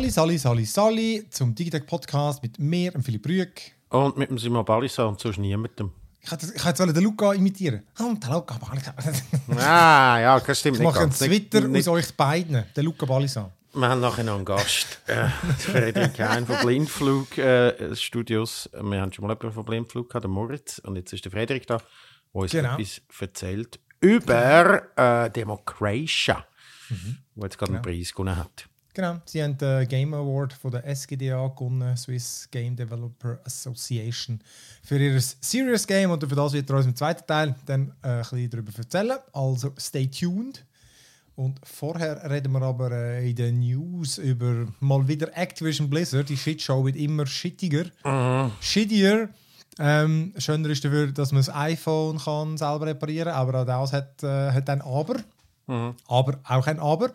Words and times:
Sali, 0.00 0.10
Sali, 0.10 0.38
Sali, 0.38 0.64
Sali 0.64 1.26
zum 1.28 1.54
Digitech 1.54 1.84
Podcast 1.86 2.42
mit 2.42 2.58
mir, 2.58 2.94
und 2.94 3.02
Philipp 3.02 3.26
Rüegg. 3.26 3.72
Und 3.90 4.16
mit 4.16 4.30
dem 4.30 4.38
Simon 4.38 4.64
Balissa 4.64 5.04
und 5.04 5.20
sonst 5.20 5.36
niemandem. 5.36 5.92
Ich 6.22 6.30
wollte 6.32 6.46
jetzt 6.46 6.78
den 6.78 7.02
Luca 7.04 7.34
imitieren. 7.34 7.82
Oh, 7.98 8.14
der 8.14 8.30
Luca 8.30 8.56
Balisa. 8.56 8.94
Ah, 9.58 10.18
ja, 10.18 10.40
das 10.40 10.58
stimmt 10.58 10.78
Ich 10.78 10.82
mache 10.82 11.00
einen. 11.00 11.10
Twitter 11.10 11.68
aus 11.68 11.88
euch 11.88 12.14
beiden, 12.16 12.64
der 12.74 12.82
Luca 12.82 13.04
Balisa. 13.04 13.52
wir 13.74 13.88
haben 13.88 14.00
nachher 14.00 14.24
noch 14.24 14.36
einen 14.36 14.46
Gast. 14.46 15.00
äh, 15.06 15.28
Frederik 15.58 16.18
Hein 16.18 16.46
von 16.46 16.56
Blindflug 16.62 17.36
äh, 17.36 17.94
Studios. 17.94 18.70
Wir 18.72 19.02
haben 19.02 19.12
schon 19.12 19.26
mal 19.26 19.32
jemanden 19.34 19.52
von 19.52 19.64
Blindflug 19.66 20.08
gehabt, 20.08 20.24
der 20.24 20.30
Moritz. 20.30 20.78
Und 20.78 20.96
jetzt 20.96 21.12
ist 21.12 21.26
der 21.26 21.32
Frederik 21.32 21.66
da, 21.66 21.76
der 21.76 21.84
uns 22.32 22.52
Genau. 22.52 22.72
etwas 22.78 23.02
erzählt 23.20 23.78
über 24.00 24.96
äh, 24.96 25.28
Democratia, 25.30 26.46
Mhm. 26.88 27.18
wo 27.34 27.44
jetzt 27.44 27.58
gerade 27.58 27.74
einen 27.74 27.82
Preis 27.82 28.12
gewonnen 28.12 28.36
hat. 28.36 28.64
Genau, 28.92 29.20
sie 29.24 29.42
haben 29.42 29.56
den 29.56 29.86
Game 29.86 30.12
Award 30.14 30.52
von 30.52 30.72
der 30.72 30.84
SGDA 30.84 31.46
gewonnen, 31.48 31.96
Swiss 31.96 32.48
Game 32.50 32.74
Developer 32.74 33.38
Association, 33.44 34.40
für 34.82 34.98
ihr 34.98 35.20
Serious 35.20 35.86
Game. 35.86 36.10
Und 36.10 36.28
für 36.28 36.34
das 36.34 36.52
wird 36.52 36.68
er 36.68 36.76
uns 36.76 36.86
im 36.86 36.96
zweiten 36.96 37.24
Teil 37.26 37.54
dann 37.66 37.92
äh, 38.02 38.08
ein 38.08 38.20
bisschen 38.20 38.50
darüber 38.50 38.72
erzählen. 38.76 39.18
Also 39.32 39.72
stay 39.78 40.08
tuned. 40.08 40.64
Und 41.36 41.60
vorher 41.62 42.28
reden 42.28 42.52
wir 42.52 42.62
aber 42.62 42.90
äh, 42.90 43.30
in 43.30 43.36
den 43.36 43.60
News 43.60 44.18
über 44.18 44.66
mal 44.80 45.06
wieder 45.06 45.28
Activision 45.36 45.88
Blizzard. 45.88 46.28
Die 46.28 46.36
Shitshow 46.36 46.84
wird 46.84 46.96
immer 46.96 47.26
shittiger. 47.26 47.86
Shittier. 48.60 49.30
Ähm, 49.78 50.34
schöner 50.36 50.68
ist 50.68 50.84
dafür, 50.84 51.06
dass 51.12 51.32
man 51.32 51.40
das 51.40 51.54
iPhone 51.54 52.18
kann 52.18 52.58
selber 52.58 52.86
reparieren 52.86 53.32
kann, 53.32 53.48
aber 53.48 53.62
auch 53.62 53.64
das 53.64 53.92
hat, 53.92 54.22
äh, 54.22 54.50
hat 54.52 54.68
ein 54.68 54.82
Aber. 54.82 55.16
Aber 56.08 56.40
auch 56.44 56.66
ein 56.66 56.78
Aber. 56.80 57.12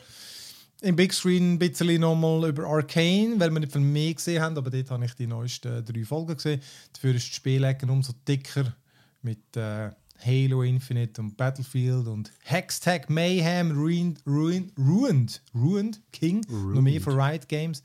Im 0.82 0.96
Big 0.96 1.14
Screen 1.14 1.54
ein 1.54 1.60
bisschen 1.60 2.02
nochmal 2.02 2.50
über 2.50 2.66
Arcane, 2.66 3.36
weil 3.38 3.50
wir 3.50 3.60
nicht 3.60 3.72
viel 3.72 3.82
mehr 3.82 4.14
gesehen 4.14 4.42
haben, 4.42 4.58
aber 4.58 4.70
dort 4.70 4.92
habe 4.92 5.06
ich 5.06 5.14
die 5.14 5.28
neuesten 5.28 5.86
drei 5.86 6.04
Folgen 6.04 6.36
gesehen. 6.36 6.62
Dafür 6.94 7.16
ist 7.16 7.28
die 7.28 7.34
Spielecke 7.34 7.86
umso 7.88 8.14
dicker 8.28 8.76
mit 9.22 9.56
äh, 9.56 9.90
Halo 10.24 10.64
Infinite 10.64 11.22
und 11.22 11.38
Battlefield 11.38 12.08
und 12.08 12.32
Hextech 12.44 13.10
Mayhem, 13.10 13.72
Ruined, 13.72 14.22
Ruined, 14.28 14.74
Ruined, 14.78 15.42
Ruined 15.54 16.02
King, 16.12 16.42
noch 16.50 16.82
mehr 16.82 17.02
für 17.02 17.16
Riot 17.16 17.48
Games. 17.48 17.82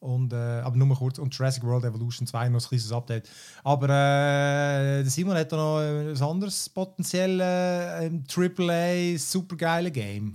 Und, 0.00 0.32
äh, 0.32 0.36
aber 0.36 0.76
nur 0.76 0.86
mal 0.86 0.96
kurz. 0.96 1.18
Und 1.18 1.34
Jurassic 1.36 1.62
World 1.62 1.84
Evolution 1.84 2.26
2 2.26 2.48
noch 2.48 2.62
ein 2.62 2.68
kleines 2.68 2.90
Update. 2.90 3.28
Aber 3.62 3.88
äh, 3.90 5.04
Simon 5.04 5.36
hat 5.36 5.52
da 5.52 5.56
noch 5.56 5.78
ein 5.78 6.22
anderes 6.22 6.70
potenziell 6.70 7.38
äh, 7.38 8.10
AAA 8.34 9.18
supergeile 9.18 9.90
Game. 9.90 10.32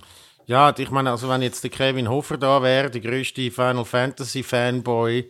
Ja, 0.47 0.73
ich 0.77 0.91
meine, 0.91 1.09
also 1.09 1.27
wenn 1.27 1.41
jetzt 1.41 1.63
der 1.63 1.71
Kevin 1.71 2.07
Hofer 2.07 2.37
da 2.37 2.61
wäre, 2.61 2.91
der 2.91 3.01
größte 3.01 3.49
Final 3.49 3.83
Fantasy 3.83 4.43
Fanboy 4.43 5.27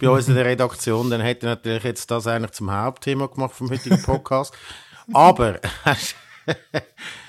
bei 0.00 0.08
uns 0.08 0.26
in 0.26 0.34
der 0.34 0.44
Redaktion, 0.44 1.08
dann 1.08 1.20
hätte 1.20 1.46
er 1.46 1.50
natürlich 1.50 1.84
jetzt 1.84 2.10
das 2.10 2.26
eigentlich 2.26 2.50
zum 2.52 2.72
Hauptthema 2.72 3.26
gemacht 3.26 3.54
vom 3.54 3.70
heutigen 3.70 4.02
Podcast. 4.02 4.52
Aber 5.12 5.60
hast, 5.84 6.16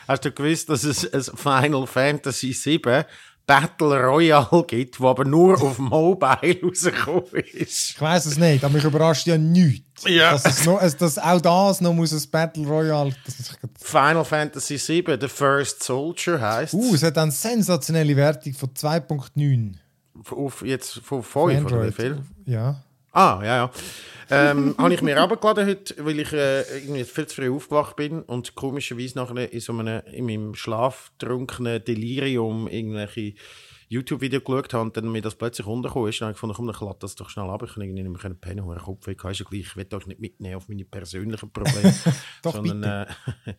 hast 0.08 0.26
du 0.26 0.32
gewusst, 0.32 0.70
dass 0.70 0.84
es 0.84 1.14
ein 1.14 1.38
Final 1.38 1.86
Fantasy 1.86 2.54
7 2.54 3.06
Battle 3.48 4.04
Royale 4.04 4.66
gibt, 4.68 5.00
wo 5.00 5.08
aber 5.08 5.24
nur 5.24 5.60
auf 5.62 5.80
Mobile 5.80 6.60
rausgekommen 6.64 7.44
ist? 7.54 7.92
Ich 7.92 8.02
weiß 8.02 8.26
es 8.26 8.38
nicht, 8.38 8.64
aber 8.64 8.74
mich 8.74 8.84
überrascht 8.84 9.26
ja 9.26 9.38
nichts. 9.38 10.04
Ja. 10.06 10.34
Dass, 10.34 10.46
es 10.46 10.66
noch, 10.66 10.80
also, 10.80 10.98
dass 10.98 11.18
auch 11.18 11.40
das 11.42 11.80
noch 11.80 11.94
muss 11.94 12.12
ein 12.12 12.30
Battle 12.30 12.68
Royale. 12.68 13.16
Das 13.26 13.40
ist, 13.40 13.58
Final 13.82 14.26
Fantasy 14.26 14.78
7, 14.78 15.20
The 15.20 15.30
First 15.30 15.82
Soldier 15.82 16.42
heisst 16.42 16.74
uh, 16.74 16.94
es 16.94 17.02
hat 17.02 17.18
eine 17.18 17.32
sensationelle 17.32 18.16
Wertung 18.18 18.54
von 18.54 18.70
2.9. 18.70 19.76
auf 20.30 20.62
jetzt 20.64 21.00
von 21.00 21.24
5 21.24 21.36
oder 21.36 21.54
wie 21.54 21.58
Android. 21.58 21.96
viel? 21.96 22.22
Ja. 22.46 22.84
Ah, 23.14 23.40
ja, 23.42 23.56
ja. 23.56 23.72
Ähm, 24.30 24.76
habe 24.78 24.94
ich 24.94 25.02
mir 25.02 25.18
runtergeladen 25.18 25.66
heute, 25.66 26.06
weil 26.06 26.20
ich 26.20 26.34
äh, 26.34 26.62
irgendwie 26.80 27.04
viel 27.04 27.28
zu 27.28 27.36
früh 27.36 27.50
aufgewacht 27.50 27.96
bin 27.96 28.22
und 28.24 28.56
komischerweise 28.56 29.18
nachher 29.18 29.52
in 29.52 29.60
so 29.60 29.74
einem, 29.74 30.02
in 30.12 30.26
meinem 30.26 30.56
schlaftrunkenen 30.56 31.84
Delirium 31.84 32.68
irgendwelche 32.68 33.36
YouTube-Videos 33.90 34.44
geschaut 34.44 34.74
habe 34.74 34.84
und 34.84 34.98
dann 34.98 35.12
mir 35.12 35.22
das 35.22 35.36
plötzlich 35.36 35.66
runtergekommen 35.66 36.10
ist. 36.10 36.20
Dann 36.20 36.28
habe 36.28 36.32
ich 36.32 36.38
gefunden, 36.38 36.56
komm, 36.56 36.68
dann 36.68 36.76
klappe 36.76 37.00
das 37.00 37.16
doch 37.16 37.30
schnell 37.30 37.50
ab. 37.50 37.64
Ich 37.64 37.74
kann 37.74 37.84
irgendwie 37.84 38.04
nicht 38.04 38.24
mehr 38.24 38.34
pennen, 38.34 38.66
wo 38.66 38.74
der 38.74 38.82
Kopf 38.82 39.08
weg 39.08 39.24
ist 39.24 39.40
ja 39.40 39.46
gleich. 39.46 39.62
Ich 39.62 39.76
will 39.78 39.88
euch 39.94 40.08
nicht 40.08 40.20
mitnehmen 40.20 40.56
auf 40.56 40.68
meine 40.68 40.86
persönlichen 40.86 41.52
Probleme. 41.52 41.94
Doch, 42.44 42.56
sondern, 42.56 42.84
äh, 42.84 43.06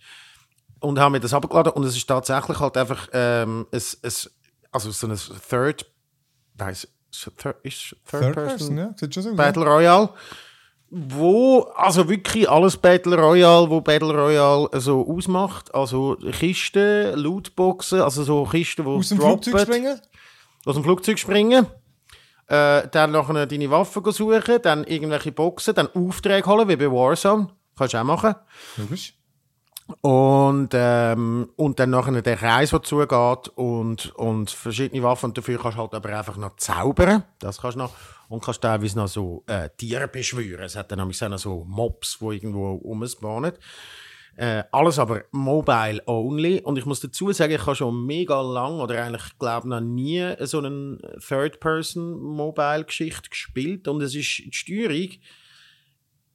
und 0.80 0.98
habe 0.98 1.12
mir 1.12 1.20
das 1.20 1.32
abgeladen 1.32 1.72
und 1.72 1.84
es 1.84 1.96
ist 1.96 2.06
tatsächlich 2.06 2.60
halt 2.60 2.76
einfach 2.76 3.08
ähm, 3.12 3.66
es, 3.70 3.98
es, 4.02 4.30
also 4.70 4.90
so 4.90 5.06
ein 5.06 5.16
Third, 5.48 5.90
Third, 6.56 7.58
ist 7.62 7.96
Third, 8.06 8.22
Third 8.22 8.34
Person 8.34 8.76
Person, 8.76 8.78
ja. 8.78 9.32
Battle 9.32 9.64
Royale, 9.64 10.10
wo 10.91 11.60
also 11.75 12.09
wirklich 12.09 12.49
alles 12.49 12.76
Battle 12.76 13.16
Royale, 13.16 13.69
wo 13.69 13.81
Battle 13.81 14.12
Royale 14.12 14.69
so 14.81 15.06
ausmacht, 15.06 15.75
also 15.75 16.16
Kisten, 16.32 17.15
Lootboxen, 17.15 18.00
also 18.00 18.22
so 18.22 18.44
Kisten, 18.44 18.84
wo 18.84 18.97
Aus 18.97 19.10
dem 19.10 19.19
droppen, 19.19 19.43
Flugzeug 19.43 19.66
springen? 19.66 20.00
aus 20.65 20.75
dem 20.75 20.84
Flugzeug 20.84 21.19
springen, 21.19 21.66
äh, 22.47 22.88
dann 22.91 23.12
nachher 23.12 23.47
deine 23.47 23.71
Waffen 23.71 24.10
suchen, 24.12 24.62
dann 24.62 24.84
irgendwelche 24.84 25.32
Boxen, 25.32 25.75
dann 25.75 25.88
Aufträge 25.94 26.47
holen, 26.47 26.69
wie 26.69 26.76
bei 26.76 26.91
Warzone, 26.91 27.49
kannst 27.76 27.94
du 27.94 27.99
auch 27.99 28.05
machen. 28.05 28.34
Logisch. 28.76 29.15
Und, 30.03 30.70
ähm, 30.75 31.49
und 31.56 31.81
dann 31.81 31.91
nachher 31.91 32.20
der 32.20 32.37
Kreis, 32.37 32.70
der 32.70 32.82
zugeht 32.82 33.49
und, 33.55 34.15
und 34.16 34.50
verschiedene 34.50 35.03
Waffen. 35.03 35.26
Und 35.26 35.38
dafür 35.38 35.59
kannst 35.59 35.78
du 35.78 35.82
halt 35.82 35.94
aber 35.94 36.19
einfach 36.19 36.37
noch 36.37 36.56
zaubern. 36.56 37.25
Das 37.38 37.60
kannst 37.60 37.76
du 37.76 37.81
noch. 37.81 37.93
Und 38.28 38.44
kannst 38.44 38.60
teilweise 38.60 38.98
noch 38.98 39.08
so 39.08 39.42
äh, 39.46 39.70
Tiere 39.76 40.08
beschwören. 40.08 40.64
Es 40.64 40.76
hat 40.76 40.92
dann 40.92 40.98
nämlich 40.98 41.16
so 41.18 41.64
Mobs, 41.66 42.18
die 42.20 42.26
irgendwo 42.26 42.74
rumspawnen. 42.74 43.54
Äh, 44.36 44.64
alles 44.70 44.98
aber 45.00 45.24
mobile 45.32 46.00
only. 46.06 46.60
Und 46.60 46.78
ich 46.78 46.86
muss 46.86 47.00
dazu 47.00 47.32
sagen, 47.32 47.54
ich 47.54 47.66
habe 47.66 47.74
schon 47.74 48.06
mega 48.06 48.40
lang 48.40 48.78
oder 48.80 49.02
eigentlich, 49.02 49.24
ich 49.32 49.38
glaube 49.38 49.68
noch 49.68 49.80
nie 49.80 50.32
so 50.40 50.58
eine 50.58 50.98
Third-Person-Mobile-Geschichte 51.26 53.30
gespielt. 53.30 53.88
Und 53.88 54.00
es 54.00 54.14
ist 54.14 54.38
die 54.38 54.52
Steuerung. 54.52 55.08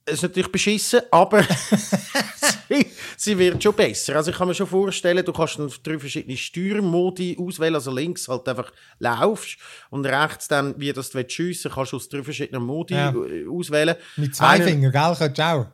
Es 0.05 0.15
ist 0.15 0.23
natürlich 0.23 0.51
beschissen, 0.51 1.01
aber 1.11 1.43
sie, 2.69 2.85
sie 3.15 3.37
wird 3.37 3.63
schon 3.63 3.73
besser. 3.73 4.15
Also 4.17 4.31
ich 4.31 4.37
kann 4.37 4.47
mir 4.47 4.53
schon 4.53 4.67
vorstellen, 4.67 5.23
du 5.23 5.31
kannst 5.31 5.59
dann 5.59 5.71
drei 5.81 5.97
verschiedene 5.97 6.35
Steuermodi 6.35 7.37
auswählen. 7.39 7.75
Also 7.75 7.91
links 7.91 8.27
halt 8.27 8.47
einfach 8.49 8.71
laufst 8.99 9.57
und 9.89 10.05
rechts 10.05 10.47
dann, 10.47 10.73
wie 10.77 10.91
das 10.91 11.09
du 11.11 11.23
schiessen 11.29 11.63
willst, 11.65 11.75
kannst 11.75 11.91
du 11.93 11.95
aus 11.97 12.09
drei 12.09 12.23
verschiedenen 12.23 12.63
Modi 12.63 12.93
Ja. 12.95 13.11
äh, 13.13 13.47
auswählen. 13.47 13.95
Mit 14.17 14.35
zwei 14.35 14.47
Einer- 14.47 14.65
Fingern, 14.65 14.91
gell? 14.91 15.15
Könntest 15.17 15.37
du 15.37 15.43
auch. 15.43 15.65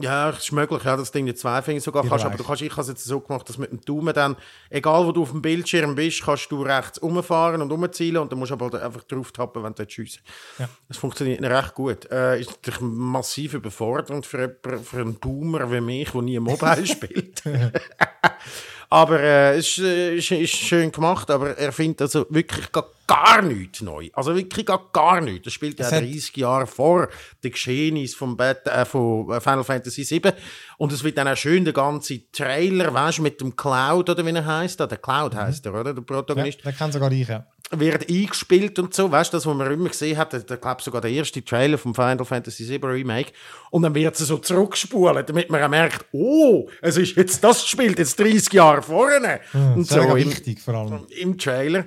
Ja, 0.00 0.30
es 0.30 0.38
ist 0.38 0.52
möglich, 0.52 0.84
ja, 0.84 0.96
dass 0.96 1.10
du 1.10 1.18
irgendwie 1.18 1.34
zwei 1.34 1.60
Finger 1.60 1.80
sogar 1.80 2.04
Ich 2.04 2.08
kannst, 2.10 2.24
weiß. 2.24 2.28
aber 2.32 2.38
du 2.38 2.44
kannst, 2.44 2.62
ich 2.62 2.70
habe 2.70 2.82
es 2.82 2.88
jetzt 2.88 3.04
so 3.04 3.18
gemacht, 3.20 3.48
dass 3.48 3.58
mit 3.58 3.72
dem 3.72 3.80
Daumen 3.80 4.14
dann, 4.14 4.36
egal 4.70 5.04
wo 5.06 5.10
du 5.12 5.22
auf 5.22 5.32
dem 5.32 5.42
Bildschirm 5.42 5.94
bist, 5.96 6.22
kannst 6.22 6.50
du 6.52 6.62
rechts 6.62 6.98
umfahren 6.98 7.60
und 7.62 7.72
umzielen 7.72 8.18
und 8.22 8.30
dann 8.30 8.38
musst 8.38 8.50
du 8.50 8.54
aber 8.54 8.80
einfach 8.82 9.02
drauf 9.04 9.32
tappen, 9.32 9.62
wenn 9.64 9.74
du 9.74 9.84
schiessen 9.88 10.22
Ja. 10.58 10.68
Das 10.86 10.98
funktioniert 10.98 11.42
recht 11.42 11.74
gut. 11.74 12.10
Äh, 12.12 12.40
ist 12.40 12.50
natürlich 12.50 12.80
massiv 12.80 13.54
überfordernd 13.54 14.24
für, 14.24 14.40
jemanden- 14.40 14.84
für 14.84 15.00
einen 15.00 15.14
Boomer 15.18 15.70
wie 15.72 15.80
mich, 15.80 16.10
der 16.12 16.22
nie 16.22 16.38
Mobile 16.38 16.86
spielt. 16.86 17.42
aber 18.90 19.20
äh, 19.20 19.56
es 19.58 19.68
ist, 19.76 19.78
äh, 19.84 20.16
ist, 20.16 20.30
ist 20.30 20.54
schön 20.56 20.90
gemacht, 20.92 21.30
aber 21.30 21.56
er 21.58 21.72
findet 21.72 22.02
also 22.02 22.26
wirklich 22.30 22.72
gar, 22.72 22.86
gar 23.06 23.42
nichts 23.42 23.82
neu. 23.82 24.08
Also 24.14 24.34
wirklich 24.34 24.64
gar, 24.64 24.88
gar 24.92 25.20
nichts. 25.20 25.44
Das 25.44 25.52
spielt 25.52 25.78
ja 25.78 25.86
Es 25.86 25.92
hat- 25.92 26.02
30 26.02 26.36
Jahre 26.36 26.66
vor 26.66 27.08
den 27.44 27.50
Geschehnissen 27.52 28.16
vom 28.16 28.36
Bat 28.36 28.66
äh, 28.66 28.84
von 28.86 29.26
Final 29.40 29.64
Fantasy 29.64 30.08
VII. 30.08 30.32
Und 30.78 30.92
es 30.92 31.04
wird 31.04 31.18
dann 31.18 31.28
auch 31.28 31.36
schön 31.36 31.64
der 31.64 31.74
ganze 31.74 32.30
Trailer, 32.32 32.92
weißt 32.94 33.18
du, 33.18 33.22
mit 33.22 33.40
dem 33.40 33.54
Cloud, 33.56 34.08
oder 34.08 34.24
wie 34.24 34.30
er 34.30 34.46
heißt, 34.46 34.80
der 34.80 34.86
Cloud 34.88 35.34
heißt 35.34 35.66
er, 35.66 35.74
oder? 35.74 35.92
Der 35.92 35.94
Ja, 35.96 36.00
Protagonist 36.02 36.64
der 36.64 36.72
kann 36.72 36.90
sogar 36.92 37.12
ich, 37.12 37.28
ja. 37.28 37.46
Wird 37.70 38.08
eingespielt 38.08 38.78
und 38.78 38.94
so, 38.94 39.10
weißt 39.10 39.32
du, 39.32 39.36
das, 39.36 39.46
was 39.46 39.54
man 39.54 39.70
immer 39.70 39.88
gesehen 39.88 40.16
hat, 40.16 40.32
ich 40.34 40.46
glaube 40.46 40.82
sogar 40.82 41.00
der 41.00 41.10
erste 41.10 41.44
Trailer 41.44 41.76
vom 41.78 41.94
Final 41.94 42.24
Fantasy 42.24 42.66
VII 42.68 42.78
Remake, 42.84 43.32
und 43.70 43.82
dann 43.82 43.94
wird 43.94 44.16
sie 44.16 44.24
so 44.24 44.38
zurückspulen, 44.38 45.24
damit 45.26 45.50
man 45.50 45.62
auch 45.62 45.68
merkt, 45.68 46.06
oh, 46.12 46.68
es 46.80 46.96
ist 46.96 47.16
jetzt, 47.16 47.44
das 47.44 47.66
spielt 47.66 47.98
jetzt 47.98 48.18
30 48.18 48.52
Jahre 48.52 48.80
vorne, 48.82 49.40
und 49.52 49.82
ist 49.82 49.90
so 49.90 50.00
im, 50.00 50.16
wichtig, 50.30 50.60
vor 50.60 50.74
allem. 50.74 51.06
im 51.10 51.36
Trailer. 51.36 51.84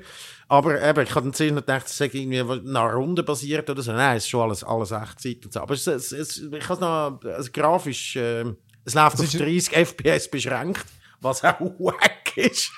Aber 0.47 0.81
eben, 0.81 1.03
ich 1.03 1.15
habe 1.15 1.21
dann 1.27 1.33
zuerst 1.33 1.55
gedacht, 1.55 1.85
es 1.87 1.97
sei 1.97 2.09
irgendwie 2.11 2.43
nach 2.69 2.93
Runde 2.93 3.23
basiert 3.23 3.69
oder 3.69 3.81
so. 3.81 3.93
Nein, 3.93 4.17
es 4.17 4.23
ist 4.25 4.29
schon 4.29 4.41
alles, 4.41 4.65
alles 4.65 4.91
Echtzeit 4.91 5.45
und 5.45 5.53
so. 5.53 5.61
Aber 5.61 5.73
es, 5.73 5.87
es, 5.87 6.11
es, 6.11 6.37
ich 6.39 6.69
habe 6.69 6.73
es 6.73 6.79
noch, 6.81 7.19
also 7.33 7.49
grafisch, 7.53 8.17
äh, 8.17 8.43
es 8.83 8.93
läuft 8.93 9.15
auf 9.17 9.23
ist- 9.23 9.39
30 9.39 9.71
FPS 9.87 10.29
beschränkt, 10.29 10.83
was 11.21 11.41
auch 11.45 11.59
wack 11.79 12.35
ist. 12.35 12.69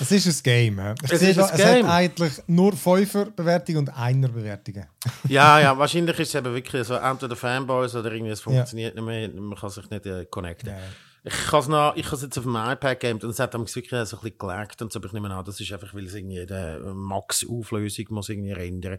Es 0.00 0.12
ist 0.12 0.26
ein 0.26 0.42
Game. 0.42 0.78
ja. 0.78 0.94
Ich 1.02 1.12
Es 1.12 1.20
sehe 1.20 1.30
ist 1.30 1.38
da, 1.38 1.46
ein 1.46 1.54
es 1.54 1.56
Game. 1.64 1.86
hat 1.86 1.92
eigentlich 1.94 2.32
nur 2.46 2.72
Fünfer-Bewertungen 2.76 3.78
und 3.78 3.88
Einer-Bewertungen. 3.90 4.86
Ja, 5.28 5.60
ja, 5.60 5.76
wahrscheinlich 5.76 6.18
ist 6.18 6.28
es 6.28 6.34
eben 6.34 6.54
wirklich 6.54 6.86
so, 6.86 6.94
entweder 6.94 7.36
Fanboys 7.36 7.94
oder 7.94 8.12
irgendwie, 8.12 8.32
es 8.32 8.40
funktioniert 8.40 8.94
nicht 8.94 9.04
mehr, 9.04 9.28
man 9.30 9.58
kann 9.58 9.70
sich 9.70 9.88
nicht 9.90 10.06
äh, 10.06 10.24
connecten. 10.26 10.70
Ja. 10.70 10.76
Ich 11.24 11.52
habe 11.52 11.62
es 11.62 11.68
noch, 11.68 11.96
ich 11.96 12.06
habe 12.06 12.16
es 12.16 12.22
jetzt 12.22 12.38
auf 12.38 12.44
dem 12.44 12.54
iPad 12.54 13.00
gegeben 13.00 13.20
und 13.22 13.30
es 13.30 13.38
hat 13.38 13.56
mich 13.58 13.74
wirklich 13.74 13.90
so 13.90 14.16
ein 14.16 14.22
bisschen 14.22 14.38
gelaggt 14.38 14.80
und 14.80 14.92
so, 14.92 14.98
aber 14.98 15.06
ich 15.06 15.12
nehme 15.12 15.34
an, 15.34 15.44
das 15.44 15.60
ist 15.60 15.72
einfach, 15.72 15.92
weil 15.94 16.06
es 16.06 16.14
irgendwie 16.14 16.46
die 16.46 16.78
Max-Auflösung 16.94 18.06
muss 18.10 18.28
irgendwie 18.28 18.52
rendern. 18.52 18.98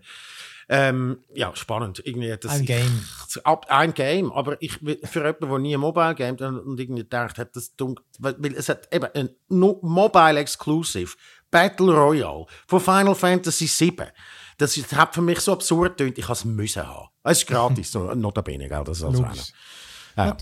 Ähm, 0.68 1.20
ja, 1.34 1.56
spannend. 1.56 2.02
Irgendwie, 2.06 2.36
das 2.38 2.52
Ein 2.52 2.66
Game. 2.66 3.06
Ich, 3.28 3.46
ab, 3.46 3.66
ein 3.70 3.94
Game, 3.94 4.32
aber 4.32 4.62
ich, 4.62 4.74
für 4.74 5.20
jemanden, 5.20 5.50
der 5.50 5.60
nie 5.60 5.74
ein 5.76 5.80
Mobile 5.80 6.16
Game 6.16 6.36
und, 6.36 6.60
und 6.60 6.80
irgendwie 6.80 7.04
gedacht 7.04 7.38
hat, 7.38 7.56
das 7.56 7.76
dunkel, 7.76 8.06
weil, 8.20 8.54
es 8.54 8.70
hat 8.70 8.94
eben 8.94 9.08
ein 9.14 9.30
no, 9.48 9.80
Mobile 9.82 10.40
Exclusive 10.40 11.16
Battle 11.50 11.92
Royale 11.94 12.46
von 12.68 12.80
Final 12.80 13.16
Fantasy 13.16 13.68
VII. 13.68 14.08
Das 14.58 14.76
ist, 14.76 14.94
hat 14.96 15.16
für 15.16 15.22
mich 15.22 15.40
so 15.40 15.54
absurd 15.54 15.98
getönt, 15.98 16.18
ich 16.18 16.30
es 16.30 16.46
müssen 16.46 16.86
haben. 16.86 17.08
Es 17.24 17.40
ist 17.40 17.48
gratis, 17.48 17.92
so, 17.94 18.14
notabene, 18.14 18.68
gell, 18.68 18.84
das 18.84 18.98
ist 18.98 19.04
also 19.04 19.24
Logisch. 19.24 19.54
Ja. 20.18 20.38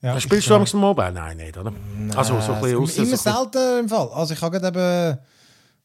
Ja, 0.00 0.20
Spielst 0.20 0.48
du 0.48 0.54
am 0.54 0.64
Mobile? 0.74 1.12
Nein, 1.12 1.36
nicht, 1.38 1.56
oder? 1.56 1.72
Nein, 1.72 2.16
also 2.16 2.40
so 2.40 2.52
ein 2.52 2.60
bisschen 2.60 2.78
aus, 2.78 2.96
Immer 2.96 3.16
so 3.16 3.16
selten 3.16 3.80
im 3.80 3.88
Fall. 3.88 4.08
Also 4.12 4.34
ich 4.34 4.42
habe 4.42 4.56
eben... 4.56 5.18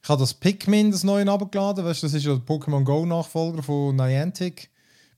Ich 0.04 0.10
habe 0.10 0.20
das 0.20 0.34
Pikmin, 0.34 0.92
das 0.92 1.06
neue 1.06 1.26
abgeladen. 1.32 1.86
Weißt, 1.86 2.04
das 2.04 2.14
ist 2.14 2.26
ja 2.26 2.34
der 2.34 2.44
Pokémon 2.44 2.84
Go 2.84 3.06
Nachfolger 3.06 3.64
von 3.64 3.96
Niantic. 3.96 4.70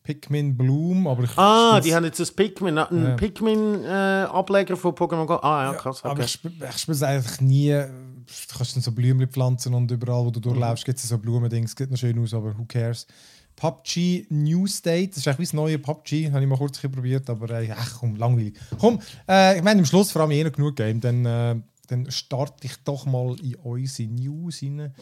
Pikmin 0.03 0.56
Bloom, 0.56 1.07
aber 1.07 1.24
ich 1.24 1.36
Ah, 1.36 1.81
die 1.81 1.95
haben 1.95 2.06
jetzt 2.06 2.19
das 2.19 2.31
Pikmin, 2.31 2.77
einen 2.77 3.07
ja. 3.07 3.15
Pikmin 3.15 3.83
äh, 3.83 4.27
Ableger 4.30 4.77
von 4.77 4.94
Pokémon 4.94 5.25
Go. 5.25 5.38
Ah 5.38 5.63
ja, 5.63 5.74
krass. 5.74 6.00
Okay. 6.00 6.09
Aber 6.09 6.24
ich, 6.24 6.39
ich 6.45 6.77
spiele 6.77 6.95
es 6.95 7.01
eigentlich 7.01 7.41
nie. 7.41 7.71
Du 7.71 8.57
kannst 8.57 8.75
dann 8.75 8.83
so 8.83 8.91
Blümchen 8.91 9.27
pflanzen 9.27 9.74
und 9.74 9.89
überall, 9.89 10.24
wo 10.24 10.30
du 10.30 10.39
durchläufst, 10.39 10.86
mhm. 10.86 10.91
gibt 10.91 11.00
es 11.00 11.09
so 11.09 11.18
Blumendings. 11.18 11.74
Sieht 11.75 11.89
noch 11.89 11.98
schön 11.98 12.21
aus, 12.21 12.36
aber 12.36 12.56
who 12.56 12.65
cares? 12.68 13.07
PUBG 13.56 14.28
New 14.30 14.68
State, 14.68 15.10
das 15.10 15.18
ist 15.18 15.28
eigentlich 15.28 15.40
wie 15.40 15.44
das 15.44 15.54
neue 15.54 15.80
PUBG, 15.80 16.31
habe 16.31 16.42
ich 16.42 16.48
mal 16.48 16.57
kurz 16.57 16.80
probiert, 16.80 17.30
aber 17.30 17.50
äh, 17.62 17.72
ach 17.72 18.00
komm, 18.00 18.16
langweilig. 18.16 18.57
Komm, 18.80 19.00
äh, 19.28 19.57
ich 19.57 19.63
meine, 19.63 19.80
am 19.80 19.86
Schluss 19.86 20.12
vor 20.12 20.22
allem 20.22 20.31
eh 20.31 20.44
noch 20.44 20.52
genug 20.52 20.75
Game, 20.75 21.00
dann, 21.00 21.25
äh, 21.25 21.56
dann 21.88 22.12
starte 22.12 22.66
ich 22.68 22.75
doch 22.84 23.06
mal 23.06 23.36
in 23.40 23.56
unsere 23.56 24.10
News 24.10 24.62
rein. 24.62 24.94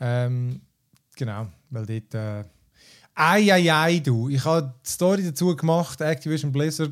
Ähm, 0.00 0.60
genau, 1.14 1.46
weil 1.70 1.86
dort. 1.86 2.14
Äh, 2.14 2.44
Eieiei, 3.18 4.00
du. 4.00 4.28
Ich 4.28 4.44
habe 4.44 4.74
die 4.84 4.90
Story 4.90 5.24
dazu 5.24 5.56
gemacht, 5.56 6.02
Activision 6.02 6.52
Blizzard. 6.52 6.90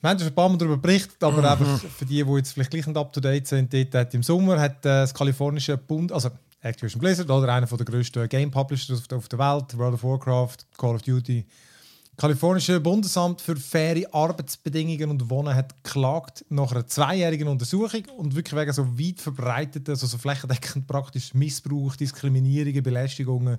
Wir 0.00 0.10
haben 0.10 0.18
schon 0.18 0.28
ein 0.28 0.34
paar 0.34 0.48
Mal 0.48 0.56
darüber 0.56 0.78
berichtet, 0.78 1.22
aber 1.22 1.38
mhm. 1.38 1.44
einfach 1.44 1.78
für 1.78 2.06
die, 2.06 2.24
die 2.24 2.32
jetzt 2.32 2.52
vielleicht 2.52 2.70
gleich 2.70 2.86
nicht 2.86 2.96
up 2.96 3.12
to 3.12 3.20
date 3.20 3.46
sind, 3.46 3.72
dort 3.72 3.94
hat 3.94 4.14
im 4.14 4.22
Sommer 4.22 4.58
hat 4.58 4.78
äh, 4.78 5.00
das 5.02 5.12
kalifornische 5.12 5.76
Bund, 5.76 6.10
also 6.10 6.30
Activision 6.64 7.00
Blizzard, 7.00 7.30
oder 7.30 7.52
einer 7.52 7.66
der 7.66 7.84
grössten 7.84 8.28
Game 8.28 8.50
Publishers 8.50 9.02
auf 9.12 9.28
der 9.28 9.38
Welt, 9.38 9.76
World 9.76 9.94
of 9.94 10.04
Warcraft, 10.04 10.56
Call 10.78 10.94
of 10.94 11.02
Duty, 11.02 11.44
kalifornische 12.16 12.80
Bundesamt 12.80 13.40
für 13.40 13.56
faire 13.56 14.02
Arbeitsbedingungen 14.12 15.10
und 15.10 15.28
Wohnen 15.28 15.54
hat 15.54 15.82
geklagt 15.82 16.44
nach 16.48 16.72
einer 16.72 16.86
zweijährigen 16.86 17.48
Untersuchung 17.48 18.04
und 18.16 18.34
wirklich 18.34 18.58
wegen 18.58 18.72
so 18.72 18.98
weit 18.98 19.20
verbreiteten, 19.20 19.92
also 19.92 20.06
so 20.06 20.16
flächendeckend 20.16 20.86
praktisch 20.86 21.34
Missbrauch, 21.34 21.96
Diskriminierungen, 21.96 22.82
Belästigungen, 22.82 23.58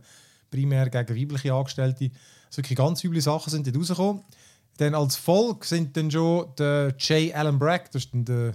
primär 0.50 0.90
gegen 0.90 1.16
weibliche 1.16 1.54
Angestellte. 1.54 2.10
Also 2.48 2.58
wirklich 2.58 2.78
ganz 2.78 3.04
üble 3.04 3.22
Sachen 3.22 3.52
sind 3.52 3.68
dort 3.68 3.78
rausgekommen. 3.78 4.24
Dann 4.78 4.96
als 4.96 5.16
Volk 5.16 5.64
sind 5.64 5.96
dann 5.96 6.10
schon 6.10 6.48
der 6.58 6.96
J. 6.98 7.36
Allen 7.36 7.60
Bragg, 7.60 7.92
das 7.92 8.12
war 8.12 8.22
der, 8.24 8.54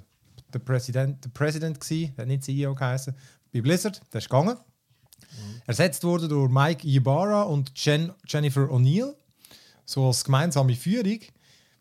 der 0.52 0.58
Präsident, 0.58 1.24
der 1.24 1.30
Präsident 1.30 1.80
gewesen, 1.80 2.14
hat 2.18 2.26
nicht 2.26 2.44
CEO 2.44 2.74
geheißen, 2.74 3.14
bei 3.52 3.60
Blizzard, 3.60 4.00
der 4.12 4.18
ist 4.18 4.28
gegangen. 4.28 4.56
Mhm. 4.56 5.62
Ersetzt 5.66 6.04
wurde 6.04 6.28
durch 6.28 6.50
Mike 6.50 6.86
Ibarra 6.86 7.42
und 7.42 7.72
Jen, 7.76 8.12
Jennifer 8.26 8.62
O'Neill, 8.70 9.14
so 9.84 10.06
als 10.06 10.24
gemeinsame 10.24 10.74
Führung. 10.74 11.20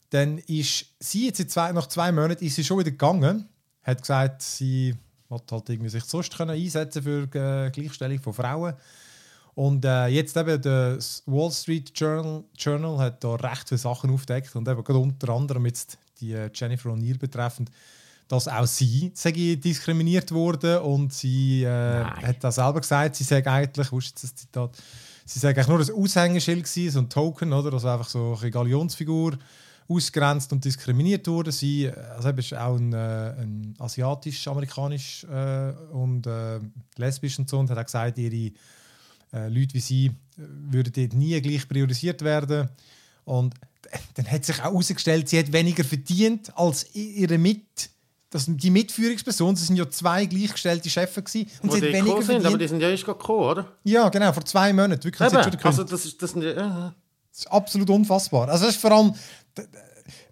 Dann 0.10 0.40
ist 0.40 0.86
sie 1.00 1.28
jetzt 1.28 1.50
zwei, 1.52 1.72
nach 1.72 1.88
zwei 1.88 2.12
Monaten 2.12 2.44
ist 2.44 2.56
sie 2.56 2.64
schon 2.64 2.80
wieder 2.80 2.92
gegangen, 2.92 3.48
hat 3.84 4.02
gesagt, 4.02 4.42
sie 4.42 4.96
hat 5.30 5.52
halt 5.52 5.70
irgendwie 5.70 5.90
sich 5.90 6.04
sonst 6.04 6.36
können 6.36 6.52
einsetzen 6.52 7.04
für 7.04 7.28
die 7.28 7.38
äh, 7.38 7.70
Gleichstellung 7.70 8.20
von 8.20 8.34
Frauen. 8.34 8.74
Und 9.54 9.84
äh, 9.86 10.08
jetzt 10.08 10.38
eben 10.38 10.62
das 10.62 11.22
Wall 11.26 11.52
Street 11.52 11.92
Journal, 11.94 12.44
Journal 12.58 12.98
hat 12.98 13.24
da 13.24 13.36
recht 13.36 13.68
viele 13.68 13.78
Sachen 13.78 14.10
aufgedeckt 14.10 14.56
und 14.56 14.68
eben 14.68 14.82
unter 14.82 15.30
anderem 15.34 15.66
jetzt 15.66 15.98
die 16.22 16.34
äh, 16.34 16.50
Jennifer 16.54 16.90
O'Neill 16.90 17.20
betreffend, 17.20 17.70
dass 18.30 18.48
auch 18.48 18.68
sie 18.68 19.12
sei 19.16 19.32
diskriminiert 19.32 20.32
wurde 20.32 20.82
und 20.82 21.12
sie 21.12 21.64
äh, 21.64 22.04
hat 22.04 22.44
da 22.44 22.52
selber 22.52 22.80
gesagt, 22.80 23.16
sie 23.16 23.24
sei 23.24 23.46
eigentlich, 23.46 23.92
wo 23.92 23.98
ist 23.98 24.24
das 24.24 24.36
Zitat, 24.36 24.78
sie 25.26 25.40
sei 25.40 25.50
eigentlich 25.50 25.68
nur 25.68 25.80
ein 25.80 25.92
Aushängeschild 25.92 26.64
gewesen, 26.64 26.92
so 26.92 27.00
ein 27.00 27.10
Token, 27.10 27.52
oder? 27.52 27.74
Also 27.74 27.90
einfach 27.90 28.08
so 28.08 28.38
eine 28.40 28.52
Galionsfigur 28.52 29.38
ausgrenzt 29.88 30.54
und 30.54 30.64
diskriminiert 30.64 31.28
wurde. 31.28 31.52
Sie 31.52 31.90
also 31.90 32.30
ist 32.30 32.54
auch 32.54 32.78
ein, 32.78 32.94
äh, 32.94 33.34
ein 33.42 33.74
asiatisch-amerikanisch 33.80 35.24
äh, 35.24 35.72
und 35.92 36.28
äh, 36.28 36.60
lesbisch 36.98 37.40
und 37.40 37.50
so 37.50 37.58
und 37.58 37.72
hat 37.72 37.80
auch 37.80 37.86
gesagt, 37.86 38.20
ihre 38.20 38.52
äh, 39.34 39.48
Leute 39.48 39.74
wie 39.74 39.80
sie 39.80 40.06
äh, 40.06 40.12
würden 40.38 40.94
dort 40.96 41.14
nie 41.14 41.42
gleich 41.42 41.68
priorisiert 41.68 42.22
werden. 42.22 42.70
Und 43.26 43.56
dann 44.14 44.30
hat 44.30 44.46
sich 44.46 44.60
auch 44.60 44.66
herausgestellt, 44.66 45.30
sie 45.30 45.40
hat 45.40 45.52
weniger 45.52 45.84
verdient 45.84 46.56
als 46.56 46.94
ihre 46.94 47.40
Mit 47.40 47.90
das, 48.30 48.46
die 48.48 48.70
Mitführungsperson, 48.70 49.56
das 49.56 49.66
sind 49.68 49.76
ja 49.76 49.90
zwei 49.90 50.26
gleichgestellte 50.26 50.90
Chefs 50.90 51.16
gewesen. 51.16 51.50
Und 51.64 51.72
Wo 51.72 51.76
sie 51.76 51.82
hat 51.82 51.94
weniger 51.94 52.22
sind, 52.22 52.46
aber 52.46 52.58
die 52.58 52.68
sind 52.68 52.80
ja 52.80 52.90
erst 52.90 53.06
gekommen, 53.06 53.40
oder? 53.40 53.66
Ja, 53.84 54.10
genau, 54.10 54.32
vor 54.32 54.46
zwei 54.46 54.72
Monaten. 54.72 55.04
Wirklich, 55.04 55.34
Eben, 55.34 55.58
also 55.64 55.84
das 55.84 56.06
ist, 56.06 56.22
das, 56.22 56.32
sind, 56.32 56.44
äh. 56.44 56.54
das 56.54 56.94
ist 57.34 57.52
absolut 57.52 57.90
unfassbar. 57.90 58.50
Also 58.50 58.66
das 58.66 58.76
ist 58.76 58.82
vor 58.82 58.92
allem 58.92 59.14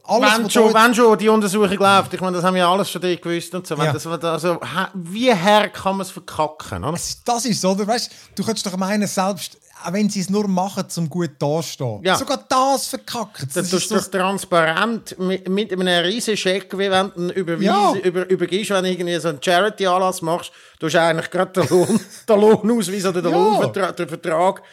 alles, 0.07 0.37
wenn, 0.37 0.49
schon, 0.49 0.73
wenn 0.73 0.95
schon 0.95 1.17
die 1.17 1.27
Untersuchung 1.27 1.77
läuft, 1.77 2.13
ich 2.13 2.21
meine, 2.21 2.37
das 2.37 2.45
haben 2.45 2.55
wir 2.55 2.67
alles 2.67 2.89
schon 2.89 3.01
gewusst 3.01 3.53
und 3.53 3.67
so. 3.67 3.75
Ja. 3.75 3.91
Das, 3.91 4.07
also, 4.07 4.59
wie 4.93 5.33
her 5.33 5.69
kann 5.69 5.97
man 5.97 6.05
es 6.05 6.11
verkacken? 6.11 6.83
Oder? 6.83 6.97
Das 7.25 7.45
ist 7.45 7.61
so, 7.61 7.87
weißt 7.87 8.11
du, 8.35 8.43
könntest 8.43 8.65
doch 8.65 8.77
meinen, 8.77 9.07
selbst 9.07 9.57
auch 9.83 9.93
wenn 9.93 10.09
sie 10.09 10.21
es 10.21 10.29
nur 10.29 10.47
machen, 10.47 10.85
um 10.97 11.09
gut 11.09 11.31
dastehen. 11.39 12.01
Ja. 12.03 12.15
Sogar 12.15 12.43
das 12.47 12.87
verkacken. 12.87 13.49
Das, 13.53 13.69
das 13.69 13.73
ist 13.73 13.91
doch 13.91 14.07
transparent 14.07 15.17
mit, 15.19 15.47
mit 15.49 15.71
einem 15.71 16.05
riesen 16.05 16.35
Scheck, 16.35 16.77
wie 16.77 16.89
wenn 16.89 17.11
du 17.15 17.55
ja. 17.59 17.93
über, 18.03 18.29
übergibst, 18.29 18.71
wenn 18.71 18.83
du 18.83 18.91
irgendwie 18.91 19.19
so 19.19 19.29
einen 19.29 19.41
Charity-Anlass 19.41 20.21
machst, 20.21 20.51
du 20.79 20.87
hast 20.87 20.95
eigentlich 20.95 21.29
gerade 21.29 21.61
den, 21.61 21.69
Lohn, 21.69 21.99
den 22.29 22.39
Lohnausweis 22.39 23.05
oder 23.05 23.21
den 23.21 23.31
ja. 23.31 23.37
Lohnvertrag, 23.37 23.95
den 23.95 24.09
Vertrag 24.09 24.63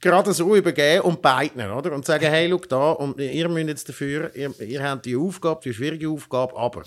gerade 0.00 0.32
so 0.32 0.54
übergeben 0.54 1.02
und 1.02 1.22
beiden, 1.22 1.70
oder? 1.70 1.92
Und 1.92 2.04
sagen, 2.04 2.26
hey, 2.26 2.48
schau 2.50 2.58
da, 2.68 2.92
und 2.92 3.18
ihr 3.18 3.48
müsst 3.48 3.68
jetzt 3.68 3.88
dafür, 3.88 4.34
ihr, 4.34 4.58
ihr 4.60 4.82
habt 4.82 5.06
die 5.06 5.16
Aufgabe, 5.16 5.60
die 5.64 5.72
schwierige 5.72 6.08
Aufgabe, 6.08 6.56
aber 6.56 6.82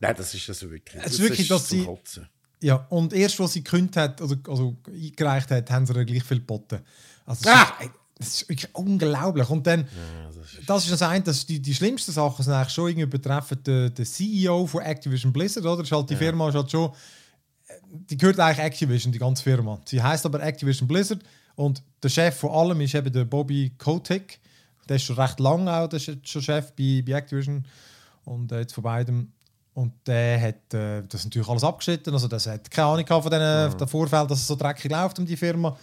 nein, 0.00 0.14
das 0.16 0.34
ist 0.34 0.48
also 0.48 0.70
wirklich, 0.70 1.02
es 1.04 1.12
ist 1.12 1.22
wirklich, 1.22 1.48
dass 1.48 1.68
sie, 1.68 1.84
Kotzen. 1.84 2.28
Ja, 2.60 2.86
und 2.88 3.12
erst, 3.12 3.38
was 3.38 3.52
sie 3.52 3.62
gekündigt 3.62 3.96
hat, 3.96 4.20
also, 4.20 4.36
also 4.48 4.76
eingereicht 4.86 5.50
hat, 5.50 5.70
haben 5.70 5.86
sie 5.86 5.94
ihr 5.94 6.04
gleich 6.04 6.24
viel 6.24 6.38
geboten. 6.38 6.80
Also, 7.24 7.48
ah! 7.48 7.72
das 8.18 8.28
ist 8.28 8.48
wirklich 8.48 8.74
unglaublich. 8.74 9.48
Und 9.48 9.66
dann, 9.66 9.80
ja, 9.80 9.86
das, 10.26 10.36
ist 10.36 10.68
das 10.68 10.84
ist 10.84 10.92
das 10.92 11.02
eine, 11.02 11.22
dass 11.22 11.46
die, 11.46 11.60
die 11.60 11.74
schlimmsten 11.74 12.10
Sachen 12.10 12.44
sind 12.44 12.52
eigentlich 12.52 12.74
schon 12.74 12.88
irgendwie 12.88 13.06
betreffen 13.06 13.62
den, 13.62 13.94
den 13.94 14.04
CEO 14.04 14.66
von 14.66 14.82
Activision 14.82 15.32
Blizzard, 15.32 15.64
oder? 15.64 15.76
Das 15.78 15.86
ist 15.86 15.92
halt, 15.92 16.10
die 16.10 16.14
ja. 16.14 16.18
Firma 16.18 16.48
ist 16.48 16.56
halt 16.56 16.70
schon, 16.70 16.90
die 17.90 18.16
gehört 18.16 18.40
eigentlich 18.40 18.64
Activision, 18.64 19.12
die 19.12 19.18
ganze 19.18 19.42
Firma. 19.42 19.80
Sie 19.84 20.02
heißt 20.02 20.26
aber 20.26 20.42
Activision 20.42 20.88
Blizzard 20.88 21.20
und 21.54 21.82
der 22.02 22.08
Chef 22.08 22.36
von 22.36 22.50
allem 22.50 22.80
ist 22.80 22.94
eben 22.94 23.12
der 23.12 23.24
Bobby 23.24 23.72
Kotick. 23.78 24.40
Der 24.88 24.96
ist 24.96 25.04
schon 25.04 25.16
recht 25.16 25.38
lange 25.38 25.72
auch 25.72 25.86
der 25.86 25.98
ist 25.98 26.28
schon 26.28 26.42
Chef 26.42 26.72
bei, 26.72 27.02
bei 27.06 27.12
Activision. 27.12 27.64
Und 28.24 28.52
äh, 28.52 28.60
jetzt 28.60 28.74
von 28.74 28.82
beidem. 28.84 29.32
Und 29.78 29.92
der 30.08 30.40
hat 30.40 30.74
äh, 30.74 31.04
das 31.08 31.22
natürlich 31.22 31.48
alles 31.48 31.62
abgeschnitten. 31.62 32.12
Also 32.12 32.26
das 32.26 32.48
hat 32.48 32.68
keine 32.68 32.88
Ahnung 32.88 33.06
von 33.06 33.30
den, 33.30 33.70
mhm. 33.70 33.86
Vorfällen, 33.86 34.26
dass 34.26 34.40
es 34.40 34.46
so 34.48 34.56
dreckig 34.56 34.90
läuft 34.90 35.20
um 35.20 35.24
die 35.24 35.36
Firma. 35.36 35.78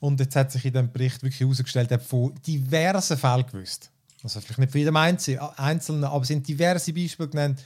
Und 0.00 0.18
jetzt 0.18 0.34
hat 0.34 0.50
sich 0.50 0.64
in 0.64 0.72
dem 0.72 0.90
Bericht 0.90 1.22
wirklich 1.22 1.40
herausgestellt, 1.40 1.90
er 1.90 1.98
hat 1.98 2.06
von 2.06 2.32
diversen 2.46 3.18
Fällen 3.18 3.44
gewusst. 3.44 3.90
Also 4.22 4.40
vielleicht 4.40 4.60
nicht 4.60 4.72
von 4.72 4.78
jedem 4.78 4.96
Einzelnen, 4.96 6.04
aber 6.04 6.22
es 6.22 6.28
sind 6.28 6.48
diverse 6.48 6.90
Beispiele 6.94 7.28
genannt, 7.28 7.62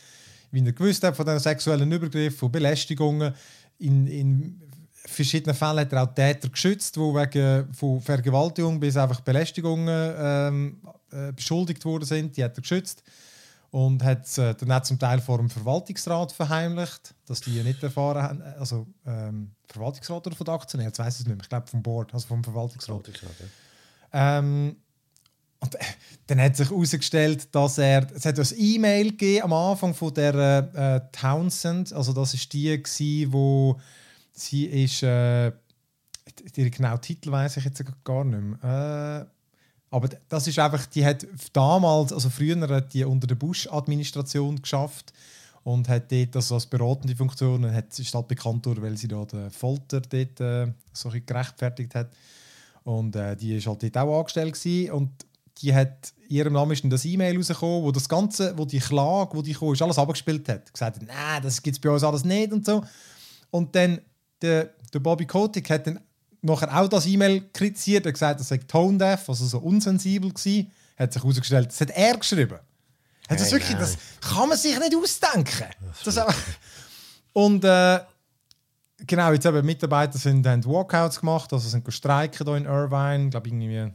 wie 0.51 0.67
er 0.67 0.73
gewusst 0.73 1.05
hat 1.05 1.15
von 1.15 1.25
den 1.25 1.39
sexuellen 1.39 1.93
Übergriffen, 1.93 2.37
von 2.37 2.51
Belästigungen 2.51 3.33
in, 3.79 4.09
in 4.09 4.61
verschiedenen 5.07 5.55
Fällen 5.55 5.79
hat 5.79 5.93
er 5.93 6.03
auch 6.03 6.13
Täter 6.13 6.49
geschützt, 6.49 6.97
die 6.97 7.01
wegen 7.01 7.73
von 7.73 8.01
Vergewaltigung 8.01 8.81
bis 8.81 8.97
einfach 8.97 9.21
Belästigungen 9.21 10.15
ähm, 10.19 10.81
äh, 11.13 11.31
beschuldigt 11.31 11.85
worden 11.85 12.05
sind. 12.05 12.37
Die 12.37 12.43
hat 12.43 12.59
er 12.59 12.63
geschützt 12.63 13.05
und 13.71 14.03
hat 14.03 14.25
es 14.25 14.39
äh, 14.39 14.55
dann 14.55 14.73
auch 14.73 14.83
zum 14.83 14.99
Teil 14.99 15.21
vor 15.21 15.39
dem 15.39 15.51
Verwaltungsrat 15.51 16.33
verheimlicht, 16.33 17.15
dass 17.27 17.41
die 17.41 17.63
nicht 17.63 17.83
erfahren 17.83 18.23
haben. 18.23 18.43
Also 18.59 18.87
ähm, 19.07 19.53
Verwaltungsrat 19.67 20.27
oder 20.27 20.37
von 20.37 20.45
der 20.45 20.55
Aktionär, 20.55 20.87
jetzt 20.87 20.99
weiß 20.99 21.15
ich 21.15 21.21
es 21.21 21.27
nicht 21.27 21.37
mehr. 21.37 21.43
Ich 21.43 21.49
glaube 21.49 21.67
vom 21.67 21.83
Board, 21.83 22.15
also 22.15 22.27
vom 22.27 22.43
Verwaltungsrat. 22.43 23.07
Verwaltungsrat 23.07 23.35
ja. 24.13 24.39
ähm, 24.39 24.77
und 25.61 25.75
äh, 25.75 25.79
dann 26.29 26.41
hat 26.41 26.57
sich 26.57 26.71
herausgestellt, 26.71 27.55
dass 27.55 27.79
er, 27.79 28.07
es 28.15 28.25
hat 28.25 28.39
ein 28.39 28.47
E-Mail 28.57 29.11
gegeben 29.11 29.45
am 29.45 29.53
Anfang 29.53 29.93
von 29.93 30.15
der 30.15 30.35
äh, 30.75 31.01
Townsend, 31.13 31.93
also 31.93 32.13
das 32.13 32.35
ist 32.35 32.53
die, 32.53 32.83
gewesen, 32.83 33.33
wo 33.33 33.79
Sie 34.33 34.67
ist, 34.67 35.03
äh, 35.03 35.49
ihren 35.49 36.71
genauen 36.71 37.01
Titel 37.01 37.33
weiß 37.33 37.57
ich 37.57 37.65
jetzt 37.65 37.83
gar 38.05 38.25
nicht 38.25 38.63
mehr. 38.63 39.29
Aber 39.91 40.09
das 40.29 40.47
ist 40.47 40.59
einfach, 40.59 40.85
die 40.87 41.05
hat 41.05 41.27
damals, 41.53 42.13
also 42.13 42.29
früher 42.29 42.61
hat 42.69 42.93
die 42.93 43.05
unter 43.05 43.27
der 43.27 43.37
Bush-Administration 43.37 44.61
geschafft 44.61 45.13
und 45.65 45.89
hat 45.89 46.13
dort 46.13 46.37
also 46.37 46.57
als 46.57 46.67
beratende 46.67 47.17
Funktion, 47.17 47.65
und 47.65 47.73
hat, 47.73 47.99
ist 47.99 48.15
halt 48.15 48.29
bekannt 48.29 48.67
worden, 48.67 48.83
weil 48.83 48.97
sie 48.97 49.09
da 49.09 49.25
den 49.25 49.51
Folter 49.51 50.01
dort 50.01 50.41
äh, 50.41 50.73
so 50.93 51.11
gerechtfertigt 51.11 51.95
hat. 51.95 52.11
Und 52.85 53.17
äh, 53.17 53.37
die 53.37 53.57
ist 53.57 53.67
halt 53.67 53.83
dort 53.83 53.97
auch 53.99 54.19
angestellt 54.19 54.55
gewesen. 54.55 54.93
und 54.93 55.11
die 55.61 55.75
hat 55.75 56.13
in 56.29 56.37
ihrem 56.37 56.53
Namen 56.53 56.73
ist 56.73 56.85
dann 56.85 56.91
das 56.91 57.05
E-Mail 57.05 57.37
rausgekommen, 57.37 57.83
wo 57.83 57.91
das 57.91 58.09
Ganze, 58.09 58.57
wo 58.57 58.65
die 58.65 58.79
Klage, 58.79 59.37
wo 59.37 59.43
die 59.43 59.55
kam, 59.55 59.73
ist 59.73 59.83
alles 59.83 59.99
abgespielt 59.99 60.49
hat. 60.49 60.73
Gesagt 60.73 60.97
hat, 60.97 61.07
nein, 61.07 61.43
das 61.43 61.63
gibt 61.63 61.77
es 61.77 61.81
bei 61.81 61.91
uns 61.91 62.05
alles 62.05 62.25
nicht 62.25 62.53
und 62.53 62.65
so. 62.65 62.85
Und 63.51 63.75
dann 63.75 64.01
der, 64.41 64.71
der 64.93 65.01
Bobby 65.01 65.27
Kotick 65.27 65.69
hat 65.71 65.87
dann 65.87 66.01
nachher 66.43 66.77
auch 66.77 66.89
das 66.89 67.07
E-Mail 67.07 67.49
kritisiert 67.53 68.07
und 68.07 68.13
gesagt, 68.13 68.41
das 68.41 68.49
sei 68.49 68.59
tone 68.59 68.99
deaf, 68.99 69.29
also 69.29 69.47
so 69.47 69.59
unsensibel 69.59 70.33
gewesen. 70.33 70.71
Hat 70.97 71.13
sich 71.13 71.23
herausgestellt, 71.23 71.69
das 71.69 71.81
hat 71.81 71.91
er 71.91 72.17
geschrieben. 72.17 72.59
Hat 73.29 73.41
das, 73.41 73.53
wirklich, 73.53 73.77
das 73.77 73.97
kann 74.21 74.49
man 74.49 74.57
sich 74.57 74.79
nicht 74.79 74.97
ausdenken. 74.97 75.67
Das 76.05 76.15
das 76.15 76.35
und 77.33 77.63
äh, 77.63 78.01
genau, 79.07 79.33
jetzt 79.33 79.47
eben 79.47 79.65
Mitarbeiter 79.65 80.19
sind, 80.19 80.47
haben 80.47 80.65
Walkouts 80.65 81.21
gemacht, 81.21 81.53
also 81.53 81.69
sind 81.69 81.85
gestreiken 81.85 82.47
hier 82.47 82.57
in 82.57 82.65
Irvine, 82.65 83.25
ich 83.27 83.31
glaube 83.31 83.49
irgendwie, 83.49 83.93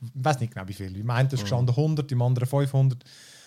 ich 0.00 0.10
weiß 0.14 0.40
nicht 0.40 0.54
genau 0.54 0.66
wie 0.68 0.74
viel. 0.74 0.96
Im 0.96 1.10
einen 1.10 1.28
ist 1.28 1.40
gestanden 1.40 1.74
100, 1.74 2.10
im 2.12 2.22
anderen 2.22 2.48
500. 2.48 3.04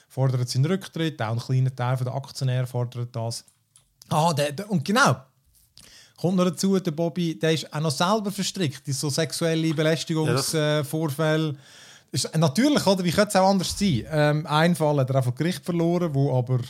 Fordert 0.09 0.47
seinen 0.47 0.65
Rücktritt, 0.65 1.19
auch 1.21 1.31
ein 1.31 1.39
kleiner 1.39 1.75
Teil 1.75 1.97
der 1.97 2.13
Aktionäre 2.13 2.67
fordert 2.67 3.15
das. 3.15 3.45
Ah, 4.09 4.31
der, 4.33 4.51
der, 4.51 4.69
und 4.69 4.85
genau, 4.85 5.15
kommt 6.23 6.37
noch 6.37 6.45
dazu, 6.45 6.79
der 6.79 6.91
Bobby, 6.91 7.37
der 7.37 7.51
ist 7.51 7.73
auch 7.73 7.81
noch 7.81 7.91
selber 7.91 8.31
verstrickt 8.31 8.87
in 8.87 8.93
so 8.93 9.09
sexuelle 9.09 9.73
Belästigungsvorfälle. 9.73 11.55
Ja, 12.13 12.29
äh, 12.29 12.37
natürlich, 12.37 12.87
oder? 12.87 13.03
Wie 13.03 13.11
könnte 13.11 13.27
es 13.27 13.35
auch 13.35 13.49
anders 13.49 13.77
sein? 13.77 14.05
Ähm, 14.09 14.47
ein 14.47 14.73
Fall 14.73 14.99
hat 14.99 15.09
er 15.09 15.19
auch 15.19 15.35
Gericht 15.35 15.65
verloren, 15.65 16.13
wo 16.13 16.33
aber 16.37 16.61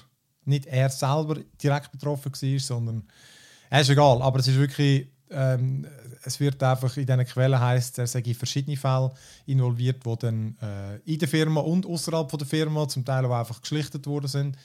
nicht 0.45 0.65
er 0.65 0.89
selber 0.89 1.37
direkt 1.61 1.91
betroffen 1.91 2.31
war, 2.33 2.59
sondern 2.59 3.03
es 3.69 3.81
ist 3.81 3.89
egal. 3.89 4.23
Aber 4.23 4.39
es 4.39 4.47
ist 4.47 4.57
wirklich, 4.57 5.07
ähm, 5.29 5.85
es 6.23 6.39
wird 6.39 6.63
einfach 6.63 6.97
in 6.97 7.05
diesen 7.05 7.25
Quellen 7.25 7.59
heißt, 7.59 7.99
er 7.99 8.07
sei 8.07 8.21
in 8.21 8.33
verschiedene 8.33 8.75
Fälle 8.75 9.11
involviert, 9.45 10.03
die 10.03 10.15
dann 10.17 10.57
äh, 10.63 10.95
in 11.05 11.19
der 11.19 11.27
Firma 11.27 11.61
und 11.61 11.85
außerhalb 11.85 12.27
der 12.27 12.47
Firma 12.47 12.87
zum 12.87 13.05
Teil 13.05 13.23
auch 13.25 13.37
einfach 13.37 13.61
geschlichtet 13.61 14.07
worden 14.07 14.27
sind. 14.27 14.57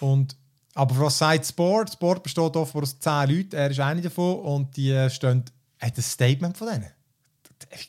Und 0.00 0.36
aber 0.74 0.98
was 0.98 1.18
sagt 1.18 1.46
Sport? 1.46 1.92
Sport 1.92 2.22
besteht 2.22 2.56
oft 2.56 2.74
aus 2.74 2.98
zehn 2.98 3.28
Leuten, 3.28 3.56
er 3.56 3.70
ist 3.70 3.80
einer 3.80 4.00
davon 4.00 4.40
und 4.40 4.76
die 4.76 4.90
äh, 4.90 5.08
stehen, 5.08 5.44
hat 5.80 5.96
ein 5.96 6.02
Statement 6.02 6.56
von 6.56 6.68
denen. 6.68 6.90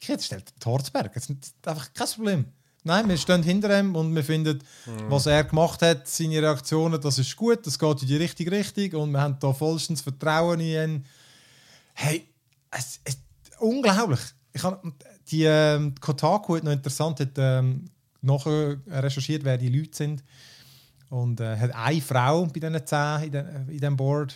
Das 0.07 0.25
stellt 0.25 0.53
Torzberg, 0.59 1.13
das 1.13 1.29
ist 1.29 1.53
einfach 1.65 1.93
kein 1.93 2.07
Problem. 2.07 2.45
Nein, 2.83 3.09
wir 3.09 3.17
stehen 3.17 3.41
hinter 3.41 3.79
ihm 3.79 3.95
und 3.95 4.13
wir 4.13 4.23
finden, 4.23 4.59
mhm. 4.85 5.09
was 5.09 5.25
er 5.25 5.43
gemacht 5.43 5.81
hat, 5.81 6.07
seine 6.07 6.39
Reaktionen, 6.39 7.01
das 7.01 7.17
ist 7.17 7.35
gut, 7.35 7.65
das 7.65 7.79
geht 7.79 8.01
in 8.03 8.07
die 8.07 8.17
richtige 8.17 8.51
Richtung 8.51 9.01
und 9.01 9.11
wir 9.11 9.21
haben 9.21 9.37
da 9.39 9.51
vollstens 9.53 10.01
Vertrauen 10.01 10.59
in 10.59 10.67
ihn. 10.67 11.05
Hey, 11.95 12.27
es, 12.69 12.99
es, 13.03 13.17
unglaublich. 13.59 14.19
Ich 14.53 14.63
hab, 14.63 14.83
die 15.31 15.45
ähm, 15.45 15.95
Kotaku 15.99 16.57
hat 16.57 16.63
noch 16.63 16.71
interessant 16.71 17.19
hat, 17.19 17.31
ähm, 17.37 17.89
nachher 18.21 18.77
recherchiert, 18.87 19.43
wer 19.43 19.57
die 19.57 19.69
Leute 19.69 19.95
sind. 19.95 20.23
Und 21.15 21.39
äh, 21.39 21.57
hat 21.57 21.73
eine 21.73 22.01
Frau 22.01 22.45
bei 22.45 22.59
diesen 22.59 22.85
zehn 22.85 23.23
in, 23.23 23.31
den, 23.31 23.47
in 23.69 23.79
diesem 23.79 23.95
Board. 23.95 24.35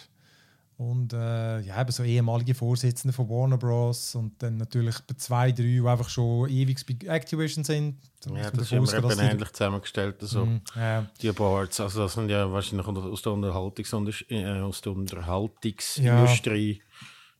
Und 0.77 1.11
äh, 1.11 1.59
ja, 1.59 1.81
eben 1.81 1.91
so 1.91 2.03
ehemalige 2.03 2.55
Vorsitzende 2.55 3.11
von 3.11 3.27
Warner 3.29 3.57
Bros. 3.57 4.15
Und 4.15 4.41
dann 4.41 4.55
natürlich 4.55 4.95
bei 5.01 5.13
zwei, 5.15 5.51
drei, 5.51 5.63
die 5.63 5.81
einfach 5.85 6.07
schon 6.07 6.49
ewig 6.49 6.85
bei 6.85 7.13
Activision 7.13 7.65
sind. 7.65 7.97
ja, 8.33 8.49
das 8.49 8.61
ist 8.61 8.71
immer 8.71 8.93
eben 8.93 9.19
ähnlich 9.19 9.51
zusammengestellt. 9.51 10.15
Also 10.21 10.45
mm, 10.45 10.61
ja. 10.77 11.05
Die 11.21 11.31
Boards, 11.33 11.81
also 11.81 12.03
das 12.03 12.13
sind 12.13 12.29
ja 12.29 12.49
wahrscheinlich 12.49 12.87
aus 12.87 13.21
der, 13.23 13.33
Unterhaltungs 13.33 13.91
äh, 14.29 14.61
aus 14.61 14.79
der 14.79 14.93
Unterhaltungsindustrie. 14.93 16.81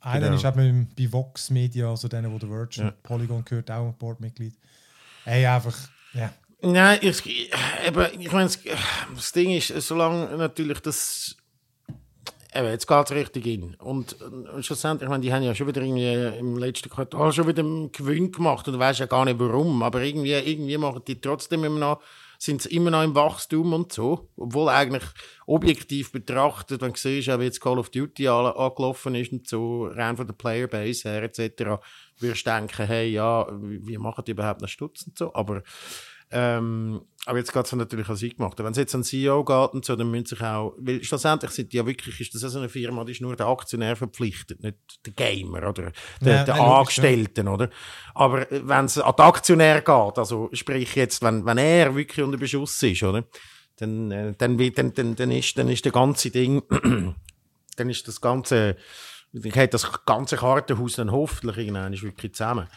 Ja. 0.02 0.12
Einer 0.12 0.26
genau. 0.32 0.36
ist 0.36 0.44
eben 0.44 0.90
bei 0.98 1.10
Vox 1.10 1.50
Media, 1.50 1.90
also 1.90 2.10
denen, 2.10 2.34
wo 2.34 2.40
der 2.40 2.50
Virgin 2.50 2.86
ja. 2.88 2.94
Polygon 3.04 3.46
gehört, 3.46 3.72
auch 3.72 3.94
Boardmitglied. 3.94 4.56
Ey, 5.24 5.46
einfach, 5.46 5.78
ja. 6.14 6.34
Nein, 6.62 7.00
ich, 7.02 7.52
eben, 7.86 8.08
ich 8.20 8.32
meine, 8.32 8.50
das 9.16 9.32
Ding 9.32 9.52
ist, 9.52 9.68
solange 9.88 10.36
natürlich 10.38 10.80
das. 10.82 11.38
Eben, 12.54 12.68
jetzt 12.68 12.88
geht 12.88 13.06
es 13.06 13.12
richtig 13.12 13.46
in. 13.46 13.76
Und, 13.76 14.20
und 14.22 14.66
schlussendlich, 14.66 15.06
ich 15.06 15.10
meine, 15.10 15.22
die 15.22 15.32
haben 15.32 15.44
ja 15.44 15.56
schon 15.56 15.68
wieder 15.68 15.82
irgendwie 15.82 16.38
im 16.40 16.58
letzten 16.58 16.90
Quartal 16.90 17.32
schon 17.32 17.48
wieder 17.48 17.64
einen 17.64 17.92
Gewinn 17.92 18.32
gemacht 18.32 18.68
und 18.68 18.74
du 18.74 18.80
weißt 18.80 19.00
ja 19.00 19.06
gar 19.06 19.24
nicht 19.24 19.40
warum. 19.40 19.84
Aber 19.84 20.02
irgendwie, 20.02 20.34
irgendwie 20.34 20.78
machen 20.78 21.04
die 21.08 21.22
trotzdem 21.22 21.64
immer 21.64 21.80
noch, 21.80 22.02
sind 22.40 22.64
sie 22.64 22.76
immer 22.76 22.90
noch 22.90 23.04
im 23.04 23.14
Wachstum 23.16 23.72
und 23.72 23.94
so. 23.94 24.30
Obwohl 24.36 24.68
eigentlich 24.70 25.04
objektiv 25.46 26.12
betrachtet, 26.12 26.82
wenn 26.82 26.94
du 26.94 27.00
siehst, 27.00 27.28
wie 27.28 27.44
jetzt 27.44 27.62
Call 27.62 27.78
of 27.78 27.92
Duty 27.92 28.28
angelaufen 28.28 29.14
ist 29.14 29.32
und 29.32 29.48
so, 29.48 29.86
rein 29.86 30.18
von 30.18 30.26
der 30.26 30.34
Playerbase 30.34 31.08
her 31.08 31.24
etc., 31.24 31.82
wirst 32.18 32.48
du 32.48 32.50
denken, 32.50 32.86
hey, 32.88 33.10
ja, 33.12 33.48
wie 33.62 33.98
machen 33.98 34.26
die 34.26 34.32
überhaupt 34.32 34.62
noch 34.62 34.68
Stutz 34.68 35.04
und 35.04 35.18
so. 35.18 35.34
Aber 35.36 35.62
ähm, 36.32 37.02
aber 37.26 37.40
jetzt 37.40 37.54
geht 37.54 37.66
es 37.66 37.72
natürlich 37.74 38.08
an 38.08 38.16
sie 38.16 38.30
gemacht. 38.30 38.58
Wenn 38.60 38.72
es 38.72 38.78
jetzt 38.78 38.94
an 38.94 39.04
CEO 39.04 39.44
geht 39.44 39.74
und 39.74 39.84
so, 39.84 39.96
dann 39.96 40.12
müssen 40.12 40.28
sich 40.28 40.42
auch, 40.42 40.76
weil 40.78 41.04
schlussendlich 41.04 41.52
sind 41.52 41.74
die 41.74 41.78
ja 41.78 41.86
wirklich, 41.86 42.20
ist 42.20 42.34
das 42.34 42.42
so 42.42 42.60
eine 42.60 42.70
Firma, 42.70 43.04
die 43.04 43.14
ist 43.14 43.22
nur 43.22 43.36
der 43.36 43.48
Aktionär 43.48 43.96
verpflichtet, 43.96 44.62
nicht 44.62 44.78
der 45.06 45.14
Gamer 45.14 45.70
oder 45.70 45.92
der, 46.22 46.36
ja, 46.36 46.44
der 46.44 46.56
Angestellten, 46.56 47.48
ja. 47.48 47.54
oder? 47.54 47.70
Aber 48.14 48.52
äh, 48.52 48.62
wenn 48.64 48.86
es 48.86 48.98
an 49.00 49.16
den 49.18 49.26
Aktionär 49.26 49.82
geht, 49.82 50.18
also 50.18 50.50
sprich 50.54 50.96
jetzt, 50.96 51.24
wenn, 51.24 51.46
wenn 51.46 51.58
er 51.58 51.96
wirklich 51.96 52.24
unter 52.24 52.38
Beschuss 52.38 52.82
ist, 52.84 53.04
oder? 53.04 53.26
Dann, 53.78 54.12
äh, 54.12 54.34
dann, 54.38 54.58
dann, 54.58 54.94
dann, 54.94 55.16
dann, 55.16 55.32
ist, 55.32 55.58
dann 55.58 55.70
ist 55.70 55.86
der 55.86 55.92
ganze 55.92 56.30
Ding, 56.30 56.62
dann 57.76 57.90
ist 57.90 58.08
das 58.08 58.22
ganze, 58.22 58.76
ich 59.34 59.56
hätte 59.56 59.74
das 59.74 60.06
ganze 60.06 60.38
Kartenhaus 60.38 60.94
dann 60.94 61.12
hoffentlich 61.12 61.58
irgendwann 61.58 62.00
wirklich 62.00 62.34
zusammen 62.34 62.68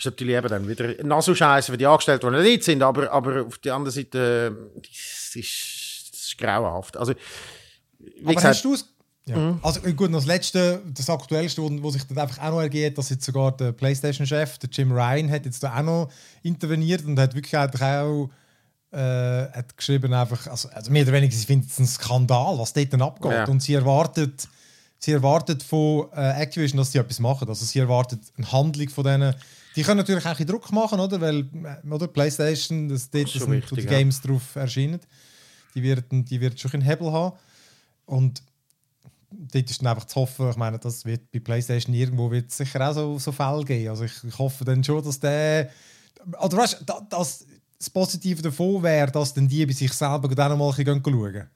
ist 0.00 0.04
natürlich 0.06 0.36
eben 0.36 0.48
dann 0.48 0.68
wieder 0.68 1.04
noch 1.04 1.22
so 1.22 1.34
scheiße 1.34 1.72
für 1.72 1.78
die 1.78 1.86
Angestellten, 1.86 2.32
die 2.32 2.40
nicht 2.40 2.64
sind, 2.64 2.82
aber, 2.82 3.10
aber 3.10 3.46
auf 3.46 3.58
der 3.58 3.74
anderen 3.74 3.94
Seite 3.94 4.56
das 4.76 5.36
ist, 5.36 6.10
das 6.12 6.20
ist 6.20 6.38
grauenhaft. 6.38 6.96
Also, 6.96 7.14
wie 7.98 8.22
aber 8.24 8.34
gesagt, 8.34 8.54
hast 8.56 8.64
du 8.64 8.76
ja. 9.26 9.36
Mhm. 9.36 9.60
Also 9.62 9.80
gut, 9.80 10.12
das 10.12 10.26
letzte, 10.26 10.82
das 10.92 11.08
aktuellste, 11.08 11.62
wo, 11.62 11.70
wo 11.82 11.90
sich 11.90 12.02
dann 12.04 12.18
einfach 12.18 12.42
auch 12.42 12.52
noch 12.52 12.60
ergeht, 12.60 12.98
dass 12.98 13.10
jetzt 13.10 13.24
sogar 13.24 13.56
der 13.56 13.72
PlayStation-Chef, 13.72 14.58
der 14.58 14.70
Jim 14.70 14.90
Ryan, 14.90 15.30
hat 15.30 15.44
jetzt 15.44 15.62
da 15.62 15.78
auch 15.78 15.82
noch 15.82 16.10
interveniert 16.42 17.04
und 17.04 17.18
hat 17.18 17.34
wirklich 17.34 17.56
auch 17.56 18.30
äh, 18.92 18.96
hat 19.52 19.76
geschrieben 19.76 20.12
einfach, 20.12 20.46
also, 20.48 20.68
also 20.70 20.90
mehr 20.90 21.04
oder 21.04 21.12
weniger, 21.12 21.32
sie 21.32 21.46
findet 21.46 21.70
es 21.70 21.78
ein 21.78 21.86
Skandal, 21.86 22.58
was 22.58 22.72
dort 22.72 22.92
dann 22.92 23.02
abgeht 23.02 23.30
ja. 23.30 23.44
und 23.44 23.60
sie 23.62 23.74
erwartet, 23.74 24.48
sie 24.98 25.12
erwartet 25.12 25.62
von 25.62 26.08
äh, 26.12 26.42
Activision, 26.42 26.78
dass 26.78 26.90
sie 26.90 26.98
etwas 26.98 27.20
machen, 27.20 27.48
also 27.48 27.64
sie 27.64 27.78
erwartet 27.78 28.20
eine 28.36 28.50
Handlung 28.50 28.88
von 28.88 29.04
denen 29.04 29.34
die 29.80 29.86
können 29.86 29.96
natürlich 29.96 30.26
auch 30.26 30.38
ein 30.38 30.46
Druck 30.46 30.70
machen, 30.72 31.00
oder? 31.00 31.18
Weil 31.22 31.38
äh, 31.40 31.90
oder? 31.90 32.06
PlayStation, 32.06 32.86
das, 32.86 33.08
dort 33.08 33.34
das 33.34 33.42
sind 33.42 33.70
die 33.78 33.86
Games 33.86 34.20
ja. 34.22 34.30
drauf 34.30 34.54
erschienen. 34.56 35.00
Die 35.74 35.82
werden, 35.82 36.22
die 36.22 36.38
wird 36.38 36.60
schon 36.60 36.70
einen 36.74 36.82
Hebel 36.82 37.10
haben. 37.10 37.34
Und 38.04 38.42
dort 39.30 39.70
ist 39.70 39.80
dann 39.80 39.88
einfach 39.88 40.04
zu 40.04 40.16
hoffen, 40.16 40.50
ich 40.50 40.56
meine, 40.56 40.78
das 40.78 41.06
wird 41.06 41.30
bei 41.32 41.38
PlayStation 41.38 41.94
irgendwo 41.94 42.30
wird 42.30 42.50
sicher 42.50 42.90
auch 42.90 42.92
so, 42.92 43.18
so 43.18 43.32
Fälle 43.32 43.64
geben. 43.64 43.88
Also 43.88 44.04
ich, 44.04 44.22
ich 44.22 44.38
hoffe 44.38 44.66
dann 44.66 44.84
schon, 44.84 45.02
dass 45.02 45.18
der. 45.18 45.70
Oder 46.42 46.58
weißt 46.58 46.84
du, 46.84 46.94
das, 47.08 47.46
das 47.78 47.88
Positive 47.88 48.42
davon 48.42 48.82
wäre, 48.82 49.10
dass 49.10 49.32
dann 49.32 49.48
die 49.48 49.64
bei 49.64 49.72
sich 49.72 49.94
selber 49.94 50.28
dann 50.34 50.58
mal 50.58 50.74
schauen 50.74 51.02
können. 51.02 51.48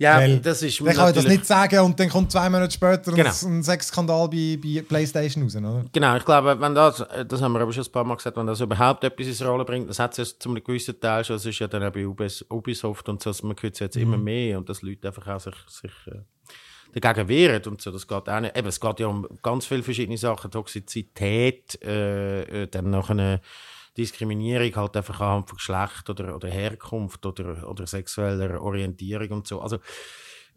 Ja, 0.00 0.18
Weil, 0.18 0.38
das 0.38 0.62
ist. 0.62 0.80
Dann 0.80 0.94
kann 0.94 1.08
ich 1.08 1.16
das 1.16 1.26
nicht 1.26 1.44
sagen 1.44 1.80
und 1.80 1.98
dann 1.98 2.08
kommt 2.08 2.30
zwei 2.30 2.48
Monate 2.48 2.70
später 2.70 3.10
genau. 3.12 3.30
ein, 3.30 3.62
Sexskandal 3.64 4.28
bei, 4.28 4.56
bei 4.62 4.82
PlayStation 4.82 5.42
raus, 5.42 5.56
oder? 5.56 5.84
Genau, 5.92 6.16
ich 6.16 6.24
glaube, 6.24 6.60
wenn 6.60 6.74
das, 6.74 7.04
das 7.26 7.42
haben 7.42 7.52
wir 7.52 7.60
aber 7.60 7.72
schon 7.72 7.84
ein 7.84 7.90
paar 7.90 8.04
Mal 8.04 8.14
gesagt, 8.14 8.36
wenn 8.36 8.46
das 8.46 8.60
überhaupt 8.60 9.02
etwas 9.02 9.26
ins 9.26 9.44
Rolle 9.44 9.64
bringt, 9.64 9.90
das 9.90 9.98
hat 9.98 10.16
es 10.16 10.18
ja 10.18 10.38
zum 10.38 10.54
gewissen 10.54 11.00
Teil 11.00 11.24
schon, 11.24 11.34
das 11.34 11.46
ist 11.46 11.58
ja 11.58 11.66
dann 11.66 11.82
auch 11.82 11.90
bei 11.90 12.06
Ubisoft 12.06 13.08
und 13.08 13.20
so, 13.20 13.32
man 13.42 13.56
hört 13.60 13.74
es 13.74 13.80
jetzt 13.80 13.96
mhm. 13.96 14.02
immer 14.02 14.18
mehr 14.18 14.58
und 14.58 14.68
dass 14.68 14.82
Leute 14.82 15.08
einfach 15.08 15.26
auch 15.26 15.40
sich, 15.40 15.54
sich 15.68 15.90
äh, 16.06 17.00
dagegen 17.00 17.28
wehren 17.28 17.62
und 17.64 17.82
so, 17.82 17.90
das 17.90 18.06
geht 18.06 18.28
auch 18.28 18.40
nicht. 18.40 18.56
Eben, 18.56 18.68
es 18.68 18.78
geht 18.78 19.00
ja 19.00 19.08
um 19.08 19.26
ganz 19.42 19.66
viele 19.66 19.82
verschiedene 19.82 20.16
Sachen, 20.16 20.52
Toxizität, 20.52 21.82
äh, 21.82 22.62
äh 22.62 22.66
dann 22.68 22.90
nachher 22.90 23.40
Diskriminierung 23.98 24.74
halt 24.76 24.96
einfach 24.96 25.20
anhand 25.20 25.48
von 25.48 25.56
Geschlecht 25.56 26.08
oder, 26.08 26.34
oder 26.34 26.48
Herkunft 26.48 27.26
oder, 27.26 27.68
oder 27.68 27.86
sexueller 27.86 28.62
Orientierung 28.62 29.30
und 29.30 29.46
so. 29.46 29.60
Also, 29.60 29.78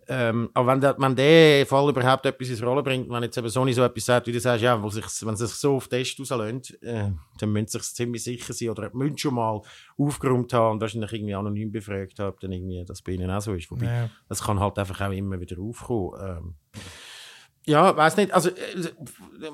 ähm, 0.08 0.50
aber 0.54 0.72
wenn 0.72 0.82
der, 0.82 0.96
wenn 0.98 1.16
der 1.16 1.66
Fall 1.66 1.90
überhaupt 1.90 2.26
etwas 2.26 2.50
ins 2.50 2.64
Rollen 2.64 2.84
bringt, 2.84 3.10
wenn 3.10 3.24
jetzt 3.24 3.38
eben 3.38 3.50
Sony 3.50 3.72
so 3.72 3.84
etwas 3.84 4.06
sagt, 4.06 4.28
wie 4.28 4.32
du 4.32 4.40
sagst, 4.40 4.64
ja, 4.64 4.90
sich, 4.90 5.06
wenn 5.26 5.36
sie 5.36 5.48
sich 5.48 5.56
so 5.56 5.76
auf 5.76 5.88
Test 5.88 6.20
rauslöhnt, 6.20 6.82
äh, 6.84 7.12
dann 7.40 7.52
müssen 7.52 7.68
sie 7.68 7.80
sich 7.80 7.94
ziemlich 7.94 8.24
sicher 8.24 8.54
sein 8.54 8.70
oder 8.70 8.90
müssen 8.94 9.18
schon 9.18 9.36
mal 9.36 9.62
aufgeräumt 9.98 10.54
haben 10.54 10.74
und 10.74 10.82
wahrscheinlich 10.82 11.14
irgendwie 11.14 11.36
anonym 11.36 11.72
befragt 11.72 12.20
haben, 12.20 12.36
dann 12.42 12.52
irgendwie 12.52 12.84
das 12.86 13.02
bei 13.02 13.14
ihnen 13.14 13.30
auch 13.30 13.42
so 13.42 13.54
ist. 13.54 13.72
Wobei, 13.72 13.86
ja. 13.86 14.10
das 14.28 14.44
kann 14.44 14.60
halt 14.60 14.78
einfach 14.80 15.02
auch 15.02 15.12
immer 15.12 15.40
wieder 15.40 15.60
aufkommen. 15.60 16.20
Ähm, 16.20 16.56
Ja, 17.68 17.96
weiß 17.96 18.18
nicht. 18.18 18.34
Also, 18.34 18.50
äh, 18.50 18.92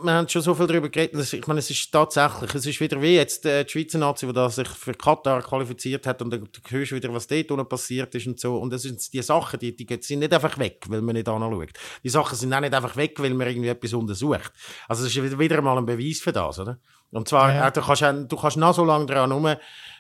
wir 0.02 0.12
haben 0.14 0.30
schon 0.30 0.42
so 0.42 0.56
viel 0.56 0.66
darüber 0.66 0.88
geredet. 0.88 1.34
Ich 1.34 1.46
meine, 1.46 1.60
es 1.60 1.70
ist 1.70 1.92
tatsächlich, 1.92 2.56
es 2.56 2.66
ist 2.66 2.80
wieder 2.80 3.02
wie 3.02 3.16
jetzt 3.16 3.46
äh, 3.46 3.66
die 3.66 3.70
Schweizer 3.72 3.98
Nazi, 3.98 4.26
die 4.26 4.32
da 4.32 4.50
sich 4.50 4.68
für 4.70 4.94
Katar 4.94 5.42
qualifiziert 5.42 6.08
hat 6.08 6.22
und 6.22 6.30
dann 6.30 6.42
du 6.50 6.62
hörst 6.70 6.94
wieder, 6.94 7.14
was 7.14 7.28
dort 7.28 7.52
unten 7.52 7.68
passiert 7.68 8.16
ist 8.16 8.26
und 8.28 8.40
so. 8.40 8.58
Und 8.58 8.72
das 8.72 8.84
sind 8.84 9.12
die 9.12 9.22
Sachen, 9.22 9.60
die, 9.60 9.76
die 9.76 9.86
gehen- 9.86 10.02
sind 10.02 10.20
nicht 10.20 10.34
einfach 10.34 10.58
weg, 10.58 10.86
weil 10.88 11.02
man 11.02 11.16
nicht 11.16 11.28
anschaut. 11.28 11.70
Die 12.02 12.10
Sachen 12.10 12.38
sind 12.38 12.54
auch 12.54 12.62
nicht 12.62 12.74
einfach 12.74 12.96
weg, 12.96 13.16
weil 13.20 13.34
man 13.34 13.46
irgendwie 13.48 13.68
etwas 13.68 13.92
untersucht. 13.94 14.54
Also, 14.88 15.06
es 15.06 15.14
ist 15.16 15.40
wieder, 15.40 15.62
mal 15.62 15.78
ein 15.78 15.86
Beweis 15.86 16.20
für 16.20 16.32
das, 16.32 16.60
oder? 16.60 16.80
Und 17.12 17.28
zwar, 17.28 17.54
Ja. 17.54 17.68
äh, 17.68 17.72
du 17.74 17.82
kannst, 17.82 18.02
du 18.32 18.38
kannst 18.38 18.56
noch 18.58 18.74
so 18.74 18.86
lange 18.86 19.06
dran 19.06 19.32
rum, 19.34 19.54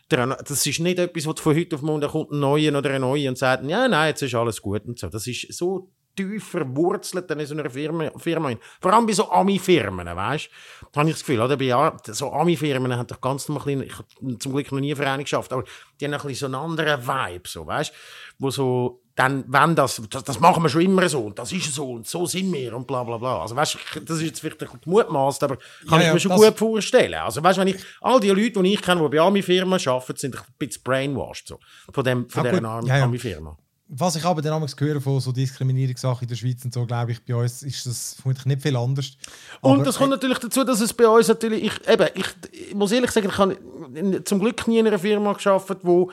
dran, 0.08 0.34
das 0.48 0.66
ist 0.66 0.80
nicht 0.80 0.98
etwas, 1.00 1.24
du 1.24 1.34
von 1.42 1.56
heute 1.58 1.76
auf 1.76 1.82
morgen 1.82 2.08
kommt 2.08 2.32
ein 2.32 2.40
neuer 2.40 2.74
oder 2.78 2.90
ein 2.92 3.02
neuer 3.02 3.28
und 3.28 3.38
sagt, 3.38 3.66
ja, 3.66 3.86
nein, 3.90 4.10
jetzt 4.10 4.22
ist 4.22 4.34
alles 4.34 4.62
gut 4.62 4.86
und 4.86 4.98
so. 4.98 5.08
Das 5.10 5.28
ist 5.28 5.54
so 5.54 5.90
tief 6.18 6.50
verwurzelt 6.50 7.30
dann 7.30 7.40
in 7.40 7.46
so 7.46 7.54
einer 7.56 7.70
Firma. 7.70 8.12
Firma. 8.18 8.52
Vor 8.82 8.92
allem 8.94 9.06
bei 9.06 9.14
so 9.14 9.32
Ami-Firmen, 9.32 10.06
weißt 10.06 10.50
du? 10.82 10.86
Da 10.92 11.00
habe 11.00 11.10
ich 11.10 11.16
das 11.16 11.24
Gefühl, 11.26 11.40
oder? 11.42 11.56
Bei 11.56 11.66
ja, 11.66 11.96
so 12.08 12.34
Ami-Firmen 12.34 12.94
haben 12.98 13.08
doch 13.08 13.22
ganz 13.22 13.48
normal, 13.48 13.84
ich 13.84 13.94
habe 13.94 14.38
zum 14.40 14.52
Glück 14.54 14.72
noch 14.72 14.80
nie 14.80 14.88
eine 14.92 14.96
Verein 14.98 15.22
geschafft, 15.22 15.54
aber 15.54 15.64
die 16.02 16.06
haben 16.06 16.14
ein 16.14 16.20
bisschen 16.22 16.36
so 16.36 16.46
einen 16.48 16.56
anderen 16.56 17.08
Vibe, 17.08 17.48
so, 17.48 17.66
weißt 17.66 17.92
du? 17.92 17.96
Wo 18.40 18.50
so, 18.52 19.02
dann, 19.16 19.44
wenn 19.48 19.76
das, 19.76 20.00
das, 20.12 20.24
das 20.24 20.40
machen 20.40 20.62
wir 20.62 20.70
schon 20.70 20.82
immer 20.82 21.08
so, 21.10 21.22
und 21.26 21.40
das 21.40 21.52
ist 21.52 21.74
so, 21.74 21.92
und 21.92 22.06
so 22.08 22.26
sind 22.28 22.52
wir, 22.54 22.76
und 22.76 22.86
bla, 22.86 23.04
bla, 23.04 23.18
bla. 23.18 23.42
Also, 23.42 23.56
weißt 23.56 23.78
das 24.06 24.18
ist 24.18 24.24
jetzt 24.24 24.40
vielleicht 24.42 24.62
ein 24.62 24.80
bisschen 24.80 25.16
aber 25.16 25.58
kann 25.58 25.58
Ja, 25.90 25.98
ich 26.00 26.06
ja, 26.08 26.14
mir 26.14 26.20
schon 26.20 26.32
das- 26.32 26.42
gut 26.42 26.58
vorstellen. 26.58 27.16
Also, 27.16 27.44
weißt 27.44 27.58
du, 27.58 27.62
wenn 27.62 27.68
ich, 27.70 27.78
all 28.02 28.20
die 28.20 28.30
Leute, 28.30 28.62
die 28.62 28.74
ich 28.74 28.82
kenne, 28.82 29.02
die 29.02 29.16
bei 29.18 29.24
Ami-Firmen 29.24 29.80
arbeiten, 29.88 30.16
sind 30.18 30.36
ein 30.36 30.44
bisschen 30.60 30.84
brainwashed, 30.84 31.48
so. 31.48 31.60
Von 31.92 32.04
dem, 32.04 32.30
von 32.30 32.46
Ah, 32.46 32.52
dieser. 32.52 32.62
Ja, 32.86 32.98
ja. 32.98 33.04
Ami-Firma. 33.06 33.58
Was 33.90 34.18
ich 34.18 34.26
aber 34.26 34.42
dann 34.42 34.66
höre 34.78 35.02
von 35.02 35.20
so 35.22 35.32
Diskriminierungssachen 35.32 36.24
in 36.24 36.28
der 36.28 36.36
Schweiz 36.36 36.64
und 36.66 36.74
so, 36.74 36.86
glaube 36.86 37.14
ich, 37.14 37.24
bei 37.24 37.36
uns 37.36 37.64
ist 37.64 37.86
das 37.86 38.18
vermutlich 38.22 38.46
nicht 38.46 38.62
viel 38.62 38.76
anders. 38.76 39.18
Und 39.62 39.76
Aber, 39.76 39.84
das 39.84 39.98
kommt 39.98 40.10
natürlich 40.10 40.40
dazu, 40.40 40.66
dass 40.66 40.82
es 40.82 40.94
bei 40.94 41.08
uns 41.08 41.30
natürlich, 41.30 41.64
ich, 41.64 41.88
eben, 41.88 42.08
ich, 42.14 42.26
ich 42.52 42.76
muss 42.76 42.92
ehrlich 42.92 43.12
sagen, 43.12 43.30
ich 43.30 43.38
habe 43.38 44.24
zum 44.26 44.40
Glück 44.40 44.68
nie 44.68 44.80
in 44.80 44.88
einer 44.88 45.00
Firma 45.00 45.32
geschafft, 45.32 45.78
wo, 45.84 46.12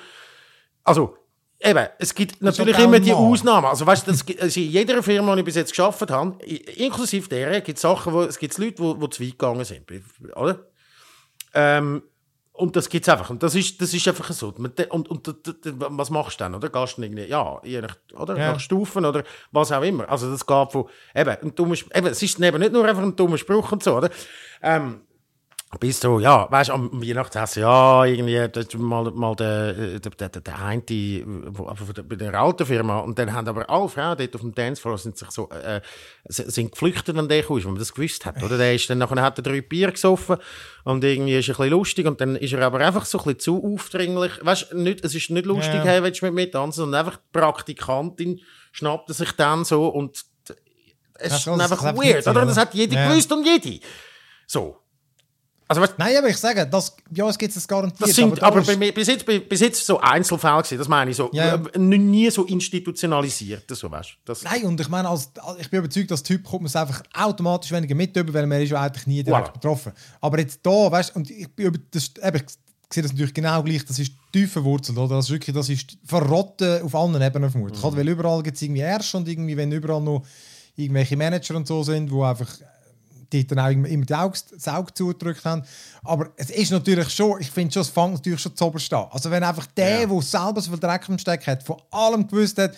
also, 0.84 1.16
eben, 1.58 1.86
es 1.98 2.14
gibt 2.14 2.40
natürlich 2.40 2.78
immer 2.78 3.00
die. 3.00 3.12
Ausnahmen. 3.12 3.66
Also, 3.66 3.84
weißt 3.84 4.06
du, 4.06 4.12
das 4.12 4.24
also 4.40 4.60
in 4.60 4.70
jeder 4.70 5.02
Firma, 5.02 5.34
die 5.34 5.40
ich 5.40 5.44
bis 5.44 5.56
jetzt 5.56 5.70
geschafft 5.70 6.08
habe, 6.10 6.44
inklusive 6.44 7.28
der, 7.28 7.60
gibt 7.60 7.78
es 7.78 7.82
Sachen, 7.82 8.12
wo, 8.12 8.22
es 8.22 8.38
gibt 8.38 8.56
Leute, 8.56 8.74
die 9.00 9.10
zu 9.10 9.22
weit 9.22 9.30
gegangen 9.30 9.64
sind, 9.64 9.82
oder? 10.36 10.60
Ähm, 11.54 12.02
und 12.56 12.76
das 12.76 12.88
gibt 12.88 13.04
es 13.04 13.12
einfach. 13.12 13.30
Und 13.30 13.42
das 13.42 13.56
ist, 13.56 13.82
das 13.82 13.92
ist 13.92 14.06
einfach 14.06 14.30
so. 14.32 14.54
Und, 14.56 14.78
und, 14.90 15.08
und, 15.08 15.44
was 15.76 16.10
machst 16.10 16.38
du 16.40 16.44
dann? 16.44 16.54
Oder? 16.54 16.68
Gehst 16.68 16.96
du 16.96 17.02
irgendwie, 17.02 17.24
ja, 17.24 17.60
je 17.64 17.80
nach, 17.80 17.96
oder? 18.16 18.38
Ja. 18.38 18.52
nach 18.52 18.60
Stufen 18.60 19.04
oder 19.04 19.24
was 19.50 19.72
auch 19.72 19.82
immer. 19.82 20.08
Also 20.08 20.30
das 20.30 20.46
geht 20.46 20.70
von, 20.72 20.84
eben, 21.16 21.36
ein 21.42 21.54
dummer, 21.56 21.74
eben, 21.74 22.06
es 22.06 22.22
ist 22.22 22.40
eben 22.40 22.60
nicht 22.60 22.72
nur 22.72 22.84
einfach 22.84 23.02
ein 23.02 23.16
dummer 23.16 23.38
Spruch 23.38 23.72
und 23.72 23.82
so, 23.82 23.96
oder? 23.96 24.08
Ähm, 24.62 25.00
bis 25.78 26.00
so, 26.00 26.20
ja, 26.20 26.46
weißt 26.50 26.70
du, 26.70 26.74
am 26.74 27.02
Weihnachtsessen, 27.02 27.62
ja, 27.62 28.04
irgendwie, 28.04 28.48
das 28.48 28.74
mal, 28.74 29.10
mal 29.12 29.34
der, 29.34 29.76
äh, 29.78 30.00
der, 30.00 30.28
der, 30.28 30.40
der, 30.40 30.58
eine, 30.62 30.82
bei 30.82 32.16
der 32.16 32.34
alten 32.34 32.66
Firma, 32.66 32.98
und 33.00 33.18
dann 33.18 33.32
haben 33.32 33.48
aber 33.48 33.68
alle 33.70 33.88
Frauen 33.88 34.16
dort 34.18 34.34
auf 34.34 34.40
dem 34.40 34.54
Dancefloor 34.54 34.98
sind 34.98 35.16
sich 35.16 35.30
so, 35.30 35.48
äh, 35.50 35.80
sind 36.28 36.72
geflüchtet 36.72 37.16
an 37.16 37.28
den 37.28 37.44
aus, 37.44 37.64
weil 37.64 37.72
man 37.72 37.78
das 37.78 37.92
gewusst 37.94 38.24
hat, 38.26 38.42
oder? 38.42 38.58
Der 38.58 38.74
ist 38.74 38.88
dann 38.90 38.98
nachher, 38.98 39.20
hat 39.22 39.38
er 39.38 39.42
drei 39.42 39.60
Bier 39.60 39.90
gesoffen, 39.92 40.36
und 40.84 41.02
irgendwie 41.04 41.36
ist 41.38 41.48
er 41.48 41.54
ein 41.54 41.56
bisschen 41.58 41.70
lustig, 41.70 42.06
und 42.06 42.20
dann 42.20 42.36
ist 42.36 42.52
er 42.52 42.62
aber 42.62 42.80
einfach 42.80 43.04
so 43.04 43.18
ein 43.18 43.24
bisschen 43.24 43.40
zu 43.40 43.74
aufdringlich, 43.74 44.32
weißt 44.42 44.72
du, 44.72 44.78
nicht, 44.78 45.04
es 45.04 45.14
ist 45.14 45.30
nicht 45.30 45.46
lustig, 45.46 45.74
Ja. 45.76 45.84
hey, 45.84 46.02
willst 46.02 46.20
du 46.22 46.26
mit 46.26 46.34
mir 46.34 46.50
tanzen, 46.50 46.80
sondern 46.80 47.06
einfach 47.06 47.18
die 47.18 47.38
Praktikantin 47.38 48.40
schnappte 48.72 49.12
sich 49.14 49.32
dann 49.32 49.64
so, 49.64 49.88
und 49.88 50.16
es 51.16 51.30
Ja, 51.30 51.36
ist 51.36 51.46
das 51.46 51.72
einfach 51.72 51.96
weird, 51.96 52.26
oder? 52.26 52.44
Das 52.44 52.56
hat 52.56 52.74
jede 52.74 52.96
Ja. 52.96 53.08
gewusst 53.08 53.30
und 53.32 53.46
jede. 53.46 53.80
So. 54.46 54.76
Also, 55.66 55.80
weißt, 55.80 55.94
Nein, 55.96 56.16
aber 56.18 56.28
ich 56.28 56.36
sage, 56.36 56.66
das, 56.66 56.94
bei 57.10 57.24
uns 57.24 57.38
gibt 57.38 57.56
es 57.56 57.66
garantiert. 57.66 58.02
das 58.02 58.14
sind 58.14 58.42
aber, 58.42 58.60
bei 58.60 58.76
mir, 58.76 58.92
bis, 58.92 59.08
jetzt, 59.08 59.24
bis, 59.24 59.60
jetzt 59.60 59.86
so 59.86 59.98
Einzelfälle 59.98 60.58
gewesen, 60.58 60.78
das 60.78 60.88
meine 60.88 61.10
ich 61.10 61.16
so. 61.16 61.30
Ja, 61.32 61.54
äh, 61.54 61.78
Nie 61.78 62.30
so 62.30 62.44
institutionalisiert, 62.44 63.64
so 63.70 63.90
weißt. 63.90 64.10
Das, 64.26 64.42
Nein, 64.42 64.64
und 64.64 64.78
ich 64.80 64.88
meine, 64.88 65.08
als, 65.08 65.30
ich 65.58 65.70
bin 65.70 65.78
überzeugt, 65.78 66.12
als 66.12 66.22
Typ 66.22 66.44
kommt 66.44 66.62
man 66.62 66.66
es 66.66 66.76
einfach 66.76 67.02
automatisch 67.14 67.72
weniger 67.72 67.94
mit 67.94 68.14
über, 68.14 68.34
weil 68.34 68.46
man 68.46 68.60
ist 68.60 68.70
ja 68.70 68.82
eigentlich 68.82 69.06
nie 69.06 69.22
direkt 69.22 69.48
Voilà. 69.48 69.52
betroffen. 69.52 69.92
Aber 70.20 70.38
jetzt 70.38 70.60
da, 70.62 70.90
weißt 70.90 71.14
du, 71.14 71.18
und 71.18 71.30
ich 71.30 71.48
bin 71.48 71.66
über, 71.66 71.78
das, 71.90 72.12
eben, 72.22 72.36
ich 72.36 72.94
sehe 72.94 73.02
das 73.02 73.12
natürlich 73.12 73.34
genau 73.34 73.62
gleich, 73.62 73.86
das 73.86 73.98
ist 73.98 74.12
tief 74.32 74.52
verwurzelt, 74.52 74.98
oder? 74.98 75.16
Das 75.16 75.26
ist 75.26 75.30
wirklich, 75.30 75.56
das 75.56 75.70
ist 75.70 75.96
verrotten 76.04 76.82
auf 76.82 76.94
allen 76.94 77.20
Ebenen 77.20 77.50
vermutlich. 77.50 77.82
Mhm. 77.82 77.96
Weil 77.96 78.08
überall 78.08 78.42
gibt 78.42 78.56
es 78.56 78.62
irgendwie 78.62 78.82
Ärsche 78.82 79.16
und 79.16 79.26
irgendwie, 79.26 79.56
wenn 79.56 79.72
überall 79.72 80.02
noch 80.02 80.26
irgendwelche 80.76 81.16
Manager 81.16 81.56
und 81.56 81.66
so 81.66 81.82
sind, 81.82 82.10
wo 82.10 82.22
einfach 82.24 82.48
die 83.32 83.46
dann 83.46 83.58
auch 83.58 83.68
immer 83.68 84.04
die 84.04 84.14
Augen, 84.14 84.38
das 84.52 84.68
Auge 84.68 84.92
zugedrückt 84.94 85.44
haben. 85.44 85.62
Aber 86.02 86.30
es 86.36 86.50
ist 86.50 86.70
natürlich 86.70 87.08
schon, 87.10 87.40
ich 87.40 87.50
finde 87.50 87.72
schon, 87.72 87.82
es 87.82 87.88
fängt 87.88 88.14
natürlich 88.14 88.40
schon 88.40 88.56
zu 88.56 88.64
oberst 88.64 88.92
an. 88.92 89.06
Also 89.10 89.30
wenn 89.30 89.42
einfach 89.42 89.66
der, 89.66 90.02
Ja. 90.02 90.06
der 90.06 90.22
selber 90.22 90.60
so 90.60 90.70
viel 90.70 90.80
Dreck 90.80 91.08
im 91.08 91.18
Steck 91.18 91.46
hat, 91.46 91.62
von 91.62 91.80
allem 91.90 92.26
gewusst 92.26 92.58
hat, 92.58 92.76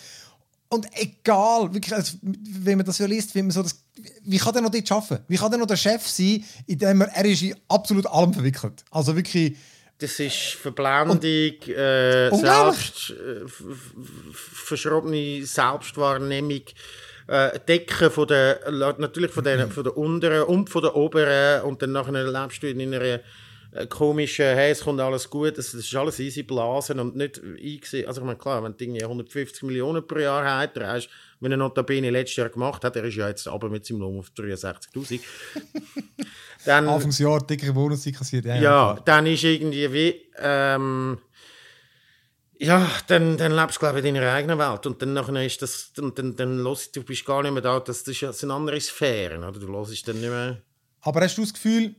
und 0.69 0.85
egal, 0.99 1.73
wirklich, 1.73 1.95
also, 1.95 2.17
wenn 2.21 2.77
man 2.77 2.85
das 2.85 2.97
so 2.97 3.05
liest, 3.05 3.33
wie, 3.35 3.41
man 3.41 3.51
so 3.51 3.63
das, 3.63 3.81
wie 4.23 4.37
kann 4.37 4.51
der 4.51 4.61
noch 4.61 4.69
dort 4.69 4.91
arbeiten? 4.91 5.23
Wie 5.29 5.37
kann 5.37 5.49
der 5.49 5.59
noch 5.59 5.65
der 5.65 5.77
Chef 5.77 6.05
sein, 6.05 6.43
indem 6.65 7.01
er, 7.01 7.07
er 7.07 7.25
ist 7.25 7.41
in 7.41 7.55
absolut 7.69 8.05
allem 8.05 8.33
verwickelt? 8.33 8.83
Also 8.91 9.15
wirklich, 9.15 9.55
das 9.99 10.19
ist 10.19 10.35
Verblendung, 10.61 11.19
äh, 11.21 12.29
selbst, 12.35 13.11
äh, 13.11 13.45
verschrobene 14.33 15.45
Selbstwahrnehmung, 15.45 16.61
äh, 17.27 17.59
Decken 17.67 18.09
von 18.09 18.27
der, 18.27 18.59
natürlich 18.97 19.31
von 19.31 19.43
der, 19.43 19.67
von 19.69 19.83
der 19.83 19.97
unteren 19.97 20.43
und 20.43 20.69
von 20.69 20.81
der 20.81 20.95
oberen 20.95 21.61
und 21.63 21.81
dann 21.81 21.91
nachher 21.91 22.23
lebst 22.23 22.63
du 22.63 22.69
in 22.69 22.93
einer 22.93 23.19
äh, 23.71 23.85
komischen, 23.87 24.45
hey, 24.45 24.71
es 24.71 24.81
kommt 24.81 24.99
alles 25.01 25.29
gut, 25.29 25.57
das, 25.57 25.71
das 25.71 25.81
ist 25.81 25.95
alles 25.95 26.19
easy 26.19 26.43
blasen 26.43 26.99
und 26.99 27.15
nicht 27.15 27.41
eingesehen. 27.43 28.07
Also 28.07 28.21
ich 28.21 28.25
meine, 28.25 28.37
klar, 28.37 28.63
wenn 28.63 28.75
du 28.77 28.83
irgendwie 28.83 29.03
150 29.03 29.63
Millionen 29.63 30.07
pro 30.07 30.19
Jahr 30.19 30.45
hast, 30.45 30.79
hast 30.79 31.09
wenn 31.39 31.51
er 31.51 31.57
Notabene 31.57 32.09
letztes 32.09 32.37
Jahr 32.37 32.49
gemacht 32.49 32.83
hat, 32.83 32.95
er 32.95 33.03
ist 33.03 33.15
ja 33.15 33.27
jetzt 33.27 33.47
aber 33.47 33.69
mit 33.69 33.85
seinem 33.85 33.99
Lohn 33.99 34.19
auf 34.19 34.31
63'000, 34.35 35.19
dann... 36.65 36.87
Anfangsjahr 36.87 37.45
dicke 37.45 37.71
Bonus 37.73 38.05
kassiert. 38.05 38.45
Ja, 38.45 38.55
Ja, 38.55 38.99
dann 39.05 39.27
ist 39.27 39.43
irgendwie 39.43 39.93
wie, 39.93 40.21
ähm, 40.39 41.19
ja, 42.59 42.89
dann, 43.07 43.37
dann 43.37 43.55
lebst 43.55 43.75
du, 43.75 43.79
glaube 43.79 43.99
ich, 43.99 44.05
in 44.05 44.15
deiner 44.15 44.31
eigenen 44.31 44.57
Welt. 44.57 44.85
Und 44.85 45.01
dann 45.01 45.13
nachher 45.13 45.45
ist 45.45 45.61
das, 45.61 45.91
dann, 45.95 46.13
dann, 46.15 46.35
dann 46.35 46.57
hörst 46.63 46.95
du, 46.95 47.01
du 47.01 47.05
bist 47.05 47.25
gar 47.25 47.43
nicht 47.43 47.51
mehr 47.51 47.61
da, 47.61 47.79
das, 47.79 48.03
das 48.03 48.13
ist 48.13 48.23
das 48.23 48.39
sind 48.39 48.51
andere 48.51 48.79
Sphären, 48.81 49.43
oder? 49.43 49.59
Du 49.59 49.67
hörst 49.67 50.07
dann 50.07 50.19
nicht 50.19 50.29
mehr... 50.29 50.61
Aber 51.01 51.21
hast 51.21 51.37
du 51.37 51.41
das 51.41 51.53
Gefühl, 51.53 51.95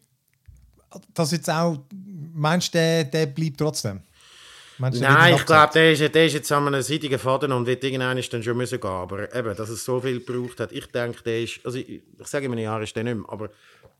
dass 1.14 1.32
jetzt 1.32 1.48
auch, 1.48 1.78
meinst 2.34 2.74
du, 2.74 2.78
der, 2.78 3.04
der 3.04 3.26
bleibt 3.26 3.58
trotzdem? 3.58 4.00
Meinst 4.78 5.00
Nein, 5.00 5.34
ich 5.34 5.44
glaube, 5.44 5.72
der 5.72 5.92
ist, 5.92 6.14
der 6.14 6.26
ist 6.26 6.34
jetzt 6.34 6.52
an 6.52 6.66
einem 6.68 6.82
seidigen 6.82 7.18
Faden 7.18 7.50
und 7.50 7.66
wird 7.66 7.82
irgendwann 7.82 8.20
dann 8.30 8.42
schon 8.42 8.56
müssen 8.56 8.80
gehen. 8.80 8.90
Aber 8.90 9.34
eben, 9.34 9.56
dass 9.56 9.68
es 9.70 9.84
so 9.84 10.00
viel 10.00 10.20
gebraucht 10.20 10.60
hat, 10.60 10.70
ich 10.72 10.86
denke, 10.86 11.22
der 11.24 11.42
ist, 11.42 11.60
also 11.64 11.78
ich, 11.78 11.88
ich 12.18 12.26
sage 12.26 12.46
in 12.46 12.52
einem 12.52 12.62
Jahr 12.62 12.80
ist 12.80 12.94
der 12.94 13.02
nicht 13.04 13.16
mehr, 13.16 13.24
aber 13.28 13.50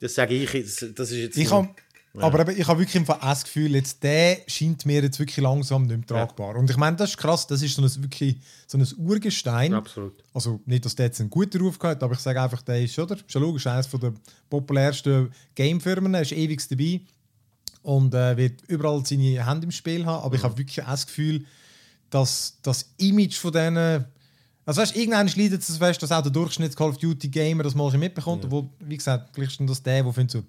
das 0.00 0.14
sage 0.14 0.34
ich, 0.34 0.52
jetzt, 0.52 0.98
das 0.98 1.10
ist 1.10 1.18
jetzt... 1.18 1.36
Ich 1.36 1.50
nur- 1.50 1.74
aber 2.14 2.40
eben, 2.40 2.60
ich 2.60 2.66
habe 2.66 2.80
wirklich 2.80 2.96
einfach 2.96 3.20
das 3.20 3.44
Gefühl, 3.44 3.74
jetzt, 3.74 4.02
der 4.02 4.38
scheint 4.46 4.84
mir 4.86 5.02
jetzt 5.02 5.18
wirklich 5.18 5.36
langsam 5.38 5.86
nicht 5.86 5.98
mehr 5.98 6.06
tragbar. 6.06 6.56
Und 6.56 6.68
ich 6.70 6.76
meine, 6.76 6.96
das 6.96 7.10
ist 7.10 7.18
krass, 7.18 7.46
das 7.46 7.62
ist 7.62 7.76
so 7.76 7.82
ein, 7.82 8.02
wirklich 8.02 8.38
so 8.66 8.78
ein 8.78 8.86
Urgestein. 8.96 9.74
Absolut. 9.74 10.24
Also 10.32 10.60
nicht, 10.66 10.84
dass 10.84 10.94
der 10.94 11.06
jetzt 11.06 11.20
einen 11.20 11.30
guten 11.30 11.60
Ruf 11.60 11.78
hat, 11.82 12.02
aber 12.02 12.14
ich 12.14 12.20
sage 12.20 12.40
einfach, 12.40 12.62
der 12.62 12.82
ist, 12.82 12.98
oder? 12.98 13.14
Ist 13.14 13.32
ja 13.32 13.40
logisch, 13.40 13.66
eines 13.66 13.88
der 13.88 14.12
populärsten 14.48 15.30
Gamefirmen, 15.54 16.14
er 16.14 16.22
ist 16.22 16.32
ewig 16.32 16.66
dabei 16.68 17.00
und 17.82 18.14
äh, 18.14 18.36
wird 18.36 18.62
überall 18.68 19.04
seine 19.04 19.46
Hände 19.46 19.66
im 19.66 19.70
Spiel 19.70 20.04
haben. 20.04 20.24
Aber 20.24 20.34
ich 20.34 20.42
habe 20.42 20.58
wirklich 20.58 20.84
das 20.84 21.06
Gefühl, 21.06 21.44
dass 22.10 22.58
das 22.62 22.90
Image 22.98 23.36
von 23.36 23.52
denen. 23.52 24.04
Also 24.64 24.82
weißt, 24.82 24.96
irgendwann 24.96 25.28
leidet 25.28 25.62
es 25.62 25.78
fest, 25.78 26.02
dass 26.02 26.12
auch 26.12 26.22
der 26.22 26.30
Durchschnitts 26.32 26.76
Call 26.76 26.90
of 26.90 26.98
Duty 26.98 27.28
Gamer 27.28 27.62
das 27.62 27.74
mal 27.74 27.90
schon 27.90 28.00
mitbekommt. 28.00 28.44
Obwohl, 28.44 28.68
wie 28.80 28.96
gesagt, 28.96 29.30
vielleicht 29.32 29.58
ist 29.58 29.70
das 29.70 29.82
der, 29.82 30.02
der 30.02 30.12
findet 30.12 30.30
so, 30.32 30.42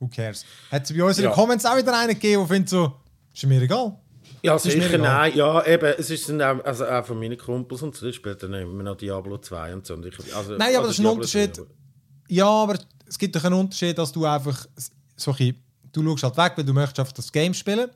who 0.00 0.08
cares. 0.08 0.44
Hat 0.70 0.84
es 0.84 0.92
bei 0.96 1.02
uns 1.04 1.18
in 1.18 1.22
den 1.24 1.30
Ja. 1.30 1.34
Comments 1.34 1.64
auch 1.64 1.76
wieder 1.76 1.98
einen 1.98 2.14
gegeben, 2.14 2.40
der 2.42 2.48
findet 2.48 2.68
so, 2.70 2.92
ist 3.32 3.46
mir 3.46 3.60
egal. 3.62 3.98
Ja, 4.42 4.56
ist 4.56 4.64
mir 4.66 4.72
sicher, 4.72 4.86
egal. 4.94 4.98
nein. 5.00 5.32
Ja, 5.36 5.66
eben, 5.66 5.94
es 5.98 6.10
ist 6.10 6.28
dann 6.28 6.40
auch, 6.42 6.64
also 6.64 6.86
auch 6.86 7.04
von 7.06 7.18
meinen 7.18 7.38
Kumpels 7.38 7.82
und 7.82 7.94
so, 7.96 8.10
spielen 8.12 8.36
dann 8.40 8.54
immer 8.54 8.82
noch 8.82 8.96
Diablo 8.96 9.38
2 9.38 9.72
und 9.74 9.86
so. 9.86 9.94
Und 9.94 10.04
ich, 10.06 10.18
also, 10.34 10.56
Nein, 10.56 10.76
aber 10.76 10.86
also 10.86 10.88
das 10.88 10.90
ist 10.92 10.98
ein 10.98 11.02
Diablo 11.02 11.12
Unterschied. 11.14 11.56
3, 11.56 11.62
aber- 11.62 11.70
Ja, 12.28 12.46
aber 12.48 12.78
es 13.06 13.18
gibt 13.18 13.36
doch 13.36 13.44
einen 13.44 13.54
Unterschied, 13.54 13.96
dass 13.98 14.12
du 14.12 14.24
einfach 14.26 14.66
so 15.16 15.34
ein 15.38 15.54
du 15.92 16.02
schaust 16.18 16.24
halt 16.24 16.36
weg, 16.36 16.52
weil 16.56 16.64
du 16.64 16.72
möchtest 16.72 16.98
einfach 17.00 17.12
das 17.12 17.30
Game 17.30 17.54
spielen. 17.54 17.88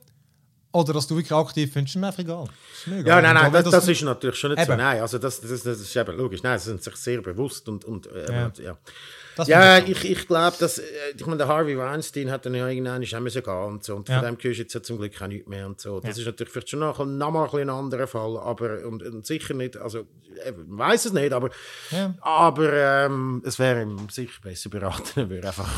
Oder 0.71 0.93
dass 0.93 1.07
du 1.07 1.17
wirklich 1.17 1.33
aktiv 1.33 1.73
findest, 1.73 1.97
ist 1.97 2.01
mir 2.01 2.07
einfach 2.09 2.21
egal. 2.21 2.45
Ist 2.45 2.87
Ja, 3.07 3.21
nein, 3.23 3.35
nein, 3.35 3.47
Aber 3.47 3.63
das, 3.63 3.73
das 3.73 3.89
ist 3.89 4.03
natürlich 4.03 4.37
schon 4.39 4.53
nicht 4.53 4.65
so. 4.65 4.71
Eben. 4.73 4.81
Nein, 4.81 5.01
also 5.01 5.19
das, 5.19 5.41
das, 5.41 5.63
das 5.63 5.81
ist 5.81 5.97
eben 5.97 6.17
logisch. 6.17 6.43
Nein, 6.43 6.59
sie 6.59 6.67
sind 6.67 6.83
sich 6.83 6.95
sehr 6.97 7.23
bewusst 7.23 7.69
und, 7.69 7.85
und 7.87 8.07
äh, 8.07 8.31
Ja. 8.33 8.45
und, 8.47 8.59
ja. 8.59 8.77
Das 9.39 9.49
Ja, 9.49 9.79
ich, 9.79 10.05
ich 10.05 10.27
glaube, 10.27 10.57
dass, 10.59 10.79
äh, 10.79 10.83
ich 11.17 11.25
meine, 11.27 11.39
der 11.39 11.49
Harvey 11.49 11.79
Weinstein 11.79 12.31
hat 12.31 12.45
dann 12.47 12.55
ja 12.55 12.69
irgendwann 12.69 13.03
auch 13.05 13.21
müssen 13.21 13.43
gehen 13.43 13.55
und 13.65 13.85
so. 13.85 13.97
Und 13.97 14.09
Ja. 14.09 14.19
von 14.21 14.27
dem 14.27 14.35
hörst 14.43 14.59
du 14.59 14.63
jetzt 14.63 14.75
ja 14.75 14.83
zum 14.83 14.99
Glück 14.99 15.21
auch 15.23 15.27
nichts 15.27 15.49
mehr 15.49 15.67
und 15.67 15.81
so. 15.81 16.01
Das 16.01 16.19
ist 16.19 16.27
natürlich 16.27 16.53
vielleicht 16.53 16.71
schon 16.71 16.81
noch, 16.81 16.99
noch 17.05 17.31
mal 17.31 17.49
ein, 17.61 17.71
anderer 17.71 18.07
Fall, 18.07 18.37
aber, 18.39 18.85
und, 18.87 19.03
und 19.03 19.25
sicher 19.27 19.55
nicht, 19.55 19.77
also, 19.77 20.01
äh, 20.45 20.53
man 20.53 20.79
weiß 20.79 21.07
es 21.07 21.13
nicht, 21.13 21.33
aber, 21.33 21.51
Ja. 21.91 22.15
aber 22.21 22.73
ähm, 22.73 23.43
es 23.47 23.59
wäre 23.59 23.83
ihm 23.83 24.09
sicher 24.11 24.41
besser 24.43 24.69
beraten, 24.71 25.21
er 25.21 25.31
würde 25.31 25.49
einfach 25.49 25.69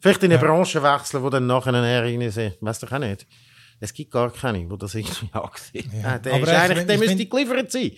vielleicht 0.00 0.22
in 0.22 0.32
eine 0.32 0.40
Branche 0.40 0.82
wechseln, 0.82 1.22
wo 1.22 1.30
dann 1.30 1.46
nachher 1.46 1.72
rein 1.72 2.30
sind. 2.30 2.56
Weißt 2.60 2.82
du 2.82 2.86
auch 2.86 2.98
nicht. 2.98 3.26
Es 3.80 3.92
gibt 3.92 4.10
gar 4.12 4.30
keine, 4.32 4.70
wo 4.70 4.76
das 4.76 4.94
irgendwie 4.94 5.28
angesehen 5.32 5.90
Ja. 5.94 6.12
ja. 6.12 6.18
Der, 6.18 6.34
Aber 6.34 6.42
ist 6.44 6.48
ich 6.52 6.56
eigentlich, 6.58 6.86
der 6.86 6.94
ich 6.94 7.00
müsste 7.00 7.26
geliefert 7.26 7.72
sein. 7.72 7.92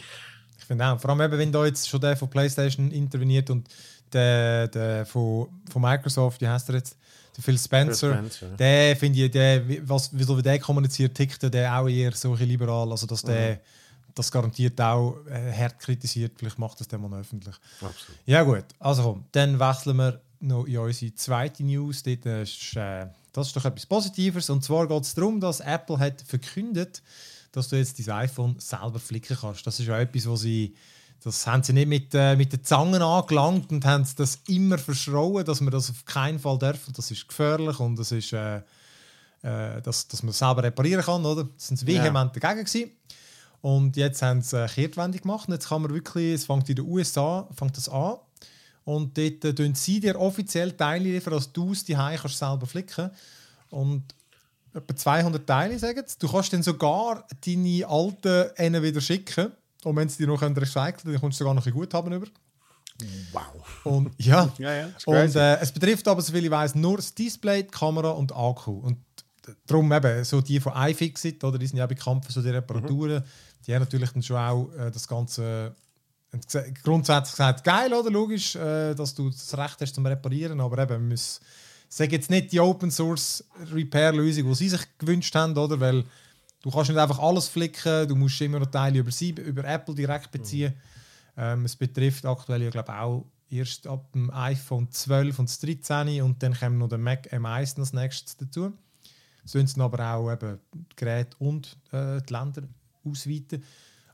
Ich 0.59 0.64
finde 0.66 0.85
auch, 0.87 0.99
vor 1.01 1.11
allem 1.11 1.21
eben, 1.21 1.38
wenn 1.38 1.53
da 1.53 1.64
jetzt 1.64 1.88
schon 1.88 2.01
der 2.01 2.16
von 2.16 2.29
PlayStation 2.29 2.90
interveniert 2.90 3.51
und 3.51 3.69
der, 4.12 4.69
der 4.69 5.07
von, 5.07 5.49
von 5.71 5.83
Microsoft, 5.83 6.40
wie 6.40 6.49
heißt 6.49 6.69
er 6.71 6.77
jetzt? 6.77 6.97
Der 7.37 7.45
Phil 7.45 7.59
Spencer, 7.59 8.14
Phil 8.14 8.31
Spencer, 8.31 8.57
der 8.57 8.97
finde 8.97 9.25
ich, 9.25 9.31
der, 9.31 9.62
was, 9.88 10.09
wieso 10.12 10.38
wie 10.38 10.42
der 10.42 10.59
kommuniziert, 10.59 11.14
tickt 11.14 11.42
der 11.53 11.79
auch 11.79 11.87
eher 11.88 12.12
so 12.12 12.35
ein 12.35 12.49
liberal, 12.49 12.90
also 12.90 13.07
dass 13.07 13.23
Mhm. 13.25 13.29
der 13.29 13.61
das 14.14 14.33
garantiert 14.33 14.81
auch 14.81 15.19
äh, 15.31 15.53
hart 15.53 15.79
kritisiert, 15.79 16.33
vielleicht 16.37 16.59
macht 16.59 16.81
das 16.81 16.88
der 16.88 16.99
mal 16.99 17.21
öffentlich. 17.21 17.55
Absolut. 17.83 18.19
Ja 18.25 18.42
gut, 18.42 18.64
also 18.79 19.03
komm, 19.03 19.25
dann 19.33 19.61
wechseln 19.61 19.97
wir 19.99 20.21
noch 20.40 20.64
in 20.64 20.79
unsere 20.79 21.14
zweite 21.14 21.62
News. 21.62 22.03
Dort 22.03 22.25
ist, 22.25 22.77
äh, 22.77 23.07
das 23.33 23.49
ist 23.49 23.57
doch 23.57 23.64
etwas 23.66 23.85
Positives. 23.87 24.49
Und 24.49 24.64
zwar 24.64 24.88
geht 24.88 25.03
es 25.03 25.14
darum, 25.14 25.38
dass 25.40 25.61
Apple 25.61 25.99
hat 25.99 26.23
verkündet, 26.23 27.03
dass 27.53 27.69
du 27.69 27.77
jetzt 27.77 27.99
dein 27.99 28.14
iPhone 28.25 28.57
selber 28.59 28.99
flicken 28.99 29.37
kannst. 29.38 29.66
Das 29.66 29.79
ist 29.79 29.87
ja 29.87 29.99
etwas, 30.01 30.27
was 30.27 30.40
sie 30.40 30.75
das 31.23 31.47
haben 31.47 31.63
sie 31.63 31.73
nicht 31.73 31.89
mit, 31.89 32.15
äh, 32.15 32.37
mit 32.37 32.53
den 32.53 32.63
Zangen 32.63 33.03
angelangt 33.03 33.71
und 33.73 33.85
haben 33.85 34.07
das 34.17 34.41
immer 34.49 34.79
verschrauen, 34.79 35.45
dass 35.45 35.61
man 35.61 35.73
das 35.73 35.91
auf 35.91 36.05
keinen 36.05 36.39
Fall 36.39 36.59
dürfen. 36.59 36.93
Das 36.95 37.11
ist 37.11 37.27
gefährlich 37.27 37.81
und 37.81 37.99
das 37.99 38.13
ist, 38.13 38.33
äh, 38.33 38.59
äh, 39.43 39.83
dass, 39.83 40.07
dass 40.09 40.23
man 40.23 40.31
es 40.31 40.39
selber 40.39 40.63
reparieren 40.63 41.05
kann, 41.05 41.25
oder? 41.25 41.45
Das 41.45 41.69
sind 41.69 41.79
sie 41.79 41.87
vehement 41.87 42.37
dagegen 42.37 42.65
gewesen. 42.65 42.91
Und 43.61 43.97
jetzt 43.97 44.23
haben 44.23 44.43
sie 44.43 44.59
eine 44.59 44.69
Kehrtwende 44.69 45.19
gemacht. 45.19 45.49
Und 45.49 45.55
jetzt 45.55 45.69
kann 45.69 45.83
man 45.83 45.93
wirklich, 45.93 46.35
es 46.35 46.45
fängt 46.45 46.69
in 46.69 46.77
den 46.77 46.87
USA 46.87 47.49
fängt 47.57 47.77
das 47.77 47.89
an. 47.89 48.19
Und 48.85 49.19
dort 49.19 49.45
äh, 49.45 49.55
tun 49.55 49.75
sie 49.75 49.99
dir 49.99 50.21
offiziell 50.21 50.73
Teile 50.73 51.05
liefern, 51.05 51.33
dass 51.33 51.53
du 51.53 51.73
es 51.73 51.85
die 51.85 51.95
kannst 51.95 52.39
selber 52.39 52.67
flicken. 52.67 53.11
Und 53.71 54.05
etwa 54.73 54.95
200 54.95 55.47
Teile, 55.47 55.79
sagen 55.79 56.05
sie. 56.07 56.17
Du 56.19 56.29
kannst 56.29 56.53
dann 56.53 56.63
sogar 56.63 57.27
deine 57.45 57.87
alten 57.89 58.83
wieder 58.83 59.01
schicken. 59.01 59.51
Und 59.87 59.94
wenn 59.94 60.09
sie 60.09 60.18
die 60.18 60.27
noch 60.27 60.42
recyceln 60.42 61.12
dann 61.12 61.20
kommst 61.20 61.38
du 61.38 61.44
sogar 61.44 61.55
noch 61.55 61.64
ein 61.64 61.72
Guthaben 61.72 62.12
über. 62.12 62.27
Wow. 63.31 63.44
Und 63.85 64.11
ja, 64.18 64.53
Ja, 64.59 64.75
ja, 64.75 64.88
und 65.05 65.37
äh, 65.37 65.59
es 65.61 65.70
betrifft 65.70 66.09
aber, 66.09 66.20
soviel 66.22 66.46
ich 66.46 66.51
weiß, 66.51 66.75
nur 66.75 66.96
das 66.96 67.14
Display, 67.14 67.62
die 67.62 67.70
Kamera 67.70 68.11
und 68.11 68.35
Akku. 68.35 68.72
Und 68.81 68.99
darum 69.66 69.92
eben, 69.92 70.25
so 70.25 70.40
die 70.40 70.59
von 70.59 70.72
iFixit, 70.75 71.44
oder, 71.44 71.57
die 71.57 71.68
sind 71.68 71.79
ja 71.79 71.87
bekannt 71.87 72.25
für 72.25 72.33
so 72.33 72.42
die 72.42 72.49
Reparaturen, 72.49 73.22
die 73.64 73.75
haben 73.75 73.83
natürlich 73.83 74.11
dann 74.11 74.22
schon 74.25 74.37
auch 74.38 74.72
äh, 74.77 74.90
das 74.90 75.07
Ganze 75.07 75.72
gese- 76.33 76.75
grundsätzlich 76.83 77.33
gesagt, 77.33 77.62
geil, 77.62 77.92
oder, 77.94 78.11
logisch, 78.11 78.57
äh, 78.57 78.94
dass 78.94 79.14
du 79.14 79.31
das 79.31 79.57
Recht 79.57 79.81
hast 79.81 79.94
zum 79.94 80.05
Reparieren, 80.07 80.61
aber 80.61 80.79
eben, 80.79 80.90
wir 80.90 80.99
müssen, 80.99 81.44
sage 81.88 82.16
jetzt 82.16 82.31
nicht 82.31 82.51
die 82.51 82.59
Open 82.59 82.90
Source 82.90 83.44
Repair 83.72 84.12
Lösung, 84.12 84.49
die 84.49 84.55
sie 84.57 84.68
sich 84.70 84.81
gewünscht 84.99 85.35
haben, 85.37 85.57
oder, 85.57 85.79
weil 85.79 86.05
du 86.67 86.73
kannst 86.73 86.91
nicht 86.91 86.99
einfach 86.99 87.21
alles 87.21 87.47
flicken, 87.49 88.09
du 88.09 88.17
musst 88.17 88.41
immer 88.41 88.59
noch 88.59 88.67
Teile 88.67 88.99
über 88.99 89.13
sie, 89.13 89.31
über 89.31 89.65
Apple 89.65 89.95
direkt 89.95 90.31
beziehen. 90.33 90.75
Ähm, 91.37 91.65
es 91.65 91.77
betrifft 91.77 92.27
aktuell 92.27 92.63
ja 92.63 92.71
glaube 92.71 92.93
auch 92.93 93.25
erst 93.49 93.87
ab 93.87 94.11
dem 94.13 94.31
iPhone 94.33 94.91
12 94.91 95.39
und 95.39 95.49
das 95.49 95.61
13 95.61 96.23
und 96.23 96.43
dann 96.43 96.59
kommt 96.59 96.79
noch 96.79 96.89
der 96.89 96.99
Mac 96.99 97.33
M1 97.33 97.79
als 97.79 97.93
nächstes 97.93 98.37
dazu. 98.37 98.73
Sonst 99.45 99.79
aber 99.79 100.15
auch 100.15 100.33
eben 100.33 100.59
die 100.75 100.97
Geräte 100.97 101.37
und 101.39 101.77
äh, 101.93 102.21
die 102.23 102.33
Länder 102.33 102.63
ausweiten. 103.05 103.63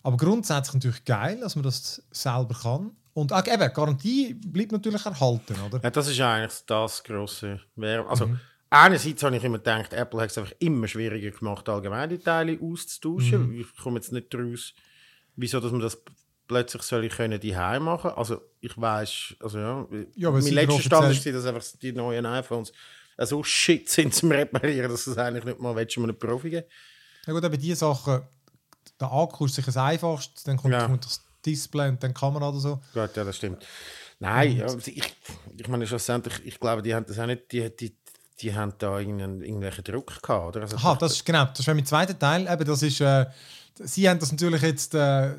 Aber 0.03 0.19
grundsätzlich 0.19 0.75
natürlich 0.75 1.05
geil, 1.07 1.41
dass 1.41 1.55
man 1.57 1.62
das 1.62 2.03
selber 2.11 2.55
kann. 2.61 2.91
Und 3.15 3.33
auch 3.33 3.47
eben, 3.47 3.73
Garantie 3.73 4.35
bleibt 4.35 4.73
natürlich 4.73 5.07
erhalten, 5.07 5.57
oder? 5.67 5.81
Ja, 5.83 5.91
das 5.91 6.09
ist 6.09 6.21
eigentlich 6.21 6.53
das 6.67 7.03
grosse. 7.03 7.61
Wer- 7.77 8.07
Also, 8.09 8.27
Mhm. 8.27 8.41
Einerseits 8.72 9.22
habe 9.22 9.37
ich 9.37 9.44
immer 9.44 9.58
gedacht, 9.58 9.92
Apple 9.92 10.20
hat 10.20 10.30
es 10.30 10.38
einfach 10.38 10.54
immer 10.58 10.88
schwieriger 10.88 11.30
gemacht, 11.30 11.68
allgemein 11.68 12.08
die 12.08 12.18
Teile 12.18 12.58
auszutauschen. 12.61 13.48
Mhm. 13.52 13.61
Ich 13.61 13.76
komme 13.76 13.98
jetzt 13.98 14.12
nicht 14.12 14.32
daraus, 14.32 14.74
wieso 15.37 15.61
dass 15.61 15.72
man 15.72 15.80
das 15.80 16.02
plötzlich 16.48 16.82
soll 16.82 17.04
ich 17.04 17.12
können 17.12 17.40
die 17.40 17.52
machen. 17.52 18.11
Also, 18.11 18.40
ich 18.61 18.76
weiß, 18.78 19.37
also 19.40 19.58
ja, 19.58 19.87
Ja, 20.14 20.30
mein 20.30 20.42
letzter 20.44 20.80
Stand 20.80 21.12
ist, 21.12 21.26
dass 21.26 21.46
einfach 21.46 21.64
die 21.80 21.92
neuen 21.92 22.26
iPhones 22.26 22.72
so 23.18 23.42
shit 23.42 23.88
sind 23.88 24.14
zum 24.14 24.32
Reparieren, 24.32 24.90
dass 24.90 25.06
es 25.06 25.16
eigentlich 25.16 25.44
nicht 25.44 25.61
mal 25.61 25.76
willst, 25.76 25.96
einen 25.96 26.18
Profi 26.18 26.50
geben. 26.50 26.66
Ja 27.26 27.32
gut, 27.32 27.44
aber 27.44 27.56
diese 27.56 27.76
Sachen, 27.76 28.22
der 29.00 29.12
Akku 29.12 29.46
ist 29.46 29.54
sicher 29.54 29.66
das 29.66 29.76
Einfachste, 29.76 30.42
dann 30.44 30.56
kommt, 30.56 30.72
Ja. 30.74 30.87
kommt 30.87 31.04
das 31.04 31.22
Display 31.44 31.88
und 31.88 32.02
dann 32.02 32.12
die 32.12 32.18
Kamera 32.18 32.48
oder 32.48 32.58
so. 32.58 32.76
Gut, 32.94 33.16
ja, 33.16 33.24
das 33.24 33.37
stimmt. 33.37 33.64
Nein, 34.18 34.56
ja, 34.56 34.66
ich, 34.87 35.02
ich 35.56 35.68
meine, 35.68 35.87
schlussendlich, 35.87 36.35
ich 36.44 36.61
glaube, 36.61 36.82
die 36.82 36.94
haben 36.94 37.06
das 37.06 37.18
auch 37.18 37.26
nicht, 37.26 37.50
die, 37.50 37.74
die, 37.74 37.96
die 38.42 38.55
haben 38.55 38.74
da 38.78 38.98
irgendwelchen 38.98 39.85
Druck 39.85 40.22
gehabt, 40.22 40.57
oder? 40.57 40.62
Also, 40.62 40.76
Aha, 40.76 40.96
das 40.96 41.12
ist 41.12 41.24
genau, 41.24 41.44
das 41.44 41.61
ist 41.61 41.66
mein 41.68 41.87
zweiter 41.87 42.18
Teil. 42.18 42.46
Eben, 42.50 42.64
das 42.64 42.83
ist, 42.83 43.00
äh, 43.00 43.26
Sie 43.74 44.08
haben 44.08 44.18
das 44.18 44.30
natürlich 44.32 44.62
jetzt 44.62 44.94
äh, 44.94 45.30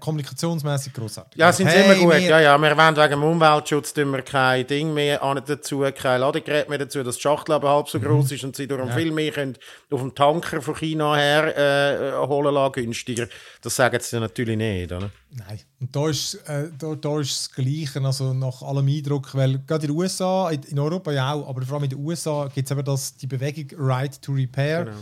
kommunikationsmäßig 0.00 0.92
großartig. 0.92 1.38
Ja, 1.38 1.52
sind 1.52 1.70
sie 1.70 1.76
Hey, 1.76 1.84
immer 1.84 1.94
gut. 2.04 2.12
wir- 2.12 2.20
Ja, 2.28 2.40
ja, 2.40 2.58
wir 2.58 2.76
wollen 2.76 2.96
wegen 2.96 3.10
dem 3.10 3.22
Umweltschutz 3.22 3.92
tun 3.94 4.10
wir 4.12 4.22
kein 4.22 4.66
Ding 4.66 4.92
mehr 4.92 5.22
an 5.22 5.40
dazu, 5.46 5.84
kein 5.94 6.20
Ladegerät 6.20 6.68
mehr 6.68 6.78
dazu, 6.78 7.02
dass 7.02 7.16
die 7.16 7.22
Schachtel 7.22 7.52
aber 7.54 7.70
halb 7.70 7.88
so 7.88 7.98
groß 7.98 8.32
ist 8.32 8.44
und 8.44 8.56
sie 8.56 8.66
darum 8.66 8.90
viel 8.92 9.10
mehr 9.10 9.32
können 9.32 9.56
auf 9.90 10.00
dem 10.00 10.14
Tanker 10.14 10.60
von 10.60 10.74
China 10.76 11.16
her 11.16 11.56
äh, 11.56 12.26
holen 12.26 12.54
lassen, 12.54 12.72
günstiger. 12.72 13.26
Das 13.62 13.74
sagen 13.76 13.98
sie 14.00 14.20
natürlich 14.20 14.56
nicht, 14.56 14.92
oder? 14.92 15.10
Nein, 15.30 15.60
und 15.80 15.94
da 15.94 16.08
ist, 16.08 16.34
äh, 16.48 16.68
da, 16.78 16.94
da 16.94 17.20
ist 17.20 17.30
das 17.30 17.52
Gleiche, 17.52 18.00
also 18.04 18.32
nach 18.32 18.62
allem 18.62 18.86
Eindruck, 18.86 19.34
weil 19.34 19.58
gerade 19.66 19.86
in 19.86 19.92
den 19.92 19.96
USA, 19.98 20.50
in, 20.50 20.62
in 20.64 20.78
Europa 20.78 21.10
ja 21.12 21.32
auch, 21.32 21.48
aber 21.48 21.62
vor 21.62 21.74
allem 21.76 21.84
in 21.84 21.90
den 21.90 21.98
USA 21.98 22.48
gibt 22.54 22.66
es 22.66 22.70
eben 22.72 22.84
das, 22.84 23.16
die 23.16 23.26
Bewegung 23.26 23.66
Right 23.78 24.20
to 24.22 24.32
Repair, 24.32 24.84
Genau. 24.84 24.96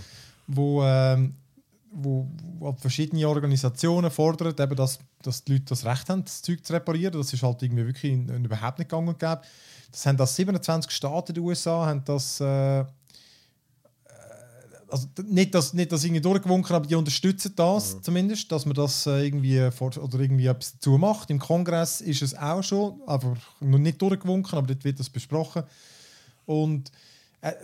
wo, 0.48 0.82
ähm, 0.84 1.34
wo, 1.94 2.26
wo 2.58 2.72
verschiedene 2.72 3.28
Organisationen 3.28 4.10
fordern, 4.10 4.54
eben, 4.58 4.76
dass, 4.76 4.98
dass 5.22 5.44
die 5.44 5.52
Leute 5.52 5.64
das 5.66 5.84
Recht 5.84 6.08
haben, 6.08 6.24
das 6.24 6.42
Zeug 6.42 6.64
zu 6.64 6.72
reparieren. 6.72 7.12
Das 7.16 7.32
ist 7.32 7.42
halt 7.42 7.62
irgendwie 7.62 7.86
wirklich 7.86 8.12
in, 8.12 8.28
in 8.28 8.44
überhaupt 8.44 8.78
nicht 8.78 8.90
gegangen. 8.90 9.16
Gäbe. 9.18 9.40
Das 9.90 10.04
haben 10.06 10.16
das 10.16 10.34
27 10.36 10.90
Staaten 10.90 11.30
in 11.30 11.34
den 11.36 11.44
USA, 11.44 11.86
haben 11.86 12.02
das 12.04 12.40
äh, 12.40 12.84
also 14.88 15.06
d- 15.18 15.22
nicht, 15.22 15.54
dass, 15.54 15.72
nicht, 15.72 15.90
dass 15.92 16.04
irgendwie 16.04 16.20
durchgewunken, 16.20 16.74
aber 16.74 16.86
die 16.86 16.94
unterstützen 16.94 17.52
das 17.56 18.00
zumindest, 18.02 18.50
dass 18.52 18.64
man 18.66 18.74
das 18.74 19.06
äh, 19.06 19.24
irgendwie 19.26 19.70
vor, 19.70 19.96
oder 19.96 20.20
irgendwie 20.20 20.46
etwas 20.46 20.72
dazu 20.74 20.98
macht. 20.98 21.30
Im 21.30 21.38
Kongress 21.38 22.00
ist 22.00 22.22
es 22.22 22.34
auch 22.36 22.62
schon, 22.62 23.00
aber 23.06 23.36
noch 23.60 23.78
nicht 23.78 24.00
durchgewunken, 24.00 24.56
aber 24.58 24.66
dort 24.68 24.84
wird 24.84 25.00
das 25.00 25.10
besprochen. 25.10 25.62
Und 26.46 26.90
äh, 26.90 26.92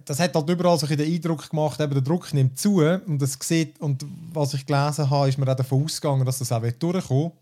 das 0.05 0.19
hat 0.21 0.35
halt 0.35 0.51
überall 0.51 0.79
so 0.79 0.87
den 0.87 1.01
Eindruck 1.01 1.49
gemacht, 1.49 1.81
eben 1.81 1.93
der 1.93 2.03
Druck 2.03 2.33
nimmt 2.35 2.59
zu 2.59 2.81
und 2.81 3.21
das 3.21 3.39
sieht, 3.41 3.81
und 3.81 4.05
was 4.33 4.55
ich 4.55 4.67
gelesen 4.67 5.09
habe, 5.09 5.29
ist 5.29 5.39
mir 5.39 5.51
auch 5.51 5.57
davon 5.57 5.85
ausgegangen, 5.85 6.25
dass 6.25 6.39
das 6.39 6.53
auch 6.53 6.63
wird 6.63 6.83
durchkommen 6.83 7.33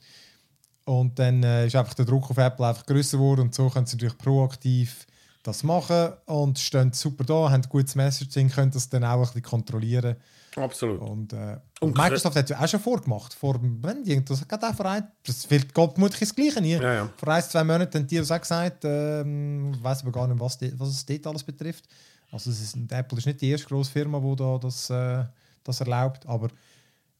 und 0.84 1.18
dann 1.18 1.42
äh, 1.42 1.66
ist 1.66 1.76
einfach 1.76 1.94
der 1.94 2.04
Druck 2.04 2.30
auf 2.30 2.38
Apple 2.38 2.66
einfach 2.66 2.86
größer 2.86 3.18
geworden 3.18 3.42
und 3.42 3.54
so 3.54 3.68
können 3.68 3.86
sie 3.86 3.96
natürlich 3.96 4.18
proaktiv 4.18 5.06
das 5.42 5.62
machen 5.62 6.12
und 6.26 6.58
stehen 6.58 6.92
super 6.92 7.24
da, 7.24 7.50
haben 7.50 7.62
gutes 7.68 7.94
Messaging, 7.94 8.50
können 8.50 8.70
das 8.70 8.88
dann 8.88 9.04
auch 9.04 9.14
ein 9.14 9.20
bisschen 9.20 9.42
kontrollieren. 9.42 10.16
Absolut. 10.56 11.00
Und, 11.00 11.32
äh, 11.32 11.58
Und 11.80 11.96
Microsoft 11.96 12.36
hat 12.36 12.44
es 12.44 12.50
ja 12.50 12.60
auch 12.60 12.68
schon 12.68 12.80
vorgemacht, 12.80 13.32
vor 13.34 13.58
Branding. 13.58 14.24
Das 14.24 14.40
hat 14.40 14.64
auch 14.64 14.74
vor 14.74 14.86
ein, 14.86 15.06
das 15.24 15.48
wird 15.50 15.74
geht 15.74 15.92
vermutlich 15.92 16.20
das 16.20 16.34
Gleiche 16.34 16.60
hier. 16.60 16.82
Ja, 16.82 16.94
ja. 16.94 17.10
Vor 17.16 17.28
ein, 17.28 17.42
zwei 17.42 17.64
Monaten 17.64 17.98
haben 17.98 18.06
die 18.06 18.16
das 18.16 18.30
auch 18.30 18.40
gesagt, 18.40 18.84
ähm, 18.84 19.72
ich 19.74 19.82
weiß 19.82 20.02
aber 20.02 20.12
gar 20.12 20.26
nicht, 20.26 20.40
was, 20.40 20.58
die, 20.58 20.72
was 20.78 20.88
es 20.88 21.06
dort 21.06 21.26
alles 21.26 21.44
betrifft. 21.44 21.84
Also 22.30 22.50
es 22.50 22.60
ist, 22.60 22.76
Apple 22.90 23.18
ist 23.18 23.26
nicht 23.26 23.40
die 23.40 23.50
erste 23.50 23.68
grosse 23.68 23.90
Firma, 23.90 24.20
die 24.20 24.36
da 24.36 24.58
das, 24.58 24.90
äh, 24.90 25.24
das 25.64 25.80
erlaubt, 25.80 26.26
aber 26.26 26.48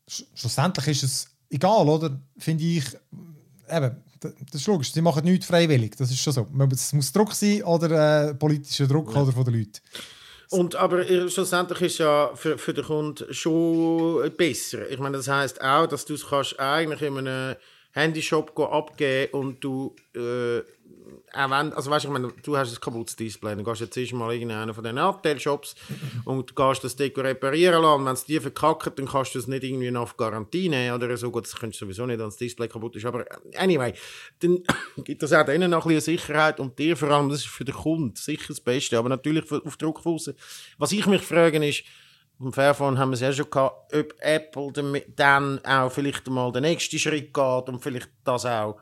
sch 0.08 0.24
schlussendlich 0.34 0.88
ist 0.88 1.02
es 1.02 1.30
egal, 1.50 1.88
oder? 1.88 2.20
Finde 2.36 2.64
ich, 2.64 2.84
eben, 3.70 3.96
das 4.20 4.60
ist 4.60 4.66
logisch, 4.66 4.92
sie 4.92 5.00
machen 5.00 5.24
nichts 5.24 5.46
freiwillig, 5.46 5.96
das 5.96 6.10
ist 6.10 6.20
schon 6.20 6.32
so. 6.32 6.46
Es 6.72 6.92
muss 6.92 7.12
Druck 7.12 7.32
sein 7.32 7.62
oder 7.62 8.28
äh, 8.28 8.34
politischer 8.34 8.86
Druck 8.86 9.14
oder 9.14 9.32
von 9.32 9.44
den 9.44 9.54
Leuten. 9.54 9.80
Und, 10.50 10.76
aber 10.76 11.04
schlussendlich 11.28 11.80
ist 11.82 11.98
ja 11.98 12.30
für, 12.34 12.56
für 12.56 12.72
den 12.72 12.84
Kunden 12.84 13.32
schon 13.34 14.30
besser. 14.36 14.88
Ich 14.90 14.98
meine, 14.98 15.18
das 15.18 15.28
heißt 15.28 15.60
auch, 15.60 15.86
dass 15.86 16.06
du 16.06 16.14
es 16.14 16.26
kannst 16.26 16.58
eigentlich 16.58 17.02
in 17.02 17.18
einem 17.18 17.56
Handyshop 17.92 18.58
abgeben 18.58 19.32
und 19.32 19.62
du 19.62 19.94
äh, 20.14 20.60
auch 21.32 21.50
wenn, 21.50 21.72
also 21.72 21.90
weißt, 21.90 22.04
ich 22.04 22.10
meine, 22.10 22.32
du 22.42 22.56
hast 22.56 22.72
ein 22.72 22.80
kaputtes 22.80 23.16
Display, 23.16 23.54
dann 23.54 23.64
gehst 23.64 23.80
jetzt 23.80 23.96
erstmal 23.96 24.34
in 24.34 24.50
einen 24.50 24.74
von 24.74 24.84
den 24.84 24.98
Abteilshops 24.98 25.74
und 26.24 26.54
gehst 26.54 26.84
das 26.84 26.96
Deko 26.96 27.20
reparieren 27.20 27.82
lassen. 27.82 28.04
Wenn 28.04 28.12
es 28.12 28.24
dir 28.24 28.40
verkackt, 28.40 28.98
dann 28.98 29.06
kannst 29.06 29.34
du 29.34 29.38
es 29.38 29.46
nicht 29.46 29.64
irgendwie 29.64 29.94
auf 29.96 30.16
Garantie 30.16 30.68
nehmen 30.68 30.94
oder 30.94 31.16
so. 31.16 31.30
Gut, 31.30 31.44
das 31.44 31.56
könntest 31.56 31.80
du 31.80 31.86
sowieso 31.86 32.06
nicht, 32.06 32.18
wenn 32.18 32.26
das 32.26 32.36
Display 32.36 32.68
kaputt 32.68 32.96
ist. 32.96 33.06
Aber 33.06 33.24
anyway, 33.56 33.94
dann 34.40 34.62
gibt 35.04 35.22
das 35.22 35.32
auch 35.32 35.44
denen 35.44 35.70
noch 35.70 35.86
ein 35.86 35.94
bisschen 35.94 36.18
Sicherheit 36.18 36.60
und 36.60 36.78
dir 36.78 36.96
vor 36.96 37.10
allem, 37.10 37.28
das 37.28 37.40
ist 37.40 37.48
für 37.48 37.64
den 37.64 37.74
Kunden 37.74 38.16
sicher 38.16 38.48
das 38.48 38.60
Beste. 38.60 38.98
Aber 38.98 39.08
natürlich 39.08 39.50
auf 39.50 39.76
Druck 39.76 40.04
raus. 40.04 40.30
Was 40.78 40.92
ich 40.92 41.06
mich 41.06 41.22
frage 41.22 41.64
ist, 41.66 41.84
beim 42.38 42.52
Fairphone 42.52 42.98
haben 42.98 43.10
wir 43.10 43.14
es 43.14 43.20
ja 43.20 43.32
schon 43.32 43.50
gehabt, 43.50 43.92
ob 43.92 44.14
Apple 44.20 44.72
dann 45.16 45.64
auch 45.64 45.90
vielleicht 45.90 46.28
mal 46.28 46.52
den 46.52 46.62
nächsten 46.62 46.98
Schritt 46.98 47.34
geht 47.34 47.68
und 47.68 47.82
vielleicht 47.82 48.10
das 48.24 48.46
auch 48.46 48.80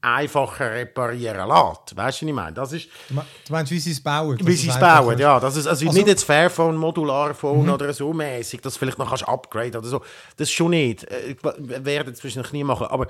einfacher 0.00 0.70
reparieren 0.70 1.48
lässt. 1.48 1.96
Weißt 1.96 2.22
du, 2.22 2.26
was 2.26 2.28
ich 2.28 2.32
meine? 2.32 2.52
Das 2.52 2.72
ist, 2.72 2.88
du 3.08 3.52
meinst, 3.52 3.72
wie 3.72 3.78
sie 3.78 3.92
es 3.92 4.02
bauen? 4.02 4.38
Wie 4.40 4.54
sie 4.54 4.68
es 4.68 4.78
bauen, 4.78 5.18
ja. 5.18 5.40
Das 5.40 5.56
ist, 5.56 5.66
also, 5.66 5.86
also 5.86 5.98
nicht 5.98 6.08
jetzt 6.08 6.24
Fairphone, 6.24 6.76
Modularphone 6.76 7.64
mhm. 7.64 7.72
oder 7.72 7.92
so 7.92 8.12
mäßig, 8.12 8.60
dass 8.60 8.76
vielleicht 8.76 8.98
noch 8.98 9.08
kannst 9.08 9.28
upgrade 9.28 9.78
oder 9.78 9.88
so. 9.88 10.02
Das 10.36 10.50
schon 10.50 10.70
nicht. 10.70 11.04
Äh, 11.04 11.32
ich 11.32 11.38
werde 11.42 12.10
es 12.10 12.22
wahrscheinlich 12.22 12.52
nie 12.52 12.64
machen, 12.64 12.86
aber 12.86 13.08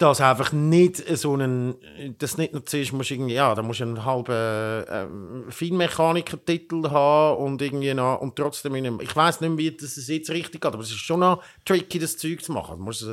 dass 0.00 0.22
einfach 0.22 0.52
nicht 0.52 0.96
so 1.18 1.34
einen, 1.34 1.74
das 2.18 2.38
nicht 2.38 2.54
nur 2.54 2.64
zuerst 2.64 2.94
musst 2.94 3.10
irgendwie, 3.10 3.34
ja, 3.34 3.54
da 3.54 3.60
musst 3.62 3.80
du 3.80 3.84
einen 3.84 4.02
halben 4.02 4.32
äh, 4.32 5.50
Feinmechaniker-Titel 5.52 6.88
haben 6.88 7.36
und 7.42 7.60
irgendwie 7.60 7.92
noch, 7.92 8.18
und 8.22 8.34
trotzdem, 8.34 8.76
in 8.76 8.86
einem, 8.86 9.00
ich 9.02 9.14
weiß 9.14 9.42
nicht, 9.42 9.58
wie 9.58 9.76
das 9.76 10.08
jetzt 10.08 10.30
richtig 10.30 10.62
geht, 10.62 10.72
aber 10.72 10.82
es 10.82 10.90
ist 10.90 10.96
schon 10.96 11.20
noch 11.20 11.42
tricky, 11.66 11.98
das 11.98 12.16
Zeug 12.16 12.42
zu 12.42 12.52
machen. 12.52 12.80
Musst, 12.80 13.06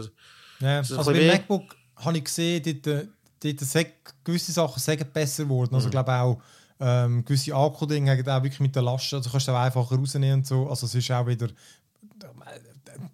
ja, 0.60 0.78
also 0.78 1.12
beim 1.12 1.28
MacBook 1.28 1.76
habe 1.98 2.18
ich 2.18 2.24
gesehen, 2.24 2.82
dort, 2.84 3.08
dort 3.44 3.60
sind 3.60 3.88
gewisse 4.24 4.52
Sachen 4.52 4.80
sind 4.80 5.14
besser 5.14 5.44
geworden. 5.44 5.74
Also, 5.74 5.86
mhm. 5.86 5.90
ich 5.90 5.92
glaube 5.92 6.14
auch, 6.14 6.42
ähm, 6.80 7.26
gewisse 7.26 7.56
Akku-Dinge 7.56 8.12
haben 8.12 8.30
auch 8.30 8.44
wirklich 8.44 8.60
mit 8.60 8.76
der 8.76 8.84
Last, 8.84 9.14
also 9.14 9.30
kannst 9.30 9.48
du 9.48 9.52
auch 9.52 9.60
einfacher 9.60 9.96
rausnehmen 9.96 10.40
und 10.40 10.48
so. 10.48 10.70
Also, 10.70 10.86
es 10.86 10.96
ist 10.96 11.12
auch 11.12 11.26
wieder. 11.26 11.48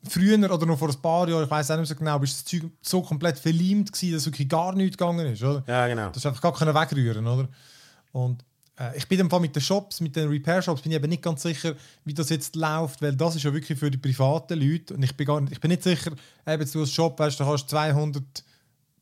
Früher 0.08 0.38
oder 0.52 0.66
noch 0.66 0.80
vor 0.80 0.90
ein 0.90 1.02
paar 1.02 1.28
Jahren, 1.28 1.44
ich 1.44 1.52
weiß 1.52 1.72
auch 1.72 1.78
nicht 1.78 1.90
so 1.90 1.96
genau, 1.96 2.18
ist 2.22 2.34
das 2.36 2.46
Zeug 2.46 2.72
so 2.82 3.02
komplett 3.02 3.38
verleimt 3.38 3.92
gewesen, 3.92 4.14
dass 4.14 4.26
wirklich 4.26 4.48
gar 4.48 4.74
nichts 4.74 4.98
gegangen 4.98 5.26
ist, 5.28 5.44
oder? 5.44 5.64
Ja, 5.68 5.88
genau. 5.88 6.10
Das 6.10 6.26
einfach 6.26 6.42
gar 6.42 6.54
können 6.54 6.74
wegrühren, 6.74 7.28
oder? 7.28 7.50
Und 8.14 8.46
äh, 8.80 8.98
ich 8.98 9.08
bin 9.08 9.20
im 9.20 9.30
Fall 9.30 9.40
mit 9.40 9.56
den 9.56 9.62
Shops, 9.62 10.00
mit 10.00 10.16
den 10.16 10.30
Repair-Shops, 10.30 10.82
bin 10.82 10.92
ich 10.92 10.98
eben 10.98 11.10
nicht 11.10 11.22
ganz 11.22 11.42
sicher, 11.42 11.76
wie 12.06 12.14
das 12.14 12.30
jetzt 12.30 12.56
läuft, 12.56 13.02
weil 13.02 13.16
das 13.16 13.36
ist 13.36 13.44
ja 13.44 13.54
wirklich 13.54 13.78
für 13.78 13.92
die 13.92 13.98
privaten 13.98 14.60
Leute 14.60 14.94
und 14.94 15.04
ich 15.04 15.16
bin, 15.16 15.28
gar 15.28 15.42
nicht, 15.42 15.54
ich 15.54 15.60
bin 15.60 15.70
nicht 15.70 15.84
sicher, 15.84 16.12
eben 16.48 16.72
du 16.72 16.80
als 16.80 16.92
Shop, 16.92 17.20
weißt, 17.20 17.40
du 17.40 17.46
hast 17.46 17.70
200 17.70 18.24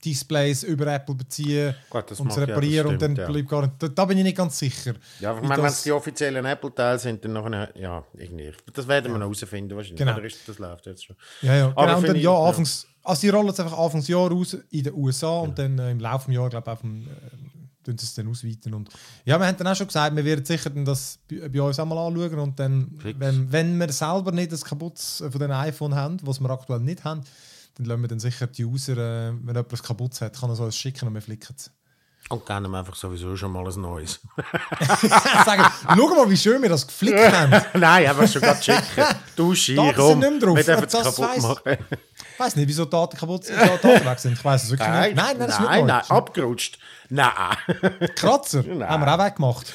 Displays 0.04 0.64
über 0.64 0.88
Apple 0.88 1.16
beziehen 1.16 1.76
Gut, 1.90 2.20
und 2.20 2.38
reparieren 2.38 2.88
ja, 2.88 2.94
und 2.94 3.02
dann 3.02 3.16
ja. 3.16 3.28
bleibt 3.28 3.50
gar 3.50 3.62
nicht. 3.62 3.74
Da, 3.80 3.88
da, 3.88 4.06
bin 4.06 4.18
ich 4.18 4.24
nicht 4.24 4.38
ganz 4.38 4.58
sicher. 4.58 4.94
Ja, 5.20 5.36
ich 5.36 5.48
meine, 5.48 5.62
wenn 5.62 5.70
es 5.70 5.84
die 5.84 5.92
offiziellen 5.92 6.44
Apple-Teile 6.44 7.00
sind, 7.00 7.24
dann 7.24 7.34
nachher, 7.34 7.70
ja, 7.76 8.04
irgendwie. 8.14 8.52
Das 8.74 8.88
werden 8.88 9.12
wir 9.12 9.20
noch 9.20 9.26
herausfinden, 9.26 9.76
wahrscheinlich. 9.76 10.00
Genau. 10.00 10.18
Ist, 10.20 10.48
das 10.48 10.58
läuft 10.60 10.86
jetzt 10.88 11.06
schon. 11.06 11.16
Ja, 11.42 11.56
ja. 11.56 11.66
Aber 11.76 11.86
genau, 11.86 11.98
und 11.98 12.08
dann, 12.08 12.16
ich, 12.16 12.24
ja, 12.24 12.36
anfangs, 12.36 12.88
also 13.04 13.22
die 13.22 13.30
rollen 13.30 13.50
es 13.50 13.60
einfach 13.60 13.78
Anfangs 13.78 14.08
Jahr 14.08 14.32
aus 14.32 14.58
in 14.70 14.84
den 14.84 14.94
USA 14.94 15.40
und 15.40 15.58
dann 15.58 15.78
äh, 15.80 15.92
im 15.92 16.00
Laufe 16.00 16.28
des 16.28 16.36
Jahres, 16.36 16.52
glaube 16.52 16.72
ich, 16.74 16.80
dem, 16.80 17.08
äh, 17.08 17.92
es 17.96 18.14
dann 18.14 18.28
ausweiten. 18.28 18.74
Und, 18.74 18.90
ja, 19.26 19.40
wir 19.40 19.48
haben 19.48 19.58
dann 19.58 19.68
auch 19.68 19.76
schon 19.76 19.88
gesagt, 19.88 20.16
wir 20.16 20.26
werden 20.26 20.46
sicher 20.46 20.70
das 20.70 21.20
bei, 21.30 21.50
bei 21.50 21.62
uns 21.62 21.80
einmal 21.80 21.98
anschauen 21.98 22.40
und 22.40 22.60
dann, 22.60 22.92
wenn, 23.18 23.52
wenn 23.52 23.78
wir 23.78 23.92
selber 23.92 24.32
nicht 24.32 24.52
das 24.52 24.64
kaputtes 24.64 25.24
von 25.30 25.40
den 25.40 25.52
iPhone 25.52 25.96
haben, 25.96 26.18
was 26.24 26.40
wir 26.40 26.50
aktuell 26.50 26.80
nicht 26.80 27.04
haben, 27.04 27.22
dann 27.76 27.86
lassen 27.86 28.02
wir 28.02 28.08
dann 28.08 28.20
sicher 28.20 28.48
die 28.48 28.66
User, 28.66 28.94
äh, 28.94 29.32
wenn 29.32 29.56
jemand 29.56 29.84
kaputt 29.84 30.20
hat, 30.22 30.40
kann 30.40 30.50
er 30.50 30.56
so 30.56 30.64
alles 30.64 30.78
schicken 30.78 31.08
und 31.08 31.14
wir 31.14 31.22
flicken 31.22 31.56
es. 31.58 31.72
Und 32.30 32.46
geben 32.46 32.72
wir 32.72 32.80
einfach 32.80 32.96
sowieso 32.96 33.36
schon 33.36 33.52
mal 33.52 33.68
ein 33.68 33.82
neues. 33.82 34.22
Sagen, 35.46 35.66
schau 35.86 36.16
mal, 36.16 36.30
wie 36.30 36.38
schön 36.38 36.62
wir 36.62 36.70
das 36.70 36.88
geflickt 36.88 37.20
haben. 37.34 37.52
nein, 37.74 38.08
einfach 38.08 38.28
schon 38.28 38.42
gerade 38.42 38.64
schicken. 38.64 39.06
Dusche, 39.36 39.76
Daten 39.76 40.00
rum. 40.00 40.10
sind 40.12 40.20
nicht 40.20 40.32
mehr 40.32 40.40
drauf. 40.40 40.58
Wir 40.58 40.64
dürfen 40.64 40.86
es 40.86 40.94
kaputt 40.94 41.20
weiss, 41.20 41.44
machen. 41.44 41.78
Ich 42.34 42.40
weiß 42.40 42.56
nicht, 42.56 42.68
wieso 42.70 42.86
Daten 42.86 43.18
kaputt 43.18 43.46
sind, 43.46 43.60
Daten 43.60 44.06
weg 44.06 44.20
sind. 44.20 44.34
Ich 44.34 44.46
weiß 44.46 44.64
es 44.64 44.70
wirklich 44.70 44.88
nein, 44.88 45.14
nicht. 45.14 45.16
Nein, 45.18 45.38
nein, 45.38 45.48
das 45.48 45.60
nein, 45.60 45.86
nein, 45.86 46.04
abgerutscht. 46.08 46.80
Nein. 47.10 47.34
Kratzer? 48.16 48.64
Nein. 48.64 48.88
Haben 48.88 49.04
wir 49.04 49.14
auch 49.14 49.26
weggemacht. 49.26 49.74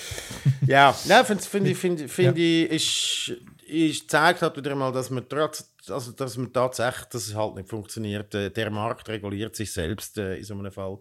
ja, 0.66 0.94
nein, 1.04 1.26
finde 1.26 1.42
find, 1.42 1.66
ich, 1.66 1.76
find, 1.76 2.10
find 2.10 2.38
ja. 2.38 2.44
ich, 2.44 2.70
ist, 2.70 3.32
ist 3.66 4.10
zeigt 4.10 4.40
halt 4.40 4.56
wieder 4.56 4.74
mal, 4.74 4.92
dass 4.92 5.10
man 5.10 5.28
trotz 5.28 5.68
also 5.90 6.12
dass 6.12 6.36
man 6.36 6.52
tatsächlich, 6.52 7.06
dass 7.06 7.28
es 7.28 7.34
halt 7.34 7.54
nicht 7.54 7.68
funktioniert. 7.68 8.34
Äh, 8.34 8.50
der 8.50 8.70
Markt 8.70 9.08
reguliert 9.08 9.56
sich 9.56 9.72
selbst 9.72 10.18
äh, 10.18 10.36
in 10.36 10.44
so 10.44 10.54
einem 10.54 10.72
Fall. 10.72 10.98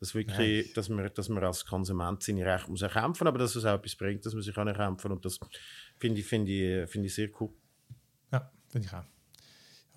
Dass, 0.00 0.14
wirklich, 0.14 0.72
dass, 0.74 0.88
man, 0.88 1.10
dass 1.14 1.28
man 1.28 1.44
als 1.44 1.64
Konsument 1.64 2.22
seine 2.22 2.46
Rechte 2.46 2.70
muss 2.70 2.82
erkämpfen 2.82 3.26
aber 3.26 3.38
dass 3.38 3.56
es 3.56 3.64
auch 3.64 3.74
etwas 3.74 3.96
bringt, 3.96 4.24
dass 4.24 4.34
man 4.34 4.42
sich 4.42 4.54
kann 4.54 4.68
erkämpfen 4.68 5.12
und 5.12 5.24
das 5.24 5.38
finde 5.98 6.20
ich, 6.20 6.26
find 6.26 6.48
ich, 6.48 6.88
find 6.90 7.06
ich 7.06 7.14
sehr 7.14 7.28
cool. 7.40 7.50
Ja, 8.32 8.50
finde 8.70 8.86
ich 8.86 8.94
auch. 8.94 9.17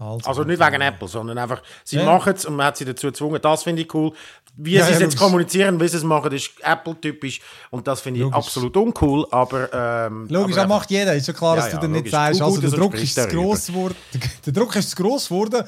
Also, 0.02 0.28
also 0.28 0.44
nicht 0.44 0.60
wegen 0.60 0.82
Apple, 0.82 1.08
sondern 1.08 1.38
einfach, 1.38 1.62
sie 1.84 1.98
ja. 1.98 2.06
machen 2.06 2.34
es 2.36 2.46
und 2.46 2.56
man 2.56 2.66
hat 2.66 2.78
sie 2.78 2.86
dazu 2.86 3.08
gezwungen. 3.08 3.40
Das 3.40 3.62
finde 3.62 3.84
ich 3.84 3.94
cool. 3.94 4.12
Wie 4.58 4.74
ja, 4.74 4.86
sie 4.86 4.94
es 4.94 5.00
ja, 5.00 5.06
jetzt 5.06 5.18
kommunizieren, 5.18 5.80
wie 5.80 5.88
sie 5.88 5.98
es 5.98 6.04
machen, 6.04 6.32
ist 6.32 6.50
Apple-typisch 6.62 7.40
und 7.70 7.88
das 7.88 8.02
finde 8.02 8.20
ich 8.20 8.24
logisch. 8.24 8.38
absolut 8.38 8.76
uncool, 8.76 9.28
aber... 9.30 9.70
Ähm, 9.72 10.28
logisch, 10.28 10.58
aber, 10.58 10.64
das 10.64 10.70
macht 10.70 10.92
jeder. 10.92 11.14
Ist 11.14 11.28
ja 11.28 11.34
klar, 11.34 11.56
dass 11.56 11.70
du 11.70 11.78
dann 11.78 11.92
nicht 11.92 12.10
sagst, 12.10 12.42
also 12.42 12.60
der 12.60 12.72
Druck, 12.72 12.96
ist 12.96 13.30
gross 13.30 13.68
geworden, 13.68 13.96
der 14.46 14.54
Druck 14.54 14.76
ist 14.76 14.90
zu 14.90 14.96
gross 14.96 15.30
geworden, 15.30 15.64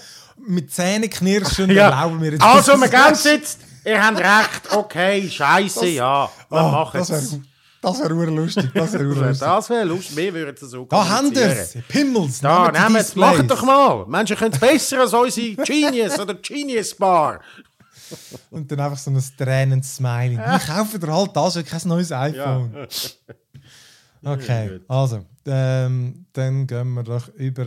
mit 0.48 0.74
Zähneknirschen 0.74 1.70
ja. 1.72 1.90
glauben 1.90 2.20
wir 2.22 2.32
jetzt... 2.32 2.44
Also, 2.44 2.76
wir 2.78 2.90
gehen 2.90 3.18
jetzt, 3.24 3.60
ihr 3.86 4.04
habt 4.04 4.18
recht, 4.18 4.76
okay, 4.76 5.30
scheiße, 5.30 5.88
ja, 5.90 6.30
wir 6.50 6.60
oh, 6.60 6.72
machen 6.72 7.02
es. 7.02 7.40
Das 7.84 8.00
wäre 8.00 8.14
lustig. 8.14 8.72
Das 8.74 8.94
wäre 8.94 9.04
lustig. 9.14 9.40
das 9.40 9.70
wäre 9.70 9.84
lustig. 9.84 10.16
Wir 10.16 10.34
würden 10.34 10.56
es 10.56 10.70
so 10.72 10.86
Da 10.86 11.08
haben 11.08 11.36
wir 11.36 11.46
es. 11.48 11.78
Pimmels. 11.90 12.40
Da, 12.40 12.72
nehmt 12.72 12.96
es. 12.98 13.16
Macht 13.16 13.52
doch 13.52 13.64
mal. 13.64 14.06
Menschen 14.08 14.38
können 14.38 14.54
es 14.54 14.60
besser 14.60 15.02
als 15.02 15.14
unsere 15.14 15.56
Genius 15.66 16.18
oder 16.18 16.34
Genius 16.36 16.96
Bar. 16.96 17.42
Und 18.52 18.72
dann 18.72 18.80
einfach 18.80 18.98
so 18.98 19.12
ein 19.12 19.22
tränendes 19.38 19.96
Smiley. 19.98 20.40
Ich 20.58 20.68
kaufe 20.68 20.98
dir 20.98 21.14
halt 21.14 21.36
das, 21.36 21.56
ich 21.58 21.66
kein 21.66 21.82
neues 21.86 22.12
iPhone. 22.12 22.88
Okay, 24.24 24.80
also, 24.88 25.26
ähm, 25.46 26.26
dann 26.32 26.68
gehen 26.68 26.94
wir 26.94 27.04
doch 27.04 27.28
über, 27.36 27.66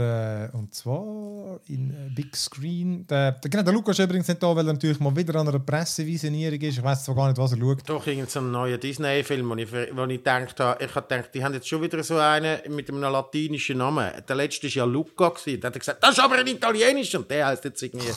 äh, 0.53 0.57
und 0.57 0.75
zwar 0.75 1.61
in 1.69 1.91
äh, 1.91 2.15
Big 2.15 2.35
Screen. 2.37 3.07
Der, 3.07 3.33
der, 3.33 3.51
genau, 3.51 3.63
der 3.63 3.73
Lukas 3.73 3.99
ist 3.99 4.05
übrigens 4.05 4.29
nicht 4.29 4.43
da, 4.43 4.57
weil 4.57 4.67
er 4.67 4.73
natürlich 4.73 4.99
mal 4.99 5.15
wieder 5.15 5.39
an 5.41 5.49
einer 5.49 5.59
Pressevisionierung 5.59 6.61
ist. 6.61 6.79
Ich 6.79 6.83
weiß 6.83 7.05
zwar 7.05 7.15
gar 7.15 7.29
nicht, 7.29 7.39
was 7.39 7.53
er 7.53 7.59
schaut. 7.59 7.89
Doch, 7.89 8.07
irgendein 8.07 8.51
neuer 8.51 8.79
Disney-Film, 8.79 9.49
wo 9.49 9.55
ich, 9.57 9.71
wo 9.73 10.05
ich 10.05 10.19
gedacht 10.19 10.59
habe, 10.59 10.83
ich 10.85 10.95
habe 10.95 11.07
gedacht, 11.07 11.35
die 11.35 11.45
haben 11.45 11.55
jetzt 11.55 11.69
schon 11.69 11.83
wieder 11.83 12.03
so 12.03 12.17
einen 12.17 12.59
mit 12.69 12.89
einem 12.89 13.01
latinischen 13.03 13.79
Namen. 13.79 14.11
Der 14.27 14.37
letzte 14.37 14.67
war 14.67 14.73
ja 14.73 14.85
Luca. 14.85 15.29
Gewesen. 15.29 15.61
Da 15.61 15.69
hat 15.69 15.79
gesagt, 15.79 16.03
das 16.03 16.13
ist 16.13 16.21
aber 16.21 16.37
ein 16.37 16.47
italienischer 16.47 17.19
und 17.19 17.31
der 17.31 17.47
heißt 17.47 17.65
jetzt 17.65 17.83
irgendwie... 17.83 18.13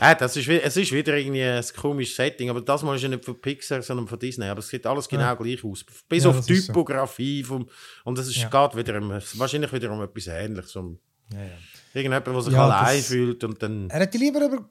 Ja, 0.00 0.14
das 0.14 0.34
ist, 0.34 0.48
es 0.48 0.76
ist 0.78 0.92
wieder 0.92 1.14
irgendwie 1.14 1.42
ein 1.42 1.64
komisches 1.76 2.16
Setting, 2.16 2.48
aber 2.48 2.62
das 2.62 2.82
mal 2.82 2.96
ist 2.96 3.02
ja 3.02 3.08
nicht 3.08 3.24
von 3.24 3.38
Pixar, 3.38 3.82
sondern 3.82 4.08
von 4.08 4.18
Disney. 4.18 4.46
Aber 4.46 4.60
es 4.60 4.68
sieht 4.68 4.86
alles 4.86 5.06
genau 5.06 5.24
ja. 5.24 5.34
gleich 5.34 5.62
aus. 5.62 5.84
Bis 6.08 6.24
ja, 6.24 6.30
auf 6.30 6.46
Typografie. 6.46 7.42
So. 7.42 7.48
Vom, 7.48 7.68
und 8.04 8.18
es 8.18 8.34
ja. 8.34 8.48
geht 8.48 8.76
wieder 8.76 8.98
um, 8.98 9.10
wahrscheinlich 9.10 9.72
wieder 9.72 9.92
um 9.92 10.02
etwas 10.02 10.26
Ähnliches. 10.28 10.74
Um 10.76 10.98
ja, 11.32 11.38
ja. 11.38 11.50
Irgendjemand, 11.92 12.26
der 12.26 12.42
sich 12.42 12.52
ja, 12.54 12.64
allein 12.64 12.96
das, 12.96 13.06
fühlt 13.06 13.44
und 13.44 13.62
dann... 13.62 13.90
Er 13.90 14.00
hätte 14.00 14.16
lieber 14.16 14.46
über 14.46 14.64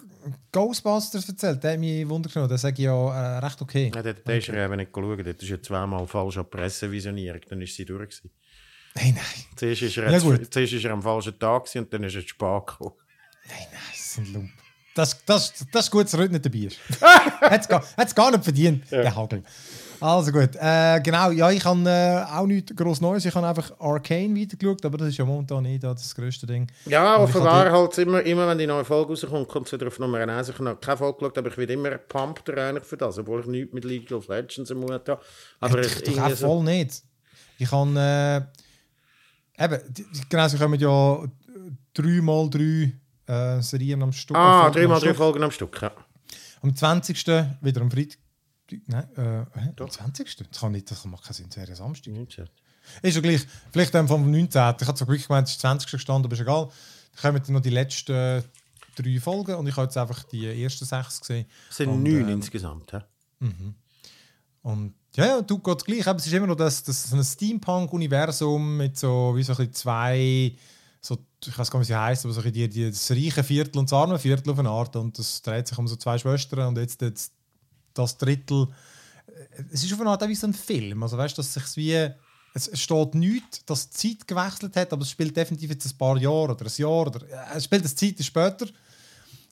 Ghostbusters 0.51 1.27
erzählt, 1.29 1.63
der 1.63 1.73
hat 1.73 1.79
mich 1.79 2.07
Wunder 2.09 2.29
genommen. 2.29 2.49
Das 2.49 2.61
sage 2.61 2.75
ich 2.79 2.85
ja 2.85 3.37
äh, 3.37 3.37
recht 3.37 3.61
okay. 3.61 3.91
Ja, 3.93 4.01
der, 4.01 4.13
der 4.15 4.23
okay. 4.23 4.37
ist 4.39 4.47
ja 4.47 4.65
eben 4.65 4.75
nicht 4.77 4.91
geschaut. 4.91 5.19
Das 5.19 5.43
ist 5.43 5.49
ja 5.49 5.61
zweimal 5.61 6.07
falsch 6.07 6.37
an 6.37 6.49
Pressevisionierung. 6.49 7.41
Dann 7.47 7.61
ist 7.61 7.75
sie 7.75 7.85
durch. 7.85 8.09
Gewesen. 8.09 8.31
Nein, 8.95 9.13
nein. 9.15 9.45
Zuerst 9.55 9.81
ist 9.83 9.97
er, 9.97 10.11
ja, 10.11 10.17
jetzt, 10.17 10.53
zuerst 10.53 10.73
ist 10.73 10.85
er 10.85 10.91
am 10.91 11.01
falschen 11.01 11.37
Tag 11.37 11.67
und 11.75 11.93
dann 11.93 12.03
ist 12.03 12.15
er 12.15 12.21
zu 12.21 12.29
spät 12.29 12.67
gekommen. 12.67 12.95
Nein, 13.47 13.67
nein, 13.71 13.81
das 13.91 14.13
sind 14.13 14.33
Lumpen. 14.33 14.68
Das, 14.99 15.17
das, 15.25 15.53
das 15.71 15.85
ist 15.85 15.91
gut, 15.91 16.03
dass 16.03 16.13
heute 16.13 16.33
nicht 16.33 16.45
dabei 16.45 16.57
ist. 16.57 16.77
Hat 17.01 17.61
es 17.97 18.13
gar, 18.15 18.31
nicht 18.31 18.43
verdient, 18.43 18.83
ja. 18.91 19.01
der 19.01 19.15
Hagel. 19.15 19.43
Also 20.01 20.33
gut. 20.33 20.57
Äh, 20.59 20.99
genau, 21.01 21.31
ja, 21.31 21.49
ich 21.51 21.63
habe 21.63 21.89
äh, 21.89 22.25
auch 22.29 22.45
nichts 22.45 22.75
groß 22.75 22.99
Neues. 22.99 23.23
Ich 23.23 23.33
habe 23.33 23.47
einfach 23.47 23.71
Arcane 23.79 24.37
weitergeschaut, 24.37 24.83
aber 24.83 24.97
das 24.97 25.07
ist 25.07 25.17
ja 25.17 25.23
momentan 25.23 25.63
nicht 25.63 25.85
das 25.85 26.13
größte 26.13 26.45
Ding. 26.45 26.67
Ja, 26.85 27.15
offenbar 27.15 27.71
halt 27.71 27.97
immer, 27.97 28.21
immer, 28.23 28.45
wenn 28.49 28.57
die 28.57 28.67
neue 28.67 28.83
Folge 28.83 29.11
rauskommt, 29.11 29.47
kommt 29.47 29.67
es 29.67 29.71
wieder 29.71 29.87
auf 29.87 29.99
Nummer 29.99 30.17
1. 30.17 30.49
Ich 30.49 30.55
habe 30.55 30.65
noch 30.65 30.81
keine 30.81 30.97
Folge 30.97 31.19
geschaut, 31.19 31.37
aber 31.37 31.47
ich 31.47 31.57
werde 31.57 31.73
immer 31.73 31.97
pumped 31.97 32.49
eigentlich 32.49 32.83
für 32.83 32.97
das, 32.97 33.17
obwohl 33.19 33.39
ich 33.39 33.45
nichts 33.45 33.73
mit 33.73 33.85
League 33.85 34.11
of 34.11 34.27
Legends 34.27 34.69
im 34.69 34.81
Mund 34.81 35.07
habe. 35.07 35.21
Aber 35.61 35.79
ich, 35.79 36.01
ich 36.05 36.19
auch 36.19 36.29
voll 36.31 36.63
nicht. 36.65 37.03
Ich 37.57 37.71
habe. 37.71 38.49
Äh, 39.57 39.63
eben, 39.63 39.79
genau, 40.27 40.47
sie 40.49 40.57
kommen 40.57 40.77
ja 40.77 41.23
3x3 41.95 42.91
äh, 43.29 43.61
Serien 43.61 44.01
am 44.01 44.11
Stück. 44.11 44.35
Ah, 44.35 44.69
dreimal 44.69 44.99
drei 44.99 45.13
Folgen 45.13 45.43
am 45.43 45.51
Stück, 45.51 45.81
ja. 45.81 45.91
Am 46.61 46.75
20. 46.75 47.25
wieder 47.61 47.81
am 47.81 47.91
Freitag. 47.91 48.17
Nein, 48.87 49.07
äh, 49.17 49.81
am 49.81 49.89
20. 49.89 50.35
Das 50.35 50.59
kann 50.59 50.71
nicht, 50.71 50.89
das 50.91 51.05
macht 51.05 51.23
keinen 51.23 51.33
Sinn, 51.33 51.47
es 51.49 51.57
wäre 51.57 51.75
Samstag. 51.75 52.13
19. 52.13 52.45
Ist 53.01 53.15
ja 53.15 53.21
gleich, 53.21 53.45
vielleicht 53.71 53.93
dann 53.93 54.07
vom 54.07 54.29
19. 54.29 54.45
Ich 54.49 54.59
habe 54.59 54.77
zwar 54.77 55.07
wirklich 55.07 55.27
gemeint, 55.27 55.47
es 55.47 55.53
ist 55.55 55.61
20. 55.61 55.91
gestanden, 55.91 56.25
aber 56.25 56.33
ist 56.33 56.41
egal. 56.41 56.69
Dann 57.21 57.33
kommen 57.33 57.43
dann 57.45 57.53
noch 57.53 57.61
die 57.61 57.69
letzten 57.69 58.43
drei 58.95 59.19
Folgen 59.19 59.55
und 59.55 59.67
ich 59.67 59.75
habe 59.75 59.85
jetzt 59.85 59.97
einfach 59.97 60.23
die 60.23 60.63
ersten 60.63 60.85
sechs 60.85 61.21
gesehen. 61.21 61.45
Es 61.69 61.77
sind 61.77 61.89
und, 61.89 62.03
neun 62.03 62.21
ähm, 62.21 62.29
insgesamt, 62.29 62.91
hä? 62.93 62.99
Mhm. 63.39 63.75
und 64.63 64.93
ja, 65.15 65.25
ja, 65.25 65.41
du 65.41 65.57
geht 65.59 65.85
gleich. 65.85 66.07
Aber 66.07 66.19
es 66.19 66.27
ist 66.27 66.33
immer 66.33 66.47
noch 66.47 66.55
das, 66.55 66.83
das 66.83 67.11
ein 67.11 67.23
Steampunk-Universum 67.23 68.77
mit 68.77 68.97
so 68.97 69.33
wie 69.35 69.43
so 69.43 69.53
ein 69.53 69.57
bisschen 69.57 69.73
zwei, 69.73 70.53
so, 71.01 71.17
ich 71.45 71.57
weiß 71.57 71.71
gar 71.71 71.79
nicht, 71.79 71.89
wie 71.89 71.93
sie 71.93 71.99
heißt, 71.99 72.25
aber 72.25 72.33
so 72.33 72.41
die, 72.41 72.67
die, 72.67 72.89
das 72.89 73.11
reiche 73.11 73.43
Viertel 73.43 73.79
und 73.79 73.89
das 73.89 73.97
arme 73.97 74.19
Viertel 74.19 74.51
auf 74.51 74.59
eine 74.59 74.69
Art. 74.69 74.95
Und 74.95 75.17
das 75.17 75.41
dreht 75.41 75.67
sich 75.67 75.77
um 75.77 75.87
so 75.87 75.95
zwei 75.95 76.17
Schwestern 76.17 76.67
und 76.67 76.77
jetzt, 76.77 77.01
jetzt 77.01 77.33
das 77.93 78.17
Drittel. 78.17 78.67
Es 79.71 79.83
ist 79.83 79.93
auf 79.93 80.01
eine 80.01 80.09
Art 80.09 80.23
auch 80.23 80.27
wie 80.27 80.35
so 80.35 80.47
ein 80.47 80.53
Film. 80.53 81.01
Also 81.03 81.17
weißt 81.17 81.37
dass 81.37 81.53
sich 81.53 81.77
wie 81.77 82.09
es 82.53 82.69
steht 82.79 83.15
nichts, 83.15 83.63
dass 83.65 83.89
die 83.89 84.17
Zeit 84.17 84.27
gewechselt 84.27 84.75
hat, 84.75 84.91
aber 84.91 85.03
es 85.03 85.11
spielt 85.11 85.37
definitiv 85.37 85.69
jetzt 85.69 85.85
ein 85.85 85.97
paar 85.97 86.17
Jahre 86.17 86.53
oder 86.53 86.65
ein 86.65 86.71
Jahr 86.75 87.07
oder 87.07 87.21
es 87.55 87.63
spielt 87.65 87.83
eine 87.83 87.93
Zeit 87.93 88.23
später. 88.23 88.65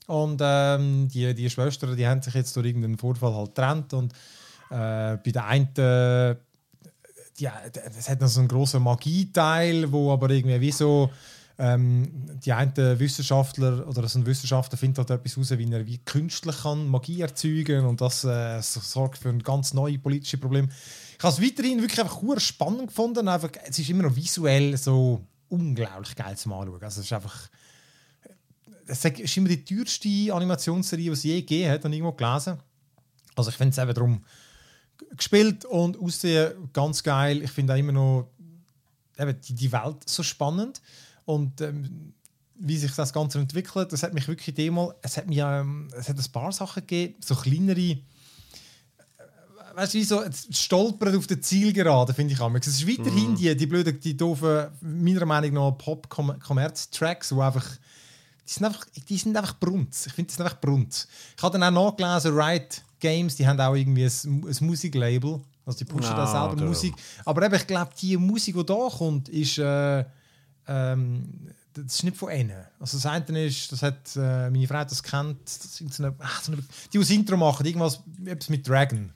Und 0.07 0.41
ähm, 0.41 1.07
die, 1.09 1.33
die 1.33 1.49
Schwestern, 1.49 1.95
die 1.95 2.07
haben 2.07 2.21
sich 2.21 2.33
jetzt 2.33 2.55
durch 2.55 2.65
irgendeinen 2.65 2.97
Vorfall 2.97 3.35
halt 3.35 3.53
getrennt 3.53 3.93
und 3.93 4.13
äh, 4.69 5.17
bei 5.17 5.31
der 5.31 5.45
einen, 5.45 6.37
ja, 7.37 7.53
es 7.97 8.09
hat 8.09 8.21
noch 8.21 8.27
so 8.27 8.39
einen 8.39 8.47
großen 8.47 8.81
Magieteil, 8.81 9.91
wo 9.91 10.11
aber 10.11 10.29
irgendwie 10.29 10.59
wie 10.59 10.71
so 10.71 11.11
ähm, 11.59 12.11
die 12.43 12.53
einen 12.53 12.99
Wissenschaftler 12.99 13.87
oder 13.87 14.07
so 14.07 14.19
ein 14.19 14.25
Wissenschaftler 14.25 14.77
findet 14.77 14.99
halt 14.99 15.09
etwas 15.09 15.35
heraus, 15.35 15.57
wie 15.57 15.71
er 15.71 15.87
wie 15.87 15.97
künstlich 15.99 16.57
kann 16.61 16.87
Magie 16.87 17.21
erzeugen 17.21 17.85
und 17.85 17.99
das 17.99 18.23
äh, 18.23 18.61
sorgt 18.61 19.17
für 19.17 19.29
ein 19.29 19.41
ganz 19.41 19.73
neues 19.73 20.01
politisches 20.01 20.39
Problem. 20.39 20.69
Ich 21.17 21.23
habe 21.23 21.33
es 21.33 21.41
weiterhin 21.41 21.81
wirklich 21.81 21.99
einfach 21.99 22.21
spannend 22.39 22.87
gefunden. 22.87 23.27
Einfach, 23.27 23.49
es 23.67 23.79
ist 23.79 23.89
immer 23.89 24.03
noch 24.03 24.15
visuell 24.15 24.77
so 24.77 25.21
unglaublich 25.49 26.15
geil 26.15 26.37
zum 26.37 26.53
Anschauen. 26.53 26.83
Also 26.83 26.99
es 26.99 27.07
ist 27.07 27.13
einfach 27.13 27.49
es 28.87 29.03
ist 29.03 29.37
immer 29.37 29.49
die 29.49 29.65
teuerste 29.65 30.33
Animationsserie, 30.33 31.05
die 31.05 31.09
es 31.09 31.23
je 31.23 31.41
gegeben 31.41 31.71
hat, 31.71 31.85
und 31.85 31.93
irgendwo 31.93 32.13
gelesen. 32.13 32.57
Also 33.35 33.49
ich 33.49 33.57
finde 33.57 33.71
es 33.71 33.77
eben 33.77 33.93
darum 33.93 34.23
gespielt 35.15 35.65
und 35.65 35.99
aussehen 35.99 36.69
ganz 36.73 37.03
geil. 37.03 37.43
Ich 37.43 37.51
finde 37.51 37.73
auch 37.73 37.77
immer 37.77 37.91
noch 37.91 38.29
eben 39.17 39.35
die 39.49 39.71
Welt 39.71 39.97
so 40.07 40.23
spannend 40.23 40.81
und 41.27 41.59
ähm, 41.61 42.13
wie 42.55 42.77
sich 42.77 42.93
das 42.95 43.13
Ganze 43.13 43.39
entwickelt. 43.39 43.91
Das 43.91 44.01
hat 44.01 44.13
mich 44.13 44.27
wirklich 44.27 44.55
demal, 44.55 44.95
es 45.01 45.17
hat 45.17 45.27
mir 45.27 45.45
ähm, 45.45 45.89
es 45.95 46.09
hat 46.09 46.17
ein 46.17 46.31
paar 46.31 46.51
Sachen 46.51 46.81
gegeben, 46.81 47.15
so 47.23 47.35
kleinere 47.35 47.79
äh, 47.79 47.99
weißt 49.75 49.93
du, 49.93 49.97
wie 49.99 50.03
so 50.03 50.23
stolpert 50.49 51.15
auf 51.15 51.27
der 51.27 51.41
Zielgerade, 51.41 52.13
finde 52.13 52.33
ich 52.33 52.39
Es 52.39 52.67
ist 52.67 52.87
weiterhin 52.87 53.33
mm. 53.33 53.35
die, 53.35 53.55
die 53.55 53.67
blöden, 53.67 53.99
die 53.99 54.15
doofen, 54.15 54.67
meiner 54.81 55.25
Meinung 55.25 55.53
nach 55.53 55.77
Pop-Commerz-Tracks, 55.77 57.29
die 57.29 57.35
einfach 57.35 57.77
die 58.47 58.53
sind 58.53 58.65
einfach, 58.65 58.85
die 59.09 59.17
sind 59.17 59.35
einfach 59.35 59.59
Brunz. 59.59 60.07
Ich 60.07 60.13
finde, 60.13 60.29
die 60.29 60.35
sind 60.35 60.45
einfach 60.45 60.61
Brunz. 60.61 61.05
Ich 61.35 61.43
habe 61.43 61.59
dann 61.59 61.75
auch 61.75 61.91
nachgelesen, 61.91 62.39
Riot 62.39 62.81
Games, 62.97 63.35
die 63.35 63.45
haben 63.45 63.59
auch 63.59 63.75
irgendwie 63.75 64.05
ein, 64.05 64.45
ein 64.47 64.65
Musiklabel. 64.65 65.41
Also 65.65 65.79
die 65.79 65.83
pushen 65.83 66.11
no, 66.11 66.15
da 66.15 66.25
selber. 66.25 66.65
Musik. 66.65 66.95
Aber 67.25 67.45
eben, 67.45 67.55
ich 67.55 67.67
glaube, 67.67 67.91
die 67.99 68.15
Musik, 68.15 68.55
die 68.55 68.65
da 68.65 68.87
kommt, 68.89 69.27
ist, 69.27 69.57
äh, 69.57 70.05
ähm, 70.67 71.53
das 71.73 71.95
ist 71.95 72.03
nicht 72.03 72.17
von 72.17 72.31
ihnen. 72.31 72.65
Also 72.79 72.97
das 72.97 73.05
eine 73.05 73.45
ist, 73.45 73.71
das 73.71 73.83
hat 73.83 74.15
äh, 74.15 74.49
meine 74.49 74.67
Frau 74.67 74.83
das 74.83 75.03
kennt, 75.03 75.45
das 75.45 75.79
ist 75.79 75.99
eine, 75.99 76.15
ach, 76.19 76.43
so 76.43 76.51
eine, 76.51 76.63
die, 76.91 76.97
das 76.97 77.09
Intro 77.09 77.37
machen, 77.37 77.65
irgendwas 77.65 78.01
etwas 78.25 78.49
mit 78.49 78.67
Dragon. 78.67 79.11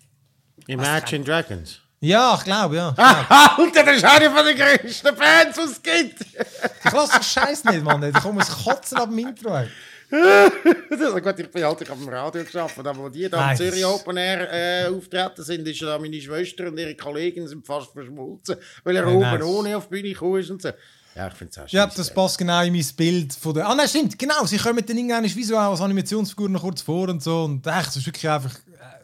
Imagine 0.68 1.24
Dragons? 1.24 1.80
Ja, 2.00 2.36
ich 2.38 2.44
glaube, 2.44 2.76
ja. 2.76 2.94
Ah, 2.98 3.56
Alter, 3.58 3.84
das 3.84 3.98
ist 3.98 4.06
einer 4.06 4.32
von 4.32 4.46
den 4.46 4.58
größten 4.58 5.16
Fans, 5.16 5.56
die 5.56 5.62
es 5.62 5.82
gibt. 5.82 6.22
Ich 6.22 6.92
lasse 6.92 7.14
den 7.14 7.24
Scheiß 7.24 7.64
nicht, 7.66 7.84
Mann. 7.84 8.04
Ich 8.04 8.14
komme 8.16 8.40
das 8.40 8.64
Kotzen 8.64 8.98
ab 8.98 9.10
dem 9.10 9.20
Intro. 9.20 9.54
also 9.54 11.22
gut, 11.22 11.40
ich 11.40 11.52
bin 11.52 11.64
halt 11.64 11.82
ich 11.82 11.90
auf 11.90 11.98
dem 11.98 12.10
Radio 12.10 12.44
geschafft, 12.44 12.78
aber 12.80 12.98
wo 12.98 13.08
die 13.08 13.30
da 13.30 13.48
nice. 13.48 13.60
Zürich 13.60 13.86
Open 13.86 14.18
Air 14.18 14.52
äh, 14.52 14.88
auftreten 14.88 15.44
sind, 15.44 15.68
ist 15.68 15.82
da 15.84 15.98
meine 16.00 16.20
Schwester 16.20 16.68
und 16.68 16.78
ihre 16.78 16.96
Kollegen 16.96 17.48
sind 17.48 17.66
fast 17.66 17.94
verschmolzen, 17.94 18.58
weil 18.84 18.96
er 18.96 19.08
ja, 19.08 19.14
oben 19.14 19.22
nice. 19.22 19.44
ohne 19.44 19.78
auf 19.78 19.88
die 19.88 19.90
Bühne 19.92 20.10
gekommen 20.10 20.40
ist 20.40 20.50
und 20.50 20.62
so. 20.62 20.72
Ja, 21.16 21.28
ich 21.28 21.34
finde 21.34 21.52
es 21.52 21.58
auch 21.60 21.68
Ja, 21.68 21.88
das 21.88 22.14
passt 22.14 22.38
genau 22.38 22.62
in 22.62 22.74
mein 22.74 22.86
Bild 22.96 23.34
von 23.34 23.54
der. 23.54 23.68
Ah, 23.68 23.76
nein, 23.76 23.88
stimmt, 23.88 24.18
genau. 24.18 24.46
Sie 24.46 24.58
kommen 24.58 24.84
dann 24.86 24.98
irgendwann 24.98 25.24
visuell 25.24 25.60
als 25.60 25.82
Animationsfigur 25.82 26.50
noch 26.50 26.62
kurz 26.62 26.82
vor 26.82 27.10
und 27.10 27.22
so. 27.22 27.44
Und 27.44 27.66
echt, 27.68 27.88
das 27.88 27.98
ist 27.98 28.06
wirklich 28.06 28.30
einfach 28.30 28.56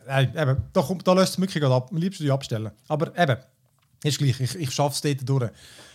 äh, 0.08 0.24
eben, 0.24 0.64
da, 0.74 0.82
kommt, 0.82 1.08
da 1.08 1.14
löst 1.14 1.34
es 1.34 1.40
wirklich 1.40 1.64
ab. 1.64 1.90
Am 1.92 1.98
liebsten 1.98 2.24
die 2.24 2.32
abstellen. 2.32 2.72
Aber 2.88 3.18
eben, 3.18 3.38
ist 4.04 4.18
gleich, 4.18 4.40
ich, 4.40 4.56
ich 4.56 4.72
schaffe 4.72 4.94
es 4.96 5.02
dort 5.02 5.30
durch. 5.30 5.52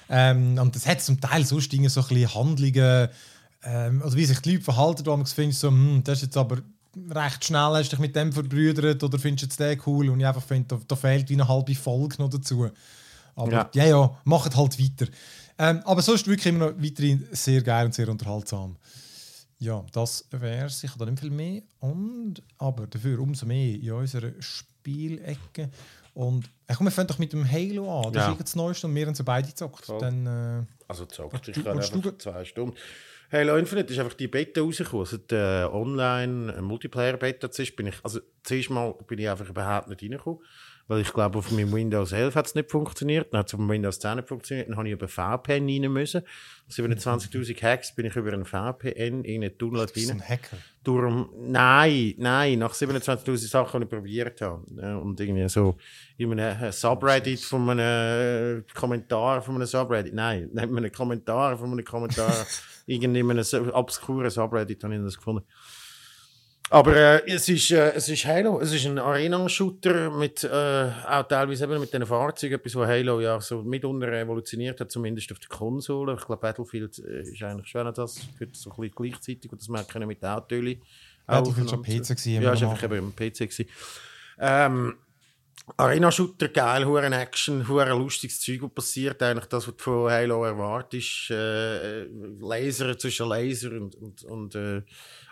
Ähm, 0.08 0.58
und 0.58 0.74
das 0.76 0.86
hat 0.86 1.00
zum 1.00 1.20
Teil 1.20 1.44
sonst 1.44 1.72
Dinge, 1.72 1.88
so 1.88 2.02
ein 2.02 2.08
bisschen 2.08 2.34
Handlungen, 2.34 3.08
ähm, 3.64 4.02
also 4.02 4.16
wie 4.16 4.24
sich 4.24 4.40
die 4.40 4.52
Leute 4.52 4.64
verhalten, 4.64 5.06
wo 5.06 5.16
man 5.16 5.26
findet, 5.26 5.56
so, 5.56 5.68
hm, 5.68 6.02
das 6.04 6.18
ist 6.18 6.22
jetzt 6.24 6.36
aber 6.36 6.58
recht 7.10 7.44
schnell, 7.44 7.72
hast 7.74 7.92
du 7.92 7.96
dich 7.96 8.00
mit 8.00 8.16
dem 8.16 8.32
verbrüdert 8.32 9.02
oder 9.02 9.18
findest 9.18 9.42
du 9.42 9.46
jetzt 9.46 9.60
den 9.60 9.82
cool 9.86 10.10
und 10.10 10.20
ich 10.20 10.26
einfach 10.26 10.42
finde, 10.42 10.68
da, 10.68 10.80
da, 10.86 10.96
fehlt 10.96 11.30
wie 11.30 11.34
eine 11.34 11.48
halbe 11.48 11.74
Folge 11.74 12.16
noch 12.18 12.28
dazu. 12.28 12.68
Aber 13.34 13.52
ja, 13.52 13.70
ja, 13.72 13.84
ja 13.86 14.18
macht 14.24 14.54
halt 14.54 14.78
weiter. 14.78 15.10
Ähm, 15.58 15.80
aber 15.84 16.02
sonst 16.02 16.26
wirklich 16.26 16.46
immer 16.46 16.70
noch 16.70 16.82
weiterhin 16.82 17.26
sehr 17.32 17.62
geil 17.62 17.86
und 17.86 17.94
sehr 17.94 18.08
unterhaltsam. 18.08 18.76
Ja, 19.58 19.84
das 19.92 20.26
wäre 20.30 20.66
es. 20.66 20.82
Ich 20.82 20.90
habe 20.90 21.04
da 21.04 21.10
nicht 21.10 21.20
viel 21.20 21.30
mehr. 21.30 21.62
Und, 21.78 22.42
aber 22.58 22.86
dafür 22.86 23.20
umso 23.20 23.46
mehr 23.46 23.74
in 23.74 23.92
unserer 23.92 24.32
Spielecke. 24.40 25.70
Und 26.14 26.50
ich 26.68 26.76
komme, 26.76 26.90
wir 26.90 26.92
fangen 26.92 27.08
doch 27.08 27.18
mit 27.18 27.32
dem 27.32 27.50
Halo 27.50 28.00
an. 28.00 28.12
Das 28.12 28.26
ja. 28.26 28.32
ist 28.32 28.40
das 28.40 28.56
Neueste 28.56 28.86
und 28.86 28.94
wir 28.94 29.06
haben 29.06 29.14
so 29.14 29.24
beide 29.24 29.48
gezockt. 29.48 29.88
Dann, 29.88 30.26
äh, 30.26 30.64
also 30.88 31.06
zockt 31.06 31.48
ist 31.48 31.62
gerade 31.62 31.80
einfach 31.80 32.18
zwei 32.18 32.44
Stunden. 32.44 32.76
Halo 33.30 33.56
Infinite 33.56 33.92
ist 33.92 33.98
einfach 33.98 34.14
die 34.14 34.28
Beta 34.28 34.60
rausgekommen. 34.60 35.06
Also 35.06 35.16
die 35.16 35.34
äh, 35.34 35.64
online 35.64 36.60
Multiplayer 36.60 37.16
Beta 37.16 37.46
ist, 37.46 37.76
bin 37.76 37.86
ich, 37.86 37.94
also 38.02 38.20
zuerst 38.42 38.68
mal 38.68 38.94
bin 39.06 39.18
ich 39.18 39.28
einfach 39.28 39.48
überhaupt 39.48 39.88
nicht 39.88 40.02
reingekommen. 40.02 40.40
Weil 40.92 41.00
ich 41.00 41.14
glaube, 41.14 41.38
auf 41.38 41.50
meinem 41.50 41.72
Windows 41.72 42.12
11 42.12 42.34
hat 42.34 42.46
es 42.48 42.54
nicht 42.54 42.70
funktioniert. 42.70 43.32
Dann 43.32 43.38
hat 43.38 43.46
es 43.46 43.54
auf 43.54 43.60
dem 43.60 43.70
Windows 43.70 43.98
10 43.98 44.16
nicht 44.16 44.28
funktioniert. 44.28 44.68
Dann 44.68 44.76
habe 44.76 44.88
ich 44.88 44.92
über 44.92 45.08
VPN 45.08 45.66
rein 45.66 45.90
müssen. 45.90 46.20
27.000 46.70 47.62
Hacks 47.62 47.94
bin 47.94 48.04
ich 48.04 48.14
über 48.14 48.30
einen 48.30 48.44
VPN 48.44 49.24
in 49.24 49.42
einen 49.42 49.56
Tunnel 49.56 49.86
rein. 49.86 50.10
ein 50.10 50.20
Hacker? 50.20 50.58
Durch, 50.84 51.28
nein, 51.38 52.12
nein, 52.18 52.58
nach 52.58 52.74
27.000 52.74 53.36
Sachen, 53.38 53.80
die 53.80 53.84
ich 53.86 53.90
probiert 53.90 54.42
habe. 54.42 54.64
Und 55.00 55.18
irgendwie 55.18 55.48
so 55.48 55.78
in 56.18 56.38
einem 56.38 56.70
Subreddit 56.70 57.40
von 57.40 57.70
einem 57.70 58.62
Kommentar 58.74 59.40
von 59.40 59.54
einem 59.54 59.66
Subreddit. 59.66 60.12
Nein, 60.12 60.50
nicht 60.52 60.62
einem 60.62 60.92
Kommentar 60.92 61.56
von 61.56 61.72
einem 61.72 61.86
Kommentar. 61.86 62.46
irgendwie 62.84 63.20
in 63.20 63.30
einem 63.30 63.70
obskuren 63.70 64.28
Subreddit 64.28 64.84
habe 64.84 64.94
ich 64.94 65.00
das 65.00 65.16
gefunden. 65.16 65.46
Aber 66.72 66.96
äh, 66.96 67.30
es, 67.30 67.50
ist, 67.50 67.70
äh, 67.70 67.92
es 67.92 68.08
ist 68.08 68.24
Halo, 68.24 68.58
es 68.58 68.72
ist 68.72 68.86
ein 68.86 68.98
Arena-Shooter 68.98 70.10
mit 70.10 70.42
äh, 70.42 70.90
auch 71.06 71.28
teilweise 71.28 71.64
eben 71.64 71.78
mit 71.78 71.92
den 71.92 72.06
Fahrzeugen, 72.06 72.54
etwas, 72.54 72.74
was 72.74 72.88
Halo 72.88 73.20
ja 73.20 73.38
so 73.42 73.62
mitunter 73.62 74.06
revolutioniert 74.06 74.80
hat, 74.80 74.90
zumindest 74.90 75.30
auf 75.32 75.38
der 75.38 75.50
Konsole. 75.50 76.14
Ich 76.18 76.24
glaube, 76.24 76.40
Battlefield 76.40 76.98
äh, 76.98 77.24
ist 77.30 77.42
eigentlich 77.42 77.68
schon 77.68 77.92
das, 77.92 78.20
für 78.38 78.48
so 78.52 78.70
ein 78.70 78.76
bisschen 78.76 78.94
gleichzeitig 78.96 79.52
und 79.52 79.60
das 79.60 79.68
merken 79.68 80.00
wir 80.00 80.06
mit 80.06 80.24
Autos. 80.24 80.64
Battlefield 81.26 81.58
war 81.58 81.68
schon 81.68 81.82
PC 81.82 82.08
gewesen. 82.08 82.42
Ja, 82.42 82.52
ist 82.54 82.62
einfach 82.62 82.82
eben 82.84 82.96
im 82.96 83.12
PC 83.14 83.38
gewesen. 83.40 83.66
Ähm, 84.38 84.94
Arena-Shooter, 85.76 86.48
geil, 86.48 86.84
huren 86.84 87.12
Action, 87.12 87.66
huren 87.68 87.98
lustiges 87.98 88.40
Zeug, 88.40 88.62
was 88.62 88.74
passiert. 88.74 89.22
Eigentlich 89.22 89.46
das, 89.46 89.66
was 89.68 89.76
du 89.76 89.82
von 89.82 90.10
Halo 90.10 90.44
erwartest. 90.44 91.30
Äh, 91.30 92.04
Laser 92.40 92.98
zwischen 92.98 93.28
Laser 93.28 93.72
und, 93.72 93.94
und, 93.94 94.24
und 94.24 94.54
äh, 94.54 94.82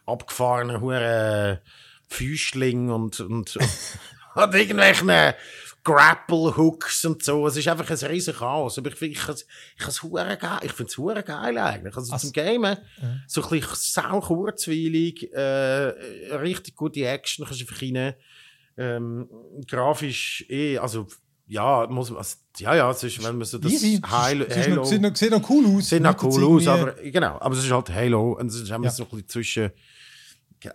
abgefahrenen 0.06 0.80
hure 0.80 1.62
Füßling 2.08 2.90
und, 2.90 3.20
und, 3.20 3.56
und 4.34 4.54
irgendwelchen 4.54 5.34
Grapple-Hooks 5.82 7.06
und 7.06 7.22
so. 7.22 7.46
Es 7.46 7.56
ist 7.56 7.68
einfach 7.68 7.88
ein 7.88 8.10
riesen 8.10 8.34
Chaos. 8.34 8.78
Aber 8.78 8.90
ich 8.90 8.96
finde 8.96 9.18
ich, 9.18 9.28
ich, 9.78 9.86
es 9.86 10.02
hure 10.02 10.36
geil. 10.36 10.58
Ich 10.62 10.72
finde 10.72 10.90
es 10.90 10.98
hure 10.98 11.22
geil 11.22 11.56
eigentlich. 11.58 11.96
Also, 11.96 12.12
also 12.12 12.28
zum 12.28 12.32
Gamen, 12.32 12.76
ja. 13.00 13.16
so 13.26 13.42
ein 13.42 13.50
bisschen 13.50 13.74
sau 13.74 14.20
kurzweilig, 14.20 15.32
äh, 15.32 15.92
richtig 16.36 16.76
gute 16.76 17.06
Action 17.06 17.46
kannst 17.46 17.60
du 17.60 17.64
einfach 17.64 17.82
rein. 17.82 18.14
Ähm, 18.76 19.28
grafisch 19.66 20.44
eh, 20.48 20.78
also 20.78 21.06
ja, 21.50 21.84
muss 21.88 22.10
man, 22.10 22.18
also, 22.18 22.36
ja, 22.58 22.76
ja, 22.76 22.90
es 22.92 23.02
ist, 23.02 23.24
wenn 23.24 23.36
man 23.36 23.44
so 23.44 23.58
das 23.58 23.72
Easy. 23.72 24.00
Halo, 24.08 24.46
Halo 24.48 24.84
sieht, 24.84 25.02
noch, 25.02 25.16
sieht 25.16 25.32
noch 25.32 25.50
cool 25.50 25.66
aus. 25.66 25.88
Sieht 25.88 26.00
noch 26.00 26.22
cool 26.22 26.44
aus, 26.44 26.68
aber, 26.68 26.92
genau, 26.92 27.38
aber 27.40 27.56
es 27.56 27.64
ist 27.64 27.72
halt 27.72 27.90
Halo 27.90 28.34
und 28.38 28.46
es 28.46 28.54
ist 28.54 28.70
immer 28.70 28.84
ja. 28.84 28.90
so 28.90 29.02
ein 29.02 29.08
bisschen 29.08 29.28
zwischen, 29.28 29.70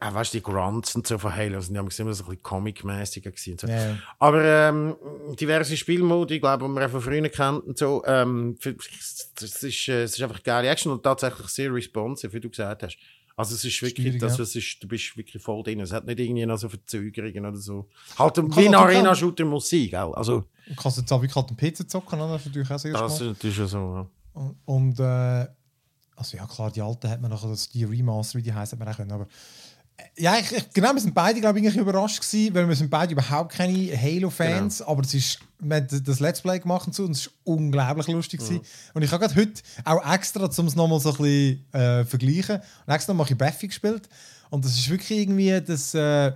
auch 0.01 0.13
weißt 0.13 0.34
du, 0.34 0.38
die 0.39 0.43
Grunts 0.43 0.93
und 0.93 1.08
so 1.08 1.17
von 1.17 1.34
Halo 1.34 1.62
sind 1.62 1.77
immer 1.77 1.89
so 1.89 2.03
ein 2.03 2.10
bisschen 2.10 2.43
comic-mäßiger 2.43 3.31
gewesen. 3.31 3.58
So. 3.58 3.67
Ja. 3.67 3.97
Aber 4.19 4.43
ähm, 4.43 4.97
diverse 5.39 5.77
Spielmodi, 5.77 6.36
ich 6.36 6.41
glaube, 6.41 6.65
die 6.65 6.69
man 6.69 6.84
auch 6.84 6.89
von 6.89 7.01
früher 7.01 7.29
kennt 7.29 7.63
und 7.63 7.77
so, 7.77 8.03
ähm, 8.05 8.58
es 8.62 9.63
ist, 9.63 9.88
äh, 9.88 10.03
ist 10.03 10.21
einfach 10.21 10.43
geile 10.43 10.67
Action 10.67 10.91
und 10.91 11.03
tatsächlich 11.03 11.47
sehr 11.47 11.73
responsive, 11.73 12.34
wie 12.34 12.41
du 12.41 12.49
gesagt 12.49 12.84
hast. 12.84 12.97
Also 13.38 13.56
es 13.56 13.65
ist 13.65 13.82
wirklich, 13.82 14.17
das, 14.17 14.38
ja. 14.38 14.43
ist, 14.43 14.78
du 14.82 14.88
bist 14.88 15.17
wirklich 15.17 15.43
voll 15.43 15.62
drin. 15.62 15.82
Es 15.82 15.91
hat 15.91 16.06
nicht 16.06 16.20
irgendwie 16.20 16.45
noch 16.45 16.57
so 16.57 16.70
Verzögerungen 16.70 17.45
oder 17.45 17.57
so. 17.57 17.89
Halt 18.18 18.38
wie 18.38 18.68
ein 18.68 18.76
Arena-Shooter 18.76 19.43
muss 19.43 19.70
sein, 19.70 19.89
gell? 19.89 20.14
Also, 20.14 20.45
du 20.68 20.76
kannst 20.76 20.99
jetzt 20.99 21.12
auch 21.12 21.22
wirklich 21.22 21.36
halt 21.36 21.49
den 21.49 21.57
PC 21.57 21.89
zocken, 21.89 22.18
das 22.20 22.41
ist 22.41 22.47
natürlich 22.47 22.72
auch 22.72 22.80
sehr 22.80 22.93
Das 22.93 23.20
ist 23.20 23.28
natürlich 23.28 23.70
so, 23.70 23.78
ja. 23.78 24.07
Und, 24.34 24.55
und 24.66 24.99
äh, 24.99 25.47
also 26.16 26.38
ja 26.38 26.45
klar, 26.45 26.72
die 26.72 26.82
alten 26.82 27.09
hat 27.09 27.22
man 27.22 27.32
noch, 27.32 27.45
die 27.74 27.84
Remaster, 27.84 28.39
wie 28.39 28.43
die 28.43 28.53
heißen, 28.53 28.80
hat 28.80 28.86
man 28.86 28.93
auch 28.93 28.97
können, 28.97 29.12
aber 29.12 29.28
Ja, 30.18 30.38
ich, 30.38 30.52
ich, 30.52 30.70
genau, 30.74 30.93
wir 30.93 31.02
sind 31.02 31.14
beide, 31.14 31.39
glaube 31.41 31.60
ich, 31.60 31.76
überrascht 31.76 32.22
gewesen, 32.22 32.54
weil 32.54 32.68
wir 32.68 32.76
sind 32.76 32.89
beide 32.89 33.14
überhaupt 33.14 33.54
keine 33.54 33.98
Halo-Fans, 33.98 34.80
genau. 34.80 34.91
aber 34.91 35.02
es 35.02 35.14
ist, 35.14 35.39
wir 35.60 35.76
haben 35.76 36.04
das 36.04 36.20
Let's 36.20 36.41
Play 36.41 36.60
gemacht 36.60 36.88
und 36.88 36.96
so 36.96 37.04
und 37.04 37.12
es 37.12 37.28
ist 37.28 37.32
unglaublich 37.43 38.08
lustig 38.08 38.41
mhm. 38.41 38.62
Und 38.93 39.04
ich 39.04 39.12
habe 39.12 39.26
gerade 39.26 39.36
heute 39.39 39.62
auch 39.84 40.14
extra, 40.14 40.46
um 40.46 40.68
es 40.68 40.76
nochmal 40.76 41.00
so 41.00 41.10
ein 41.12 41.18
bisschen 41.18 41.74
äh, 41.74 42.06
vergleichen, 42.06 42.62
und 42.86 42.93
extra 42.93 43.14
mache 43.14 43.34
ich 43.34 43.38
Baffy 43.38 43.68
gespielt 43.68 44.08
und 44.50 44.64
das 44.64 44.78
ist 44.78 44.89
wirklich 44.89 45.20
irgendwie 45.20 45.62
das, 45.62 45.93
äh, 45.93 46.34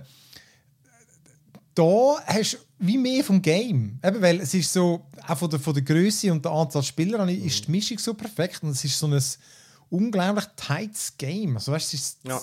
da 1.74 2.16
hast 2.26 2.52
du 2.52 2.58
wie 2.80 2.98
mehr 2.98 3.24
vom 3.24 3.42
Game, 3.42 3.98
Eben, 4.02 4.22
weil 4.22 4.40
es 4.40 4.54
ist 4.54 4.72
so, 4.72 5.06
auch 5.26 5.36
von 5.36 5.50
der, 5.50 5.60
von 5.60 5.74
der 5.74 5.82
Größe 5.82 6.32
und 6.32 6.44
der 6.44 6.52
Anzahl 6.52 6.82
Spieler 6.82 7.24
mhm. 7.24 7.46
ist 7.46 7.66
die 7.66 7.70
Mischung 7.70 7.98
so 7.98 8.14
perfekt 8.14 8.62
und 8.62 8.70
es 8.70 8.84
ist 8.84 8.98
so 8.98 9.06
ein 9.06 9.22
unglaublich 9.90 10.46
tightes 10.56 11.14
Game. 11.18 11.56
Also 11.56 11.72
weißt, 11.72 11.92
es 11.92 12.00
ist, 12.00 12.18
ja 12.24 12.40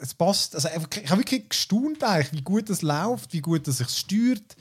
es 0.00 0.14
passt. 0.14 0.54
Also, 0.54 0.68
ich 0.68 1.10
habe 1.10 1.20
wirklich 1.20 1.48
gestaunt, 1.48 1.98
wie 2.32 2.42
gut 2.42 2.70
es 2.70 2.82
läuft, 2.82 3.32
wie 3.32 3.40
gut 3.40 3.66
es 3.68 3.78
sich 3.78 3.88
steuert. 3.88 4.56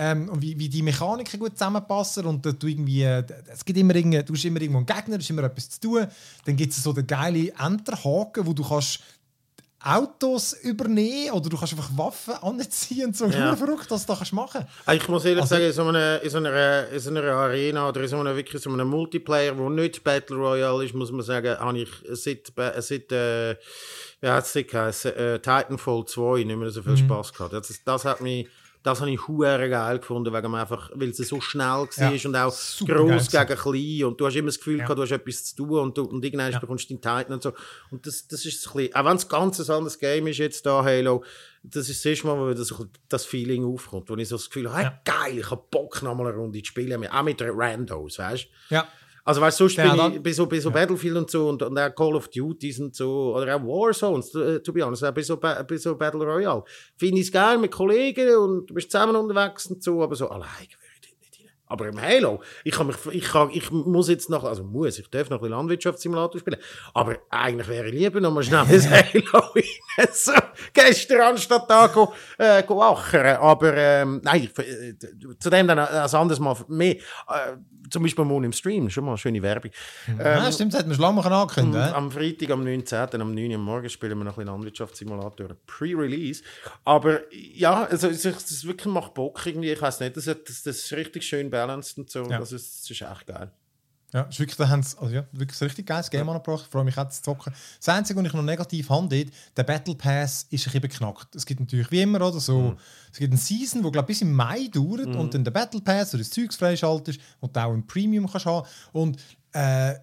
Ähm, 0.00 0.28
und 0.28 0.40
wie, 0.42 0.56
wie 0.56 0.68
die 0.68 0.82
Mechaniken 0.82 1.40
gut 1.40 1.58
zusammenpassen 1.58 2.24
und 2.24 2.46
du 2.46 2.66
irgendwie, 2.68 3.02
es 3.02 3.64
gibt 3.64 3.76
immer 3.76 3.96
irgendwie, 3.96 4.22
du 4.22 4.32
hast 4.32 4.44
immer 4.44 4.60
irgendwo 4.60 4.78
einen 4.78 4.86
Gegner, 4.86 5.18
du 5.18 5.22
hast 5.24 5.30
immer 5.30 5.42
etwas 5.42 5.70
zu 5.70 5.80
tun. 5.80 6.06
Dann 6.44 6.56
gibt 6.56 6.72
es 6.72 6.80
so 6.80 6.92
den 6.92 7.04
geilen 7.04 7.48
Enterhaken, 7.58 8.46
wo 8.46 8.52
du 8.52 8.62
kannst 8.62 9.00
Autos 9.80 10.54
übernehmen 10.54 11.30
oder 11.30 11.48
du 11.48 11.56
kannst 11.56 11.72
einfach 11.72 11.90
Waffen 11.96 12.34
anziehen 12.34 13.06
und 13.06 13.16
so 13.16 13.26
ja. 13.26 13.54
verrückt, 13.54 13.86
was 13.90 14.06
du 14.06 14.12
da 14.12 14.24
machen 14.32 14.66
kannst. 14.84 15.02
Ich 15.02 15.08
muss 15.08 15.24
ehrlich 15.24 15.42
also, 15.42 15.54
sagen, 15.54 15.66
in 15.66 15.72
so, 15.72 15.86
einer, 15.86 16.20
in, 16.20 16.30
so 16.30 16.38
einer, 16.38 16.88
in 16.88 16.98
so 16.98 17.10
einer 17.10 17.22
Arena 17.22 17.88
oder 17.88 18.00
in 18.00 18.08
so 18.08 18.18
einer, 18.18 18.34
wirklich 18.34 18.60
so 18.60 18.70
einem 18.70 18.88
Multiplayer, 18.88 19.56
wo 19.56 19.68
nicht 19.68 20.02
Battle 20.02 20.36
Royale 20.36 20.84
ist, 20.84 20.94
muss 20.94 21.12
man 21.12 21.22
sagen, 21.22 21.58
habe 21.58 21.78
ich 21.78 21.90
seit, 22.10 22.52
seit 22.78 23.12
äh, 23.12 23.50
ja, 24.20 24.34
hat 24.34 24.46
es 24.46 25.04
äh, 25.04 25.38
Titanfall 25.38 26.04
2 26.06 26.42
nicht 26.42 26.56
mehr 26.56 26.70
so 26.70 26.82
viel 26.82 26.92
mhm. 26.92 26.96
Spaß 26.96 27.32
gehabt. 27.32 27.52
Das, 27.52 27.80
das 27.84 28.04
hat 28.04 28.20
mich 28.20 28.48
das 28.82 29.00
habe 29.00 29.10
ich 29.10 29.26
hure 29.26 29.68
geil 29.68 29.98
gefunden, 29.98 30.32
weil, 30.32 30.42
man 30.42 30.60
einfach, 30.60 30.90
weil 30.94 31.10
es 31.10 31.16
so 31.16 31.40
schnell 31.40 31.66
war 31.66 32.14
ja, 32.14 32.28
und 32.28 32.36
auch 32.36 32.56
groß 32.86 33.30
gegen 33.30 33.56
klein 33.56 34.04
und 34.04 34.20
du 34.20 34.26
hast 34.26 34.36
immer 34.36 34.46
das 34.46 34.58
Gefühl, 34.58 34.78
ja. 34.78 34.84
gehabt, 34.84 34.98
du 34.98 35.02
hast 35.02 35.10
etwas 35.10 35.44
zu 35.44 35.56
tun 35.56 35.78
und, 35.80 35.98
du, 35.98 36.04
und 36.04 36.24
irgendwann 36.24 36.52
ja. 36.52 36.58
bekommst 36.58 36.88
du 36.88 36.94
den 36.94 37.00
Titan 37.00 37.32
und 37.32 37.42
so. 37.42 37.52
Und 37.90 38.06
das, 38.06 38.26
das 38.28 38.44
ist 38.44 38.66
ein 38.66 38.72
bisschen, 38.76 38.94
auch 38.94 39.04
wenn 39.04 39.16
es 39.16 39.28
ganz 39.28 39.60
ein 39.60 39.74
anderes 39.74 39.98
Game 39.98 40.26
ist 40.28 40.38
jetzt 40.38 40.64
da, 40.64 40.84
Halo, 40.84 41.24
das 41.62 41.88
ist 41.88 42.04
das 42.04 42.10
erste 42.10 42.26
Mal, 42.26 42.38
wo 42.38 42.54
das, 42.54 42.74
das 43.08 43.24
Feeling 43.26 43.64
aufkommt, 43.64 44.08
wo 44.08 44.16
ich 44.16 44.28
so 44.28 44.36
das 44.36 44.48
Gefühl 44.48 44.72
habe, 44.72 44.84
hey, 44.84 44.90
geil, 45.04 45.38
ich 45.38 45.50
habe 45.50 45.62
Bock, 45.70 46.02
noch 46.02 46.14
mal 46.14 46.28
eine 46.28 46.36
Runde 46.36 46.62
zu 46.62 46.66
spielen, 46.66 47.06
auch 47.08 47.22
mit 47.22 47.42
Randos, 47.42 48.18
weißt 48.18 48.48
du? 48.70 48.74
Ja. 48.74 48.88
Also 49.28 49.42
weißt 49.42 49.60
du, 49.60 49.68
sonst 49.68 49.76
ja, 49.76 49.94
bin 49.94 50.14
ich 50.14 50.22
bei 50.22 50.32
so, 50.32 50.46
bei 50.46 50.58
so 50.58 50.70
ja. 50.70 50.74
Battlefield 50.74 51.16
und 51.16 51.30
so 51.30 51.50
und, 51.50 51.62
und 51.62 51.78
auch 51.78 51.94
Call 51.94 52.16
of 52.16 52.28
Duty 52.28 52.74
und 52.80 52.96
so, 52.96 53.36
oder 53.36 53.56
auch 53.56 53.60
Warzones, 53.60 54.30
to, 54.30 54.58
to 54.60 54.72
be 54.72 54.82
honest, 54.82 55.04
auch 55.04 55.12
bei 55.12 55.20
so, 55.20 55.36
bei 55.36 55.76
so 55.76 55.94
Battle 55.96 56.24
Royale. 56.24 56.64
Finde 56.96 57.20
ich 57.20 57.26
es 57.26 57.32
geil 57.32 57.58
mit 57.58 57.70
Kollegen 57.70 58.34
und 58.38 58.70
du 58.70 58.72
bist 58.72 58.90
zusammen 58.90 59.14
unterwegs 59.16 59.66
und 59.66 59.82
so, 59.82 60.02
aber 60.02 60.16
so 60.16 60.30
allein 60.30 60.66
aber 61.68 61.88
im 61.88 62.00
Halo, 62.00 62.40
ich, 62.64 62.72
kann 62.72 62.86
mich, 62.86 62.96
ich, 63.12 63.24
kann, 63.24 63.50
ich 63.52 63.70
muss 63.70 64.08
jetzt 64.08 64.30
noch, 64.30 64.44
also 64.44 64.64
muss, 64.64 64.98
ich 64.98 65.10
darf 65.10 65.28
noch 65.30 65.42
ein 65.42 65.50
Landwirtschaftssimulator 65.50 66.40
spielen, 66.40 66.60
aber 66.94 67.16
eigentlich 67.30 67.68
wäre 67.68 67.88
ich 67.88 67.94
lieber 67.94 68.20
noch 68.20 68.32
mal 68.32 68.42
schnell 68.42 68.64
ins 68.70 68.88
Halo 68.90 69.44
rein. 69.54 70.08
so, 70.12 70.32
gestern 70.72 71.20
anstatt 71.20 71.68
da 71.68 71.88
go, 71.88 72.12
äh, 72.38 72.62
go 72.62 72.82
achern. 72.82 73.36
Aber 73.36 73.74
ähm, 73.76 74.20
nein, 74.24 74.48
äh, 74.56 74.94
zu 75.38 75.50
dem 75.50 75.66
dann 75.66 75.78
ein 75.78 76.14
anderes 76.14 76.40
Mal 76.40 76.56
mehr. 76.68 76.94
Äh, 76.94 77.56
zum 77.90 78.02
Beispiel 78.02 78.24
morgen 78.24 78.44
im 78.44 78.52
Stream, 78.52 78.90
schon 78.90 79.04
mal 79.04 79.12
eine 79.12 79.18
schöne 79.18 79.42
Werbung. 79.42 79.70
Ähm, 80.08 80.18
ja, 80.18 80.52
stimmt, 80.52 80.72
das 80.72 80.80
hat 80.80 80.86
man 80.86 80.96
schon 80.96 81.02
lange 81.02 81.24
angekündigt. 81.24 81.94
Am 81.94 82.10
Freitag, 82.10 82.50
am 82.50 82.64
19., 82.64 83.20
am 83.20 83.34
9. 83.34 83.52
Uhr 83.52 83.58
morgen 83.58 83.88
spielen 83.88 84.18
wir 84.18 84.24
noch 84.24 84.32
ein 84.32 84.36
bisschen 84.36 84.52
Landwirtschaftssimulator 84.52 85.56
Pre-Release. 85.66 86.42
Aber 86.84 87.20
ja, 87.32 87.84
also, 87.84 88.08
es, 88.08 88.24
es 88.24 88.66
wirklich 88.66 88.92
macht 88.92 89.14
Bock 89.14 89.44
irgendwie, 89.44 89.70
ich 89.70 89.80
weiß 89.80 90.00
nicht, 90.00 90.16
das, 90.16 90.24
das, 90.24 90.36
das 90.44 90.66
ist 90.66 90.92
richtig 90.92 91.24
schön 91.24 91.50
balanced 91.50 91.98
und 91.98 92.10
so. 92.10 92.24
Ja. 92.24 92.38
Also, 92.38 92.56
es 92.56 92.88
ist 92.88 92.90
echt 92.90 93.26
geil. 93.26 93.50
Ja, 94.12 94.22
ist 94.22 94.38
wirklich, 94.38 94.56
da 94.56 94.68
haben 94.68 94.82
sie, 94.82 94.96
also 94.98 95.14
ja, 95.14 95.24
wirklich 95.32 95.60
ein 95.60 95.64
richtig 95.64 95.86
geiles 95.86 96.08
Game 96.08 96.26
ja. 96.26 96.32
angebracht. 96.32 96.62
Ich 96.64 96.70
freue 96.70 96.84
mich 96.84 96.96
auch 96.96 97.08
zu 97.10 97.22
zocken. 97.22 97.52
Das 97.78 97.88
Einzige, 97.90 98.18
was 98.18 98.26
ich 98.26 98.32
noch 98.32 98.42
negativ 98.42 98.88
habe, 98.88 99.26
der 99.56 99.62
Battle 99.64 99.94
Pass 99.94 100.46
ist 100.48 100.66
ein 100.66 100.72
bisschen 100.72 100.80
beknackt. 100.80 101.36
Es 101.36 101.44
gibt 101.44 101.60
natürlich 101.60 101.90
wie 101.90 102.00
immer 102.00 102.26
oder 102.26 102.40
so, 102.40 102.70
mhm. 102.70 102.78
es 103.12 103.18
gibt 103.18 103.32
eine 103.32 103.40
Season, 103.40 103.82
die 103.82 104.02
bis 104.02 104.22
im 104.22 104.32
Mai 104.32 104.68
dauert 104.72 105.08
mhm. 105.08 105.16
und 105.16 105.34
dann 105.34 105.44
der 105.44 105.50
Battle 105.50 105.82
Pass 105.82 106.14
oder 106.14 106.22
das 106.22 106.30
Zeugs 106.30 106.56
freischaltest 106.56 107.20
und 107.40 107.54
du 107.54 107.60
auch 107.60 107.72
ein 107.72 107.86
Premium 107.86 108.26
kannst 108.30 108.46
haben. 108.46 108.66
Und 108.92 109.18
äh, 109.52 109.94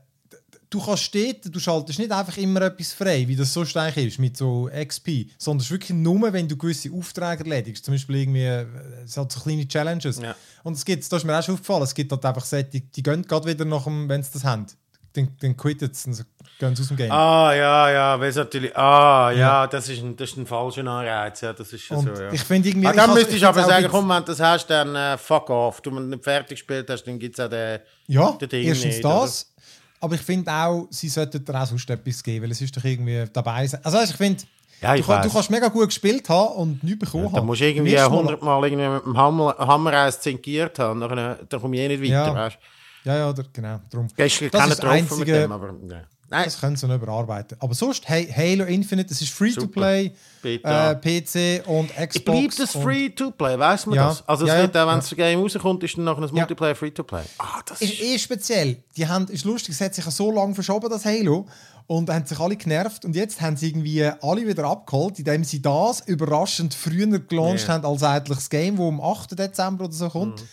du 0.70 0.84
kannst 0.84 1.13
dort, 1.13 1.55
du 1.55 1.59
schaltest 1.59 1.99
nicht 1.99 2.11
einfach 2.11 2.38
immer 2.38 2.61
etwas 2.61 2.93
frei, 2.93 3.28
wie 3.28 3.36
das 3.36 3.53
so 3.53 3.66
stark 3.66 3.97
ist 3.97 4.20
mit 4.20 4.38
so 4.38 4.70
XP, 4.74 5.30
sondern 5.38 5.59
es 5.59 5.66
ist 5.66 5.72
wirklich 5.72 5.97
nur, 5.97 6.32
wenn 6.34 6.47
du 6.47 6.57
gewisse 6.57 6.91
Aufträge 6.91 7.43
erledigst. 7.43 7.86
Zum 7.86 7.93
Beispiel 7.93 8.18
irgendwie, 8.18 8.43
äh, 8.43 8.66
es 9.03 9.18
hat 9.18 9.32
so 9.32 9.39
kleine 9.39 9.68
Challenges. 9.68 10.20
Ja. 10.20 10.36
Und 10.63 10.74
es 10.74 10.86
gibt, 10.86 11.03
das 11.03 11.20
ist 11.20 11.26
mir 11.26 11.38
auch 11.38 11.43
schon 11.43 11.55
aufgefallen, 11.55 11.84
es 11.84 11.93
gibt 11.93 12.11
halt 12.11 12.26
einfach 12.26 12.45
Sätze, 12.45 12.72
die, 12.72 12.82
die 12.82 13.03
gehen 13.03 13.24
gerade 13.24 13.47
wieder 13.47 13.66
nach 13.66 13.84
dem, 13.84 14.09
wenn 14.09 14.24
sie 14.24 14.32
das 14.34 14.43
haben. 14.43 14.66
Dann, 15.13 15.30
dann 15.39 15.55
quittet 15.55 15.93
es, 15.93 16.03
dann 16.03 16.13
gehen 16.59 16.76
sie 16.76 16.82
aus 16.82 16.88
dem 16.89 16.97
Game. 16.97 17.11
Ah, 17.11 17.53
ja, 17.53 17.89
ja, 17.89 18.20
weil 18.20 18.34
natürlich, 18.34 18.76
ah, 18.76 19.32
ja, 19.32 19.38
ja, 19.38 19.68
das, 19.68 19.88
ist 19.88 20.01
ein, 20.01 20.18
das 20.18 20.32
ist 20.32 20.38
ein 20.38 20.45
falscher 20.45 20.82
Anreiz, 20.82 21.39
ja, 21.39 21.53
das 21.53 21.72
ist 21.72 21.84
schon 21.84 22.01
so, 22.01 22.22
ja. 22.22 22.34
Ich 22.34 22.41
finde 22.41 22.68
irgendwie... 22.68 22.88
Ah, 22.88 22.91
dann 22.91 23.13
müsstest 23.13 23.41
du 23.41 23.47
aber 23.47 23.63
sagen, 23.63 23.88
komm, 23.89 24.09
wenn 24.09 24.18
du 24.18 24.26
das 24.26 24.41
hast, 24.41 24.68
dann 24.68 24.93
uh, 24.93 25.18
fuck 25.18 25.49
off. 25.49 25.80
Du, 25.80 25.89
wenn 25.91 26.09
du 26.09 26.16
nicht 26.18 26.24
fertig 26.24 26.57
gespielt 26.57 26.89
hast, 26.89 27.03
dann 27.05 27.18
gibt 27.18 27.39
es 27.39 27.45
auch 27.45 27.49
den, 27.49 27.80
ja, 28.07 28.32
den 28.32 28.49
Ding 28.49 28.68
erstens 28.68 28.95
nicht, 28.95 29.05
das, 29.05 29.55
aber 30.00 30.16
ich 30.16 30.22
finde 30.22 30.52
auch, 30.52 30.88
sie 30.89 31.10
sollten 31.10 31.43
da 31.43 31.64
auch 31.64 31.68
sonst 31.68 31.89
etwas 31.89 32.24
geben, 32.24 32.43
weil 32.43 32.52
es 32.52 32.62
ist 32.62 32.76
doch 32.76 32.84
irgendwie 32.84 33.26
dabei 33.32 33.68
sein. 33.68 33.80
Also, 33.84 34.00
ich 34.02 34.16
finde, 34.16 34.43
ja, 34.82 34.96
du, 34.96 35.02
du, 35.02 35.34
kannst 35.34 35.50
mega 35.50 35.68
gut 35.70 35.88
gespielt 35.88 36.28
haben 36.30 36.56
und 36.56 36.84
nichts 36.84 37.00
bekommen 37.00 37.24
ja, 37.24 37.30
haben. 37.30 37.36
Da 37.36 37.41
musst 37.43 37.62
du 37.62 37.66
irgendwie 37.66 37.98
100 37.98 38.41
Mal 38.41 38.64
irgendwie 38.66 38.88
mit 38.88 39.06
dem 39.06 39.18
Hammer, 39.18 39.56
Hammer 39.58 39.93
eins 39.93 40.20
zinkiert 40.20 40.78
haben, 40.80 41.00
dann, 41.00 41.38
dann 41.48 41.62
komme 41.62 41.76
ich 41.76 41.82
eh 41.82 41.88
nicht 41.88 42.04
weiter, 42.04 42.28
ja. 42.28 42.36
weißt 42.36 42.58
Ja, 43.06 43.18
ja, 43.18 43.34
genau. 43.54 43.80
Darum. 43.89 44.08
Du 44.08 44.14
das 44.18 44.41
ist 44.41 44.54
das 44.54 44.80
einzige, 44.82 45.20
mit 45.20 45.28
dem, 45.28 45.52
aber... 45.52 45.74
Ja. 45.89 46.02
Nein. 46.28 46.45
Das 46.45 46.59
können 46.59 46.76
sie 46.76 46.88
noch 46.88 46.95
überarbeiten. 46.95 47.55
Aber 47.59 47.76
sonst, 47.76 48.07
hey, 48.09 48.26
Halo 48.26 48.65
Infinite, 48.65 49.09
das 49.09 49.21
ist 49.21 49.32
Free-to-Play, 49.32 50.11
äh, 50.43 50.95
PC 50.95 51.67
und 51.67 51.95
Xbox. 51.95 52.23
Bleibt 52.23 52.59
es 52.59 52.71
Free-to-Play, 52.71 53.59
weiss 53.59 53.86
man 53.86 53.95
ja. 53.95 54.07
das? 54.07 54.28
Also 54.28 54.45
es 54.45 54.51
ja, 54.51 54.61
wird 54.61 54.76
auch, 54.76 54.88
wenn 54.88 54.95
das 54.95 55.15
Game 55.15 55.39
rauskommt, 55.39 55.84
ist 55.84 55.97
dann 55.97 56.05
noch 56.05 56.19
ein 56.19 56.28
Multiplayer 56.34 56.73
Free-to-Play. 56.73 57.21
Ah, 57.38 57.61
das 57.65 57.80
ist... 57.80 57.93
ist 57.93 58.01
eh 58.01 58.17
speziell. 58.17 58.78
Die 58.97 59.07
haben, 59.07 59.28
ist 59.28 59.45
lustig, 59.45 59.76
es 59.76 59.82
hat 59.82 59.93
sich 59.93 60.05
so 60.05 60.32
lange 60.32 60.55
verschoben, 60.55 60.89
das 60.89 61.05
Halo, 61.05 61.45
und 61.86 62.09
haben 62.09 62.26
sich 62.26 62.39
alle 62.39 62.55
genervt. 62.55 63.05
Und 63.05 63.15
jetzt 63.15 63.39
haben 63.39 63.55
sie 63.55 63.69
irgendwie 63.69 64.03
alle 64.03 64.47
wieder 64.47 64.63
abgeholt, 64.63 65.19
indem 65.19 65.43
sie 65.43 65.61
das 65.61 66.01
überraschend 66.07 66.73
früher 66.73 67.19
gelauncht 67.19 67.67
yeah. 67.67 67.76
haben 67.76 67.86
als 67.86 68.01
eigentlich 68.01 68.39
das 68.39 68.49
Game, 68.49 68.78
das 68.78 68.88
am 68.88 68.99
8. 68.99 69.38
Dezember 69.38 69.86
oder 69.86 69.93
so 69.93 70.09
kommt. 70.09 70.41
Mhm. 70.41 70.47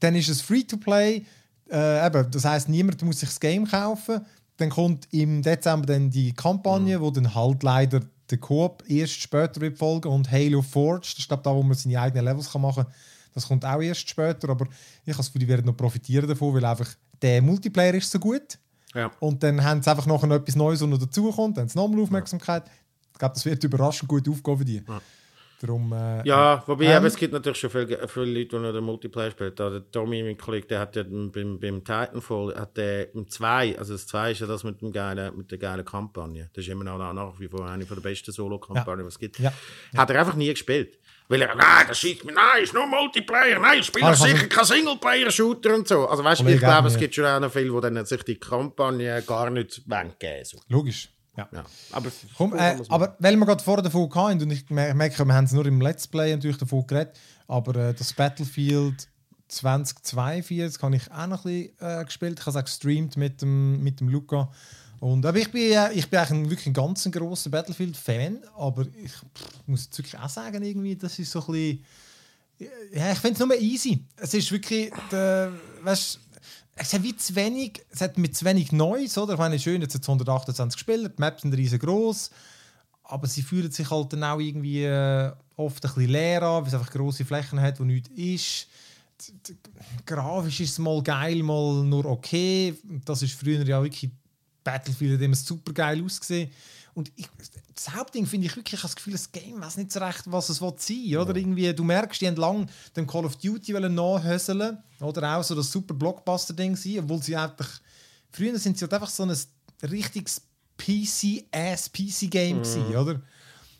Dann 0.00 0.14
ist 0.14 0.30
es 0.30 0.40
Free-to-Play. 0.40 1.26
Äh, 1.70 2.06
eben, 2.06 2.30
das 2.30 2.44
heisst, 2.46 2.70
niemand 2.70 3.02
muss 3.02 3.20
sich 3.20 3.28
das 3.28 3.40
Game 3.40 3.66
kaufen 3.66 4.24
dann 4.56 4.70
kommt 4.70 5.08
im 5.12 5.42
Dezember 5.42 5.86
dann 5.86 6.10
die 6.10 6.32
Kampagne, 6.32 6.98
mhm. 6.98 7.02
wo 7.02 7.10
dann 7.10 7.34
halt 7.34 7.62
leider 7.62 8.00
der 8.30 8.38
Coop 8.38 8.82
erst 8.88 9.14
später 9.14 9.60
wird 9.60 9.78
folgen 9.78 10.08
und 10.08 10.30
Halo 10.30 10.62
Forge, 10.62 11.08
das 11.10 11.18
ist 11.18 11.28
glaube 11.28 11.42
da, 11.42 11.54
wo 11.54 11.62
man 11.62 11.74
seine 11.74 12.00
eigenen 12.00 12.24
Levels 12.24 12.50
kann 12.50 12.62
machen 12.62 12.84
kann. 12.84 12.92
Das 13.34 13.46
kommt 13.46 13.64
auch 13.64 13.80
erst 13.80 14.08
später, 14.08 14.48
aber 14.48 14.66
ich 15.04 15.16
habe 15.16 15.38
die 15.38 15.48
werden 15.48 15.66
noch 15.66 15.76
profitieren 15.76 16.28
davon, 16.28 16.54
weil 16.54 16.64
einfach 16.64 16.88
der 17.20 17.40
Multiplayer 17.40 17.94
ist 17.94 18.10
so 18.10 18.18
gut. 18.18 18.58
Ja. 18.94 19.10
Und 19.20 19.42
dann 19.42 19.62
haben 19.62 19.82
sie 19.82 19.90
einfach 19.90 20.06
noch 20.06 20.22
etwas 20.22 20.56
Neues, 20.56 20.80
was 20.82 20.88
noch 20.88 20.98
dazukommt, 20.98 21.56
dann 21.56 21.62
haben 21.62 21.68
sie 21.68 21.78
nochmal 21.78 22.02
Aufmerksamkeit. 22.02 22.66
Ja. 22.66 22.72
Ich 23.12 23.18
glaube, 23.18 23.34
das 23.34 23.44
wird 23.44 23.64
überraschend 23.64 24.08
gut 24.08 24.28
aufgehen 24.28 24.58
für 24.58 24.64
die. 24.64 24.82
Ja. 24.86 25.00
Darum, 25.62 25.92
äh, 25.92 26.26
ja, 26.26 26.60
wobei 26.66 26.86
ähm, 26.86 27.04
es 27.04 27.14
gibt 27.14 27.32
natürlich 27.32 27.60
schon 27.60 27.70
viele, 27.70 28.08
viele 28.08 28.26
Leute, 28.26 28.48
die 28.48 28.58
noch 28.58 28.72
den 28.72 28.82
Multiplayer 28.82 29.30
spielen. 29.30 29.54
Der 29.54 29.90
Tommy, 29.92 30.20
mein 30.24 30.36
Kollege, 30.36 30.66
der 30.66 30.80
hat 30.80 30.96
ja 30.96 31.04
beim, 31.04 31.60
beim 31.60 31.84
Titanfall, 31.84 32.56
hat 32.56 32.76
der 32.76 33.14
im 33.14 33.28
2, 33.28 33.78
also 33.78 33.92
das 33.92 34.08
2 34.08 34.32
ist 34.32 34.40
ja 34.40 34.48
das 34.48 34.64
mit, 34.64 34.80
dem 34.80 34.90
geilen, 34.90 35.36
mit 35.36 35.52
der 35.52 35.58
geilen 35.58 35.84
Kampagne. 35.84 36.50
Das 36.52 36.64
ist 36.64 36.70
immer 36.70 36.82
noch 36.82 36.98
nach 37.12 37.38
wie 37.38 37.46
vor 37.46 37.64
eine 37.68 37.84
der 37.84 37.94
besten 37.94 38.32
Solo-Kampagnen, 38.32 39.00
ja. 39.00 39.06
was 39.06 39.14
es 39.14 39.18
gibt. 39.20 39.38
Ja. 39.38 39.52
Hat 39.96 40.10
er 40.10 40.18
einfach 40.18 40.34
nie 40.34 40.50
gespielt. 40.50 40.98
Weil 41.28 41.42
er, 41.42 41.54
nein, 41.54 41.86
das 41.86 41.98
schießt 42.00 42.24
mir, 42.24 42.32
nein, 42.32 42.64
ist 42.64 42.74
nur 42.74 42.86
Multiplayer, 42.86 43.60
nein, 43.60 43.78
ich 43.78 43.86
spiele 43.86 44.06
ah, 44.06 44.14
sicher 44.14 44.48
kein 44.48 44.64
Singleplayer-Shooter 44.64 45.76
und 45.76 45.86
so. 45.86 46.08
Also 46.08 46.24
weißt 46.24 46.40
du, 46.40 46.46
ich 46.48 46.58
glaube, 46.58 46.88
es 46.88 46.98
gibt 46.98 47.14
schon 47.14 47.24
auch 47.24 47.38
noch 47.38 47.52
viele, 47.52 47.72
die 47.72 47.80
dann 47.80 48.04
sich 48.04 48.24
die 48.24 48.36
Kampagne 48.36 49.22
gar 49.22 49.48
nicht 49.48 49.84
geben 49.86 50.44
so. 50.44 50.58
Logisch. 50.68 51.08
Ja. 51.36 51.48
ja. 51.52 51.64
Aber, 51.92 52.10
Komm, 52.36 52.54
äh, 52.54 52.78
aber 52.88 53.16
weil 53.18 53.36
wir 53.36 53.46
gerade 53.46 53.62
vorher 53.62 53.82
davon 53.82 54.14
hatten, 54.14 54.42
und 54.42 54.50
ich 54.50 54.68
merke, 54.68 55.24
wir 55.24 55.34
haben 55.34 55.44
es 55.44 55.52
nur 55.52 55.64
im 55.66 55.80
Let's 55.80 56.06
Play 56.06 56.34
natürlich 56.34 56.58
davon 56.58 56.86
geredet, 56.86 57.18
aber 57.48 57.74
äh, 57.76 57.94
das 57.94 58.12
Battlefield 58.12 59.08
2042 59.48 60.82
habe 60.82 60.96
ich 60.96 61.10
auch 61.10 61.26
noch 61.26 61.44
ein 61.44 61.70
bisschen 61.78 62.00
äh, 62.00 62.04
gespielt. 62.04 62.38
Ich 62.38 62.46
habe 62.46 62.50
es 62.50 62.56
auch 62.56 62.64
gestreamt 62.64 63.16
mit 63.16 63.42
dem, 63.42 63.82
mit 63.82 64.00
dem 64.00 64.08
Luca. 64.08 64.50
Und, 65.00 65.26
aber 65.26 65.38
ich 65.38 65.50
bin, 65.50 65.72
äh, 65.72 65.92
ich 65.92 66.08
bin 66.08 66.20
eigentlich 66.20 66.30
ein, 66.30 66.50
wirklich 66.50 66.66
ein 66.68 66.74
ganz 66.74 67.10
grosser 67.10 67.50
Battlefield-Fan, 67.50 68.38
aber 68.56 68.86
ich 69.02 69.12
pff, 69.12 69.66
muss 69.66 69.86
jetzt 69.86 69.98
wirklich 69.98 70.18
auch 70.18 70.28
sagen, 70.28 70.62
irgendwie, 70.62 70.96
das 70.96 71.18
ist 71.18 71.32
so 71.32 71.40
ein 71.40 71.52
bisschen. 71.52 71.84
Ja, 72.92 73.10
ich 73.10 73.18
finde 73.18 73.32
es 73.32 73.46
nur 73.46 73.58
easy. 73.58 74.04
Es 74.16 74.32
ist 74.34 74.52
wirklich, 74.52 74.92
der, 75.10 75.50
weißt, 75.82 76.20
es 76.74 76.92
hat 76.92 77.02
wie 77.02 77.16
zu 77.16 77.34
wenig, 77.34 77.84
es 77.90 78.00
hat 78.00 78.18
mit 78.18 78.36
zu 78.36 78.44
wenig 78.44 78.72
Neues, 78.72 79.18
oder? 79.18 79.34
Ich 79.34 79.38
meine, 79.38 79.58
schön, 79.58 79.82
jetzt 79.82 79.94
hat 79.94 80.02
es 80.02 80.08
128 80.08 80.76
gespielt, 80.76 81.12
die 81.16 81.20
Maps 81.20 81.42
sind 81.42 81.54
riesengroß, 81.54 82.30
aber 83.04 83.26
sie 83.26 83.42
fühlen 83.42 83.70
sich 83.70 83.90
halt 83.90 84.12
dann 84.12 84.24
auch 84.24 84.40
irgendwie 84.40 84.84
äh, 84.84 85.32
oft 85.56 85.84
ein 85.84 85.94
bisschen 85.94 86.10
leer 86.10 86.42
an, 86.42 86.62
weil 86.62 86.68
es 86.68 86.74
einfach 86.74 86.90
grosse 86.90 87.24
Flächen 87.24 87.60
hat, 87.60 87.78
wo 87.78 87.84
nichts 87.84 88.08
ist. 88.16 88.68
Grafisch 90.06 90.60
ist 90.60 90.70
es 90.72 90.78
mal 90.78 91.02
geil, 91.02 91.42
mal 91.42 91.84
nur 91.84 92.06
okay. 92.06 92.74
Das 93.04 93.22
ist 93.22 93.38
früher 93.38 93.62
ja 93.64 93.82
wirklich 93.82 94.10
Battlefield, 94.64 95.14
hat 95.14 95.20
immer 95.20 95.36
super 95.36 95.72
geil 95.72 96.02
ausgesehen. 96.04 96.50
Und 96.94 97.10
ich, 97.16 97.26
das 97.74 97.94
Hauptding 97.94 98.26
finde 98.26 98.46
ich 98.46 98.56
wirklich, 98.56 98.74
ich 98.74 98.80
habe 98.80 98.88
das 98.88 98.96
Gefühl, 98.96 99.14
das 99.14 99.32
Game 99.32 99.60
weiß 99.60 99.78
nicht 99.78 99.90
so 99.92 100.00
recht, 100.00 100.24
was 100.26 100.50
es 100.50 100.60
will 100.60 100.74
sein 100.76 101.16
oder? 101.16 101.34
Irgendwie, 101.34 101.72
Du 101.72 101.84
merkst, 101.84 102.20
die 102.20 102.26
haben 102.26 102.36
lang 102.36 102.68
dem 102.94 103.06
Call 103.06 103.24
of 103.24 103.36
Duty 103.36 103.72
nachhöseln 103.72 104.76
oder 105.00 105.38
auch 105.38 105.42
so 105.42 105.54
das 105.54 105.72
super 105.72 105.94
Blockbuster-Ding 105.94 106.76
sein, 106.76 106.98
obwohl 106.98 107.22
sie 107.22 107.34
eigentlich, 107.34 107.68
früher 108.30 108.58
sind 108.58 108.76
sie 108.76 108.84
halt 108.84 108.92
einfach 108.92 109.08
so 109.08 109.22
ein 109.22 109.34
richtiges 109.82 110.42
PC-Ass-PC-Game 110.76 112.58
gewesen, 112.58 112.96
oder? 112.96 113.22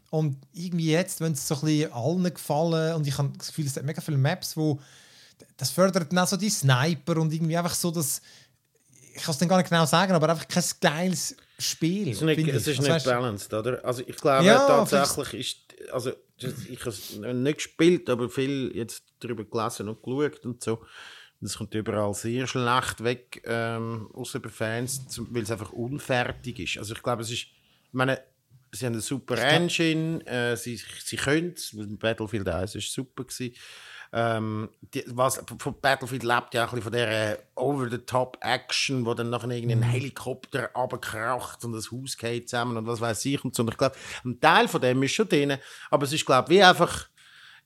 Und 0.08 0.38
irgendwie 0.52 0.90
jetzt, 0.90 1.20
wenn 1.20 1.32
es 1.32 1.46
so 1.46 1.54
ein 1.56 1.60
bisschen 1.62 1.92
allen 1.92 2.34
gefallen 2.34 2.94
und 2.94 3.06
ich 3.06 3.16
habe 3.16 3.30
das 3.36 3.48
Gefühl, 3.48 3.66
es 3.66 3.76
hat 3.76 3.84
mega 3.84 4.00
viele 4.00 4.18
Maps, 4.18 4.56
wo 4.56 4.80
das 5.56 5.70
fördert 5.70 6.10
dann 6.10 6.18
auch 6.18 6.28
so 6.28 6.36
die 6.36 6.50
Sniper 6.50 7.18
und 7.18 7.32
irgendwie 7.32 7.56
einfach 7.56 7.74
so 7.74 7.90
das 7.90 8.22
ich 9.14 9.22
kann 9.22 9.32
es 9.32 9.38
dann 9.38 9.48
gar 9.48 9.58
nicht 9.58 9.68
genau 9.68 9.84
sagen, 9.84 10.12
aber 10.12 10.30
einfach 10.30 10.48
kein 10.48 10.64
geiles 10.80 11.36
Spiel. 11.58 12.08
Es 12.08 12.16
ist 12.16 12.22
nicht, 12.22 12.48
es 12.48 12.66
ist 12.66 12.80
Also 12.80 12.92
nicht 12.92 13.04
balanced, 13.04 13.52
oder? 13.54 13.84
Also 13.84 14.02
ich 14.06 14.16
glaube 14.16 14.44
Ja, 14.44 14.66
tatsächlich 14.66 15.34
ist, 15.34 15.90
also 15.92 16.12
ich 16.38 16.80
habe 16.80 16.88
es 16.90 17.16
nicht 17.16 17.56
gespielt, 17.56 18.10
aber 18.10 18.28
viel 18.28 18.72
jetzt 18.74 19.04
darüber 19.20 19.44
gelesen 19.44 19.88
und 19.88 20.02
geschaut 20.02 20.44
und 20.44 20.62
so. 20.62 20.84
Das 21.40 21.58
kommt 21.58 21.74
überall 21.74 22.14
sehr 22.14 22.46
schlecht 22.46 23.02
weg, 23.02 23.42
ähm, 23.46 24.08
außer 24.12 24.38
bei 24.38 24.48
Fans, 24.48 25.04
weil 25.30 25.42
es 25.42 25.50
einfach 25.50 25.72
unfertig 25.72 26.60
ist. 26.60 26.78
Also 26.78 26.94
ich 26.94 27.02
glaube, 27.02 27.22
es 27.22 27.30
ist, 27.30 27.42
ich 27.42 27.92
meine, 27.92 28.20
sie 28.70 28.86
haben 28.86 28.92
eine 28.92 29.02
super 29.02 29.36
Engine, 29.38 30.24
äh, 30.26 30.56
sie, 30.56 30.76
sie 30.76 31.16
können 31.16 31.54
es, 31.56 31.76
Battlefield 31.98 32.48
1 32.48 32.74
war 32.74 32.80
super. 32.80 33.24
Gewesen. 33.24 33.54
Ähm, 34.14 34.68
die, 34.92 35.04
was, 35.06 35.42
von 35.58 35.74
Battlefield 35.80 36.22
lebt 36.22 36.52
ja 36.52 36.66
auch 36.66 36.72
ein 36.72 36.80
bisschen 36.80 36.82
von 36.82 36.92
dieser 36.92 37.38
Over-the-Top-Action, 37.54 39.06
wo 39.06 39.14
dann 39.14 39.30
nachher 39.30 39.50
irgendwie 39.50 39.74
ein 39.74 39.82
Helikopter 39.82 40.70
runterkracht 40.74 41.64
und 41.64 41.72
das 41.72 41.90
Haus 41.90 42.18
geht 42.18 42.50
zusammen 42.50 42.76
und 42.76 42.86
was 42.86 43.00
weiß 43.00 43.24
ich 43.24 43.42
und 43.42 43.54
so. 43.54 43.62
Und 43.62 43.70
ich 43.70 43.78
glaube, 43.78 43.96
ein 44.24 44.38
Teil 44.38 44.68
von 44.68 44.82
dem 44.82 45.02
ist 45.02 45.12
schon 45.12 45.28
drin, 45.28 45.56
aber 45.90 46.04
es 46.04 46.12
ist, 46.12 46.26
glaube 46.26 46.52
ich, 46.52 46.58
wie 46.58 46.62
einfach 46.62 47.08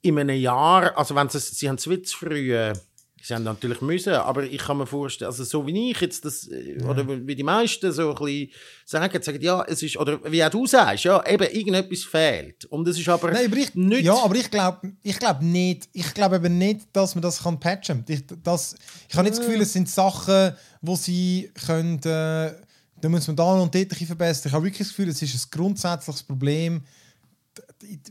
in 0.02 0.18
einem 0.18 0.38
Jahr, 0.38 0.96
also 0.96 1.16
wenn 1.16 1.28
sie, 1.28 1.40
sie 1.40 1.68
haben 1.68 1.76
es 1.76 1.90
wie 1.90 2.02
zu 2.02 2.16
früh, 2.16 2.54
äh, 2.54 2.74
sie 3.22 3.34
haben 3.34 3.44
natürlich 3.44 3.80
müssen, 3.80 4.12
aber 4.12 4.44
ich 4.44 4.58
kann 4.58 4.78
mir 4.78 4.86
vorstellen, 4.86 5.30
also 5.30 5.42
so 5.42 5.66
wie 5.66 5.90
ich 5.90 6.00
jetzt 6.00 6.24
das, 6.24 6.48
äh, 6.48 6.82
oder 6.84 7.06
wie 7.08 7.34
die 7.34 7.42
meisten 7.42 7.90
so 7.92 8.10
ein 8.10 8.14
bisschen 8.14 8.50
sagen, 8.84 9.22
sagen, 9.22 9.40
ja, 9.40 9.64
es 9.66 9.82
ist, 9.82 9.96
oder 9.96 10.20
wie 10.30 10.44
auch 10.44 10.50
du 10.50 10.66
sagst, 10.66 11.04
ja, 11.04 11.24
eben 11.26 11.44
irgendetwas 11.44 12.04
fehlt. 12.04 12.66
Und 12.66 12.86
es 12.88 12.98
ist 12.98 13.08
aber 13.08 13.30
Nein, 13.32 13.46
aber 13.46 13.56
ich, 13.56 13.74
nicht... 13.74 14.04
ja, 14.04 14.14
aber 14.22 14.34
ich 14.36 14.50
glaube 14.50 14.92
ich 15.02 15.18
glaub 15.18 15.40
nicht, 15.40 15.88
ich 15.92 16.12
glaube 16.14 16.36
eben 16.36 16.58
nicht, 16.58 16.88
dass 16.92 17.14
man 17.14 17.22
das 17.22 17.42
kann 17.42 17.58
patchen. 17.58 18.04
Ich, 18.08 18.24
das, 18.42 18.76
ich 19.08 19.14
habe 19.14 19.24
nicht 19.28 19.38
das 19.38 19.44
Gefühl, 19.44 19.60
es 19.62 19.72
sind 19.72 19.88
Sachen, 19.88 20.52
wo 20.82 20.94
sie 20.94 21.50
können, 21.66 21.98
äh, 22.00 22.52
da 23.00 23.08
muss 23.08 23.26
man 23.26 23.36
da 23.36 23.44
und 23.54 23.74
dort 23.74 23.76
ein 23.76 23.88
bisschen 23.88 24.06
verbessern. 24.06 24.48
Ich 24.48 24.52
habe 24.52 24.64
wirklich 24.64 24.86
das 24.86 24.96
Gefühl, 24.96 25.08
es 25.08 25.22
ist 25.22 25.34
ein 25.34 25.50
grundsätzliches 25.50 26.22
Problem, 26.22 26.82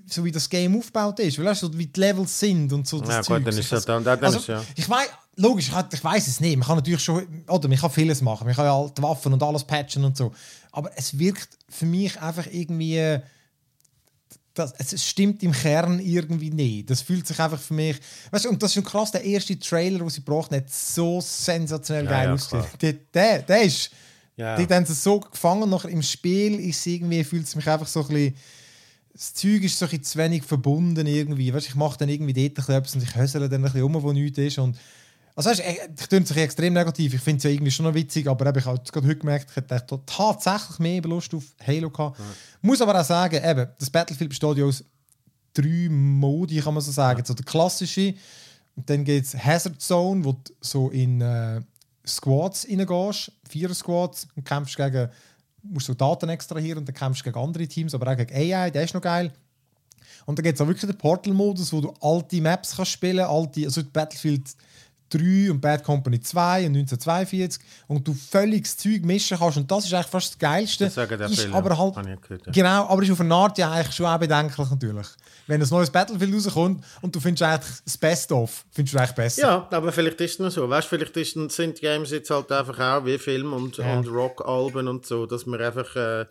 so 0.08 0.24
wie 0.24 0.32
das 0.32 0.50
Game 0.50 0.78
aufgebaut 0.78 1.20
ist. 1.20 1.38
Weil 1.40 1.46
weißt 1.46 1.64
du, 1.64 1.78
wie 1.78 1.88
die 1.88 2.00
Levels 2.00 2.40
sind 2.40 2.72
und 2.72 2.88
so. 2.88 3.00
Das 3.00 3.10
Ja, 3.10 3.18
gut, 3.18 3.26
Zeugs. 3.28 3.46
dann 3.46 3.58
ist 3.58 3.72
das- 3.72 3.86
dann- 3.86 4.04
dann 4.04 4.24
also, 4.24 4.40
ist 4.40 4.48
ja. 4.48 4.64
Ich 4.76 4.88
weiß, 4.90 5.08
logisch, 5.38 5.72
ich, 5.92 6.04
weiß 6.04 6.28
es 6.28 6.40
nicht. 6.40 6.56
Man 6.58 6.68
kann 6.68 6.78
natürlich 6.78 7.04
schon, 7.04 7.44
oder 7.48 7.68
man 7.68 7.78
kann 7.78 7.90
vieles 7.92 8.22
machen. 8.22 8.46
Man 8.46 8.56
kann 8.56 8.66
ja 8.66 8.88
die 8.96 9.02
Waffen 9.02 9.34
und 9.34 9.42
alles 9.44 9.64
patchen 9.64 10.04
und 10.06 10.16
so. 10.16 10.34
Aber 10.72 10.92
es 10.96 11.18
wirkt 11.18 11.50
für 11.70 11.86
mich 11.86 12.20
einfach 12.22 12.46
irgendwie 12.52 13.20
das, 14.54 14.74
es 14.78 15.06
stimmt 15.06 15.44
im 15.44 15.52
Kern 15.52 16.00
irgendwie 16.00 16.50
nicht. 16.50 16.90
Das 16.90 17.02
fühlt 17.02 17.28
sich 17.28 17.38
einfach 17.40 17.60
für 17.60 17.74
mich. 17.74 17.98
Weißt 18.32 18.46
du, 18.46 18.50
und 18.50 18.64
das 18.64 18.70
ist 18.72 18.76
schon 18.76 18.84
krass, 18.86 19.12
der 19.12 19.24
erste 19.24 19.60
Trailer, 19.60 20.00
den 20.00 20.10
sie 20.10 20.22
haben, 20.26 20.56
hat 20.56 20.70
so 20.72 21.20
sensationell 21.20 22.06
Ja, 22.06 22.10
geil 22.12 22.28
ja, 22.30 22.34
ausgesehen. 22.34 22.66
Der, 22.82 22.94
der, 22.94 23.40
der 23.42 23.62
ist. 23.64 23.90
Ja. 24.38 24.56
Die 24.58 24.74
haben 24.74 24.86
sie 24.86 24.94
so 24.94 25.20
gefangen, 25.20 25.70
nachher 25.70 25.90
im 25.90 26.02
Spiel 26.02 26.60
ist 26.60 26.86
irgendwie, 26.88 27.24
fühlt 27.24 27.46
es 27.48 27.56
mich 27.56 27.68
einfach 27.68 27.88
so 27.88 28.02
ein 28.02 28.08
bisschen. 28.08 28.36
Das 29.16 29.34
Zeug 29.34 29.64
ist 29.64 29.80
so 29.80 29.86
ein 29.86 30.04
zu 30.04 30.18
wenig 30.18 30.44
verbunden 30.44 31.08
irgendwie. 31.08 31.54
Weißt, 31.54 31.68
ich 31.68 31.76
mache 31.76 31.98
dann 31.98 32.10
irgendwie 32.10 32.34
dort 32.34 32.68
etwas 32.68 32.96
und 32.96 33.04
ich 33.04 33.16
hösele 33.16 33.48
dann 33.48 33.62
ein 33.62 33.72
bisschen 33.72 33.84
um, 33.84 34.04
wo 34.04 34.12
nichts 34.12 34.38
ist. 34.38 34.58
Und 34.58 34.78
also 35.36 35.50
weißt, 35.50 35.62
ich 35.62 35.80
ich 36.02 36.08
tönt 36.08 36.28
sich 36.28 36.36
extrem 36.36 36.74
negativ. 36.74 37.14
Ich 37.14 37.22
finde 37.22 37.38
es 37.38 37.44
ja 37.46 37.50
irgendwie 37.50 37.72
schon 37.72 37.86
noch 37.86 37.94
witzig, 37.94 38.28
aber 38.28 38.46
eben, 38.48 38.60
ich 38.60 38.66
habe 38.66 38.82
gerade 38.92 39.08
heute 39.08 39.20
gemerkt, 39.20 39.50
ich 39.50 39.56
hätte 39.56 40.02
tatsächlich 40.06 40.80
mehr 40.80 41.02
Lust 41.04 41.34
auf 41.34 41.46
Halo 41.66 41.90
gehabt. 41.90 42.20
Muss 42.62 42.82
aber 42.82 43.00
auch 43.00 43.06
sagen, 43.06 43.42
eben, 43.42 43.70
das 43.80 43.90
Battlefield 43.90 44.32
besteht 44.32 44.58
ja 44.58 44.66
aus 44.66 44.84
drei 45.54 45.88
Modi, 45.90 46.60
kann 46.60 46.74
man 46.74 46.84
so 46.84 46.92
sagen. 46.92 47.24
So 47.24 47.34
der 47.34 47.46
klassische, 47.46 48.16
und 48.76 48.90
dann 48.90 49.06
gibt 49.06 49.28
es 49.28 49.34
Hazard 49.34 49.82
Zone, 49.82 50.26
wo 50.26 50.34
du 50.34 50.54
so 50.60 50.90
in 50.90 51.22
äh, 51.22 51.62
Squads 52.06 52.68
reingehst, 52.70 53.32
vier 53.48 53.74
Squads, 53.74 54.28
und 54.36 54.44
kämpfst 54.44 54.76
gegen, 54.76 55.10
musst 55.70 55.88
so 55.88 55.94
Daten 55.94 56.30
extrahieren 56.30 56.80
und 56.80 56.88
dann 56.88 56.96
kämpfst 56.96 57.26
du 57.26 57.32
gegen 57.32 57.44
andere 57.44 57.68
Teams, 57.68 57.94
aber 57.94 58.12
auch 58.12 58.18
gegen 58.18 58.34
AI, 58.34 58.72
der 58.72 58.84
ist 58.84 58.94
noch 58.94 59.02
geil. 59.02 59.32
Und 60.26 60.40
dann 60.40 60.44
gibt 60.44 60.56
es 60.56 60.62
auch 60.62 60.68
wirklich 60.68 60.90
den 60.90 60.98
Portal-Modus, 60.98 61.72
wo 61.72 61.82
du 61.82 61.94
alte 62.02 62.42
Maps 62.42 62.76
kannst 62.76 62.92
spielen 62.92 63.26
alte, 63.26 63.66
also 63.66 63.82
Battlefield 63.92 64.56
3 65.10 65.52
und 65.52 65.62
Bad 65.62 65.84
Company 65.84 66.20
2 66.20 66.66
und 66.66 66.78
1942 66.78 67.62
und 67.88 68.08
du 68.08 68.14
völliges 68.14 68.76
Zeug 68.76 69.04
mischen 69.04 69.38
kannst 69.38 69.58
und 69.58 69.70
das 69.70 69.86
ist 69.86 69.94
eigentlich 69.94 70.08
fast 70.08 70.32
das 70.32 70.40
Geilste. 70.40 70.86
Das 70.86 70.96
sagen 70.96 71.20
ja 71.20 71.28
ist 71.28 71.42
viele, 71.42 71.54
aber 71.54 71.78
halt, 71.78 72.22
gehört, 72.22 72.48
ja. 72.48 72.52
Genau, 72.52 72.88
aber 72.88 73.04
ist 73.04 73.12
auf 73.12 73.22
eine 73.22 73.36
Art 73.36 73.58
ja 73.58 73.72
eigentlich 73.72 73.96
schon 73.96 74.08
auch 74.08 74.18
bedenklich 74.18 74.70
natürlich. 74.70 75.08
Wenn 75.48 75.62
ein 75.62 75.70
neues 75.70 75.92
Battlefield 75.92 76.34
rauskommt 76.34 76.84
und 77.02 77.16
du 77.16 77.20
findest 77.20 77.44
eigentlich 77.44 77.82
das 77.86 77.98
Best-of, 77.98 78.66
findest 78.72 78.96
du 78.96 79.00
eigentlich 79.00 79.12
besser. 79.16 79.42
Ja, 79.42 79.68
aber 79.72 79.92
vielleicht 79.92 80.20
ist 80.22 80.34
es 80.34 80.40
noch 80.40 80.50
so. 80.52 80.70
Weißt, 80.70 80.88
vielleicht 80.88 81.16
ist, 81.18 81.34
sind 81.52 81.80
Games 81.80 82.12
jetzt 82.12 82.30
halt 82.30 82.52
einfach 82.52 82.80
auch 82.80 83.06
wie 83.06 83.18
Film 83.18 83.54
und, 83.54 83.78
Ja. 83.78 83.98
und 83.98 84.08
Rock-Alben 84.08 84.88
und 84.88 85.06
so, 85.06 85.26
dass 85.26 85.46
man 85.46 85.62
einfach, 85.62 85.96
äh, 85.96 86.26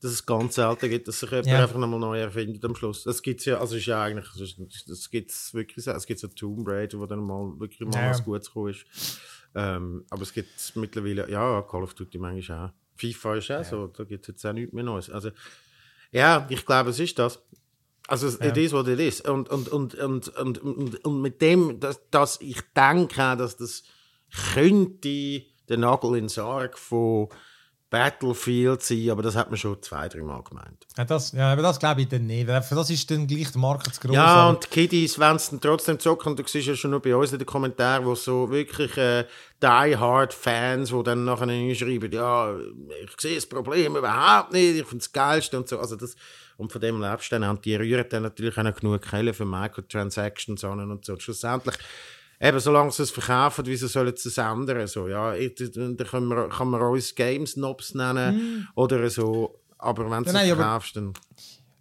dass 0.00 0.12
es 0.12 0.24
ganz 0.26 0.54
selten 0.56 0.88
gibt, 0.90 1.08
dass 1.08 1.20
sich 1.20 1.30
jemand 1.30 1.46
Ja. 1.48 1.62
einfach 1.62 1.78
nochmal 1.78 1.98
neu 2.00 2.20
erfindet 2.20 2.64
am 2.64 2.74
Schluss. 2.76 3.04
Das 3.04 3.20
gibt 3.22 3.40
es 3.40 3.46
ja, 3.46 3.58
also 3.60 3.76
ist 3.76 3.86
ja 3.86 4.02
eigentlich, 4.02 4.28
das, 4.32 4.40
ist- 4.40 4.88
das 4.88 5.10
gibt 5.10 5.30
es 5.30 5.52
wirklich, 5.54 5.84
so. 5.84 5.90
es 5.92 6.06
gibt 6.06 6.20
so 6.20 6.28
Tomb 6.28 6.66
Raider, 6.68 6.98
wo 6.98 7.06
dann 7.06 7.20
mal 7.20 7.52
wirklich 7.58 7.80
mal 7.88 7.94
Ja. 8.02 8.10
was 8.10 8.24
Gutes 8.24 8.48
gekommen 8.48 8.70
ist. 8.70 9.20
Ähm, 9.54 10.04
aber 10.10 10.22
es 10.22 10.32
gibt 10.32 10.50
mittlerweile, 10.76 11.28
ja, 11.30 11.62
Call 11.62 11.82
of 11.82 11.94
Duty 11.94 12.18
manchmal 12.18 12.68
auch. 12.68 12.72
FIFA 12.96 13.36
ist 13.36 13.50
auch 13.50 13.64
so, 13.64 13.86
da 13.88 14.04
gibt 14.04 14.24
es 14.24 14.28
jetzt 14.28 14.44
auch 14.44 14.52
nichts 14.52 14.72
mehr 14.72 14.84
Neues. 14.84 15.08
Also, 15.10 15.30
ja, 16.12 16.46
ich 16.50 16.64
glaube, 16.66 16.90
es 16.90 16.98
ist 17.00 17.18
das. 17.18 17.40
Also, 18.08 18.26
es 18.26 18.38
Ja. 18.40 18.46
it 18.46 18.56
is 18.56 18.72
what 18.72 18.88
it 18.88 18.98
is. 18.98 19.20
Und, 19.20 19.48
und, 19.50 19.68
und, 19.68 19.94
und, 19.94 20.28
und, 20.28 20.58
und, 20.58 21.04
und 21.04 21.20
mit 21.22 21.40
dem, 21.40 21.78
dass, 21.78 22.00
dass 22.10 22.40
ich 22.40 22.60
denke, 22.76 23.36
dass 23.36 23.56
das 23.56 23.84
könnte 24.54 25.42
der 25.68 25.76
Nagel 25.76 26.10
in 26.16 26.24
den 26.24 26.28
Sarg 26.28 26.78
von 26.78 27.28
Battlefield 27.90 28.82
sein, 28.82 29.08
aber 29.10 29.22
das 29.22 29.34
hat 29.34 29.48
man 29.48 29.56
schon 29.56 29.82
zwei, 29.82 30.08
drei 30.08 30.20
Mal 30.20 30.42
gemeint. 30.42 30.86
Ja, 30.96 31.04
das, 31.06 31.32
ja, 31.32 31.52
aber 31.52 31.62
das 31.62 31.78
glaube 31.78 32.02
ich 32.02 32.08
dann 32.08 32.26
nicht. 32.26 32.46
Für 32.46 32.74
das 32.74 32.90
ist 32.90 33.10
dann 33.10 33.26
gleich 33.26 33.50
der 33.50 33.60
Markt 33.60 33.94
zu 33.94 34.00
groß. 34.00 34.14
Ja, 34.14 34.50
und 34.50 34.64
die 34.64 34.68
Kiddies, 34.68 35.18
wenn 35.18 35.38
sie 35.38 35.52
dann 35.52 35.60
trotzdem 35.62 35.98
zocken, 35.98 36.36
du 36.36 36.42
siehst 36.46 36.66
ja 36.66 36.76
schon 36.76 36.90
nur 36.90 37.00
bei 37.00 37.16
uns 37.16 37.32
in 37.32 37.38
den 37.38 37.46
Kommentaren, 37.46 38.04
wo 38.04 38.14
so 38.14 38.50
wirklich 38.50 38.94
äh, 38.98 39.24
Die-Hard-Fans, 39.62 40.90
die 40.90 41.02
dann 41.02 41.24
nachher 41.24 41.74
schreiben, 41.74 42.12
ja, 42.12 42.54
ich 42.58 43.20
sehe 43.20 43.36
das 43.36 43.46
Problem 43.46 43.96
überhaupt 43.96 44.52
nicht, 44.52 44.76
ich 44.80 44.86
finde 44.86 45.02
es 45.02 45.10
geilste 45.12 45.56
und 45.56 45.66
so. 45.68 45.78
Also 45.78 45.96
das, 45.96 46.14
und 46.58 46.72
von 46.72 46.80
dem 46.80 47.00
lebst 47.00 47.32
du 47.32 47.38
dann. 47.38 47.48
Und 47.48 47.64
die 47.64 47.76
rühren 47.76 48.04
dann 48.10 48.24
natürlich 48.24 48.58
auch 48.58 48.74
genug 48.74 49.00
Quellen 49.00 49.32
für 49.32 49.46
Microtransactions 49.46 50.64
an 50.64 50.90
und 50.90 51.04
so. 51.04 51.18
Schlussendlich, 51.18 51.76
eben, 52.40 52.60
solange 52.60 52.90
sie 52.90 53.04
es 53.04 53.10
verkaufen, 53.10 53.64
wieso 53.64 53.86
sollen 53.86 54.14
sie 54.16 54.28
es 54.28 54.36
ändern? 54.38 54.86
So, 54.88 55.08
ja, 55.08 55.34
dann 55.36 55.96
kann 55.96 56.26
man, 56.26 56.50
kann 56.50 56.68
man 56.68 56.82
uns 56.82 57.14
Games-Nobs 57.14 57.94
nennen 57.94 58.68
oder 58.74 59.08
so. 59.08 59.60
Aber 59.78 60.10
wenn 60.10 60.24
du 60.24 60.30
es 60.30 60.36
verkaufst, 60.36 60.96
dann... 60.96 61.14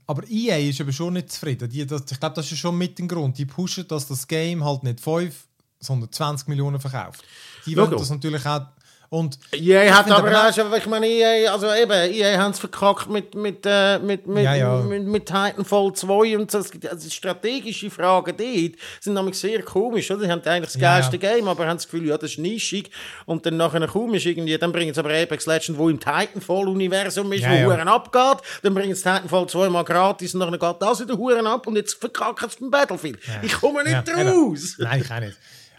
Aber 0.06 0.24
EA 0.30 0.58
ist 0.70 0.80
aber 0.80 0.94
schon 0.94 1.14
nicht 1.14 1.32
zufrieden. 1.32 1.68
Die, 1.68 1.86
das, 1.86 2.04
ich 2.10 2.20
glaube, 2.20 2.36
das 2.36 2.50
ist 2.50 2.60
schon 2.60 2.78
mit 2.78 2.98
dem 2.98 3.10
Grund. 3.10 3.38
Die 3.38 3.46
pushen, 3.46 3.86
dass 3.90 4.08
das 4.08 4.26
Game 4.26 4.64
halt 4.64 4.84
nicht 4.84 5.02
5, 5.02 5.36
sondern 5.80 6.12
20 6.12 6.48
Millionen 6.48 6.80
verkauft. 6.80 7.26
Die 7.66 7.76
wollen 7.76 7.92
das 7.92 8.10
natürlich 8.10 8.46
auch. 8.46 8.68
Und 9.10 9.40
EA 9.54 9.96
hat 9.96 10.12
aber 10.12 10.48
auch 10.48 10.54
schon, 10.54 10.74
ich 10.74 10.86
meine, 10.86 11.08
EA, 11.08 11.54
also 11.54 11.74
eben, 11.74 12.14
EA 12.14 12.38
haben 12.38 12.52
es 12.52 12.60
verkackt 12.60 13.10
mit, 13.10 13.36
mit, 13.36 13.66
äh, 13.66 14.00
mit, 14.00 14.28
mit, 14.28 14.44
Ja, 14.44 14.54
ja. 14.56 14.82
mit, 14.82 15.04
mit 15.06 15.26
Titanfall 15.26 15.94
2 15.94 16.38
und 16.38 16.52
so. 16.52 16.58
Es 16.60 16.72
Also 16.90 17.10
strategische 17.10 17.90
Fragen 17.90 18.36
dort 18.38 18.74
sind 19.00 19.14
nämlich 19.14 19.36
sehr 19.40 19.62
komisch, 19.64 20.12
oder? 20.12 20.26
Sie 20.26 20.32
haben 20.32 20.42
eigentlich 20.44 20.74
das 20.74 20.82
Ja, 20.82 20.96
geilste. 21.00 21.18
Game, 21.18 21.48
aber 21.48 21.68
haben 21.68 21.78
das 21.78 21.86
Gefühl, 21.90 22.06
ja, 22.08 22.18
das 22.18 22.32
ist 22.32 22.40
nischig. 22.40 22.92
Und 23.26 23.46
dann 23.46 23.56
nachher 23.56 23.82
ist 23.82 24.26
irgendwie, 24.26 24.58
dann 24.58 24.74
bringen 24.74 24.94
sie 24.94 25.00
aber 25.00 25.12
Apex 25.12 25.46
Legends, 25.46 25.78
wo 25.80 25.88
im 25.88 26.00
Titanfall-Universum 26.02 27.32
ist, 27.32 27.44
Ja, 27.44 27.52
wo. 27.52 27.72
Huren 27.72 27.88
abgeht. 27.88 28.38
Dann 28.64 28.74
bringen 28.74 28.94
sie 28.94 29.04
Titanfall 29.04 29.48
2 29.48 29.70
mal 29.70 29.84
gratis 29.84 30.34
und 30.34 30.42
dann 30.42 30.52
geht 30.52 30.76
das 30.82 31.00
wieder 31.00 31.18
Huren 31.18 31.48
ab 31.48 31.66
und 31.66 31.78
jetzt 31.78 31.94
verkacken 31.94 32.50
sie 32.50 32.58
beim 32.60 32.72
Battlefield. 32.72 33.20
Ich 33.42 33.54
komme 33.54 33.84
nicht 33.86 33.96
raus! 34.10 34.76
Nein, 34.80 35.02
ich 35.02 35.12
auch 35.12 35.20
nicht. 35.22 35.38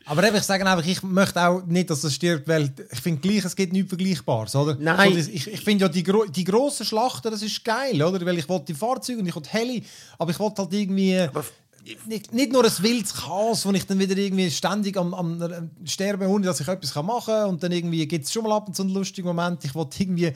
Aber 0.08 0.26
eben, 0.26 0.36
ich 0.36 0.42
sage 0.42 0.66
einfach, 0.66 0.86
ich 0.86 1.02
möchte 1.02 1.40
auch 1.40 1.64
nicht, 1.66 1.90
dass 1.90 2.00
das 2.00 2.14
stirbt, 2.14 2.48
weil 2.48 2.72
ich 2.90 3.00
finde 3.00 3.20
gleich, 3.20 3.44
es 3.44 3.54
gibt 3.54 3.72
nichts 3.72 3.90
Vergleichbares, 3.90 4.56
oder? 4.56 4.76
Nein. 4.80 5.12
So, 5.12 5.30
ich 5.30 5.46
ich 5.46 5.60
finde 5.60 5.84
ja, 5.84 5.88
die, 5.88 6.02
gro 6.02 6.24
die 6.24 6.44
grossen 6.44 6.86
Schlachten, 6.86 7.30
das 7.30 7.42
ist 7.42 7.64
geil, 7.64 8.02
oder? 8.02 8.24
Weil 8.24 8.38
ich 8.38 8.48
wollte 8.48 8.66
die 8.66 8.74
Fahrzeuge 8.74 9.20
und 9.20 9.26
ich 9.26 9.34
wollte 9.34 9.50
Heli, 9.50 9.84
aber 10.18 10.30
ich 10.30 10.38
wollte 10.38 10.62
halt 10.62 10.72
irgendwie... 10.72 11.28
nicht, 12.06 12.32
nicht 12.32 12.52
nur 12.52 12.64
ein 12.64 12.72
wildes 12.80 13.14
Chaos, 13.14 13.64
wo 13.64 13.72
ich 13.72 13.86
dann 13.86 13.98
wieder 13.98 14.16
irgendwie 14.16 14.50
ständig 14.50 14.96
am, 14.96 15.14
am 15.14 15.70
Sterben 15.84 16.26
ohne 16.28 16.46
dass 16.46 16.60
ich 16.60 16.68
etwas 16.68 16.94
machen 16.96 17.26
kann 17.26 17.48
und 17.50 17.62
dann 17.62 17.72
irgendwie 17.72 18.06
gibt 18.06 18.24
es 18.24 18.32
schon 18.32 18.44
mal 18.44 18.56
ab 18.56 18.68
und 18.68 18.74
zu 18.74 18.82
einen 18.82 18.92
lustigen 18.92 19.28
Moment. 19.28 19.64
Ich 19.64 19.74
wollte 19.74 20.02
irgendwie 20.02 20.32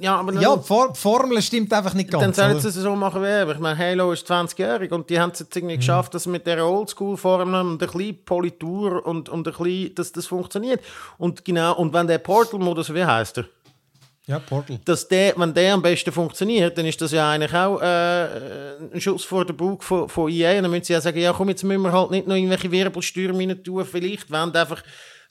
ja, 0.00 0.16
aber 0.16 0.32
ja, 0.40 0.56
die 0.56 0.62
For 0.62 0.94
Formel 0.94 1.42
stimmt 1.42 1.72
einfach 1.72 1.92
nicht 1.92 2.10
ganz. 2.10 2.24
Dann 2.24 2.32
sollen 2.32 2.60
sie 2.60 2.68
es 2.68 2.74
so 2.74 2.96
machen 2.96 3.22
wie 3.22 3.52
Ich 3.52 3.58
meine, 3.58 3.78
Halo 3.78 4.12
ist 4.12 4.30
20-jährig 4.30 4.90
und 4.92 5.10
die 5.10 5.20
haben 5.20 5.30
es 5.30 5.40
jetzt 5.40 5.54
irgendwie 5.54 5.74
mhm. 5.74 5.80
geschafft, 5.80 6.14
dass 6.14 6.26
mit 6.26 6.46
der 6.46 6.66
Oldschool-Formel 6.66 7.54
und 7.60 7.72
ein 7.72 7.78
bisschen 7.78 8.24
Politur 8.24 9.04
und, 9.04 9.28
und 9.28 9.46
ein 9.46 9.52
bisschen, 9.52 9.94
dass 9.94 10.10
das 10.10 10.26
funktioniert. 10.26 10.80
Und 11.18 11.44
genau, 11.44 11.76
und 11.76 11.92
wenn 11.92 12.06
der 12.06 12.18
Portal-Modus, 12.18 12.94
wie 12.94 13.04
heißt 13.04 13.38
er? 13.38 13.44
Ja, 14.26 14.38
Portal. 14.38 14.78
Dass 14.84 15.06
der, 15.08 15.34
wenn 15.36 15.52
der 15.52 15.74
am 15.74 15.82
besten 15.82 16.12
funktioniert, 16.12 16.78
dann 16.78 16.86
ist 16.86 17.00
das 17.00 17.10
ja 17.12 17.30
eigentlich 17.30 17.52
auch 17.52 17.82
äh, 17.82 18.76
ein 18.92 19.00
Schuss 19.00 19.24
vor 19.24 19.44
den 19.44 19.56
Bug 19.56 19.82
von, 19.82 20.08
von 20.08 20.30
EA. 20.30 20.56
Und 20.56 20.62
dann 20.62 20.70
müssen 20.70 20.84
sie 20.84 20.92
ja 20.92 21.00
sagen, 21.00 21.18
ja 21.18 21.32
komm, 21.32 21.48
jetzt 21.48 21.64
müssen 21.64 21.82
wir 21.82 21.92
halt 21.92 22.10
nicht 22.10 22.26
noch 22.26 22.36
irgendwelche 22.36 22.70
Wirbelstürme 22.70 23.62
tun, 23.62 23.84
vielleicht, 23.84 24.30
wenn 24.30 24.54
einfach 24.54 24.82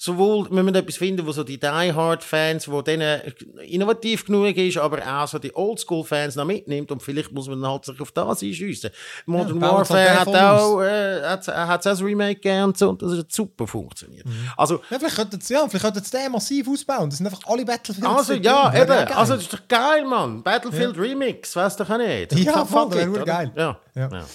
sowohl 0.02 0.48
müssen 0.50 0.74
wir 0.74 0.80
etwas 0.80 0.96
finden, 0.96 1.28
wo 1.28 1.34
so 1.34 1.44
die 1.44 1.60
Die 1.60 1.68
Hard 1.68 2.24
Fans, 2.24 2.70
wo 2.72 2.82
denen 2.82 3.22
innovativ 3.68 4.26
genug 4.26 4.56
ist, 4.56 4.78
aber 4.78 5.06
auch 5.06 5.28
so 5.28 5.40
die 5.40 5.54
Oldschool 5.54 6.06
Fans 6.06 6.38
noch 6.38 6.46
mitnimmt 6.46 6.90
und 6.90 7.04
vielleicht 7.04 7.34
muss 7.34 7.50
man 7.50 7.68
halt 7.68 7.84
sich 7.84 8.00
auf 8.00 8.14
das 8.14 8.42
einschiessen. 8.42 8.92
Modern 9.26 9.60
ja, 9.60 9.70
Warfare 9.70 10.20
hat 10.22 10.28
auch 10.30 10.82
äh, 10.82 11.22
hat, 11.22 11.46
hat 11.50 11.86
auch 11.86 12.02
Remake 12.02 12.36
gegeben 12.36 12.64
und 12.64 12.78
so 12.78 12.90
und 12.92 13.02
das 13.02 13.18
hat 13.18 13.30
super 13.30 13.68
funktioniert. 13.68 14.26
Mhm. 14.26 14.50
Also, 14.56 14.76
ja, 14.90 15.00
vielleicht 15.00 15.18
könnten 15.18 15.42
sie 15.42 15.54
ja, 15.54 15.68
vielleicht 15.68 15.84
könnten 15.84 16.02
sie 16.02 16.18
den 16.18 16.32
massiv 16.32 16.70
ausbauen. 16.70 17.10
Das 17.10 17.18
sind 17.18 17.28
einfach 17.28 17.42
alle 17.46 17.66
Battlefield. 17.66 18.08
Also 18.08 18.34
ja, 18.36 18.74
eben. 18.74 18.92
Also 18.92 19.34
das 19.34 19.44
ist 19.44 19.54
doch 19.54 19.68
geil, 19.68 20.06
Mann. 20.06 20.42
Battlefield 20.42 20.96
ja. 20.96 21.02
Remix, 21.02 21.54
weißt 21.58 21.78
du 21.78 21.84
auch 21.84 21.98
nicht. 21.98 22.40
Ja, 22.40 22.64
voll, 22.64 22.88
das 22.90 23.00
wäre 23.00 23.26
geil. 23.26 23.52
Ja. 23.54 23.78
Ja. 23.96 24.10
ja. 24.10 24.26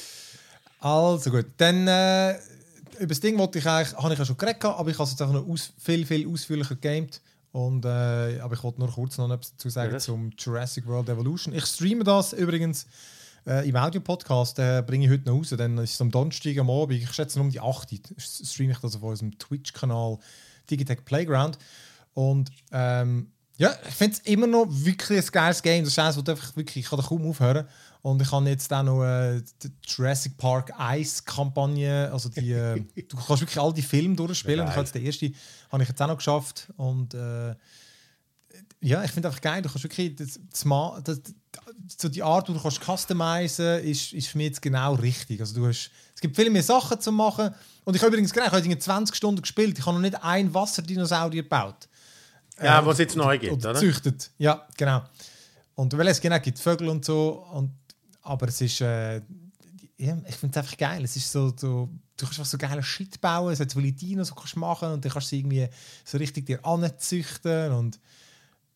Also 0.80 1.30
gut, 1.30 1.46
dann 1.56 1.88
äh, 1.88 2.34
über 2.94 3.06
das 3.06 3.20
Ding 3.20 3.38
wollte 3.38 3.58
ich 3.58 3.66
eigentlich, 3.66 3.96
habe 3.96 4.12
ich 4.12 4.18
ja 4.18 4.24
schon 4.24 4.36
geredet, 4.36 4.64
aber 4.64 4.90
ich 4.90 4.96
habe 4.96 5.04
es 5.04 5.10
jetzt 5.10 5.22
einfach 5.22 5.34
noch 5.34 5.48
aus, 5.48 5.72
viel, 5.78 6.04
viel 6.06 6.28
ausführlicher 6.28 6.74
gegamed. 6.74 7.20
Und, 7.52 7.84
äh, 7.84 8.40
aber 8.40 8.54
ich 8.54 8.62
wollte 8.64 8.80
nur 8.80 8.90
kurz 8.90 9.16
noch 9.16 9.30
etwas 9.30 9.52
dazu 9.52 9.68
sagen 9.68 9.92
ja. 9.92 9.98
zum 9.98 10.32
Jurassic 10.36 10.86
World 10.86 11.08
Evolution. 11.08 11.54
Ich 11.54 11.66
streame 11.66 12.02
das 12.02 12.32
übrigens 12.32 12.86
äh, 13.46 13.68
im 13.68 13.76
Audio-Podcast, 13.76 14.58
äh, 14.58 14.82
bringe 14.84 15.06
ich 15.06 15.12
heute 15.12 15.28
noch 15.28 15.38
raus. 15.38 15.54
Dann 15.56 15.78
ist 15.78 15.94
es 15.94 16.00
am 16.00 16.10
Donnerstag 16.10 16.58
am 16.58 16.68
Abend, 16.68 17.00
ich 17.00 17.12
schätze 17.12 17.40
um 17.40 17.50
die 17.50 17.60
8 17.60 17.92
Uhr, 17.92 17.98
streame 18.18 18.72
ich 18.72 18.78
das 18.78 18.96
auf 18.96 19.02
unserem 19.02 19.38
Twitch-Kanal 19.38 20.18
Digitech 20.68 21.04
Playground. 21.04 21.58
Und 22.14 22.50
ähm, 22.72 23.30
ja, 23.56 23.72
ich 23.86 23.94
finde 23.94 24.16
es 24.16 24.20
immer 24.26 24.46
noch 24.46 24.66
wirklich 24.68 25.24
ein 25.24 25.30
geiles 25.30 25.62
Game. 25.62 25.84
Das 25.84 25.92
ist 25.92 25.98
eines, 25.98 26.16
einfach 26.18 26.56
wirklich, 26.56 26.84
ich 26.84 26.90
kann 26.90 26.98
da 26.98 27.06
kaum 27.06 27.28
aufhören. 27.28 27.66
Und 28.02 28.20
ich 28.20 28.30
habe 28.30 28.48
jetzt 28.48 28.72
auch 28.72 28.82
noch 28.82 29.04
äh, 29.04 29.40
die 29.62 29.70
Jurassic 29.86 30.36
Park 30.36 30.72
Ice 30.78 31.22
Kampagne, 31.24 32.10
also 32.12 32.28
die, 32.28 32.52
äh, 32.52 32.84
du 33.08 33.16
kannst 33.16 33.42
wirklich 33.42 33.58
all 33.58 33.72
die 33.72 33.82
Filme 33.82 34.16
durchspielen. 34.16 34.60
Und 34.60 34.66
ich 34.66 34.72
habe 34.72 34.82
jetzt 34.82 34.94
den 34.94 35.06
ersten, 35.06 35.34
habe 35.70 35.82
ich 35.82 35.88
jetzt 35.88 36.02
auch 36.02 36.08
noch 36.08 36.16
geschafft. 36.16 36.68
Und 36.76 37.14
äh, 37.14 37.54
ja, 38.80 39.04
ich 39.04 39.10
finde 39.12 39.28
einfach 39.28 39.40
geil. 39.40 39.62
Du 39.62 39.68
kannst 39.68 39.84
wirklich 39.84 40.16
das, 40.16 40.40
das, 40.50 41.04
das, 41.04 41.34
so 41.96 42.08
die 42.08 42.22
Art, 42.22 42.48
wie 42.48 42.54
du 42.54 42.60
kannst 42.60 42.80
customizen, 42.82 43.78
ist, 43.84 44.12
ist 44.12 44.26
für 44.28 44.38
mich 44.38 44.48
jetzt 44.48 44.62
genau 44.62 44.94
richtig. 44.94 45.40
Also 45.40 45.54
du 45.54 45.68
hast, 45.68 45.90
es 46.14 46.20
gibt 46.20 46.34
viel 46.34 46.50
mehr 46.50 46.62
Sachen 46.62 47.00
zu 47.00 47.12
machen. 47.12 47.54
Und 47.84 47.94
ich 47.94 48.02
habe 48.02 48.10
übrigens 48.10 48.32
gerade, 48.32 48.58
ich 48.58 48.68
habe 48.68 48.78
20 48.78 49.14
Stunden 49.14 49.42
gespielt. 49.42 49.78
Ich 49.78 49.86
habe 49.86 49.94
noch 49.94 50.02
nicht 50.02 50.22
ein 50.22 50.52
Wasserdinosaurier 50.52 51.44
gebaut. 51.44 51.88
Ja, 52.62 52.80
äh, 52.80 52.86
was 52.86 52.94
es 52.94 52.98
jetzt 53.00 53.16
neu 53.16 53.38
gibt, 53.38 53.52
oder? 53.52 53.74
Züchtet. 53.74 54.30
Ja, 54.38 54.66
genau. 54.76 55.02
Und 55.74 55.96
weil 55.96 56.08
es 56.08 56.20
genau 56.20 56.38
gibt 56.38 56.58
Vögel 56.58 56.88
und 56.88 57.04
so. 57.04 57.44
Und 57.52 57.72
aber 58.22 58.48
es 58.48 58.60
ist, 58.60 58.80
äh, 58.80 59.16
ja, 59.96 60.16
ich 60.26 60.36
finde 60.36 60.52
es 60.52 60.56
einfach 60.56 60.76
geil. 60.76 61.04
Es 61.04 61.16
ist 61.16 61.30
so, 61.30 61.52
so, 61.56 61.88
du 62.16 62.24
kannst 62.24 62.38
einfach 62.38 62.50
so 62.50 62.58
geile 62.58 62.82
Shit 62.82 63.20
bauen, 63.20 63.52
es 63.52 63.60
hat 63.60 63.70
so 63.70 63.80
Dinos, 63.80 64.28
so 64.28 64.34
kannst 64.34 64.56
machen 64.56 64.92
und 64.92 65.04
dann 65.04 65.12
kannst 65.12 65.32
du 65.32 65.36
irgendwie 65.36 65.68
so 66.04 66.18
richtig 66.18 66.46
dir 66.46 66.64
anzüchten 66.64 67.72
und 67.72 68.00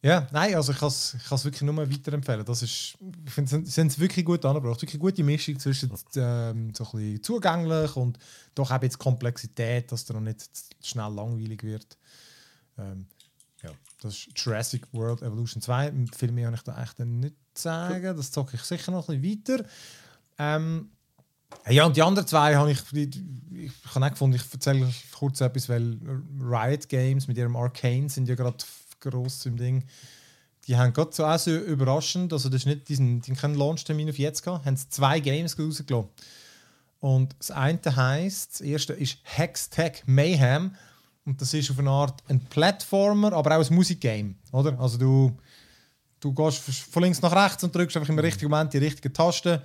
ja, 0.01 0.29
nein, 0.31 0.55
also 0.55 0.71
ich 0.71 0.79
kann 0.79 0.89
es 0.89 1.45
wirklich 1.45 1.63
nur 1.63 1.77
weiterempfehlen. 1.77 2.45
Das 2.45 2.63
ist, 2.63 2.97
ich 3.27 3.33
finde, 3.33 3.65
sie 3.65 3.81
haben 3.81 3.89
es 3.89 3.99
wirklich 3.99 4.25
gut 4.25 4.45
angebracht. 4.45 4.81
Wirklich 4.81 5.01
gute 5.01 5.25
Mischung 5.25 5.59
zwischen 5.59 5.91
ähm, 6.15 6.73
so 6.73 6.85
ein 6.85 6.91
bisschen 6.93 7.23
zugänglich 7.25 7.97
und 7.97 8.17
doch 8.55 8.71
auch 8.71 8.83
jetzt 8.83 8.99
Komplexität, 8.99 9.91
dass 9.91 10.05
der 10.05 10.15
noch 10.15 10.23
nicht 10.23 10.49
schnell 10.85 11.13
langweilig 11.13 11.65
wird. 11.65 11.99
Ähm, 12.79 13.07
das 14.01 14.15
ist 14.15 14.29
Jurassic 14.37 14.87
World 14.93 15.23
Evolution 15.23 15.61
2. 15.61 15.93
Viel 16.17 16.33
mehr 16.33 16.47
habe 16.47 16.57
ich 16.57 16.63
da 16.63 16.81
echt 16.83 16.99
nicht 17.01 17.35
sagen. 17.55 18.17
Das 18.17 18.31
zocke 18.31 18.57
ich 18.57 18.63
sicher 18.63 18.93
noch 18.93 19.09
ein 19.09 19.21
bisschen 19.21 19.57
weiter. 19.57 19.69
Ähm, 20.39 20.91
ja, 21.69 21.85
und 21.85 21.97
die 21.97 22.03
anderen 22.03 22.29
zwei 22.29 22.57
habe 22.57 22.71
ich, 22.71 22.81
ich, 22.93 23.23
ich 23.53 23.73
habe 23.95 24.07
auch 24.07 24.11
gefunden, 24.11 24.37
ich 24.37 24.53
erzähle 24.53 24.89
kurz 25.13 25.41
etwas, 25.41 25.69
weil 25.69 25.99
Riot 26.41 26.89
Games 26.89 27.27
mit 27.27 27.37
ihrem 27.37 27.57
Arcane 27.57 28.09
sind 28.09 28.29
ja 28.29 28.35
gerade 28.35 28.59
gross 29.01 29.47
im 29.47 29.57
Ding. 29.57 29.85
Die 30.67 30.77
haben 30.77 30.93
gerade 30.93 31.13
so 31.13 31.25
auch 31.25 31.39
so 31.39 31.51
überraschend, 31.51 32.33
also 32.33 32.49
das 32.49 32.63
ist 32.63 32.67
nicht 32.67 32.89
diesen, 32.89 33.23
die 33.23 33.33
keinen 33.33 33.55
Launch-Termin 33.55 34.11
auf 34.11 34.19
jetzt 34.19 34.43
gehabt, 34.43 34.67
haben 34.67 34.77
zwei 34.77 35.21
Games 35.21 35.59
rausgelassen. 35.59 36.11
Und 37.01 37.35
das 37.39 37.51
eine 37.51 37.81
heisst, 37.97 38.55
das 38.55 38.61
erste 38.61 38.93
ist 38.93 39.19
Hextech 39.23 40.03
Mayhem. 40.07 40.75
Und 41.29 41.41
das 41.41 41.53
ist 41.53 41.71
auf 41.71 41.79
eine 41.79 41.91
Art 41.91 42.23
ein 42.29 42.41
Plattformer, 42.41 43.33
aber 43.35 43.59
auch 43.59 43.71
ein 43.71 43.75
Musikgame. 43.75 44.35
Oder? 44.53 44.79
Also 44.81 44.99
du 44.99 45.37
Du 46.21 46.33
gehst 46.33 46.59
von 46.59 47.03
links 47.03 47.23
nach 47.23 47.33
rechts 47.33 47.63
und 47.63 47.75
drückst 47.75 47.97
einfach 47.97 48.09
im 48.09 48.19
richtigen 48.19 48.51
Moment 48.51 48.73
die 48.73 48.79
richtige 48.79 49.13
Taste. 49.13 49.65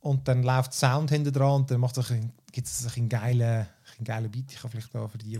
Und 0.00 0.26
dann 0.28 0.42
läuft 0.42 0.74
Sound 0.74 1.10
hinten 1.10 1.32
dran 1.32 1.62
und 1.62 1.70
dann 1.70 1.80
macht 1.80 1.96
es 1.96 2.12
gibt 2.52 2.66
es 2.66 2.96
einen 2.96 3.08
geilen, 3.08 3.66
einen 3.96 4.04
geilen 4.04 4.30
Beat. 4.30 4.52
Ich 4.52 4.60
kann 4.60 4.70
vielleicht 4.70 4.94
auch 4.94 5.10
für 5.10 5.18
die, 5.18 5.38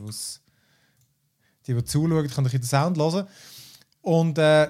die, 1.67 1.75
die 1.75 1.85
zuschauen, 1.85 2.29
kann 2.29 2.47
ich 2.47 2.53
den 2.53 2.63
Sound 2.63 2.97
hören. 2.97 3.27
Und 4.01 4.39
äh, 4.39 4.69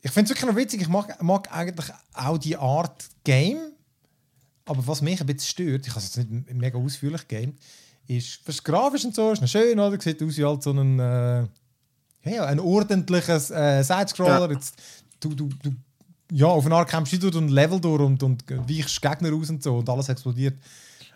ich 0.00 0.10
finde 0.10 0.24
es 0.24 0.30
wirklich 0.30 0.50
noch 0.50 0.56
witzig. 0.56 0.80
Ich 0.80 0.88
mag, 0.88 1.22
mag 1.22 1.52
eigentlich 1.52 1.92
auch 2.14 2.38
die 2.38 2.56
Art 2.56 3.08
Game. 3.24 3.58
Aber 4.64 4.86
was 4.86 5.02
mich 5.02 5.20
ein 5.20 5.26
bisschen 5.26 5.50
stört, 5.50 5.86
ich 5.86 5.90
habe 5.90 6.00
es 6.00 6.16
jetzt 6.16 6.30
nicht 6.30 6.54
mega 6.54 6.78
ausführlich 6.78 7.28
gegeben, 7.28 7.58
ist, 8.08 8.40
fürs 8.44 8.62
Grafisch 8.62 9.04
und 9.04 9.14
so 9.14 9.32
ist 9.32 9.40
noch 9.40 9.48
schön, 9.48 9.78
oder? 9.78 10.00
Sieht 10.00 10.22
aus 10.22 10.36
wie 10.36 10.44
halt 10.44 10.62
so 10.62 10.72
ein. 10.72 10.98
Äh, 10.98 11.46
ja, 12.24 12.44
ein 12.46 12.58
ordentliches 12.58 13.50
äh, 13.50 13.82
Sidescroller. 13.82 14.48
Ja. 14.48 14.52
Jetzt, 14.52 14.74
du, 15.20 15.34
du, 15.34 15.48
du, 15.62 15.70
ja, 16.32 16.46
auf 16.46 16.66
eine 16.66 16.74
Art 16.74 16.88
kämpfst 16.88 17.22
du 17.22 17.30
durch 17.30 17.36
ein 17.36 17.48
Level 17.48 17.80
durch 17.80 18.02
und, 18.02 18.22
und 18.22 18.44
weichst 18.68 19.00
Gegner 19.00 19.30
raus 19.30 19.50
und 19.50 19.62
so 19.62 19.76
und 19.76 19.88
alles 19.88 20.08
explodiert. 20.08 20.58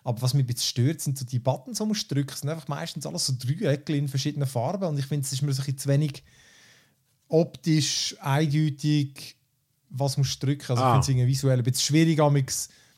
Aber 0.04 0.22
was 0.22 0.34
mich 0.34 0.44
ein 0.44 0.46
bisschen 0.46 0.68
stört, 0.68 1.00
sind 1.00 1.18
so 1.18 1.24
die 1.24 1.38
Buttons, 1.38 1.78
die 1.78 1.84
du 1.84 2.14
drückst. 2.14 2.40
sind 2.40 2.48
einfach 2.48 2.68
meistens 2.68 3.06
alles 3.06 3.26
so 3.26 3.34
Dreiecke 3.36 3.96
in 3.96 4.08
verschiedenen 4.08 4.48
Farben 4.48 4.84
und 4.84 4.98
ich 4.98 5.06
finde, 5.06 5.26
es 5.26 5.32
ist 5.32 5.42
mir 5.42 5.52
so 5.52 5.62
ein 5.66 5.76
zu 5.76 5.88
wenig 5.88 6.22
optisch 7.28 8.16
eindeutig, 8.20 9.36
was 9.90 10.14
du 10.14 10.22
drücken. 10.22 10.70
Also 10.70 10.82
ah. 10.82 10.98
ich 10.98 11.04
finde 11.04 11.22
es 11.22 11.28
visuell 11.28 11.58
ein 11.58 11.64
bisschen 11.64 11.82
schwierig. 11.82 12.18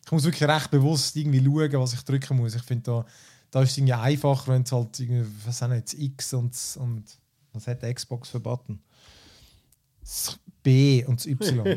Ich 0.05 0.12
muss 0.12 0.24
wirklich 0.24 0.49
recht 0.49 0.70
bewusst 0.70 1.16
irgendwie 1.16 1.43
schauen, 1.43 1.72
was 1.80 1.95
ich 1.95 2.03
drücken 2.03 2.36
muss. 2.36 2.55
Ich 2.55 2.62
finde, 2.62 2.82
da, 2.82 3.07
da 3.53 3.62
ist 3.62 3.70
es 3.70 3.78
irgendwie 3.78 3.92
einfacher, 3.92 4.53
wenn 4.53 4.62
es 4.62 4.72
halt 4.72 4.98
irgendwie, 4.98 5.30
was 5.44 5.62
auch 5.62 5.68
nicht, 5.68 5.94
X 5.94 6.34
und, 6.34 6.59
und 6.76 7.05
was 7.53 7.68
hat 7.68 7.82
der 7.82 7.94
Xbox 7.94 8.30
für 8.30 8.40
Button? 8.40 8.82
Das 10.00 10.36
B 10.62 11.05
und 11.05 11.20
das 11.20 11.26
Y. 11.26 11.64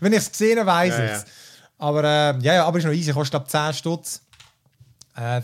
Wenn 0.00 0.12
ich 0.12 0.18
es 0.18 0.30
gesehen 0.30 0.58
habe, 0.58 0.66
weiß 0.66 0.94
ich 0.94 1.10
es. 1.10 1.22
Ja. 1.22 1.24
Aber 1.78 2.04
äh, 2.04 2.38
ja, 2.40 2.54
ja, 2.54 2.66
aber 2.66 2.78
ist 2.78 2.84
noch 2.84 2.92
easy. 2.92 3.12
Kostet 3.12 3.36
ab 3.36 3.50
10 3.50 3.72
Stutz. 3.74 4.22
Äh, 5.14 5.40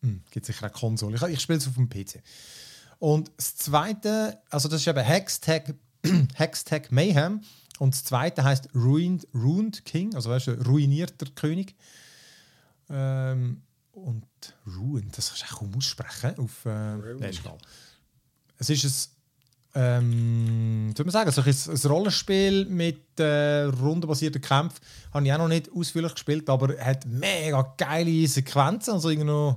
hm, 0.00 0.22
gibt 0.30 0.46
sicher 0.46 0.62
eine 0.62 0.72
Konsole. 0.72 1.16
Ich, 1.16 1.22
ich 1.22 1.40
spiele 1.40 1.58
es 1.58 1.66
auf 1.66 1.74
dem 1.74 1.88
PC. 1.88 2.22
Und 3.00 3.32
das 3.36 3.56
zweite, 3.56 4.38
also 4.48 4.68
das 4.68 4.80
ist 4.80 4.86
eben 4.86 5.02
Hextech, 5.02 5.74
Hextech 6.34 6.90
Mayhem. 6.90 7.42
Und 7.78 7.94
das 7.94 8.04
zweite 8.04 8.44
heißt 8.44 8.68
Ruined, 8.74 9.26
Ruined 9.34 9.84
King, 9.84 10.14
also 10.14 10.30
weißt 10.30 10.48
du, 10.48 10.52
ruinierter 10.52 11.26
König. 11.34 11.74
Ähm, 12.90 13.62
und 13.92 14.26
Ruin, 14.66 15.10
das 15.14 15.28
kannst 15.28 15.42
du 15.42 15.46
auch 15.46 15.58
kaum 15.60 15.74
aussprechen. 15.76 16.38
Auf, 16.38 16.64
äh, 16.66 17.28
ist 17.28 17.40
egal. 17.40 17.58
Es 18.58 18.70
ist 18.70 18.84
ein, 19.72 19.82
ähm, 19.82 20.94
soll 20.96 21.06
man 21.06 21.12
sagen, 21.12 21.30
so 21.30 21.42
ein, 21.42 21.48
ein 21.48 21.90
Rollenspiel 21.90 22.66
mit 22.66 23.18
äh, 23.20 23.62
rundenbasierten 23.62 24.40
Kämpfen. 24.40 24.80
Habe 25.12 25.26
ich 25.26 25.32
auch 25.32 25.38
noch 25.38 25.48
nicht 25.48 25.70
ausführlich 25.72 26.12
gespielt, 26.14 26.48
aber 26.50 26.76
hat 26.78 27.06
mega 27.06 27.74
geile 27.76 28.26
Sequenzen. 28.26 28.94
Also 28.94 29.10
irgendwie 29.10 29.54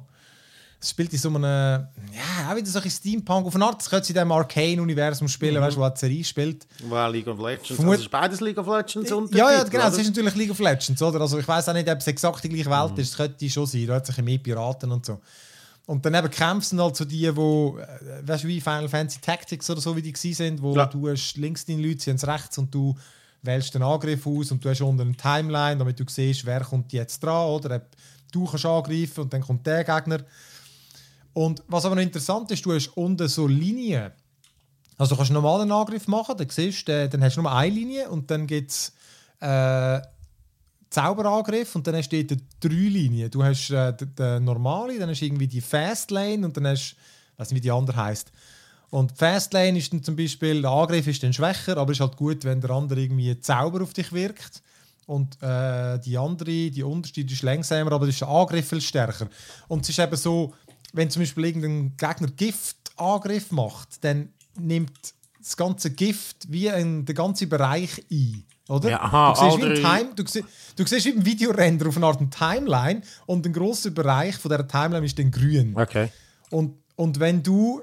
Es 0.84 0.90
spielt 0.90 1.14
in 1.14 1.18
so 1.20 1.30
einem, 1.30 1.44
ja, 1.44 2.52
auch 2.52 2.56
wieder 2.58 2.68
so 2.68 2.80
ein 2.80 2.90
Steampunk. 2.92 3.48
Auf 3.48 3.56
eine 3.56 3.64
Art, 3.66 3.80
das 3.80 3.90
könnte 3.90 4.10
in 4.10 4.16
diesem 4.16 4.32
Arcane-Universum 4.34 5.30
spielen, 5.30 5.62
weißt 5.62 5.78
du, 5.78 5.82
wo 5.82 5.88
die 5.88 5.98
Serie 5.98 6.24
spielt. 6.26 6.68
Wo 6.90 6.96
League 7.08 7.28
of 7.28 7.40
Legends. 7.40 7.72
Vermut- 7.72 7.92
also 7.92 8.04
ist 8.04 8.12
beides 8.12 8.42
League 8.42 8.58
of 8.58 8.68
Legends 8.68 9.10
und 9.14 9.34
Ja, 9.34 9.50
ja, 9.50 9.64
genau, 9.64 9.88
es 9.88 9.98
ist 9.98 10.08
natürlich 10.08 10.36
League 10.36 10.52
of 10.52 10.60
Legends, 10.60 11.02
oder? 11.02 11.22
Also 11.22 11.40
ich 11.40 11.48
weiß 11.48 11.70
auch 11.70 11.74
nicht, 11.74 11.90
ob 11.90 12.00
es 12.00 12.08
exakt 12.08 12.44
die 12.44 12.50
gleiche 12.50 12.70
Welt 12.70 12.92
Mhm. 12.92 13.00
ist, 13.00 13.10
es 13.12 13.16
könnte 13.16 13.50
schon 13.50 13.66
sein, 13.66 13.88
da 13.88 13.96
hat 13.96 14.06
sich 14.06 14.18
mehr 14.22 14.38
Piraten 14.40 14.92
und 14.92 15.06
so. 15.06 15.22
Und 15.86 16.06
dann 16.06 16.16
eben 16.16 16.30
kämpfen 16.30 16.82
halt 16.82 16.98
so 16.98 17.06
die, 17.06 17.34
wo, 17.34 17.78
äh, 17.78 18.28
weißt 18.28 18.44
du, 18.44 18.48
wie 18.50 18.60
Final 18.60 18.90
Fantasy 18.90 19.22
Tactics 19.22 19.70
oder 19.70 19.80
so, 19.80 19.96
wie 19.96 20.02
die 20.02 20.12
gewesen 20.12 20.34
sind, 20.36 20.62
wo 20.62 20.76
Ja. 20.76 20.86
du 20.86 21.08
hast 21.10 21.38
links 21.38 21.66
deine 21.66 21.82
Leute, 21.82 22.02
sie 22.02 22.12
haben 22.12 22.20
rechts 22.30 22.58
und 22.58 22.74
du 22.76 22.94
wählst 23.42 23.74
den 23.74 23.84
Angriff 23.84 24.28
aus 24.28 24.52
und 24.52 24.64
du 24.64 24.70
hast 24.70 24.82
unten 24.82 25.00
eine 25.02 25.16
Timeline, 25.16 25.78
damit 25.78 25.98
du 25.98 26.04
siehst, 26.08 26.46
wer 26.46 26.60
kommt 26.62 26.92
jetzt 26.92 27.24
dran, 27.24 27.48
oder 27.52 27.78
ob 27.78 27.84
du 28.34 28.46
kannst 28.46 28.66
angreifen 28.66 29.22
und 29.22 29.32
dann 29.34 29.42
kommt 29.42 29.66
der 29.66 29.84
Gegner. 29.86 30.20
Und 31.34 31.64
was 31.68 31.86
aber 31.86 31.96
noch 31.96 32.04
interessant 32.04 32.52
ist, 32.52 32.66
du 32.66 32.74
hast 32.74 32.90
unten 32.96 33.28
so 33.28 33.48
Linien. 33.48 34.12
Also 34.98 35.16
du 35.16 35.18
kannst 35.18 35.32
einen 35.32 35.42
normalen 35.42 35.72
Angriff 35.72 36.08
machen, 36.08 36.38
dann 36.38 36.50
siehst 36.50 36.88
du, 36.88 36.92
äh, 36.92 37.10
dann 37.10 37.24
hast 37.24 37.38
du 37.38 37.42
nur 37.42 37.52
eine 37.52 37.74
Linie 37.74 38.10
und 38.10 38.30
dann 38.30 38.46
gibt 38.46 38.72
es 38.72 38.94
äh, 39.40 40.00
Zauberangriff 40.90 41.76
und 41.76 41.88
dann 41.88 41.96
hast 41.96 42.10
du 42.10 42.24
dort 42.24 42.42
drei 42.60 42.70
Linien. 42.70 43.32
Du 43.32 43.44
hast 43.44 43.72
äh, 43.72 43.94
den, 43.94 44.14
den 44.16 44.44
normale, 44.44 45.00
dann 45.00 45.10
hast 45.10 45.22
du 45.22 45.26
irgendwie 45.26 45.48
die 45.48 45.62
Fast 45.62 46.12
Lane 46.12 46.46
und 46.46 46.56
dann 46.56 46.68
hast 46.68 46.92
du, 46.92 46.96
ich 47.34 47.40
weiß 47.40 47.50
nicht, 47.50 47.58
wie 47.58 47.62
die 47.62 47.72
andere 47.72 47.98
heißt. 47.98 48.32
Und 48.92 49.18
Fast 49.18 49.54
Lane 49.54 49.80
ist 49.80 49.92
dann 49.92 50.04
zum 50.04 50.16
Beispiel, 50.16 50.62
der 50.62 50.70
Angriff 50.70 51.08
ist 51.08 51.24
dann 51.24 51.34
schwächer, 51.34 51.78
aber 51.78 51.92
ist 51.92 52.00
halt 52.00 52.16
gut, 52.16 52.44
wenn 52.44 52.62
der 52.62 52.70
andere 52.70 53.02
irgendwie 53.02 53.40
Zauber 53.40 53.82
auf 53.82 53.94
dich 53.94 54.14
wirkt. 54.14 54.62
Und 55.08 55.42
äh, 55.42 56.00
die 56.00 56.18
andere, 56.18 56.70
die 56.70 56.84
unterste, 56.84 57.26
die 57.26 57.34
ist 57.34 57.42
langsamer, 57.42 57.92
aber 57.92 58.08
ist 58.08 58.22
der 58.22 58.30
Angriff 58.30 58.70
viel 58.70 58.80
stärker. 58.80 59.28
Und 59.68 59.82
es 59.82 59.90
ist 59.90 60.00
eben 60.00 60.16
so, 60.16 60.54
wenn 60.94 61.10
zum 61.10 61.22
Beispiel 61.22 61.46
irgendein 61.46 61.98
Gegner 61.98 62.28
Giftangriff 62.36 63.52
macht, 63.52 64.04
dann 64.04 64.30
nimmt 64.58 64.92
das 65.40 65.58
ganze 65.58 65.92
Gift 65.92 66.50
wie 66.52 66.70
ein, 66.70 67.04
den 67.06 67.16
ganzen 67.16 67.50
Bereich 67.50 68.04
ein. 68.10 68.46
Oder? 68.70 68.92
Ja, 68.92 69.02
aha, 69.02 69.34
du, 69.34 69.42
siehst 69.58 69.70
wie 69.70 69.82
Time, 69.82 70.10
du, 70.16 70.24
sie- 70.26 70.46
du 70.78 70.86
siehst 70.86 71.06
wie 71.06 71.10
im 71.10 71.26
Videorender 71.26 71.88
auf 71.90 71.98
einer 71.98 72.08
Art 72.08 72.20
Timeline 72.32 73.02
und 73.26 73.46
ein 73.46 73.52
grosser 73.52 73.90
Bereich 73.92 74.38
von 74.38 74.50
dieser 74.50 74.68
Timeline 74.68 75.06
ist 75.06 75.20
dann 75.20 75.30
grün. 75.32 75.76
Okay. 75.76 76.08
Und, 76.50 76.78
und 76.96 77.20
wenn 77.20 77.44
du 77.44 77.82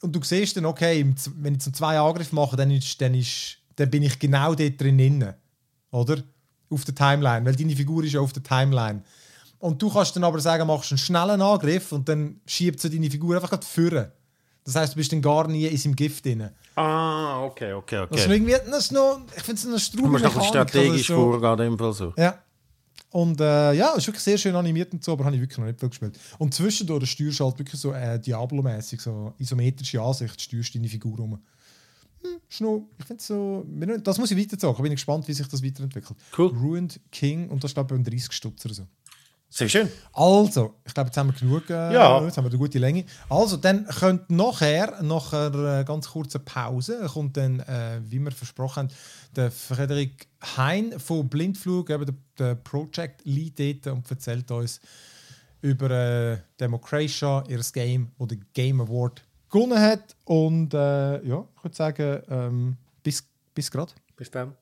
und 0.00 0.14
du 0.14 0.22
siehst 0.22 0.56
dann, 0.56 0.64
okay, 0.66 1.04
wenn 1.36 1.54
ich 1.54 1.60
zum 1.60 1.74
zwei 1.74 1.98
Angriff 1.98 2.30
mache, 2.32 2.54
dann, 2.56 2.70
ist, 2.70 3.00
dann, 3.00 3.14
ist, 3.14 3.58
dann 3.76 3.90
bin 3.90 4.02
ich 4.02 4.18
genau 4.18 4.54
dort 4.54 4.80
drin, 4.80 5.32
oder? 5.90 6.22
Auf 6.70 6.84
der 6.84 6.94
Timeline, 6.94 7.44
weil 7.44 7.54
deine 7.56 7.74
Figur 7.76 8.04
ist 8.04 8.12
ja 8.12 8.20
auf 8.20 8.32
der 8.32 8.42
Timeline. 8.42 9.02
Und 9.58 9.80
du 9.80 9.90
kannst 9.90 10.14
dann 10.16 10.24
aber 10.24 10.38
sagen, 10.40 10.66
machst 10.66 10.92
einen 10.92 10.98
schnellen 10.98 11.40
Angriff 11.40 11.92
und 11.92 12.08
dann 12.08 12.40
schiebt 12.46 12.80
sie 12.80 12.90
deine 12.90 13.10
Figur 13.10 13.34
einfach 13.36 13.50
gerade 13.50 13.66
führen. 13.66 14.12
Das 14.64 14.74
heißt, 14.74 14.92
du 14.94 14.96
bist 14.96 15.12
dann 15.12 15.22
gar 15.22 15.46
nie 15.48 15.66
in 15.66 15.76
seinem 15.76 15.94
Gift 15.96 16.24
drin. 16.24 16.50
Ah, 16.74 17.42
okay, 17.44 17.72
okay, 17.72 18.06
Das 18.10 18.20
ist 18.20 18.26
okay. 18.26 18.34
irgendwie, 18.34 18.52
das 18.70 18.78
ist 18.86 18.92
noch, 18.92 19.20
ich 19.36 19.42
finde 19.42 19.58
es 19.60 19.64
eine 19.66 19.74
Du 19.74 19.78
Strube 19.80 20.08
musst 20.08 20.24
noch 20.24 20.32
ein 20.32 20.38
bisschen 20.38 20.48
strategisch 20.50 21.06
vorgehen, 21.06 21.52
in 21.52 21.58
dem 21.58 21.78
Fall 21.78 21.92
so. 21.92 22.12
Ja. 22.16 22.38
Und 23.10 23.40
äh, 23.40 23.72
ja, 23.72 23.92
es 23.92 23.98
ist 23.98 24.08
wirklich 24.08 24.22
sehr 24.24 24.36
schön 24.36 24.54
animiert 24.56 24.92
und 24.92 25.02
so, 25.02 25.12
aber 25.12 25.24
habe 25.24 25.36
ich 25.36 25.40
wirklich 25.40 25.56
noch 25.58 25.66
nicht 25.66 25.78
viel 25.80 25.88
gespielt. 25.88 26.18
Und 26.38 26.52
zwischendurch 26.52 27.08
steuerst 27.10 27.40
du 27.40 27.44
halt 27.44 27.58
wirklich 27.58 27.80
so 27.80 27.92
äh, 27.92 28.20
Diablo-mäßig, 28.20 29.00
so 29.00 29.32
isometrische 29.38 30.02
Ansicht, 30.02 30.38
steuerst 30.40 30.74
deine 30.74 30.88
Figur 30.88 31.18
um. 31.20 31.32
Hm, 32.22 32.40
ist 32.50 32.60
noch, 32.60 32.82
ich 32.98 33.04
finde 33.06 33.22
so, 33.22 33.64
bin 33.66 33.88
noch- 33.88 34.02
das 34.02 34.18
muss 34.18 34.30
ich 34.32 34.36
weiterzogen. 34.38 34.82
Bin 34.82 34.92
ich 34.92 34.96
gespannt, 34.96 35.26
wie 35.28 35.32
sich 35.32 35.46
das 35.48 35.62
weiterentwickelt. 35.64 36.18
Cool. 36.36 36.48
Ruined 36.48 37.00
King 37.12 37.48
und 37.48 37.62
das 37.64 37.70
steht 37.70 37.86
beim 37.86 38.02
30 38.04 38.32
Stutz 38.32 38.66
oder 38.66 38.74
so. 38.74 38.86
Sehr 39.56 39.70
schön. 39.70 39.88
Also, 40.12 40.74
ich 40.84 40.92
glaube, 40.92 41.08
jetzt 41.08 41.16
haben 41.16 41.28
wir 41.32 41.40
genug. 41.40 41.70
Äh, 41.70 41.94
Ja. 41.94 42.22
Jetzt 42.22 42.36
haben 42.36 42.44
wir 42.44 42.50
eine 42.50 42.58
gute 42.58 42.78
Länge. 42.78 43.06
Also, 43.30 43.56
dann 43.56 43.86
kommt 43.86 44.28
nachher, 44.28 45.02
nach 45.02 45.32
einer 45.32 45.80
äh, 45.80 45.84
ganz 45.84 46.10
kurzen 46.10 46.44
Pause, 46.44 47.08
kommt 47.10 47.38
dann, 47.38 47.60
äh, 47.60 47.98
wie 48.04 48.18
wir 48.18 48.32
versprochen 48.32 48.80
haben, 48.80 48.88
der 49.34 49.50
Frederik 49.50 50.26
Hein 50.58 50.92
von 50.98 51.26
Blindflug, 51.30 51.88
eben 51.88 52.04
der, 52.04 52.14
der 52.38 52.54
Project 52.56 53.22
Lead 53.24 53.58
dort, 53.58 53.96
und 53.96 54.10
erzählt 54.10 54.50
uns 54.50 54.78
über 55.62 55.90
äh, 55.90 56.36
Democratia, 56.60 57.42
ihr 57.48 57.60
Game, 57.72 58.12
das 58.18 58.28
den 58.28 58.44
Game 58.52 58.82
Award 58.82 59.22
gewonnen 59.50 59.80
hat. 59.80 60.14
Und 60.26 60.74
äh, 60.74 61.26
ja, 61.26 61.46
ich 61.56 61.64
würde 61.64 61.74
sagen, 61.74 62.22
ähm, 62.28 62.76
bis, 63.02 63.24
bis 63.54 63.70
gerade. 63.70 63.92
Bis 64.18 64.30
dann. 64.30 64.54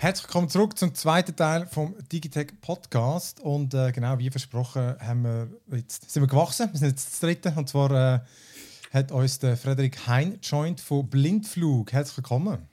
Herzlich 0.00 0.24
willkommen 0.24 0.48
zurück 0.48 0.76
zum 0.76 0.94
zweiten 0.94 1.36
Teil 1.36 1.66
vom 1.66 1.94
Digitech 2.10 2.60
Podcast. 2.60 3.40
Und 3.40 3.74
äh, 3.74 3.92
genau 3.92 4.18
wie 4.18 4.30
versprochen 4.30 4.96
haben 4.98 5.22
wir 5.22 5.48
jetzt, 5.76 6.10
sind 6.10 6.22
wir 6.22 6.26
gewachsen. 6.26 6.68
Wir 6.72 6.78
sind 6.78 6.88
jetzt 6.88 7.12
das 7.12 7.20
dritte. 7.20 7.52
Und 7.56 7.68
zwar 7.68 7.90
äh, 7.92 8.20
hat 8.92 9.12
uns 9.12 9.38
der 9.38 9.56
Frederik 9.56 10.06
Hein 10.08 10.40
joint 10.42 10.80
von 10.80 11.08
Blindflug. 11.08 11.92
Herzlich 11.92 12.16
willkommen. 12.16 12.66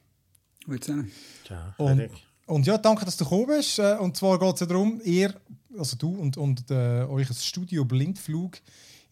Sagen. 0.82 1.12
Ciao. 1.46 1.74
Und, 1.78 2.10
und 2.48 2.66
ja, 2.66 2.78
danke, 2.80 3.06
dass 3.06 3.18
du 3.18 3.26
gekommen 3.26 3.48
bist. 3.48 3.78
Äh, 3.78 3.98
Und 4.00 4.18
zwar 4.18 4.40
geht 4.40 4.54
es 4.56 4.62
ja 4.62 4.66
darum, 4.66 5.00
ihr, 5.04 5.34
also 5.78 5.96
du 5.96 6.10
und, 6.16 6.38
und 6.38 6.72
äh, 6.72 7.04
euch 7.04 7.28
Studio 7.40 7.86
Blindflug, 7.86 8.58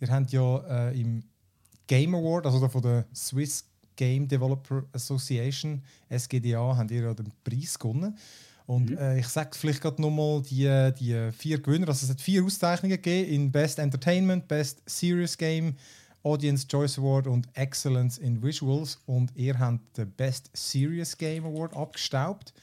ihr 0.03 0.09
habt 0.13 0.31
ja 0.31 0.89
äh, 0.89 0.99
im 0.99 1.23
Game 1.87 2.15
Award, 2.15 2.45
also 2.45 2.67
von 2.67 2.81
der 2.81 3.05
Swiss 3.13 3.65
Game 3.95 4.27
Developer 4.27 4.83
Association, 4.93 5.81
SGDA, 6.09 6.75
habt 6.77 6.91
ihr 6.91 7.03
ja 7.03 7.13
den 7.13 7.31
Preis 7.43 7.77
gewonnen. 7.77 8.17
Und 8.65 8.97
äh, 8.97 9.19
ich 9.19 9.27
sage 9.27 9.51
vielleicht 9.53 9.81
gerade 9.81 10.01
nochmal 10.01 10.41
die, 10.41 10.91
die 10.97 11.31
vier 11.31 11.61
Gewinner. 11.61 11.89
Also 11.89 12.05
es 12.05 12.09
hat 12.09 12.21
vier 12.21 12.43
Auszeichnungen 12.43 12.95
gegeben 12.95 13.29
in 13.29 13.51
Best 13.51 13.77
Entertainment, 13.77 14.47
Best 14.47 14.81
Serious 14.85 15.37
Game, 15.37 15.75
Audience 16.23 16.65
Choice 16.65 16.97
Award 16.97 17.27
und 17.27 17.47
Excellence 17.55 18.17
in 18.17 18.41
Visuals. 18.41 18.99
Und 19.05 19.35
ihr 19.35 19.59
habt 19.59 19.97
den 19.97 20.09
Best 20.11 20.49
Serious 20.53 21.17
Game 21.17 21.45
Award 21.45 21.75
abgestaubt 21.75 22.53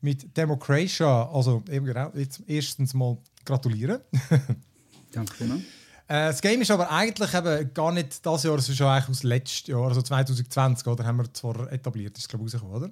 mit 0.00 0.34
Democratia. 0.36 1.30
Also 1.30 1.62
eben 1.70 1.84
genau, 1.84 2.10
jetzt 2.14 2.42
erstens 2.46 2.94
mal 2.94 3.18
gratulieren. 3.44 4.00
Danke 5.12 5.34
vielmals. 5.34 5.62
Äh, 6.10 6.26
das 6.26 6.42
Game 6.42 6.60
ist 6.60 6.72
aber 6.72 6.90
eigentlich 6.90 7.32
eben 7.32 7.72
gar 7.72 7.92
nicht 7.92 8.26
das 8.26 8.42
Jahr, 8.42 8.58
es 8.58 8.68
ist 8.68 8.76
schon 8.76 8.88
eigentlich 8.88 9.10
aus 9.10 9.22
letztem 9.22 9.76
Jahr, 9.76 9.86
also 9.86 10.02
2020, 10.02 10.84
oder? 10.88 11.04
Haben 11.04 11.18
wir 11.18 11.32
zwar 11.32 11.72
etabliert, 11.72 12.18
ist 12.18 12.28
glaube 12.28 12.46
ich 12.46 12.52
rausgekommen, 12.52 12.82
oder? 12.82 12.90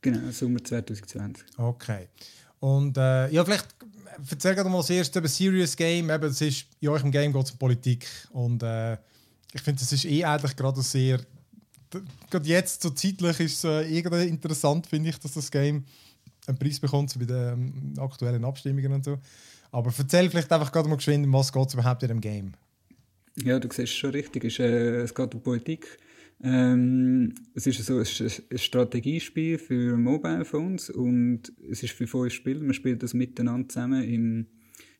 Genau, 0.00 0.30
Sommer 0.30 0.62
2020. 0.62 1.44
Okay. 1.56 2.06
Und 2.60 2.96
äh, 2.96 3.28
ja, 3.32 3.44
vielleicht 3.44 3.74
erzähl 4.30 4.54
gerade 4.54 4.70
mal 4.70 4.78
als 4.78 4.90
erstes 4.90 5.18
über 5.18 5.26
Serious 5.26 5.74
Game. 5.74 6.10
Eben, 6.10 6.22
das 6.22 6.40
ist, 6.40 6.66
in 6.78 6.90
eurem 6.90 7.10
Game 7.10 7.32
geht 7.32 7.44
es 7.44 7.50
um 7.50 7.58
Politik. 7.58 8.06
Und 8.30 8.62
äh, 8.62 8.92
ich 9.52 9.62
finde, 9.62 9.80
das 9.80 9.92
ist 9.92 10.04
eh 10.04 10.24
eigentlich 10.24 10.54
gerade 10.54 10.80
sehr. 10.80 11.18
Gerade 12.30 12.48
jetzt, 12.48 12.82
so 12.82 12.90
zeitlich, 12.90 13.40
ist 13.40 13.64
es 13.64 13.64
äh, 13.64 13.82
irgendwie 13.82 14.28
interessant, 14.28 14.86
finde 14.86 15.10
ich, 15.10 15.18
dass 15.18 15.32
das 15.32 15.50
Game 15.50 15.84
einen 16.46 16.56
Preis 16.56 16.78
bekommt, 16.78 17.10
so 17.10 17.18
bei 17.18 17.24
den 17.24 17.52
ähm, 17.52 17.94
aktuellen 17.98 18.44
Abstimmungen 18.44 18.92
und 18.92 19.04
so. 19.04 19.18
Aber 19.72 19.92
erzähl 19.96 20.30
vielleicht 20.30 20.52
einfach 20.52 20.72
gerade 20.72 20.88
mal 20.88 20.96
geschwind, 20.96 21.26
um 21.26 21.32
was 21.32 21.52
geht 21.52 21.74
überhaupt 21.74 22.02
in 22.02 22.08
dem 22.08 22.20
Game. 22.20 22.52
Ja, 23.36 23.58
du 23.58 23.68
siehst 23.70 23.96
schon 23.96 24.10
richtig. 24.10 24.44
Es, 24.44 24.58
äh, 24.58 25.02
es 25.02 25.14
geht 25.14 25.34
um 25.34 25.42
Politik. 25.42 25.98
Ähm, 26.42 27.34
es 27.54 27.66
ist 27.66 27.84
so 27.84 28.00
ist 28.00 28.20
ein 28.50 28.58
Strategiespiel 28.58 29.58
für 29.58 29.96
Mobile 29.96 30.44
Phones 30.44 30.88
und 30.88 31.52
es 31.70 31.82
ist 31.82 31.92
für 31.92 32.06
fünf 32.06 32.32
Spieler. 32.32 32.62
Man 32.62 32.72
spielt 32.72 33.02
das 33.02 33.12
miteinander 33.12 33.68
zusammen 33.68 34.02
im, 34.02 34.46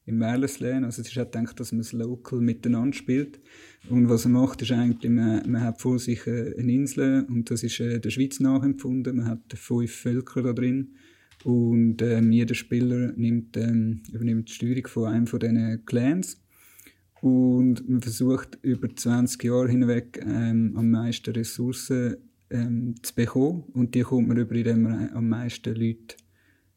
im 0.04 0.20
Wireless 0.20 0.60
LAN. 0.60 0.84
Also 0.84 1.00
es 1.00 1.08
ist 1.08 1.18
auch 1.18 1.30
gedacht, 1.30 1.58
dass 1.58 1.72
man 1.72 1.80
es 1.80 1.92
local 1.92 2.40
miteinander 2.40 2.94
spielt. 2.94 3.40
Und 3.88 4.10
was 4.10 4.26
er 4.26 4.30
macht, 4.30 4.60
ist 4.60 4.72
eigentlich, 4.72 5.10
man, 5.10 5.50
man 5.50 5.62
hat 5.62 5.80
vor 5.80 5.98
sich 5.98 6.26
äh, 6.26 6.54
eine 6.58 6.72
Insel 6.72 7.24
und 7.28 7.50
das 7.50 7.62
ist 7.62 7.80
äh, 7.80 8.00
der 8.00 8.10
Schweiz 8.10 8.38
nachempfunden. 8.38 9.16
Man 9.16 9.26
hat 9.26 9.40
fünf 9.54 9.92
Völker 9.92 10.42
da 10.42 10.52
drin. 10.52 10.94
Und 11.44 12.02
ähm, 12.02 12.32
jeder 12.32 12.54
Spieler 12.54 13.12
nimmt, 13.16 13.56
ähm, 13.56 14.02
übernimmt 14.12 14.48
die 14.48 14.52
Steuerung 14.52 14.86
von 14.86 15.06
einem 15.06 15.26
von 15.26 15.40
diesen 15.40 15.84
Clans. 15.86 16.40
Und 17.22 17.88
man 17.88 18.00
versucht 18.00 18.58
über 18.62 18.94
20 18.94 19.42
Jahre 19.44 19.68
hinweg 19.68 20.20
ähm, 20.22 20.74
am 20.76 20.90
meisten 20.90 21.34
Ressourcen 21.34 22.16
ähm, 22.50 22.94
zu 23.02 23.14
bekommen. 23.14 23.64
Und 23.72 23.94
die 23.94 24.02
kommt 24.02 24.28
man 24.28 24.36
über, 24.36 24.54
indem 24.54 24.82
man 24.82 25.10
am 25.10 25.28
meisten 25.28 25.74
Leute 25.74 26.16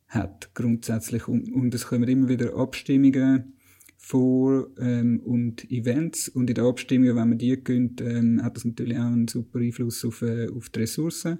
hat, 0.07 0.53
grundsätzlich. 0.53 1.27
Und, 1.27 1.51
und 1.51 1.73
es 1.73 1.87
kommen 1.87 2.07
immer 2.07 2.29
wieder 2.29 2.55
Abstimmungen 2.55 3.53
vor 3.97 4.67
ähm, 4.79 5.21
und 5.21 5.69
Events. 5.71 6.29
Und 6.29 6.49
in 6.49 6.55
den 6.55 6.65
Abstimmungen, 6.65 7.15
wenn 7.15 7.29
man 7.29 7.37
die 7.37 7.61
gönnt, 7.63 8.01
ähm, 8.01 8.41
hat 8.43 8.57
das 8.57 8.65
natürlich 8.65 8.97
auch 8.97 9.03
einen 9.03 9.27
super 9.27 9.59
Einfluss 9.59 10.03
auf, 10.05 10.21
äh, 10.21 10.49
auf 10.49 10.69
die 10.69 10.79
Ressourcen. 10.79 11.39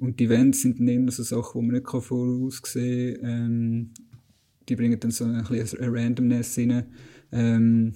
Und 0.00 0.18
die 0.18 0.24
Events 0.24 0.62
sind 0.62 0.80
dann 0.80 0.88
immer 0.88 1.12
so 1.12 1.22
Sachen, 1.22 1.60
die 1.60 1.66
man 1.66 1.76
nicht 1.76 1.88
voraussehen 1.88 3.18
kann. 3.20 3.30
Ähm, 3.30 3.90
die 4.68 4.76
bringen 4.76 4.98
dann 4.98 5.10
so 5.10 5.24
ein 5.24 5.44
bisschen 5.44 5.80
ein 5.80 5.90
Randomness 5.90 6.58
rein. 6.58 6.86
Ähm, 7.32 7.92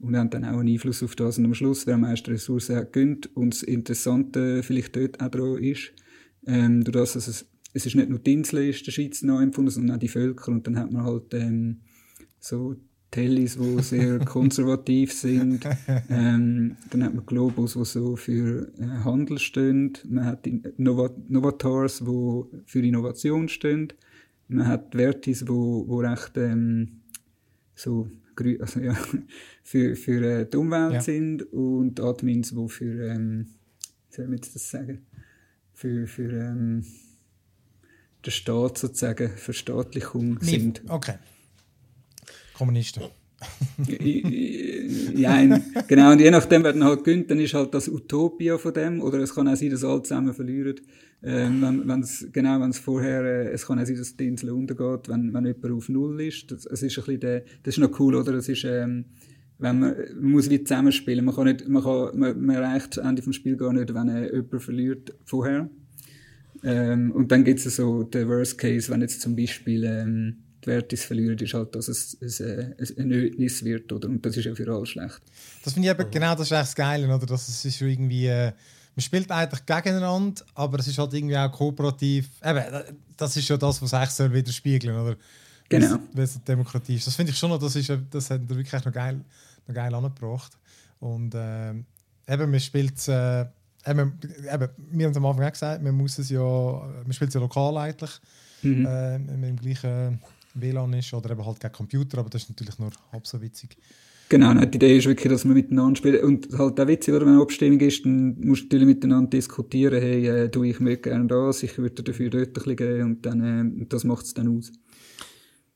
und 0.00 0.16
haben 0.16 0.30
dann 0.30 0.44
auch 0.44 0.58
einen 0.58 0.68
Einfluss 0.68 1.02
auf 1.02 1.14
das. 1.14 1.38
Und 1.38 1.44
am 1.46 1.54
Schluss, 1.54 1.86
wer 1.86 1.94
am 1.94 2.02
meisten 2.02 2.30
Ressourcen 2.30 2.76
hat, 2.76 2.92
gönnt. 2.92 3.34
Und 3.36 3.54
das 3.54 3.62
Interessante 3.62 4.62
vielleicht 4.62 4.96
dort 4.96 5.20
auch 5.20 5.28
daran 5.28 5.62
ist, 5.62 5.92
ähm, 6.46 6.82
durch 6.82 6.94
das, 6.94 7.12
dass 7.14 7.28
es, 7.28 7.46
es 7.72 7.86
ist 7.86 7.94
nicht 7.94 8.10
nur 8.10 8.18
die 8.18 8.32
Insel 8.32 8.68
ist 8.68 8.86
der 8.86 8.92
Schweiz 8.92 9.22
neu 9.22 9.42
empfunden, 9.42 9.70
sondern 9.70 9.96
auch 9.96 10.00
die 10.00 10.08
Völker. 10.08 10.50
Und 10.50 10.66
dann 10.66 10.78
hat 10.78 10.92
man 10.92 11.04
halt 11.04 11.32
ähm, 11.34 11.82
so 12.40 12.76
Tellis, 13.14 13.56
die 13.56 13.80
sehr 13.80 14.18
konservativ 14.24 15.12
sind. 15.12 15.64
Ähm, 16.10 16.76
dann 16.90 17.04
hat 17.04 17.14
man 17.14 17.24
Globus, 17.24 17.74
die 17.74 17.84
so 17.84 18.16
für 18.16 18.72
äh, 18.76 19.04
Handel 19.04 19.38
stehen. 19.38 19.92
Man 20.08 20.24
hat 20.24 20.48
Nova 20.78 21.10
Novators, 21.28 22.00
die 22.00 22.42
für 22.66 22.80
Innovation 22.80 23.48
stehen. 23.48 23.92
Man 24.48 24.66
hat 24.66 24.96
Vertis, 24.96 25.46
wo, 25.46 25.86
wo 25.86 26.00
recht 26.00 26.32
ähm, 26.36 27.02
so 27.76 28.08
also, 28.58 28.80
ja, 28.80 28.96
für, 29.62 29.94
für 29.94 30.40
äh, 30.40 30.50
die 30.50 30.56
Umwelt 30.56 30.94
ja. 30.94 31.00
sind 31.00 31.44
und 31.52 32.00
Admins, 32.00 32.50
die 32.50 32.68
für, 32.68 33.12
ähm, 33.12 33.46
wie 34.10 34.16
soll 34.16 34.24
ich 34.24 34.30
jetzt 34.32 34.56
das 34.56 34.70
sagen, 34.70 35.06
für, 35.72 36.08
für 36.08 36.32
ähm, 36.32 36.84
den 38.26 38.32
Staat 38.32 38.78
sozusagen, 38.78 39.28
Verstaatlichung 39.28 40.38
nee, 40.40 40.58
sind. 40.58 40.82
Okay. 40.88 41.14
Kommunisten. 42.56 43.02
ja, 45.14 45.60
genau. 45.86 46.12
Und 46.12 46.20
je 46.20 46.30
nachdem, 46.30 46.64
wer 46.64 46.72
dann 46.72 46.84
halt 46.84 47.04
gönnt, 47.04 47.30
dann 47.30 47.40
ist 47.40 47.54
halt 47.54 47.74
das 47.74 47.88
Utopia 47.88 48.58
von 48.58 48.72
dem. 48.72 49.00
Oder 49.00 49.18
es 49.18 49.34
kann 49.34 49.48
auch 49.48 49.56
sein, 49.56 49.70
dass 49.70 49.84
alle 49.84 50.02
zusammen 50.02 50.32
verlieren. 50.32 50.76
Ähm, 51.22 51.62
wenn, 51.62 51.88
wenn's, 51.88 52.26
genau, 52.32 52.60
wenn 52.60 52.70
es 52.70 52.78
vorher, 52.78 53.22
äh, 53.22 53.52
es 53.52 53.66
kann 53.66 53.78
auch 53.78 53.86
sein, 53.86 53.96
dass 53.96 54.16
die 54.16 54.26
Insel 54.26 54.50
untergeht, 54.50 55.08
wenn, 55.08 55.32
wenn 55.32 55.46
jemand 55.46 55.72
auf 55.72 55.88
Null 55.88 56.20
ist. 56.20 56.50
Das, 56.50 56.66
es 56.66 56.82
ist 56.82 56.98
ein 56.98 57.04
bisschen 57.04 57.20
der, 57.20 57.40
das 57.62 57.74
ist 57.74 57.78
noch 57.78 57.98
cool, 57.98 58.14
oder? 58.14 58.32
Das 58.32 58.48
ist, 58.48 58.64
ähm, 58.64 59.06
wenn 59.58 59.78
man, 59.78 59.94
man 60.20 60.30
muss 60.32 60.50
wie 60.50 60.62
zusammenspielen. 60.62 61.24
Man 61.24 61.34
kann 61.34 61.44
nicht, 61.44 61.68
man 61.68 61.82
kann, 61.82 62.18
man, 62.18 62.40
man 62.40 62.56
erreicht 62.56 62.96
das 62.96 63.04
Ende 63.04 63.22
vom 63.22 63.32
Spiel 63.32 63.56
gar 63.56 63.72
nicht, 63.72 63.94
wenn 63.94 64.08
äh, 64.08 64.34
jemand 64.34 64.62
verliert 64.62 65.14
vorher. 65.24 65.70
Ähm, 66.62 67.10
und 67.12 67.30
dann 67.32 67.44
gibt 67.44 67.64
es 67.64 67.76
so 67.76 68.02
den 68.04 68.28
Worst 68.28 68.58
Case, 68.58 68.90
wenn 68.90 69.00
jetzt 69.00 69.20
zum 69.20 69.36
Beispiel, 69.36 69.84
ähm, 69.84 70.36
die 70.64 70.70
Wertis 70.70 71.04
verlieren, 71.04 71.38
ist 71.38 71.54
halt, 71.54 71.74
dass 71.74 71.88
es, 71.88 72.16
es, 72.20 72.40
äh, 72.40 72.74
ein 72.98 73.08
Nötnis 73.08 73.64
wird, 73.64 73.92
oder? 73.92 74.08
Und 74.08 74.24
das 74.24 74.36
ist 74.36 74.44
ja 74.44 74.54
für 74.54 74.72
alle 74.72 74.86
schlecht. 74.86 75.20
Das 75.62 75.74
finde 75.74 75.88
ich 75.88 75.94
eben, 75.94 76.10
genau 76.10 76.34
das 76.34 76.46
ist 76.46 76.52
echt 76.52 76.60
das 76.62 76.74
Geile, 76.74 77.06
oder? 77.06 77.26
Dass 77.26 77.48
es 77.48 77.64
ist 77.64 77.80
irgendwie, 77.80 78.26
äh, 78.26 78.52
man 78.94 79.02
spielt 79.02 79.30
eigentlich 79.30 79.66
gegeneinander, 79.66 80.42
aber 80.54 80.78
es 80.78 80.86
ist 80.86 80.98
halt 80.98 81.12
irgendwie 81.14 81.36
auch 81.36 81.50
kooperativ. 81.50 82.28
Eben, 82.44 82.64
das 83.16 83.36
ist 83.36 83.48
ja 83.48 83.56
das, 83.56 83.82
was 83.82 83.94
eigentlich 83.94 84.10
soll 84.10 84.32
widerspiegeln, 84.32 84.96
oder? 84.96 85.16
Genau. 85.68 85.98
Was 86.12 86.42
Demokratie 86.44 86.96
ist. 86.96 87.06
Das 87.06 87.16
finde 87.16 87.32
ich 87.32 87.38
schon 87.38 87.50
noch, 87.50 87.58
das, 87.58 87.74
ist, 87.74 87.90
das 88.10 88.30
hat 88.30 88.40
er 88.48 88.56
wirklich 88.56 88.84
noch 88.84 88.92
geil, 88.92 89.20
noch 89.66 89.74
geil 89.74 89.94
angebracht. 89.94 90.52
Und 91.00 91.34
äh, 91.34 91.70
eben, 91.70 92.50
man 92.50 92.60
spielt 92.60 93.08
äh, 93.08 93.42
eben, 93.86 94.18
eben, 94.52 94.68
wir 94.90 95.06
haben 95.06 95.12
es 95.12 95.16
am 95.16 95.26
Anfang 95.26 95.44
auch 95.44 95.52
gesagt, 95.52 95.82
man 95.82 95.94
muss 95.94 96.18
es 96.18 96.30
ja, 96.30 96.40
man 96.40 97.12
spielt 97.12 97.28
es 97.28 97.34
ja 97.34 97.40
lokal 97.40 97.76
eigentlich, 97.76 98.10
mhm. 98.62 98.86
äh, 98.86 99.18
mit 99.18 99.50
dem 99.50 99.56
gleichen 99.56 100.20
WLAN 100.54 100.92
ist 100.94 101.12
oder 101.12 101.30
eben 101.30 101.44
halt 101.44 101.60
kein 101.60 101.72
Computer, 101.72 102.18
aber 102.18 102.30
das 102.30 102.42
ist 102.42 102.50
natürlich 102.50 102.78
nur 102.78 102.90
halb 103.12 103.26
so 103.26 103.40
witzig. 103.40 103.76
Genau, 104.28 104.54
die 104.54 104.76
Idee 104.76 104.96
ist 104.96 105.06
wirklich, 105.06 105.30
dass 105.30 105.44
man 105.44 105.54
miteinander 105.54 105.96
spielt. 105.96 106.22
Und 106.22 106.48
halt 106.58 106.80
auch 106.80 106.86
witzig, 106.86 107.14
oder, 107.14 107.26
wenn 107.26 107.34
eine 107.34 107.42
Abstimmung 107.42 107.80
ist, 107.80 108.04
dann 108.04 108.36
musst 108.40 108.62
du 108.62 108.64
natürlich 108.66 108.86
miteinander 108.86 109.30
diskutieren, 109.30 110.00
hey, 110.00 110.26
äh, 110.26 110.48
du, 110.48 110.64
ich 110.64 110.80
möchte 110.80 111.10
gerne 111.10 111.26
das, 111.26 111.62
ich 111.62 111.76
würde 111.76 112.02
dafür 112.02 112.30
dort 112.30 112.48
ein 112.48 112.52
bisschen 112.52 112.76
geben 112.76 113.02
und 113.02 113.26
dann, 113.26 113.80
äh, 113.82 113.86
das 113.86 114.04
macht 114.04 114.24
es 114.24 114.34
dann 114.34 114.56
aus. 114.56 114.72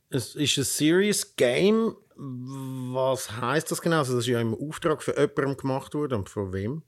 Es 0.08 0.34
ist 0.34 0.58
ein 0.58 0.64
Serious 0.64 1.36
Game. 1.36 1.94
Was 2.16 3.30
heißt 3.40 3.70
das 3.70 3.80
genau? 3.82 3.98
Also, 3.98 4.14
das 4.14 4.24
ist 4.24 4.28
ja 4.28 4.40
im 4.40 4.54
Auftrag 4.54 5.02
für 5.02 5.14
jemanden 5.16 5.56
gemacht 5.56 5.94
worden 5.94 6.20
und 6.20 6.28
von 6.28 6.52
wem? 6.52 6.82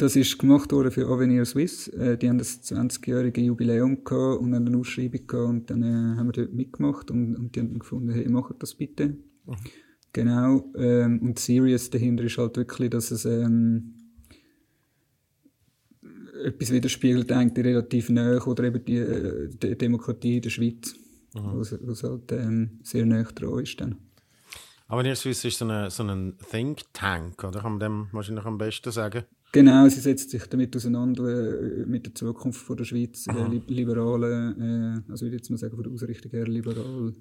Das 0.00 0.16
ist 0.16 0.38
gemacht 0.38 0.72
worden 0.72 0.90
für 0.90 1.06
Avenir 1.08 1.44
Swiss. 1.44 1.88
Äh, 1.88 2.16
die 2.16 2.30
haben 2.30 2.38
das 2.38 2.62
20-jährige 2.62 3.42
Jubiläum 3.42 4.02
gehabt 4.02 4.40
und 4.40 4.54
eine 4.54 4.74
Ausschreibung 4.78 5.26
gehabt 5.26 5.50
und 5.50 5.68
dann 5.68 5.82
äh, 5.82 6.16
haben 6.16 6.28
wir 6.28 6.32
dort 6.32 6.54
mitgemacht 6.54 7.10
und, 7.10 7.36
und 7.36 7.54
die 7.54 7.60
haben 7.60 7.78
gefunden, 7.78 8.10
hey, 8.10 8.26
macht 8.30 8.54
das 8.60 8.74
bitte. 8.74 9.08
Mhm. 9.08 9.56
Genau. 10.14 10.72
Ähm, 10.74 11.20
und 11.20 11.38
Serious 11.38 11.90
dahinter 11.90 12.24
ist 12.24 12.38
halt 12.38 12.56
wirklich, 12.56 12.88
dass 12.88 13.10
es 13.10 13.26
ähm, 13.26 13.92
etwas 16.46 16.70
widerspiegelt, 16.70 17.30
eigentlich 17.30 17.66
relativ 17.66 18.08
nahe 18.08 18.42
oder 18.46 18.64
eben 18.64 18.82
die, 18.82 18.96
äh, 18.96 19.50
die 19.50 19.76
Demokratie 19.76 20.36
in 20.36 20.42
der 20.42 20.50
Schweiz, 20.50 20.94
mhm. 21.34 21.60
was 21.82 22.02
halt 22.02 22.32
ähm, 22.32 22.80
sehr 22.82 23.04
nah 23.04 23.22
dran 23.24 23.58
ist 23.58 23.78
dann. 23.78 23.96
Aber 24.88 25.04
in 25.04 25.14
Swiss 25.14 25.44
ist 25.44 25.58
so, 25.58 25.66
eine, 25.66 25.90
so 25.90 26.04
ein 26.04 26.38
Think 26.50 26.84
Tank, 26.94 27.44
oder? 27.44 27.60
Kann 27.60 27.72
man 27.72 27.80
dem 27.80 28.08
wahrscheinlich 28.12 28.46
am 28.46 28.56
besten 28.56 28.90
sagen? 28.92 29.24
Genau, 29.52 29.88
sie 29.88 30.00
setzt 30.00 30.30
sich 30.30 30.46
damit 30.46 30.76
auseinander 30.76 31.24
äh, 31.24 31.84
mit 31.86 32.06
der 32.06 32.14
Zukunft 32.14 32.62
von 32.62 32.76
der 32.76 32.84
Schweiz, 32.84 33.26
äh, 33.26 33.60
liberale, 33.66 34.54
äh, 35.06 35.10
also 35.10 35.24
würde 35.24 35.36
ich 35.36 35.40
jetzt 35.40 35.50
mal 35.50 35.56
sagen, 35.56 35.74
von 35.74 35.82
der 35.82 35.92
Ausrichtung 35.92 36.30
her 36.30 36.46
liberal. 36.46 37.12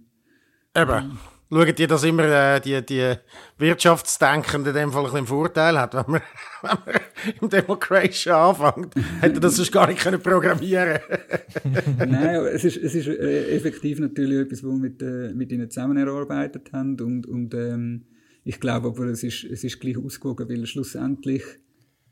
Eben. 0.75 1.17
Schaut 1.51 1.79
ihr, 1.79 1.87
dass 1.87 2.03
immer 2.03 2.25
äh, 2.25 2.61
die, 2.61 2.85
die 2.85 3.15
Wirtschaftsdenkende 3.57 4.69
in 4.69 4.75
dem 4.75 4.91
Fall 4.91 5.05
ein 5.05 5.11
bisschen 5.11 5.25
Vorteil 5.25 5.79
hat, 5.79 5.95
wenn 5.95 6.03
man, 6.07 6.21
wenn 6.61 6.77
man 6.85 7.01
im 7.41 7.49
Democration 7.49 8.33
anfängt, 8.35 8.93
hätte 9.19 9.39
das 9.39 9.55
sonst 9.55 9.71
gar 9.71 9.87
nicht 9.87 9.99
können 9.99 10.21
programmieren 10.21 10.99
Nein, 11.97 12.45
es 12.53 12.63
ist, 12.63 12.77
es 12.77 12.93
ist 12.93 13.07
äh, 13.07 13.55
effektiv 13.55 13.99
natürlich 13.99 14.45
etwas, 14.45 14.63
was 14.63 14.69
wir 14.69 14.77
mit, 14.77 15.01
äh, 15.01 15.33
mit 15.33 15.51
ihnen 15.51 15.71
zusammen 15.71 15.97
erarbeitet 15.97 16.71
haben 16.71 17.01
und, 17.01 17.25
und 17.25 17.55
ähm, 17.55 18.05
ich 18.43 18.59
glaube 18.59 18.89
aber, 18.89 19.05
es 19.05 19.23
ist, 19.23 19.43
es 19.45 19.63
ist 19.63 19.79
gleich 19.79 19.97
ausgewogen, 19.97 20.47
weil 20.47 20.67
schlussendlich 20.67 21.43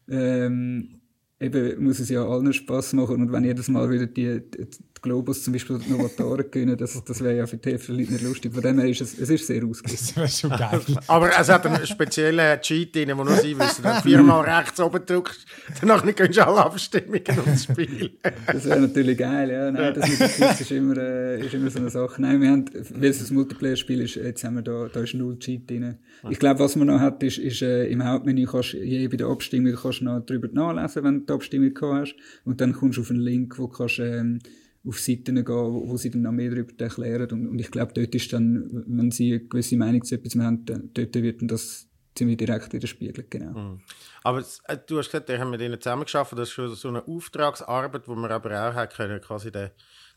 ähm, 0.10 1.02
eben 1.40 1.84
muss 1.84 2.00
es 2.00 2.10
ja 2.10 2.26
allen 2.26 2.54
Spaß 2.54 2.94
machen 2.94 3.22
und 3.22 3.32
wenn 3.32 3.44
jedes 3.44 3.68
Mal 3.68 3.90
wieder 3.90 4.08
die, 4.08 4.42
die 4.42 4.68
Globus 5.02 5.44
zum 5.44 5.54
Beispiel 5.54 5.80
die 5.80 5.92
Novatoren 5.92 6.50
gewinnen, 6.50 6.78
das, 6.78 7.04
das 7.04 7.24
wäre 7.24 7.38
ja 7.38 7.48
für 7.48 7.58
die 7.58 7.72
Hälfte 7.72 7.94
Leute 7.94 8.14
nicht 8.14 8.24
lustig. 8.24 8.54
Von 8.54 8.62
dem 8.62 8.80
her 8.80 8.90
ist 8.90 9.02
es, 9.02 9.18
es 9.18 9.30
ist 9.30 9.48
sehr 9.48 9.64
ausgeglichen. 9.64 10.08
Das 10.16 10.18
wäre 10.18 10.28
schon 10.28 10.50
geil. 10.50 10.82
Aber 11.08 11.30
es 11.40 11.50
hat 11.50 11.66
einen 11.66 11.86
speziellen 11.86 12.62
Cheat 12.62 12.96
drin, 12.96 13.12
wo 13.16 13.24
nur 13.24 13.36
sie 13.36 13.58
wissen, 13.58 13.84
wenn 13.84 13.96
du 13.96 14.02
viermal 14.04 14.42
rechts 14.42 14.80
oben 14.80 15.06
drückst, 15.06 15.46
danach 15.82 16.04
nicht 16.04 16.18
kannst 16.18 16.38
du 16.38 16.48
alle 16.48 16.66
Abstimmungen 16.66 17.40
und 17.46 17.60
Spiel. 17.60 18.12
das 18.46 18.66
wäre 18.66 18.82
natürlich 18.82 19.18
geil, 19.18 19.50
ja. 19.50 19.72
Nein, 19.72 19.94
das 19.94 20.10
mit 20.10 20.20
Quiz 20.20 20.62
ist 20.62 20.72
immer, 20.72 20.98
äh, 20.98 21.46
ist 21.46 21.54
immer 21.54 21.70
so 21.70 21.80
eine 21.80 21.90
Sache. 21.90 22.22
Nein, 22.22 22.42
wir 22.42 22.50
haben, 22.50 22.66
weil 22.74 23.10
es 23.10 23.30
ein 23.30 23.36
Multiplayer-Spiel 23.36 24.02
ist, 24.02 24.16
jetzt 24.16 24.44
haben 24.44 24.56
wir 24.56 24.62
da, 24.62 24.88
da 24.92 25.02
ist 25.02 25.14
null 25.14 25.38
Cheat 25.40 25.70
drin. 25.70 25.98
Ich 26.30 26.40
glaube, 26.40 26.60
was 26.60 26.76
man 26.76 26.88
noch 26.88 27.00
hat, 27.00 27.22
ist, 27.24 27.38
ist 27.38 27.62
äh, 27.62 27.86
im 27.88 28.04
Hauptmenü 28.04 28.46
kannst 28.46 28.74
je 28.74 29.08
bei 29.08 29.18
der 29.18 29.28
Abstimmung 29.28 29.76
kannst 29.76 30.02
du 30.02 30.06
noch 30.06 30.26
drüber 30.26 30.48
nachlesen, 30.52 31.04
wenn 31.04 31.20
du 31.20 31.26
die 31.26 31.34
Abstimmung 31.34 31.74
gehabt 31.74 32.02
hast. 32.02 32.16
Und 32.46 32.62
dann 32.62 32.74
kommst 32.74 32.98
du 32.98 33.02
auf 33.02 33.12
einen 33.12 33.20
Link, 33.20 33.58
wo 33.60 33.68
kannst, 33.68 34.00
ähm, 34.00 34.40
auf 34.88 35.00
Seiten 35.00 35.36
gehen, 35.36 35.48
wo, 35.48 35.90
wo 35.90 35.98
sie 35.98 36.10
dann 36.10 36.22
noch 36.22 36.32
mehr 36.32 36.50
darüber 36.50 36.74
erklären. 36.78 37.30
Und, 37.32 37.48
und 37.48 37.60
ich 37.60 37.72
glaube, 37.72 37.94
dort 37.94 38.16
ist 38.16 38.32
dann, 38.34 38.84
wenn 38.88 39.12
sie 39.12 39.34
eine 39.34 39.46
gewisse 39.46 39.78
Meinung 39.78 40.04
zu 40.04 40.16
etwas 40.16 40.36
haben, 40.36 40.66
dann, 40.66 40.90
dort 40.94 41.16
wird 41.16 41.42
dann 41.42 41.48
das 41.50 41.88
ziemlich 42.18 42.38
direkt 42.38 42.74
widerspiegelt, 42.74 43.30
genau. 43.30 43.58
Mhm. 43.58 43.82
Aber 44.24 44.44
äh, 44.66 44.78
du 44.88 44.98
hast 44.98 45.12
gesagt, 45.12 45.30
wir 45.30 45.40
haben 45.40 45.52
mit 45.52 45.62
ihnen 45.62 45.80
zusammengearbeitet, 45.80 46.40
das 46.40 46.50
ist 46.50 46.54
schon 46.54 46.76
so 46.76 46.88
eine 46.88 47.08
Auftragsarbeit, 47.08 48.08
wo 48.08 48.16
wir 48.16 48.32
aber 48.32 48.50
auch 48.50 48.74
haben 48.74 48.90
können, 48.90 49.22
quasi 49.22 49.52
den, 49.52 49.70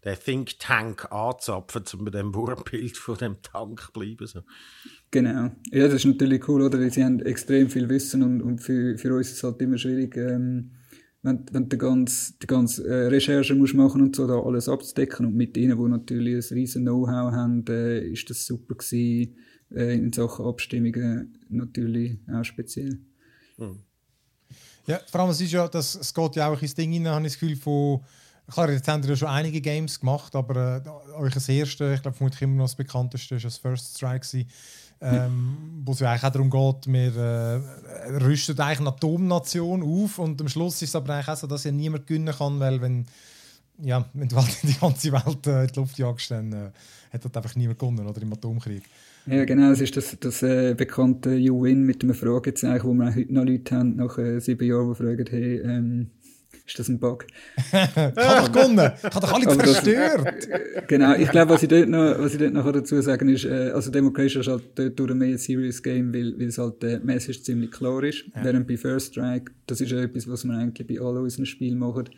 den 0.04 0.16
Think 0.18 0.58
Tank 0.58 1.12
anzapfen, 1.12 1.84
um 1.94 2.04
bei 2.04 2.10
dem 2.10 2.34
Wurmbild 2.34 2.96
von 2.96 3.16
dem 3.18 3.42
Tank 3.42 3.80
zu 3.80 3.92
bleiben. 3.92 4.26
So. 4.26 4.40
Genau. 5.10 5.50
Ja, 5.70 5.84
das 5.84 5.94
ist 5.94 6.06
natürlich 6.06 6.48
cool, 6.48 6.62
oder? 6.62 6.88
Sie 6.90 7.04
haben 7.04 7.20
extrem 7.20 7.68
viel 7.68 7.88
Wissen 7.88 8.22
und, 8.22 8.40
und 8.40 8.58
für, 8.60 8.96
für 8.96 9.14
uns 9.14 9.28
ist 9.28 9.36
es 9.36 9.44
halt 9.44 9.60
immer 9.60 9.78
schwierig, 9.78 10.16
ähm, 10.16 10.72
wenn, 11.22 11.44
wenn 11.52 11.64
du 11.64 11.76
die 11.76 11.78
ganze, 11.78 12.32
die 12.42 12.46
ganze 12.46 12.86
äh, 12.86 13.06
Recherche 13.08 13.54
musst 13.54 13.74
machen 13.74 14.00
und 14.00 14.16
so, 14.16 14.26
da 14.26 14.40
alles 14.40 14.68
abzudecken. 14.68 15.26
Und 15.26 15.36
mit 15.36 15.56
ihnen, 15.56 15.78
die 15.78 15.88
natürlich 15.88 16.50
ein 16.50 16.54
riesen 16.54 16.82
Know-how 16.82 17.32
haben, 17.32 17.64
äh, 17.68 18.00
ist 18.08 18.28
das 18.30 18.46
super 18.46 18.74
gewesen, 18.74 19.36
äh, 19.74 19.94
in 19.94 20.12
Sachen 20.12 20.46
Abstimmungen 20.46 21.38
natürlich 21.48 22.18
auch 22.32 22.44
speziell. 22.44 23.00
Mhm. 23.58 23.80
Ja, 24.86 24.98
vor 25.10 25.20
allem, 25.20 25.30
es 25.30 25.40
ist 25.40 25.52
ja, 25.52 25.68
das, 25.68 25.94
es 25.94 26.12
geht 26.12 26.36
ja 26.36 26.48
auch 26.48 26.60
ins 26.60 26.74
Ding 26.74 26.92
rein, 26.92 27.06
habe 27.08 27.26
ich 27.26 27.32
das 27.32 27.40
Gefühl, 27.40 27.56
von 27.56 28.00
Klar, 28.50 28.68
jetzt 28.70 28.88
haben 28.88 29.02
wir 29.04 29.10
ja 29.10 29.16
schon 29.16 29.28
einige 29.28 29.60
Games 29.60 30.00
gemacht, 30.00 30.34
aber 30.34 30.82
äh, 30.84 31.12
euch 31.20 31.32
das 31.32 31.48
erste, 31.48 31.94
ich 31.94 32.02
glaube 32.02 32.16
vermutlich 32.16 32.42
immer 32.42 32.56
noch 32.56 32.64
das 32.64 32.74
bekannteste, 32.74 33.36
ist 33.36 33.44
das 33.44 33.58
First 33.58 33.96
Strike 33.96 34.26
gewesen, 34.26 34.50
ähm, 35.00 35.56
wo 35.84 35.92
es 35.92 36.00
ja 36.00 36.10
eigentlich 36.10 36.24
auch 36.24 36.32
darum 36.32 36.50
geht, 36.50 36.92
wir 36.92 37.16
äh, 37.16 38.16
rüsten 38.22 38.58
eigentlich 38.58 38.80
eine 38.80 38.88
Atomnation 38.88 39.82
auf 39.82 40.18
und 40.18 40.40
am 40.40 40.48
Schluss 40.48 40.82
ist 40.82 40.90
es 40.90 40.96
aber 40.96 41.14
eigentlich 41.14 41.28
auch 41.28 41.36
so, 41.36 41.46
dass 41.46 41.64
ja 41.64 41.72
niemand 41.72 42.06
gewinnen 42.06 42.34
kann, 42.34 42.60
weil 42.60 42.80
wenn, 42.80 43.06
ja, 43.82 44.04
wenn 44.12 44.28
du 44.28 44.36
halt 44.36 44.56
die 44.62 44.78
ganze 44.78 45.12
Welt 45.12 45.46
äh, 45.46 45.62
in 45.62 45.66
die 45.68 45.80
Luft 45.80 45.98
jagst, 45.98 46.30
dann 46.30 46.52
äh, 46.52 46.70
hat 47.12 47.24
halt 47.24 47.36
einfach 47.36 47.56
niemand 47.56 47.78
gewonnen 47.78 48.06
oder 48.06 48.20
im 48.20 48.32
Atomkrieg. 48.32 48.82
Ja, 49.26 49.44
genau, 49.44 49.70
es 49.70 49.80
ist 49.80 49.96
das, 49.96 50.16
das 50.18 50.42
äh, 50.42 50.74
bekannte 50.74 51.34
You-Win 51.34 51.84
mit 51.84 52.02
einem 52.02 52.14
Fragezeichen, 52.14 52.86
wo 52.86 52.94
wir 52.94 53.08
auch 53.08 53.14
heute 53.14 53.32
noch 53.32 53.44
Leute 53.44 53.76
haben, 53.76 53.96
nach 53.96 54.18
äh, 54.18 54.40
sieben 54.40 54.66
Jahren, 54.66 54.88
die 54.88 54.94
fragen, 54.94 55.26
hey, 55.28 55.58
ähm, 55.58 56.10
ist 56.70 56.78
das 56.78 56.88
ein 56.88 56.98
Bug. 56.98 57.26
ich 57.56 57.72
habe 57.72 58.50
gewonnen. 58.50 58.92
Ich 58.96 59.04
habe 59.04 59.20
doch 59.20 59.32
alle 59.32 59.44
das- 59.44 59.58
zerstört. 59.58 60.48
genau, 60.88 61.14
ich 61.14 61.30
glaube, 61.30 61.52
was 61.52 61.62
ich 61.62 61.68
dort 61.68 61.88
noch, 61.88 62.18
was 62.18 62.32
ich 62.32 62.38
dort 62.38 62.52
noch 62.54 62.70
dazu 62.72 63.00
sagen 63.02 63.28
ist, 63.28 63.44
äh, 63.44 63.70
also 63.74 63.90
Democration 63.90 64.40
ist 64.40 64.48
halt 64.48 64.62
dort 64.76 64.98
durch 64.98 65.14
mehr 65.14 65.28
ein 65.28 65.38
Serious 65.38 65.82
Game, 65.82 66.14
weil, 66.14 66.38
weil 66.38 66.48
es 66.48 66.58
halt 66.58 66.82
äh, 66.84 67.00
die 67.00 67.06
Message 67.06 67.42
ziemlich 67.42 67.70
klar 67.70 68.02
ist. 68.04 68.24
Während 68.42 68.66
bei 68.66 68.76
First 68.76 69.12
Strike, 69.12 69.52
das 69.66 69.80
ist 69.80 69.90
ja 69.90 70.00
etwas, 70.00 70.28
was 70.28 70.44
wir 70.44 70.54
eigentlich 70.54 70.86
bei 70.86 71.00
all 71.04 71.16
unseren 71.18 71.46
Spielen 71.46 71.78
machen, 71.78 72.08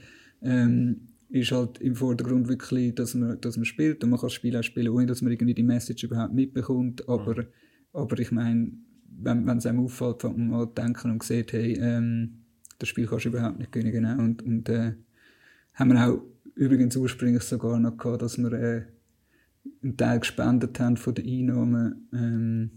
ähm, 0.43 1.09
ist 1.31 1.51
halt 1.51 1.79
im 1.79 1.95
Vordergrund 1.97 2.49
wirklich, 2.49 2.95
dass 2.95 3.15
man, 3.15 3.41
dass 3.41 3.57
man 3.57 3.65
spielt 3.65 4.05
und 4.05 4.11
man 4.11 4.21
kann 4.21 4.27
das 4.27 4.35
Spiel 4.35 4.55
auch 4.57 4.63
spielen, 4.63 4.89
ohne 4.89 5.07
dass 5.07 5.23
man 5.23 5.33
irgendwie 5.33 5.55
die 5.55 5.63
Message 5.63 6.05
überhaupt 6.05 6.35
mitbekommt. 6.35 7.09
Aber, 7.09 7.47
aber 7.95 8.19
ich 8.19 8.31
meine, 8.33 8.73
wenn, 9.19 9.47
wenn 9.47 9.57
es 9.57 9.65
einem 9.67 9.81
auffällt, 9.81 10.21
fängt 10.21 10.37
man 10.37 10.49
mal 10.49 10.67
denken 10.67 11.11
und 11.11 11.23
sieht, 11.23 11.53
hey, 11.55 11.79
ähm, 11.81 12.42
das 12.83 12.89
Spiel 12.89 13.07
kannst 13.07 13.25
du 13.25 13.29
überhaupt 13.29 13.59
nicht 13.59 13.71
gewinnen, 13.71 13.93
genau. 13.93 14.19
Und, 14.19 14.43
und 14.43 14.69
äh, 14.69 14.95
haben 15.75 15.93
wir 15.93 16.07
auch 16.07 16.23
übrigens 16.57 16.97
ursprünglich 16.97 17.45
sogar 17.45 17.79
noch 17.79 17.97
gehabt, 17.97 18.23
dass 18.23 18.39
wir 18.39 18.53
äh, 18.53 18.83
einen 19.83 19.97
Teil 19.97 20.19
gespendet 20.19 20.79
haben 20.81 20.97
von 20.97 21.15
den 21.15 21.27
Einnahmen 21.27 22.09
ähm, 22.13 22.71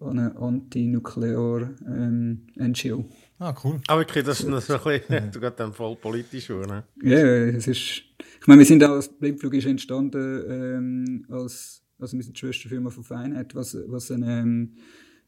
an 0.00 0.18
eine 0.18 0.36
antinuklear 0.36 1.70
ähm, 1.86 2.48
NGO. 2.56 3.08
Ah, 3.38 3.54
cool. 3.62 3.80
Aber 3.86 4.02
okay, 4.02 4.22
das 4.22 4.40
ist 4.40 4.48
noch 4.48 4.60
so 4.60 4.74
ein 4.74 5.00
bisschen, 5.00 5.30
du 5.30 5.40
gehst 5.40 5.60
dann 5.60 5.72
voll 5.72 5.96
politisch, 5.96 6.50
oder? 6.50 6.84
Ja, 7.02 7.18
es 7.18 7.68
ist. 7.68 8.02
Ich 8.40 8.46
meine, 8.46 8.58
wir 8.58 8.66
sind 8.66 8.82
auch 8.82 8.90
als 8.90 9.08
Blindflug 9.08 9.54
ist 9.54 9.66
entstanden 9.66 10.42
ähm, 10.48 11.26
als 11.30 11.82
also 11.98 12.16
wir 12.16 12.24
sind 12.24 12.36
die 12.36 12.40
Schwesterfirma 12.40 12.90
von 12.90 13.04
Feinheit, 13.04 13.54
was, 13.54 13.76
was 13.86 14.10
eine 14.10 14.40
ähm, 14.40 14.72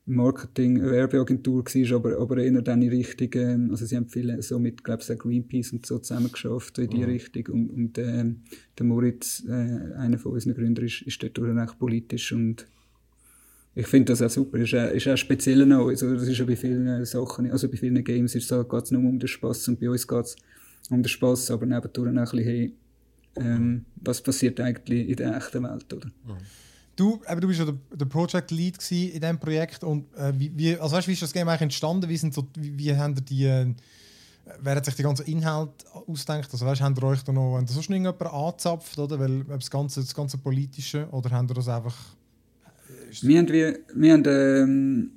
Marketing 0.08 0.82
Werbeagentur 0.82 1.64
war, 1.64 1.96
aber, 1.96 2.18
aber 2.18 2.38
eher 2.38 2.62
dann 2.62 2.82
in 2.82 2.88
Richtung, 2.88 3.28
ähm, 3.34 3.70
also 3.70 3.84
sie 3.84 3.96
haben 3.96 4.08
viele 4.08 4.40
so 4.42 4.58
mit, 4.58 4.82
glaube 4.82 5.02
ich, 5.02 5.18
Greenpeace 5.18 5.72
und 5.72 5.86
so 5.86 5.98
zusammen 5.98 6.32
geschafft, 6.32 6.76
so 6.76 6.82
in 6.82 6.90
die 6.90 7.04
Richtung 7.04 7.46
und, 7.48 7.70
und 7.70 7.98
ähm, 7.98 8.42
der 8.78 8.86
Moritz, 8.86 9.44
äh, 9.46 9.52
einer 9.52 10.18
von 10.18 10.32
unseren 10.32 10.54
Gründern, 10.54 10.86
ist, 10.86 11.02
ist 11.02 11.22
dort 11.22 11.38
recht 11.38 11.78
politisch 11.78 12.32
und 12.32 12.66
ich 13.74 13.86
finde 13.86 14.12
das 14.12 14.22
auch 14.22 14.30
super. 14.30 14.58
Ist 14.58 14.74
auch, 14.74 14.90
ist 14.90 15.06
auch 15.06 15.16
speziell 15.16 15.64
noch. 15.64 15.86
Also, 15.86 16.12
das 16.12 16.26
ist 16.26 16.38
ja 16.38 16.44
bei 16.44 16.56
vielen 16.56 17.04
Sachen, 17.04 17.48
also 17.50 17.68
bei 17.68 17.76
vielen 17.76 18.02
Games 18.02 18.34
ist 18.34 18.50
es 18.50 18.68
geht's 18.68 18.90
nur 18.90 19.02
um 19.02 19.18
den 19.20 19.28
Spaß 19.28 19.68
und 19.68 19.78
bei 19.78 19.88
uns 19.88 20.08
geht 20.08 20.24
es 20.24 20.36
um 20.90 21.02
den 21.02 21.08
Spaß, 21.08 21.52
aber 21.52 21.66
nebendurch 21.66 22.08
auch 22.08 22.16
ein 22.16 22.24
bisschen, 22.24 22.44
hey, 22.44 22.72
ähm, 23.36 23.84
was 23.96 24.20
passiert 24.20 24.58
eigentlich 24.58 25.08
in 25.08 25.16
der 25.16 25.36
echten 25.36 25.62
Welt, 25.62 25.92
oder? 25.92 26.10
Du, 26.98 27.20
eben, 27.30 27.40
du 27.40 27.46
bist 27.46 27.60
ja 27.60 27.64
der, 27.64 27.76
der 27.94 28.06
Project 28.06 28.50
Lead 28.50 28.76
in 28.90 29.20
diesem 29.20 29.38
Projekt 29.38 29.84
und 29.84 30.12
äh, 30.16 30.32
wie, 30.36 30.76
also 30.76 30.96
weißt, 30.96 31.06
wie 31.06 31.12
ist 31.12 31.22
das 31.22 31.32
Game 31.32 31.48
eigentlich 31.48 31.60
entstanden? 31.60 32.08
Wie, 32.08 32.16
sind 32.16 32.34
so, 32.34 32.44
wie, 32.56 32.76
wie 32.76 32.96
haben 32.96 33.14
die, 33.24 33.44
äh, 33.44 33.72
wer 34.60 34.74
hat 34.74 34.84
sich 34.84 34.96
die 34.96 35.04
ganzen 35.04 35.24
Inhalt 35.26 35.70
ausgedacht? 36.08 36.48
Also 36.50 36.66
weißt, 36.66 36.80
habt 36.80 36.98
ihr 36.98 37.04
euch 37.04 37.22
da 37.22 37.32
noch, 37.32 37.56
habt 37.56 37.70
ihr 37.70 37.72
sonst 37.72 37.88
irgendjemand 37.88 38.20
angezapft, 38.22 38.98
oder? 38.98 39.20
Weil 39.20 39.44
das 39.44 39.70
ganze, 39.70 40.00
das 40.00 40.12
ganze 40.12 40.38
Politische, 40.38 41.06
oder 41.12 41.30
ihr 41.30 41.54
das 41.54 41.68
einfach... 41.68 41.94
Wir 43.22 43.38
haben, 43.38 43.48
wir, 43.48 43.78
wir 43.94 44.12
haben 44.12 44.24
ähm, 44.26 45.10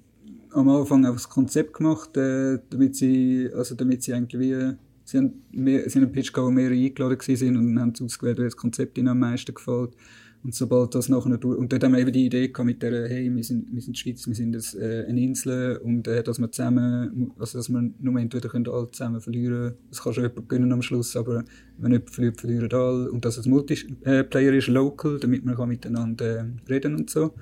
am 0.51 0.69
Anfang 0.69 1.03
auch 1.07 1.13
das 1.13 1.27
Konzept 1.27 1.73
gemacht, 1.73 2.15
äh, 2.15 2.59
damit 2.69 2.95
sie, 2.95 3.49
also 3.55 3.73
damit 3.73 4.03
sie 4.03 4.13
eigentlich 4.13 4.39
wie, 4.39 4.75
sie 5.03 5.17
haben, 5.17 5.41
mehr, 5.49 5.89
sie 5.89 5.97
haben 5.97 6.03
einen 6.03 6.11
Pitch 6.11 6.31
gehabt, 6.31 6.45
wo 6.45 6.51
mehrere 6.51 6.75
eingeladen 6.75 7.17
waren 7.17 7.57
und 7.57 7.79
haben 7.79 7.93
ausgewählt, 8.05 8.37
das 8.37 8.55
Konzept 8.55 8.99
ihnen 8.99 9.07
am 9.07 9.17
meisten 9.17 9.55
gefällt. 9.55 9.95
Und 10.43 10.55
sobald 10.55 10.95
das 10.95 11.07
nachher 11.07 11.37
durch, 11.37 11.57
und 11.57 11.71
dort 11.71 11.83
haben 11.83 11.91
wir 11.91 11.99
eben 11.99 12.11
die 12.11 12.25
Idee 12.25 12.47
gehabt 12.47 12.65
mit 12.65 12.81
der, 12.81 13.07
hey, 13.07 13.33
wir 13.33 13.43
sind, 13.43 13.67
wir 13.71 13.81
sind 13.81 13.95
die 13.95 13.99
Schweiz, 13.99 14.25
wir 14.25 14.33
sind 14.33 14.53
das, 14.53 14.73
äh, 14.73 15.05
eine 15.07 15.21
Insel 15.21 15.77
und 15.77 16.07
äh, 16.07 16.23
dass 16.23 16.39
wir 16.39 16.51
zusammen, 16.51 17.31
also 17.37 17.59
dass 17.59 17.69
wir 17.69 17.91
nur 17.99 18.19
entweder 18.19 18.49
können 18.49 18.67
alle 18.67 18.89
zusammen 18.89 19.21
verlieren, 19.21 19.75
es 19.91 20.01
kann 20.01 20.13
schon 20.13 20.23
jemand 20.23 20.49
gewinnen 20.49 20.71
am 20.71 20.81
Schluss, 20.81 21.15
aber 21.15 21.43
wenn 21.77 21.91
jemand 21.91 22.09
verliert, 22.09 22.39
verlieren 22.39 22.71
alle 22.71 23.11
und 23.11 23.23
dass 23.23 23.37
es 23.37 23.45
Multiplayer 23.45 24.53
ist, 24.53 24.67
local, 24.67 25.19
damit 25.19 25.45
man 25.45 25.55
kann 25.55 25.69
miteinander 25.69 26.39
äh, 26.39 26.45
reden 26.67 26.95
und 26.95 27.09
so. 27.11 27.35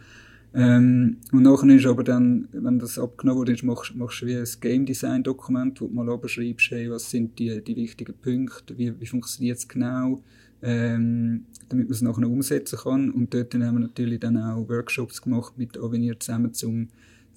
Ähm, 0.53 1.17
und 1.31 1.43
nachher 1.43 1.69
ist 1.69 1.85
aber 1.85 2.03
dann, 2.03 2.49
wenn 2.51 2.79
das 2.79 2.97
abgenommen 2.97 3.39
wurde, 3.39 3.55
machst, 3.63 3.95
machst 3.95 4.21
du 4.21 4.25
wie 4.25 4.35
ein 4.35 4.47
Game 4.59 4.85
Design 4.85 5.23
Dokument, 5.23 5.79
wo 5.79 5.87
du 5.87 5.93
mal 5.93 6.17
beschreibst, 6.17 6.71
hey, 6.71 6.89
was 6.89 7.09
sind 7.09 7.37
die, 7.37 7.63
die 7.63 7.75
wichtigen 7.75 8.15
Punkte, 8.15 8.77
wie, 8.77 8.99
wie 8.99 9.05
funktioniert 9.05 9.59
es 9.59 9.67
genau, 9.67 10.23
ähm, 10.61 11.45
damit 11.69 11.87
man 11.87 11.93
es 11.93 12.01
nachher 12.01 12.27
umsetzen 12.29 12.79
kann. 12.79 13.11
Und 13.11 13.33
dort 13.33 13.53
haben 13.53 13.75
wir 13.75 13.79
natürlich 13.79 14.19
dann 14.19 14.37
auch 14.37 14.67
Workshops 14.67 15.21
gemacht 15.21 15.53
mit 15.57 15.77
Avenir 15.77 16.19
zusammen, 16.19 16.51
um, 16.63 16.87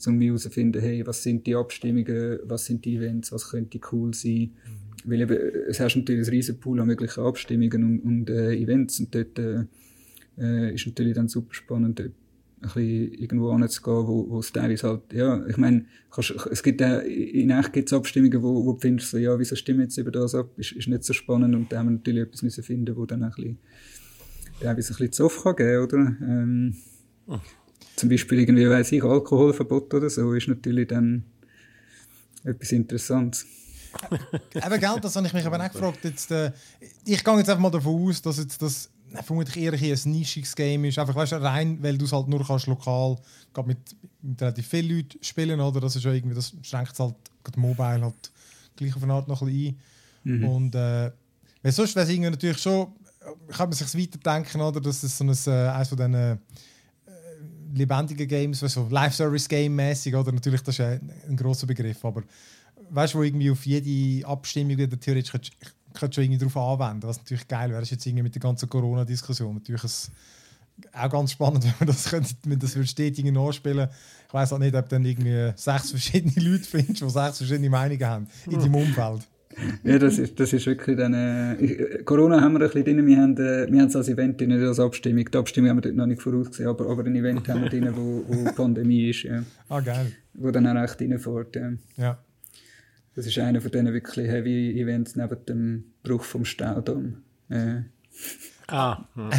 um 0.07 0.21
herauszufinden, 0.21 0.81
hey, 0.81 1.07
was 1.07 1.23
sind 1.23 1.47
die 1.47 1.55
Abstimmungen, 1.55 2.39
was 2.45 2.67
sind 2.67 2.85
die 2.85 2.97
Events, 2.97 3.33
was 3.33 3.51
könnte 3.51 3.81
cool 3.93 4.15
sein. 4.15 4.51
Weil 5.05 5.23
eben, 5.23 5.37
es 5.69 5.81
hast 5.81 5.97
natürlich 5.97 6.27
einen 6.27 6.37
riesen 6.37 6.61
Pool 6.61 6.81
an 6.81 6.87
möglichen 6.87 7.25
Abstimmungen 7.25 7.85
und, 7.85 8.01
und 8.01 8.31
äh, 8.31 8.55
Events 8.55 9.01
und 9.01 9.15
dort 9.15 9.39
äh, 9.39 9.65
äh, 10.39 10.75
ist 10.75 10.87
natürlich 10.87 11.15
dann 11.15 11.29
super 11.29 11.55
spannend, 11.55 12.03
ein 12.63 12.73
bisschen 12.75 13.13
irgendwo 13.15 13.51
anzugehen, 13.51 14.07
wo, 14.07 14.31
wo 14.31 14.39
es 14.39 14.53
teilweise 14.53 14.89
halt, 14.89 15.13
ja, 15.13 15.45
ich 15.47 15.57
meine, 15.57 15.85
es 16.51 16.63
gibt 16.63 16.83
auch, 16.83 17.01
in 17.01 17.51
echt 17.51 17.73
gibt 17.73 17.89
es 17.89 17.93
Abstimmungen, 17.93 18.43
wo, 18.43 18.65
wo 18.65 18.73
du 18.73 18.79
findest, 18.79 19.11
so, 19.11 19.19
ja, 19.19 19.39
wieso 19.39 19.57
stimmen 19.57 19.83
jetzt 19.83 19.99
über 19.99 20.11
das 20.11 20.35
ab, 20.35 20.49
ist, 20.57 20.73
ist 20.73 20.89
nicht 20.89 21.05
so 21.05 21.13
spannend 21.13 21.55
und 21.55 21.73
da 21.73 21.79
haben 21.79 21.87
wir 21.87 21.93
natürlich 21.93 22.23
etwas 22.23 22.43
müssen 22.43 22.63
finden, 22.63 22.97
wo 22.97 23.07
dann 23.07 23.23
ein 23.25 23.31
bisschen, 23.31 23.59
teilweise 24.61 24.93
ein 24.93 24.97
bisschen 24.97 25.13
Zoff 25.13 25.43
kann 25.43 25.57
geben, 25.57 25.85
oder? 25.85 25.99
Ähm, 25.99 26.77
Zum 27.97 28.09
Beispiel 28.09 28.41
irgendwie, 28.41 28.69
weiss 28.69 28.93
ich, 28.93 29.03
Alkoholverbot 29.03 29.93
oder 29.95 30.09
so, 30.09 30.33
ist 30.35 30.49
natürlich 30.49 30.89
dann 30.89 31.25
etwas 32.45 32.73
Interessantes. 32.73 33.47
Eben, 34.55 34.81
gell, 34.81 34.99
das 35.03 35.17
habe 35.17 35.27
ich 35.27 35.35
mich 35.35 35.45
eben 35.45 35.55
auch 35.55 35.71
gefragt. 35.71 35.99
Jetzt, 36.03 36.31
äh, 36.31 36.51
ich 37.05 37.23
gehe 37.23 37.37
jetzt 37.37 37.51
einfach 37.51 37.61
mal 37.61 37.71
davon 37.71 38.09
aus, 38.09 38.23
dass 38.23 38.39
jetzt 38.39 38.63
das 38.63 38.91
vermutlich 39.23 39.57
eher 39.57 39.73
ein 39.73 40.11
nischiges 40.11 40.55
Game 40.55 40.85
ist. 40.85 40.99
Einfach, 40.99 41.15
weißt 41.15 41.33
rein, 41.35 41.83
weil 41.83 41.99
du 41.99 42.05
es 42.05 42.13
halt 42.13 42.29
nur 42.29 42.45
kannst 42.47 42.67
lokal 42.67 43.17
mit, 43.65 43.79
mit 44.23 44.41
relativ 44.41 44.67
vielen 44.67 44.97
Leuten 44.97 45.19
spielen, 45.23 45.61
oder? 45.61 45.81
Das 45.81 45.97
ist 45.97 46.05
ja 46.05 46.13
irgendwie, 46.13 46.35
das 46.35 46.55
schränkt 46.63 46.93
es 46.93 46.99
halt 46.99 47.15
gerade 47.45 47.61
Mobile 47.61 48.03
halt 48.03 48.33
gleich 48.77 48.97
auf 48.97 49.03
eine 49.03 49.13
Art 49.13 49.29
noch 49.29 49.43
ein 49.43 49.49
bisschen 49.49 49.79
ein. 50.25 50.39
Mhm. 50.39 50.49
Und 50.49 50.75
äh, 50.75 51.11
weil 51.63 51.73
sonst 51.73 51.95
wäre 51.95 52.05
es 52.05 52.11
irgendwie 52.11 52.31
natürlich 52.31 52.59
schon, 52.59 52.93
kann 53.49 53.69
man 53.69 53.73
sich 53.73 53.99
weiterdenken, 53.99 54.61
oder? 54.61 54.81
Dass 54.81 55.03
es 55.03 55.19
so 55.19 55.25
ein, 55.25 55.31
äh, 55.31 55.69
eines 55.69 55.89
von 55.89 55.99
diesen 55.99 56.15
äh, 56.15 56.37
lebendigen 57.75 58.29
Games, 58.29 58.61
so 58.61 58.89
Live-Service-Game-mäßig, 58.89 60.15
oder? 60.15 60.33
Natürlich, 60.33 60.63
das 60.63 60.79
ist 60.79 60.85
ein, 60.85 61.13
ein 61.29 61.37
grosser 61.37 61.67
Begriff, 61.67 62.05
aber 62.05 62.23
weißt 62.91 63.15
du, 63.15 63.19
wo 63.19 63.23
irgendwie 63.23 63.51
auf 63.51 63.65
jede 63.65 64.27
Abstimmung 64.27 64.77
wieder 64.77 64.99
theoretisch 64.99 65.33
kannst, 65.95 66.17
du 66.17 66.21
irgendwie 66.21 66.39
darauf 66.39 66.57
anwenden, 66.57 67.09
was 67.09 67.19
natürlich 67.19 67.49
geil 67.49 67.71
wäre. 67.71 67.81
Das 67.81 67.89
ist 67.89 67.93
jetzt 67.93 68.07
irgendwie 68.07 68.25
mit 68.25 68.35
der 68.35 68.43
ganzen 68.43 68.69
Corona-Diskussion 68.69 69.55
natürlich 69.55 69.85
ein, 69.85 69.91
auch 70.93 71.11
ganz 71.11 71.33
spannend, 71.33 71.65
wenn 71.65 71.75
man 71.81 71.87
das, 71.89 72.05
könnte, 72.11 72.31
wenn 72.45 72.59
das 72.59 72.77
stetig 72.89 73.25
nachspielen 73.31 73.89
Ich 74.29 74.35
weiß 74.35 74.53
auch 74.53 74.59
nicht, 74.59 74.75
ob 74.75 74.89
du 74.89 74.97
dann 74.97 75.05
irgendwie 75.05 75.53
sechs 75.57 75.91
verschiedene 75.91 76.35
Leute 76.49 76.65
findest, 76.65 77.03
die 77.03 77.11
sechs 77.11 77.39
verschiedene 77.39 77.71
Meinungen 77.71 78.07
haben 78.07 78.27
in 78.47 78.59
deinem 78.59 78.75
Umfeld. 78.75 79.29
Ja, 79.85 79.99
das 79.99 80.19
ist, 80.19 80.39
das 80.41 80.53
ist 80.53 80.67
wirklich 80.67 80.97
dann, 80.97 81.15
äh, 81.15 82.03
Corona 82.05 82.41
haben 82.41 82.55
wir 82.55 82.61
ein 82.61 82.71
bisschen 82.71 82.85
drin, 82.85 83.07
wir 83.07 83.17
haben, 83.19 83.37
äh, 83.37 83.71
wir 83.71 83.81
haben 83.81 83.89
es 83.89 83.97
als 83.97 84.09
Event 84.09 84.41
drin, 84.41 84.49
nicht 84.51 84.67
als 84.67 84.81
Abstimmung. 84.81 85.25
Die 85.31 85.39
Abstimmung 85.39 85.71
haben 85.71 85.77
wir 85.79 85.83
dort 85.83 85.97
noch 85.97 86.07
nicht 86.07 86.23
vorausgesehen, 86.23 86.69
aber, 86.69 86.89
aber 86.89 87.05
ein 87.05 87.17
Event 87.17 87.47
haben 87.49 87.63
wir 87.63 87.69
drin, 87.69 87.89
wo, 87.95 88.25
wo 88.27 88.51
Pandemie 88.53 89.11
ist, 89.11 89.25
ja. 89.25 89.43
Ah, 89.69 89.81
geil. 89.81 90.13
Wo 90.35 90.51
dann 90.51 90.67
auch 90.67 90.83
recht 90.83 91.01
reinfährt, 91.01 91.57
ja. 91.57 91.73
ja. 91.97 92.19
Das 93.15 93.27
ist 93.27 93.39
einer 93.39 93.61
von 93.61 93.71
diesen 93.71 93.93
wirklich 93.93 94.29
heavy 94.29 94.81
Events 94.81 95.17
neben 95.17 95.45
dem 95.47 95.85
Bruch 96.03 96.25
vom 96.25 96.45
Staudamm. 96.45 97.23
Äh. 97.51 97.83
Ah. 98.69 99.05
Hm. 99.15 99.31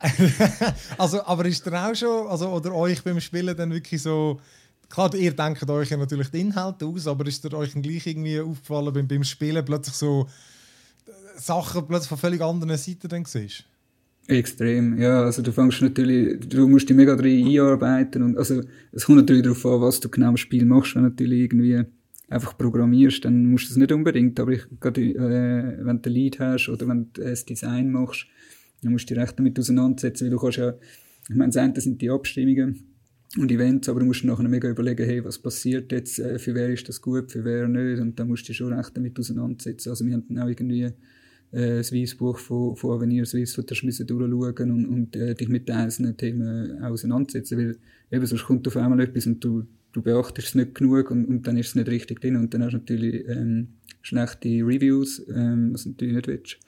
also, 0.98 1.22
aber 1.24 1.44
ist 1.44 1.66
der 1.66 1.86
auch 1.86 1.94
schon, 1.94 2.26
also, 2.28 2.48
oder 2.48 2.74
euch 2.74 3.02
beim 3.02 3.20
Spielen 3.20 3.56
dann 3.56 3.72
wirklich 3.72 4.00
so, 4.00 4.40
klar, 4.88 5.14
ihr 5.14 5.32
denkt 5.32 5.68
euch 5.68 5.90
ja 5.90 5.96
natürlich 5.98 6.28
den 6.28 6.48
Inhalt 6.48 6.82
aus, 6.82 7.06
aber 7.06 7.26
ist 7.26 7.44
der 7.44 7.52
euch 7.54 7.74
gleich 7.74 8.06
irgendwie 8.06 8.40
aufgefallen 8.40 8.92
beim, 8.92 9.06
beim 9.06 9.24
Spielen 9.24 9.64
plötzlich 9.64 9.96
so 9.96 10.26
Sachen 11.36 11.86
plötzlich 11.86 12.08
von 12.08 12.18
völlig 12.18 12.40
anderen 12.40 12.76
Seiten 12.76 13.08
dann 13.08 13.24
siehst? 13.26 13.64
Extrem, 14.26 14.98
ja, 14.98 15.22
also 15.22 15.42
du 15.42 15.52
fängst 15.52 15.82
natürlich, 15.82 16.38
du 16.48 16.68
musst 16.68 16.88
dich 16.88 16.96
mega 16.96 17.16
drin 17.16 17.46
einarbeiten 17.48 18.22
und 18.22 18.38
also 18.38 18.62
es 18.92 19.04
kommt 19.04 19.18
natürlich 19.18 19.42
darauf 19.42 19.66
an, 19.66 19.80
was 19.80 19.98
du 19.98 20.08
genau 20.08 20.30
im 20.30 20.36
Spiel 20.36 20.64
machst, 20.64 20.94
wenn 20.94 21.02
natürlich 21.02 21.40
irgendwie 21.40 21.84
einfach 22.30 22.56
programmierst, 22.56 23.24
dann 23.24 23.46
musst 23.46 23.68
du 23.68 23.72
es 23.72 23.76
nicht 23.76 23.92
unbedingt, 23.92 24.38
aber 24.40 24.52
ich, 24.52 24.62
gerade, 24.78 25.02
äh, 25.02 25.84
wenn 25.84 26.00
du 26.00 26.08
ein 26.08 26.14
Lead 26.14 26.38
hast 26.38 26.68
oder 26.68 26.88
wenn 26.88 27.10
du 27.12 27.22
das 27.22 27.44
Design 27.44 27.90
machst, 27.90 28.26
dann 28.82 28.92
musst 28.92 29.10
du 29.10 29.14
dich 29.14 29.22
recht 29.22 29.38
damit 29.38 29.58
auseinandersetzen, 29.58 30.24
weil 30.24 30.30
du 30.30 30.38
kannst 30.38 30.58
ja, 30.58 30.74
ich 31.28 31.34
meine, 31.34 31.52
das 31.52 31.56
eine 31.56 31.80
sind 31.80 32.00
die 32.00 32.08
Abstimmungen 32.08 32.84
und 33.36 33.50
Events, 33.50 33.88
aber 33.88 34.00
du 34.00 34.06
musst 34.06 34.24
nachher 34.24 34.48
mega 34.48 34.70
überlegen, 34.70 35.04
hey, 35.04 35.24
was 35.24 35.38
passiert 35.38 35.90
jetzt, 35.90 36.20
äh, 36.20 36.38
für 36.38 36.54
wer 36.54 36.70
ist 36.70 36.88
das 36.88 37.02
gut, 37.02 37.32
für 37.32 37.44
wer 37.44 37.66
nicht, 37.66 38.00
und 38.00 38.18
dann 38.18 38.28
musst 38.28 38.44
du 38.44 38.46
dich 38.48 38.58
schon 38.58 38.72
recht 38.72 38.96
damit 38.96 39.18
auseinandersetzen. 39.18 39.90
Also 39.90 40.06
wir 40.06 40.14
haben 40.14 40.24
dann 40.28 40.38
auch 40.38 40.48
irgendwie 40.48 40.84
äh, 40.84 40.92
das 41.50 41.92
Weißbuch 41.92 42.38
von, 42.38 42.76
von 42.76 42.92
Avenir 42.92 43.26
Swiss, 43.26 43.58
wo 43.58 43.62
du 43.62 43.74
müssen 43.82 44.06
durchschauen 44.06 44.70
und, 44.70 44.86
und 44.86 45.16
äh, 45.16 45.34
dich 45.34 45.48
mit 45.48 45.68
einzelnen 45.68 46.16
Themen 46.16 46.80
auseinandersetzen, 46.80 47.58
weil 47.58 47.76
eben 48.12 48.26
sonst 48.26 48.44
kommt 48.44 48.68
auf 48.68 48.76
einmal 48.76 49.00
etwas 49.00 49.26
und 49.26 49.42
du 49.44 49.66
du 49.92 50.02
beachtest 50.02 50.48
es 50.48 50.54
nicht 50.54 50.74
genug 50.74 51.10
und, 51.10 51.26
und 51.26 51.46
dann 51.46 51.56
ist 51.56 51.68
es 51.68 51.74
nicht 51.74 51.88
richtig 51.88 52.20
drin 52.20 52.36
und 52.36 52.52
dann 52.54 52.64
hast 52.64 52.72
du 52.72 52.78
natürlich 52.78 53.26
ähm, 53.28 53.68
schlechte 54.02 54.48
Reviews, 54.48 55.26
ähm, 55.28 55.72
was 55.72 55.84
du 55.84 55.90
natürlich 55.90 56.14
nicht 56.14 56.28
willst. 56.28 56.58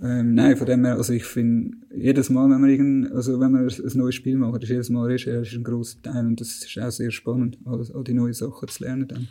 Ähm, 0.00 0.34
nein, 0.34 0.56
von 0.56 0.66
dem 0.66 0.84
her, 0.84 0.94
also 0.96 1.12
ich 1.12 1.24
finde, 1.24 1.76
jedes 1.94 2.30
Mal, 2.30 2.48
wenn 2.48 2.60
man 2.60 2.70
irgend, 2.70 3.12
also 3.12 3.38
wenn 3.38 3.52
man 3.52 3.68
ein, 3.68 3.98
neues 3.98 4.14
Spiel 4.14 4.38
macht, 4.38 4.62
ist 4.62 4.70
jedes 4.70 4.88
Mal 4.88 5.06
Recherche 5.06 5.56
ein 5.56 5.64
grosser 5.64 6.00
Teil 6.00 6.26
und 6.26 6.40
das 6.40 6.64
ist 6.64 6.78
auch 6.78 6.90
sehr 6.90 7.10
spannend, 7.10 7.58
all, 7.66 7.84
all 7.94 8.04
die 8.04 8.14
neuen 8.14 8.32
Sachen 8.32 8.68
zu 8.68 8.84
lernen 8.84 9.08
dann. 9.08 9.28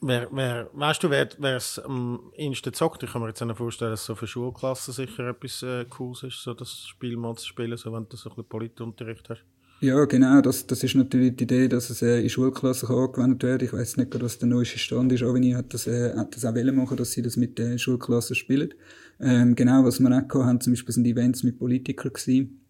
Wer, 0.00 0.28
wer, 0.32 0.70
weißt 0.72 1.02
du, 1.02 1.10
wer 1.10 1.56
es 1.56 1.78
am 1.78 2.30
ehesten 2.36 2.74
zockt? 2.74 3.02
Ich 3.02 3.10
kann 3.10 3.22
mir 3.22 3.28
jetzt 3.28 3.42
auch 3.42 3.56
vorstellen, 3.56 3.90
dass 3.90 4.04
so 4.04 4.14
für 4.14 4.26
Schulklassen 4.26 4.92
sicher 4.92 5.30
etwas 5.30 5.62
äh, 5.62 5.86
Cooles 5.86 6.24
ist, 6.24 6.42
so 6.42 6.52
das 6.52 6.86
Spiel 6.86 7.16
mal 7.16 7.34
zu 7.36 7.46
spielen, 7.46 7.76
so 7.76 7.92
wenn 7.92 8.06
du 8.08 8.16
so 8.16 8.28
ein 8.28 8.36
bisschen 8.36 8.48
Politunterricht 8.48 9.30
hast. 9.30 9.44
Ja, 9.80 10.04
genau, 10.06 10.40
das, 10.40 10.66
das 10.66 10.82
ist 10.82 10.94
natürlich 10.94 11.36
die 11.36 11.44
Idee, 11.44 11.68
dass 11.68 11.90
es 11.90 12.00
äh, 12.00 12.22
in 12.22 12.30
Schulklassen 12.30 12.88
angewendet 12.88 13.42
wird. 13.42 13.62
Ich 13.62 13.72
weiß 13.72 13.98
nicht, 13.98 14.18
was 14.20 14.38
der 14.38 14.48
neueste 14.48 14.78
Stand 14.78 15.12
ist, 15.12 15.22
aber 15.22 15.36
ich 15.36 15.54
hat 15.54 15.74
das, 15.74 15.86
äh, 15.86 16.14
das 16.30 16.44
auch 16.44 16.54
wollen 16.54 16.74
machen, 16.74 16.96
dass 16.96 17.12
sie 17.12 17.22
das 17.22 17.36
mit 17.36 17.58
den 17.58 17.78
Schulklassen 17.78 18.34
spielen. 18.34 18.72
Ähm, 19.20 19.54
genau, 19.54 19.84
was 19.84 20.00
wir 20.00 20.10
auch 20.10 20.44
haben, 20.44 20.60
zum 20.60 20.72
Beispiel 20.72 20.94
sind 20.94 21.06
Events 21.06 21.42
mit 21.42 21.58
Politikern 21.58 22.12
gewesen, 22.12 22.60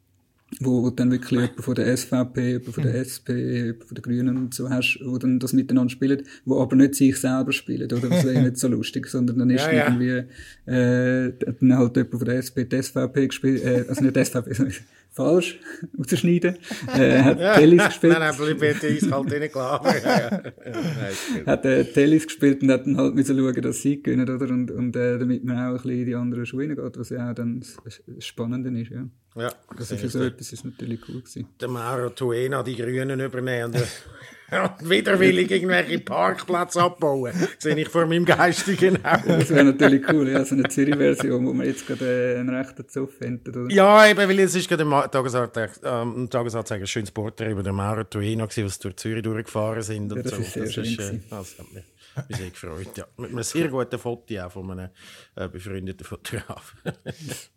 wo 0.61 0.91
dann 0.91 1.11
wirklich 1.11 1.41
jemand 1.41 1.61
von 1.65 1.75
der 1.75 1.97
SVP, 1.97 2.49
jemand 2.49 2.75
von 2.75 2.85
der 2.85 2.95
SP, 3.01 3.29
jemand 3.33 3.85
von 3.85 3.95
den 3.95 4.03
Grünen 4.03 4.37
und 4.37 4.55
so 4.55 4.69
hast, 4.69 4.99
wo 5.05 5.17
dann 5.19 5.39
das 5.39 5.53
miteinander 5.53 5.91
spielen, 5.91 6.23
wo 6.45 6.61
aber 6.61 6.77
nicht 6.77 6.95
sich 6.95 7.17
selber 7.17 7.53
spielen, 7.53 7.91
oder? 7.91 8.09
Das 8.09 8.25
wäre 8.25 8.43
nicht 8.43 8.59
so 8.59 8.69
lustig, 8.69 9.07
sondern 9.07 9.39
dann 9.39 9.51
ist 9.51 9.67
Ja, 9.67 9.89
irgendwie, 9.89 10.25
äh, 10.71 11.33
dann 11.61 11.77
halt 11.77 11.97
jemand 11.97 12.17
von 12.17 12.25
der 12.25 12.39
SP 12.43 12.65
die 12.65 12.83
SVP 12.83 13.29
gespielt, 13.29 13.65
äh, 13.65 13.85
also 13.89 14.03
nicht 14.05 14.17
SVP, 14.17 14.53
sondern 14.55 14.75
falsch, 15.15 15.61
rausschneiden, 15.99 16.57
äh, 16.95 17.23
hat 17.23 17.39
Tellis 17.57 17.85
gespielt. 17.85 18.19
Nein, 18.19 18.35
nein, 18.37 18.59
jetzt 18.61 18.85
eiskalt 18.85 19.53
gut. 19.53 21.47
hat 21.47 21.65
äh, 21.65 21.85
Tellis 21.85 22.27
gespielt 22.27 22.63
und 22.63 22.71
hat 22.71 22.87
dann 22.87 22.97
halt 22.97 23.15
müssen 23.15 23.39
schauen, 23.39 23.63
dass 23.63 23.81
sie 23.83 24.03
gewinnen, 24.03 24.29
oder? 24.29 24.49
Und, 24.53 24.71
und 24.71 24.97
äh, 24.97 25.19
damit 25.19 25.45
man 25.45 25.57
auch 25.57 25.61
ein 25.69 25.73
bisschen 25.75 25.91
in 26.01 26.07
die 26.07 26.15
anderen 26.15 26.47
Schuhe 26.47 26.69
reingeht, 26.69 26.99
was 26.99 27.11
ja 27.11 27.31
auch 27.31 27.35
dann 27.35 27.61
das 27.61 27.77
das 27.85 28.25
Spannende 28.25 28.79
ist, 28.81 28.91
ja. 28.91 29.07
Ja, 29.37 29.53
Also 29.77 29.97
für 29.97 30.09
so 30.09 30.23
etwas 30.23 30.53
ist 30.53 30.65
natürlich 30.65 31.01
cool 31.09 31.21
gewesen. 31.21 31.49
der 31.61 31.69
Mauro 31.69 32.11
Tuena 32.11 32.63
die 32.63 32.77
Grünen 32.77 33.19
übernehmen 33.19 33.83
und, 34.51 34.87
äh, 34.87 34.91
widerwillig 34.91 35.51
irgendwelche 35.51 35.99
Parkplätze 36.01 36.83
abbauen. 36.83 37.33
Sehe 37.59 37.77
ich 37.77 37.89
vor 37.89 38.07
meinem 38.07 38.25
geistigen 38.25 39.05
Auge. 39.05 39.39
Das 39.39 39.51
wäre 39.51 39.65
natürlich 39.65 40.03
cool, 40.11 40.29
ja, 40.29 40.45
so 40.45 40.55
eine 40.55 40.69
Zürich-Version, 40.69 41.47
wo 41.47 41.53
man 41.53 41.67
jetzt 41.67 41.87
gerade 41.87 42.35
äh, 42.37 42.39
einen 42.41 42.51
rechten 42.55 42.89
Zoff 42.89 43.15
findet, 43.19 43.57
oder? 43.57 43.73
Ja, 43.73 44.07
eben, 44.07 44.19
weil 44.29 44.39
es 44.41 44.55
ist 44.55 44.69
gerade 44.69 44.83
im 44.83 44.91
Tagesanzeiger, 44.91 45.73
ähm, 46.03 46.29
Tagesanzeiger 46.31 46.85
ein 46.85 46.87
schönes 46.87 47.11
Porträt 47.11 47.51
über 47.51 47.63
den 47.63 47.75
Mauro 47.75 48.05
Tuena 48.05 48.47
gewesen, 48.47 48.67
was 48.67 48.79
durch 48.79 48.97
Zürich 48.97 49.23
durchgefahren 49.23 49.83
sind 49.83 50.13
und 50.13 50.19
Ja, 50.19 50.23
das 50.23 50.33
so. 50.33 50.39
ist 50.43 50.53
sehr 50.53 50.71
schön 50.71 50.85
äh, 50.85 50.97
gewesen. 50.97 51.25
das 51.31 51.59
hat 51.59 51.73
mich, 51.73 51.85
mich 52.29 52.37
sehr 52.37 52.51
gefreut, 52.51 52.97
ja. 52.97 53.07
Mit 53.17 53.31
einem 53.31 53.43
sehr 53.43 53.69
guten 53.69 53.99
Foto 53.99 54.39
auch 54.41 54.53
von 54.53 54.71
einem 54.71 54.91
äh, 55.37 55.49
befreundeten 55.49 56.05
Fotografen. 56.07 56.79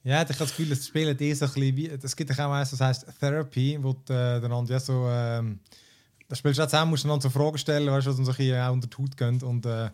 Ja, 0.04 0.22
ich 0.24 0.30
habe 0.30 0.34
das 0.34 0.50
Gefühl, 0.50 0.70
das 0.70 0.88
Spielen 0.88 1.18
ist 1.18 1.40
so 1.40 1.46
ein 1.46 1.52
bisschen 1.54 1.76
wie, 1.78 1.90
es 1.90 2.16
gibt 2.16 2.32
auch 2.32 2.52
eins, 2.52 2.72
das 2.72 2.82
heisst 2.82 3.06
Therapy, 3.20 3.78
wo 3.82 3.92
äh, 4.10 4.40
dann 4.40 4.66
ja 4.66 4.80
so, 4.80 5.08
ähm, 5.10 5.60
da 6.28 6.36
spielst 6.36 6.60
du 6.60 6.64
auch 6.64 6.68
zusammen, 6.68 6.92
musst 6.92 7.04
du 7.04 7.08
dann 7.08 7.22
so 7.22 7.30
Fragen 7.30 7.58
stellen, 7.58 7.88
weißt 7.88 8.06
du, 8.06 8.10
was 8.10 8.18
dann 8.18 8.26
so 8.26 8.34
ein 8.38 8.62
auch 8.62 8.74
unter 8.74 8.88
die 8.88 8.98
Haut 8.98 9.18
gehen 9.18 9.42
und 9.44 9.66
äh, 9.66 9.90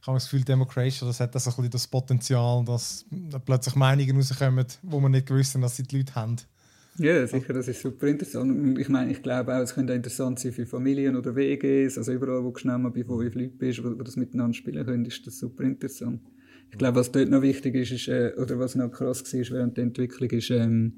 ich 0.00 0.06
habe 0.06 0.16
das 0.16 0.24
Gefühl, 0.24 0.44
Democration, 0.44 1.08
das 1.08 1.20
hat 1.20 1.34
das 1.34 1.46
ein 1.46 1.70
das 1.70 1.86
Potenzial, 1.86 2.64
dass 2.64 3.04
da 3.10 3.38
plötzlich 3.38 3.74
Meinungen 3.74 4.16
rauskommen, 4.16 4.66
wo 4.82 4.98
man 4.98 5.12
nicht 5.12 5.26
gewusst 5.26 5.54
dass 5.60 5.76
sie 5.76 5.82
die 5.82 5.98
Leute 5.98 6.14
haben. 6.14 6.36
Ja, 6.96 7.26
sicher, 7.26 7.52
das 7.52 7.68
ist 7.68 7.80
super 7.80 8.08
interessant. 8.08 8.78
Ich 8.78 8.88
meine, 8.88 9.12
ich 9.12 9.22
glaube 9.22 9.54
auch, 9.54 9.60
es 9.60 9.74
könnte 9.74 9.92
auch 9.92 9.96
interessant 9.96 10.38
sein 10.38 10.52
für 10.52 10.66
Familien 10.66 11.16
oder 11.16 11.36
WGs, 11.36 11.98
also 11.98 12.12
überall, 12.12 12.42
wo 12.42 12.50
du 12.50 12.58
schnell 12.58 12.78
mal 12.78 12.90
bei 12.90 13.04
fünf 13.04 13.34
Leuten 13.34 13.58
bist, 13.58 13.82
wo, 13.84 13.98
wo 13.98 14.02
das 14.02 14.16
miteinander 14.16 14.54
spielen 14.54 14.84
können, 14.84 15.04
ist 15.04 15.26
das 15.26 15.38
super 15.38 15.64
interessant. 15.64 16.20
Ich 16.70 16.78
glaube, 16.78 16.98
was 16.98 17.12
dort 17.12 17.28
noch 17.28 17.42
wichtig 17.42 17.74
ist, 17.74 17.92
ist 17.92 18.08
äh, 18.08 18.32
oder 18.36 18.58
was 18.58 18.74
noch 18.74 18.90
krass 18.90 19.22
war 19.22 19.56
während 19.56 19.76
der 19.76 19.84
Entwicklung, 19.84 20.30
ist, 20.30 20.50
ähm, 20.50 20.94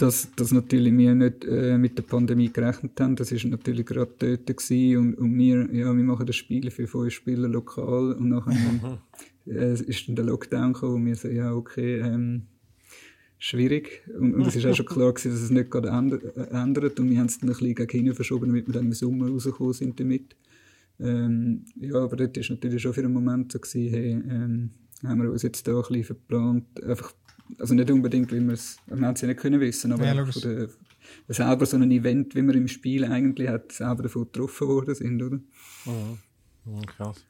dass, 0.00 0.30
dass 0.34 0.52
natürlich 0.52 0.96
wir 0.96 1.14
nicht 1.14 1.44
äh, 1.44 1.76
mit 1.76 1.98
der 1.98 2.04
Pandemie 2.04 2.50
gerechnet 2.50 2.98
haben. 2.98 3.16
Das 3.16 3.32
ist 3.32 3.44
natürlich 3.44 3.84
gerade 3.84 4.12
dort 4.18 4.46
gewesen 4.46 4.96
und, 4.96 5.14
und 5.14 5.38
wir, 5.38 5.68
ja, 5.72 5.94
wir 5.94 6.04
machen 6.04 6.26
das 6.26 6.36
Spiel 6.36 6.70
für 6.70 6.86
fünf 6.86 7.12
Spieler 7.12 7.48
lokal 7.48 8.12
und 8.12 8.28
nachher 8.30 8.98
äh, 9.46 9.72
ist 9.72 10.08
dann 10.08 10.16
der 10.16 10.24
Lockdown 10.24 10.72
gekommen 10.72 10.94
und 10.94 11.06
wir 11.06 11.16
so, 11.16 11.28
ja, 11.28 11.52
okay, 11.54 11.98
ähm, 11.98 12.46
schwierig. 13.38 14.02
Und, 14.18 14.34
und 14.34 14.46
es 14.46 14.56
ist 14.56 14.66
auch 14.66 14.74
schon 14.74 14.86
klar 14.86 15.12
gewesen, 15.12 15.32
dass 15.32 15.42
es 15.42 15.50
nicht 15.50 15.70
gerade 15.70 15.88
äh, 15.88 16.54
ändert. 16.54 16.98
Und 16.98 17.10
wir 17.10 17.18
haben 17.18 17.26
es 17.26 17.38
dann 17.38 17.50
ein 17.50 17.56
bisschen 17.56 17.74
gegen 17.74 17.90
hinten 17.90 18.14
verschoben, 18.14 18.46
damit 18.46 18.66
wir 18.66 18.74
dann 18.74 18.86
im 18.86 18.92
Sommer 18.92 19.28
rausgekommen 19.28 19.72
sind 19.72 20.00
damit. 20.00 20.36
Ähm, 20.98 21.64
ja, 21.76 21.96
aber 21.96 22.16
dort 22.16 22.36
war 22.36 22.44
natürlich 22.48 22.82
schon 22.82 22.94
für 22.94 23.02
einen 23.02 23.12
Moment 23.12 23.52
so, 23.52 23.58
gewesen, 23.58 23.90
hey, 23.90 24.12
ähm, 24.12 24.70
haben 25.02 25.22
wir 25.22 25.30
uns 25.30 25.42
jetzt 25.42 25.66
da 25.66 25.72
ein 25.72 25.82
bisschen 25.82 26.04
verplant. 26.04 26.82
Einfach, 26.84 27.12
also 27.58 27.74
nicht 27.74 27.90
unbedingt, 27.90 28.32
weil 28.32 28.40
wir 28.40 28.54
es, 28.54 28.78
es 28.86 29.20
ja 29.20 29.28
nicht 29.28 29.40
können 29.40 29.60
wissen, 29.60 29.92
aber 29.92 30.04
Ja, 30.04 30.24
der, 30.24 30.68
selber 31.28 31.66
so 31.66 31.76
ein 31.76 31.90
Event, 31.90 32.34
wie 32.34 32.42
wir 32.42 32.54
im 32.54 32.68
Spiel 32.68 33.04
eigentlich 33.04 33.48
hat, 33.48 33.72
selber 33.72 34.04
davon 34.04 34.24
getroffen 34.24 34.68
worden 34.68 34.94
sind, 34.94 35.22
oder? 35.22 35.38
Mhm, 35.86 36.86
Krass. 36.86 37.24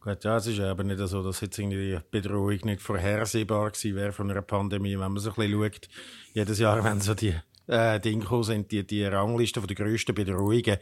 Gut, 0.00 0.22
ja, 0.22 0.36
es 0.36 0.46
ist 0.46 0.58
ja 0.58 0.70
aber 0.70 0.84
nicht 0.84 1.00
so, 1.00 1.22
dass 1.22 1.40
jetzt 1.40 1.58
irgendwie 1.58 1.96
die 1.96 2.00
Bedrohung 2.12 2.58
nicht 2.62 2.80
vorhersehbar 2.80 3.72
gewesen 3.72 3.96
wäre 3.96 4.12
von 4.12 4.30
einer 4.30 4.42
Pandemie. 4.42 4.92
Wenn 4.92 5.12
man 5.12 5.18
so 5.18 5.30
ein 5.30 5.34
bisschen 5.34 5.60
schaut, 5.60 5.88
jedes 6.32 6.58
Jahr, 6.60 6.84
wenn 6.84 7.00
so 7.00 7.14
die 7.14 7.34
äh, 7.68 7.98
Dinge 8.00 8.22
gekommen 8.22 8.44
sind, 8.44 8.70
die, 8.72 8.86
die 8.86 9.04
Rangliste 9.04 9.60
von 9.60 9.68
den 9.68 9.76
grössten 9.76 10.14
Bedrohungen, 10.14 10.76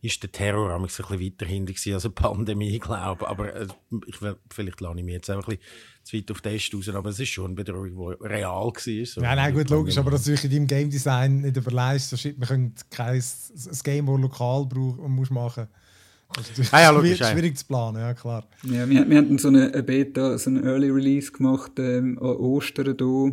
ist 0.00 0.22
der 0.22 0.30
Terror 0.30 0.72
ein 0.74 0.82
bisschen 0.82 1.08
weiter 1.20 1.46
hinten 1.46 1.72
gewesen 1.74 1.94
als 1.94 2.04
eine 2.04 2.14
Pandemie, 2.14 2.78
glaube 2.78 3.18
ich. 3.22 3.28
Aber 3.28 3.54
äh, 3.54 3.66
ich, 4.06 4.22
will- 4.22 4.36
vielleicht 4.50 4.80
lade 4.80 4.98
ich 5.00 5.04
mich 5.04 5.14
jetzt 5.14 5.30
auch 5.30 5.36
ein 5.36 5.40
bisschen 5.44 5.58
zu 6.04 6.16
weit 6.16 6.30
auf 6.30 6.40
den 6.40 6.52
Test 6.52 6.74
raus, 6.74 6.88
aber 6.90 7.10
es 7.10 7.20
ist 7.20 7.28
schon 7.28 7.46
eine 7.46 7.54
Bedrohung, 7.54 8.16
die 8.20 8.26
real 8.26 8.66
war. 8.66 8.72
So 9.06 9.20
Nein, 9.20 9.36
nein, 9.36 9.54
gut, 9.54 9.68
logisch, 9.70 9.98
aber 9.98 10.10
dass 10.12 10.24
du 10.24 10.30
dich 10.30 10.44
in 10.44 10.50
deinem 10.50 10.66
Game 10.66 10.90
Design 10.90 11.40
nicht 11.40 11.56
überlegst, 11.56 12.10
so 12.10 12.16
wir 12.24 12.46
können 12.46 12.74
kein 12.90 13.14
ein 13.16 13.78
Game, 13.84 14.06
das 14.06 14.20
lokal 14.20 14.66
brauch, 14.66 14.96
musst 15.08 15.30
machen. 15.32 15.66
Das 16.34 16.44
ist 16.44 16.50
natürlich 16.50 16.72
Ah 16.74 16.80
ja, 16.82 16.90
logisch, 16.90 17.08
schwierig, 17.16 17.20
ja. 17.20 17.32
schwierig 17.32 17.58
zu 17.58 17.66
planen, 17.66 17.98
ja 17.98 18.14
klar. 18.14 18.44
Ja, 18.62 18.88
wir, 18.88 19.08
wir 19.08 19.16
haben 19.16 19.38
so 19.38 19.48
eine 19.48 19.70
Beta, 19.82 20.36
so 20.38 20.50
einen 20.50 20.62
Early 20.64 20.90
Release 20.90 21.32
gemacht 21.32 21.72
ähm, 21.78 22.18
an 22.20 22.36
Ostern 22.36 22.94
hier, 22.98 23.32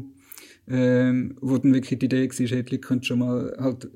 ähm, 0.67 1.37
wo 1.41 1.57
dann 1.59 1.73
wirklich 1.73 1.99
die 1.99 2.05
Idee 2.05 2.27
war, 2.27 2.47
hey, 2.47 2.63
die 2.63 2.75
Leute 2.75 3.03
schon 3.05 3.19
mal 3.19 3.55
halt, 3.59 3.87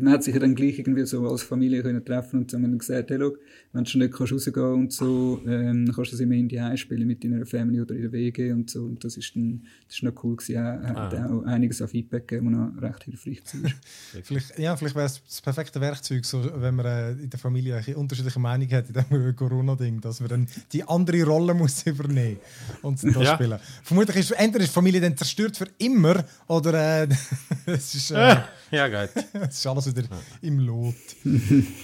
man 0.00 0.12
hat 0.14 0.24
sich 0.24 0.32
ja 0.32 0.40
dann 0.40 0.54
gleich 0.54 0.78
irgendwie 0.78 1.04
so 1.04 1.28
als 1.28 1.42
Familie 1.42 1.82
können 1.82 2.02
treffen 2.04 2.40
und 2.40 2.50
so 2.50 2.56
haben 2.56 2.62
dann 2.62 2.78
gesagt, 2.78 3.10
hey, 3.10 3.18
look, 3.18 3.38
wenn 3.72 3.84
du 3.84 3.90
schon 3.90 4.00
nicht 4.00 4.14
kannst 4.14 4.32
rausgehen 4.32 4.72
und 4.72 4.92
so, 4.92 5.40
ähm, 5.46 5.84
dann 5.84 5.94
kannst 5.94 6.12
du 6.12 6.16
das 6.16 6.20
immer 6.20 6.34
in 6.34 6.48
die 6.48 6.60
Heim 6.60 6.76
spielen 6.78 7.06
mit 7.06 7.22
deiner 7.22 7.44
Family 7.44 7.80
oder 7.82 7.94
in 7.94 8.02
der 8.02 8.12
WG 8.12 8.52
und 8.52 8.70
so 8.70 8.84
und 8.84 9.04
das 9.04 9.18
ist 9.18 9.36
dann, 9.36 9.64
das 9.86 9.96
ist 9.96 10.02
noch 10.02 10.24
cool 10.24 10.36
gewesen, 10.36 10.54
ja, 10.54 10.80
hat 10.82 11.14
auch 11.14 11.42
einiges 11.44 11.82
an 11.82 11.88
Feedback 11.88 12.26
gegeben, 12.26 12.46
was 12.46 12.74
noch 12.74 12.82
recht 12.82 13.04
hilfreich 13.04 13.42
war. 13.62 13.70
Vielleicht, 14.22 14.58
ja, 14.58 14.76
vielleicht 14.76 14.94
wäre 14.94 15.06
es 15.06 15.20
das 15.26 15.42
perfekte 15.42 15.80
Werkzeug, 15.80 16.24
so, 16.24 16.42
wenn 16.56 16.74
man 16.76 16.86
äh, 16.86 17.10
in 17.12 17.28
der 17.30 17.38
Familie 17.38 17.76
eine 17.76 17.96
unterschiedliche 17.96 18.38
Meinung 18.38 18.70
hat 18.70 18.86
in 18.88 18.94
diesem 18.94 19.36
Corona-Ding, 19.36 20.00
dass 20.00 20.20
man 20.20 20.28
dann 20.30 20.48
die 20.72 20.82
andere 20.84 21.22
Rolle 21.24 21.52
muss 21.54 21.84
übernehmen 21.86 22.38
und 22.82 23.02
das 23.02 23.14
Ja. 23.14 23.34
spielen. 23.34 23.58
Vermutlich 23.82 24.16
ist 24.16 24.30
entweder 24.32 24.64
ist 24.64 24.70
die 24.70 24.74
Familie 24.74 25.00
dann 25.00 25.16
zerstört 25.16 25.56
für 25.56 25.66
immer 25.78 26.13
oder 26.48 27.02
äh, 27.02 27.08
es, 27.66 27.94
ist, 27.94 28.10
äh, 28.10 28.36
Ja, 28.70 28.88
gut. 28.88 29.24
es 29.32 29.58
ist 29.58 29.66
alles 29.66 29.86
wieder 29.86 30.08
im 30.42 30.58
Lot. 30.58 30.94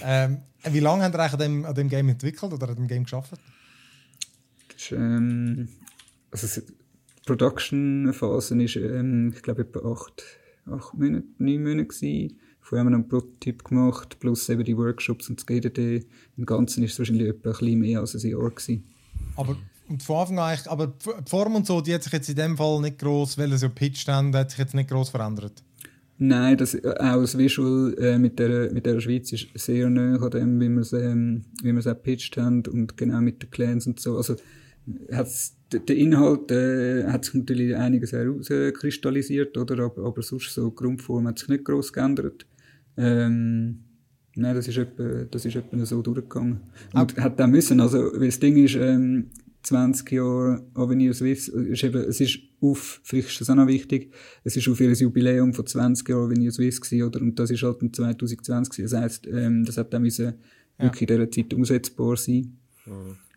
ähm, 0.03 0.39
wie 0.63 0.79
lange 0.79 1.03
habt 1.03 1.15
ihr 1.15 1.19
eigentlich 1.19 1.33
an 1.33 1.39
dem, 1.39 1.65
an 1.65 1.75
dem 1.75 1.89
Game 1.89 2.09
entwickelt 2.09 2.53
oder 2.53 2.69
an 2.69 2.75
dem 2.75 2.87
Game 2.87 3.03
geschafft? 3.03 3.33
Das 4.67 4.75
ist, 4.77 4.91
ähm, 4.91 5.69
also 6.31 6.61
die 6.61 6.73
Production-Phase 7.25 8.63
ist, 8.63 8.75
ähm, 8.75 9.33
ich 9.35 9.41
glaube, 9.41 9.61
etwa 9.61 9.91
acht, 9.91 10.23
acht 10.65 10.93
Monate, 10.93 11.25
neun 11.37 11.63
Monate 11.63 11.87
gewesen. 11.87 12.39
Vorher 12.61 12.85
haben 12.85 12.91
wir 12.91 12.95
einen 12.95 13.07
Prototyp 13.07 13.63
gemacht, 13.63 14.19
plus 14.19 14.47
eben 14.49 14.63
die 14.63 14.77
Workshops 14.77 15.29
und 15.29 15.39
das 15.39 15.45
GDD. 15.45 16.05
Im 16.37 16.45
Ganzen 16.45 16.83
ist 16.83 16.93
es 16.93 16.99
wahrscheinlich 16.99 17.27
etwa 17.27 17.49
ein 17.49 17.57
bisschen 17.57 17.79
mehr 17.79 17.99
als 17.99 18.15
ein 18.15 18.29
Jahr 18.29 18.49
gewesen. 18.49 18.87
Aber 19.35 19.57
und 19.91 20.03
von 20.03 20.17
Anfang 20.17 20.39
an, 20.39 20.49
eigentlich- 20.49 20.69
aber 20.69 20.87
die 20.87 21.29
Form 21.29 21.55
und 21.55 21.67
so, 21.67 21.81
die 21.81 21.93
hat 21.93 22.03
sich 22.03 22.13
jetzt 22.13 22.29
in 22.29 22.35
dem 22.35 22.57
Fall 22.57 22.81
nicht 22.81 22.99
groß, 22.99 23.37
weil 23.37 23.51
es 23.53 23.61
ja 23.61 23.69
pitched 23.69 24.07
haben, 24.07 24.33
hat 24.35 24.51
sich 24.51 24.59
jetzt 24.59 24.73
nicht 24.73 24.89
groß 24.89 25.09
verändert. 25.09 25.63
Nein, 26.17 26.55
das, 26.57 26.75
äh, 26.75 26.93
auch 26.99 27.21
das 27.21 27.35
Visual 27.35 27.95
äh, 27.99 28.19
mit, 28.19 28.37
der, 28.37 28.71
mit 28.71 28.85
der 28.85 28.99
Schweiz 28.99 29.31
ist 29.31 29.47
sehr 29.55 29.89
nah 29.89 30.17
an 30.17 30.29
dem, 30.29 30.59
wie 30.59 30.69
wir 30.69 30.81
es 30.81 30.93
ähm, 30.93 31.43
wie 31.63 31.89
auch 31.89 32.03
pitched 32.03 32.37
haben 32.37 32.63
und 32.67 32.95
genau 32.95 33.21
mit 33.21 33.41
den 33.41 33.49
Clans 33.49 33.87
und 33.87 33.99
so. 33.99 34.17
Also 34.17 34.35
hat's, 35.11 35.55
der 35.71 35.95
Inhalt 35.95 36.51
äh, 36.51 37.05
hat 37.07 37.25
sich 37.25 37.33
natürlich 37.33 37.75
einiges 37.75 38.11
herauskristallisiert, 38.11 39.57
oder? 39.57 39.85
Aber, 39.85 40.05
aber 40.05 40.21
sonst 40.21 40.53
so 40.53 40.69
die 40.69 40.75
Grundform 40.75 41.27
hat 41.27 41.39
sich 41.39 41.49
nicht 41.49 41.65
gross 41.65 41.91
geändert. 41.91 42.45
Ähm, 42.97 43.79
nein, 44.35 44.55
das 44.55 44.67
ist 44.67 44.77
etwa, 44.77 45.23
das 45.29 45.45
ist 45.45 45.55
etwa 45.55 45.85
so 45.85 46.03
durchgegangen. 46.03 46.61
Und 46.93 47.17
hat 47.17 47.41
auch 47.41 47.47
müssen, 47.47 47.79
also, 47.79 48.11
weil 48.13 48.27
das 48.27 48.39
Ding 48.39 48.63
ist, 48.63 48.75
ähm, 48.75 49.27
20 49.63 50.11
Jahre 50.11 50.65
Avenir 50.73 51.13
Swiss, 51.13 51.47
ist 51.47 51.83
eben, 51.83 52.01
es 52.03 52.19
ist 52.19 52.39
auf, 52.61 53.01
vielleicht 53.03 53.29
ist 53.29 53.41
das 53.41 53.49
auch 53.49 53.55
noch 53.55 53.67
wichtig, 53.67 54.13
es 54.43 54.55
ist 54.55 54.67
auf 54.67 54.79
ihr 54.79 54.91
Jubiläum 54.91 55.53
von 55.53 55.65
20 55.65 56.07
Jahren 56.09 56.25
Avenir 56.25 56.51
Swiss 56.51 56.81
gewesen, 56.81 57.07
oder? 57.07 57.21
Und 57.21 57.37
das 57.39 57.51
ist 57.51 57.63
halt 57.63 57.81
in 57.81 57.93
2020 57.93 58.71
gewesen. 58.71 58.91
Das 58.91 59.01
heisst, 59.01 59.27
ähm, 59.27 59.65
das 59.65 59.77
hat 59.77 59.93
auch 59.93 59.99
müssen 59.99 60.33
wirklich 60.77 61.09
in 61.09 61.15
dieser 61.15 61.31
Zeit 61.31 61.53
umsetzbar 61.53 62.17
sein. 62.17 62.57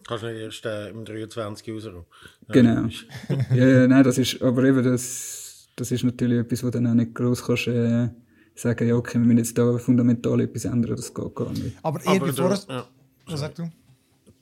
Kannst 0.06 0.22
du 0.22 0.28
nicht 0.28 0.40
erst 0.40 0.66
äh, 0.66 0.90
im 0.90 1.04
23 1.04 1.74
rauskommen. 1.74 2.04
Genau. 2.48 2.88
ja, 3.54 3.66
ja, 3.66 3.86
nein, 3.86 4.04
das 4.04 4.18
ist, 4.18 4.40
aber 4.42 4.64
eben, 4.64 4.82
das, 4.82 5.68
das 5.76 5.90
ist 5.90 6.04
natürlich 6.04 6.38
etwas, 6.40 6.62
wo 6.62 6.66
du 6.66 6.72
dann 6.72 6.86
auch 6.86 6.94
nicht 6.94 7.14
gross 7.14 7.42
kannst, 7.42 7.68
äh, 7.68 8.08
sagen, 8.54 8.88
ja, 8.88 8.96
okay, 8.96 9.18
wir 9.18 9.26
müssen 9.26 9.38
jetzt 9.38 9.56
da 9.58 9.78
fundamental 9.78 10.40
etwas 10.40 10.64
ändern, 10.64 10.96
das 10.96 11.12
geht 11.12 11.34
gar 11.34 11.50
nicht. 11.50 11.76
Aber, 11.82 12.00
Aber 12.06 12.28
es... 12.28 12.66
ja. 12.68 12.86
Was 13.26 13.40
sagst 13.40 13.58
du? 13.58 13.70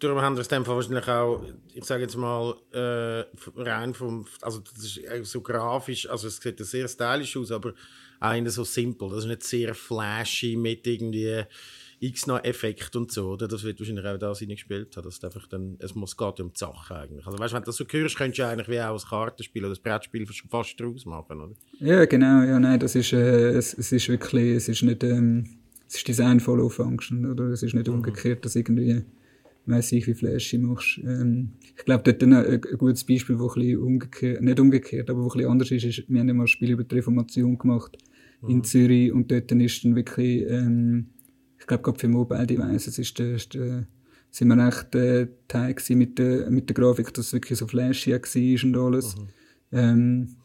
Darum 0.03 0.21
haben 0.21 0.35
wir 0.35 0.41
es 0.41 0.49
dem 0.49 0.65
Fall 0.65 0.75
wahrscheinlich 0.75 1.07
auch, 1.07 1.45
ich 1.75 1.85
sage 1.85 2.03
jetzt 2.03 2.17
mal, 2.17 2.57
äh, 2.73 3.25
rein 3.57 3.95
vom, 3.95 4.27
also 4.41 4.59
das 4.59 4.97
ist 4.97 5.31
so 5.31 5.41
grafisch, 5.41 6.11
also 6.11 6.27
es 6.27 6.39
sieht 6.39 6.59
sehr 6.59 6.89
stylisch 6.89 7.37
aus, 7.37 7.53
aber 7.53 7.73
auch 8.19 8.35
so 8.47 8.65
simpel. 8.65 9.11
Das 9.11 9.21
ist 9.21 9.27
nicht 9.27 9.45
sehr 9.45 9.75
flashy 9.75 10.57
mit 10.57 10.87
irgendwie 10.89 11.45
X-Effekt 12.01 12.97
und 12.97 13.13
so, 13.13 13.31
oder? 13.31 13.47
Das 13.47 13.63
wird 13.63 13.79
wahrscheinlich 13.79 14.05
auch 14.05 14.19
da 14.19 14.35
sein 14.35 14.49
gespielt 14.49 14.97
haben, 14.97 15.05
dass 15.05 15.19
es 15.19 15.25
einfach 15.25 15.47
dann, 15.47 15.77
es 15.79 15.95
muss, 15.95 16.17
geht 16.17 16.41
um 16.41 16.53
die 16.53 16.59
Sache 16.59 16.97
eigentlich. 16.97 17.25
Also 17.25 17.39
weißt 17.39 17.53
du, 17.53 17.57
wenn 17.57 17.63
du 17.63 17.67
das 17.67 17.77
so 17.77 17.85
hörst, 17.89 18.17
könntest 18.17 18.41
du 18.41 18.47
eigentlich 18.49 18.69
wie 18.69 18.81
auch 18.81 19.01
ein 19.01 19.09
Kartenspiel 19.09 19.65
oder 19.65 19.75
ein 19.77 19.83
Brettspiel 19.83 20.27
fast 20.27 20.81
draus 20.81 21.07
machen, 21.07 21.41
oder? 21.41 21.55
Ja, 21.79 22.05
genau, 22.07 22.43
ja, 22.43 22.59
nein, 22.59 22.81
das 22.81 22.97
ist, 22.97 23.13
äh, 23.13 23.51
es, 23.51 23.73
es 23.75 23.93
ist 23.93 24.09
wirklich, 24.09 24.57
es 24.57 24.69
ist 24.69 24.83
nicht, 24.83 25.05
ähm, 25.05 25.59
es 25.87 25.97
ist 25.97 26.09
Design 26.09 26.41
Follow 26.41 26.69
Function, 26.69 27.31
oder? 27.31 27.45
Es 27.45 27.63
ist 27.63 27.75
nicht 27.75 27.89
umgekehrt, 27.89 28.45
dass 28.45 28.57
irgendwie, 28.57 29.05
weiss 29.67 29.93
ich, 29.93 30.07
wie 30.07 30.15
flashy 30.15 30.59
machst. 30.59 30.99
Ähm, 30.99 31.53
ich 31.77 31.85
glaube, 31.85 32.05
dort 32.05 32.23
ein, 32.23 32.33
ein 32.33 32.61
gutes 32.79 33.05
Beispiel, 33.05 33.39
wo 33.39 33.49
ein 33.49 33.55
bisschen 33.55 33.79
umgekehrt, 33.79 34.43
nicht 34.43 34.61
umgekehrt, 34.61 35.11
aber 35.11 35.21
wo 35.21 35.29
ein 35.29 35.37
bisschen 35.37 35.51
anders 35.51 35.71
ist, 35.71 35.85
ist, 35.85 36.05
wir 36.09 36.21
haben 36.21 36.29
ja 36.29 36.35
mal 36.35 36.45
ein 36.45 36.49
Spiel 36.49 36.71
über 36.71 36.85
die 36.85 36.95
Reformation 36.97 37.59
gemacht 37.59 37.97
in 38.49 38.65
Zürich 38.65 39.13
und 39.13 39.31
dort 39.31 39.53
ist 39.53 39.85
dann 39.85 39.95
wirklich, 39.95 40.43
ähm, 40.49 41.07
ich 41.59 41.67
glaube, 41.67 41.83
gerade 41.83 41.99
für 41.99 42.09
Mobile 42.09 42.47
Devices 42.47 42.99
ist 42.99 43.19
der, 43.19 43.35
ist 43.35 43.55
der, 43.55 43.87
sind 44.31 44.49
wir 44.49 44.67
echt 44.67 44.95
äh, 44.95 45.29
Teil 45.47 45.77
mit 45.91 46.19
der, 46.19 46.51
mit 46.51 46.69
der 46.69 46.75
Grafik, 46.75 47.15
dass 47.15 47.27
es 47.27 47.33
wirklich 47.33 47.59
so 47.59 47.67
flashy 47.67 48.13
war 48.13 48.65
und 48.65 48.77
alles. 48.77 49.15
Ähm, 49.71 50.37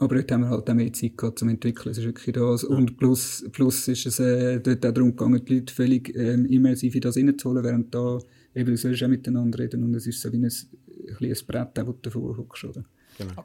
aber 0.00 0.14
dort 0.16 0.32
haben 0.32 0.40
wir 0.42 0.48
halt 0.48 0.68
auch 0.68 0.74
mehr 0.74 0.92
Zeit 0.92 1.18
gehabt 1.18 1.38
zum 1.38 1.50
Entwickeln. 1.50 1.90
Es 1.90 1.98
ist 1.98 2.04
wirklich 2.04 2.34
das. 2.34 2.64
Und 2.64 2.96
plus, 2.96 3.44
plus 3.52 3.86
ist 3.86 4.06
es 4.06 4.18
äh, 4.18 4.58
dort 4.58 4.84
auch 4.86 4.92
darum 4.92 5.10
gegangen, 5.10 5.44
die 5.44 5.56
Leute 5.56 5.74
völlig 5.74 6.16
ähm, 6.16 6.46
immersiv 6.46 6.94
in 6.94 7.02
das 7.02 7.18
reinzuholen, 7.18 7.62
während 7.62 7.94
da 7.94 8.18
eben, 8.54 8.70
du 8.70 8.76
sollst 8.78 9.02
auch 9.02 9.08
miteinander 9.08 9.58
reden 9.58 9.84
und 9.84 9.94
es 9.94 10.06
ist 10.06 10.22
so 10.22 10.32
wie 10.32 10.38
ein, 10.38 10.44
ein 10.46 11.16
kleines 11.16 11.42
Brett, 11.42 11.78
wo 11.84 11.92
du 11.92 11.98
davor 12.00 12.36
hockst, 12.36 12.64
oder? 12.64 12.84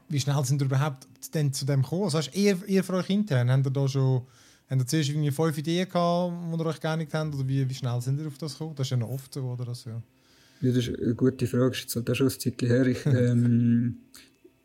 Wie 0.08 0.18
schnell 0.18 0.42
sind 0.46 0.62
ihr 0.62 0.66
überhaupt 0.66 1.06
denn 1.34 1.52
zu 1.52 1.66
dem 1.66 1.82
gekommen? 1.82 2.04
Also, 2.04 2.18
hast 2.18 2.34
ihr, 2.34 2.56
ihr 2.66 2.82
für 2.82 2.94
euch 2.94 3.10
intern, 3.10 3.50
habt 3.50 3.66
ihr 3.66 3.70
da 3.70 3.86
schon 3.86 4.22
habt 4.68 4.80
ihr 4.80 4.86
zuerst 4.86 5.10
irgendwie 5.10 5.30
fünf 5.30 5.58
Ideen 5.58 5.88
gehabt, 5.88 6.32
die 6.52 6.58
ihr 6.58 6.66
euch 6.66 6.80
geeinigt 6.80 7.14
habt? 7.14 7.34
Oder 7.34 7.46
wie, 7.46 7.68
wie 7.68 7.74
schnell 7.74 8.00
sind 8.00 8.18
ihr 8.18 8.26
auf 8.26 8.38
das 8.38 8.52
gekommen? 8.52 8.74
Das 8.76 8.86
ist 8.86 8.90
ja 8.92 8.96
noch 8.96 9.10
oft 9.10 9.32
so, 9.32 9.42
oder? 9.42 9.66
Das, 9.66 9.84
ja. 9.84 10.02
Ja, 10.62 10.72
das 10.72 10.88
ist 10.88 10.98
eine 10.98 11.14
gute 11.14 11.46
Frage. 11.46 11.70
Das 11.70 11.78
ist 11.78 11.82
jetzt 11.84 11.96
halt 11.96 12.10
auch 12.10 12.14
schon 12.14 12.28
ein 12.28 12.40
Zeitchen 12.40 12.68
her. 12.68 12.86
Ich, 12.86 13.06
ähm, 13.06 13.98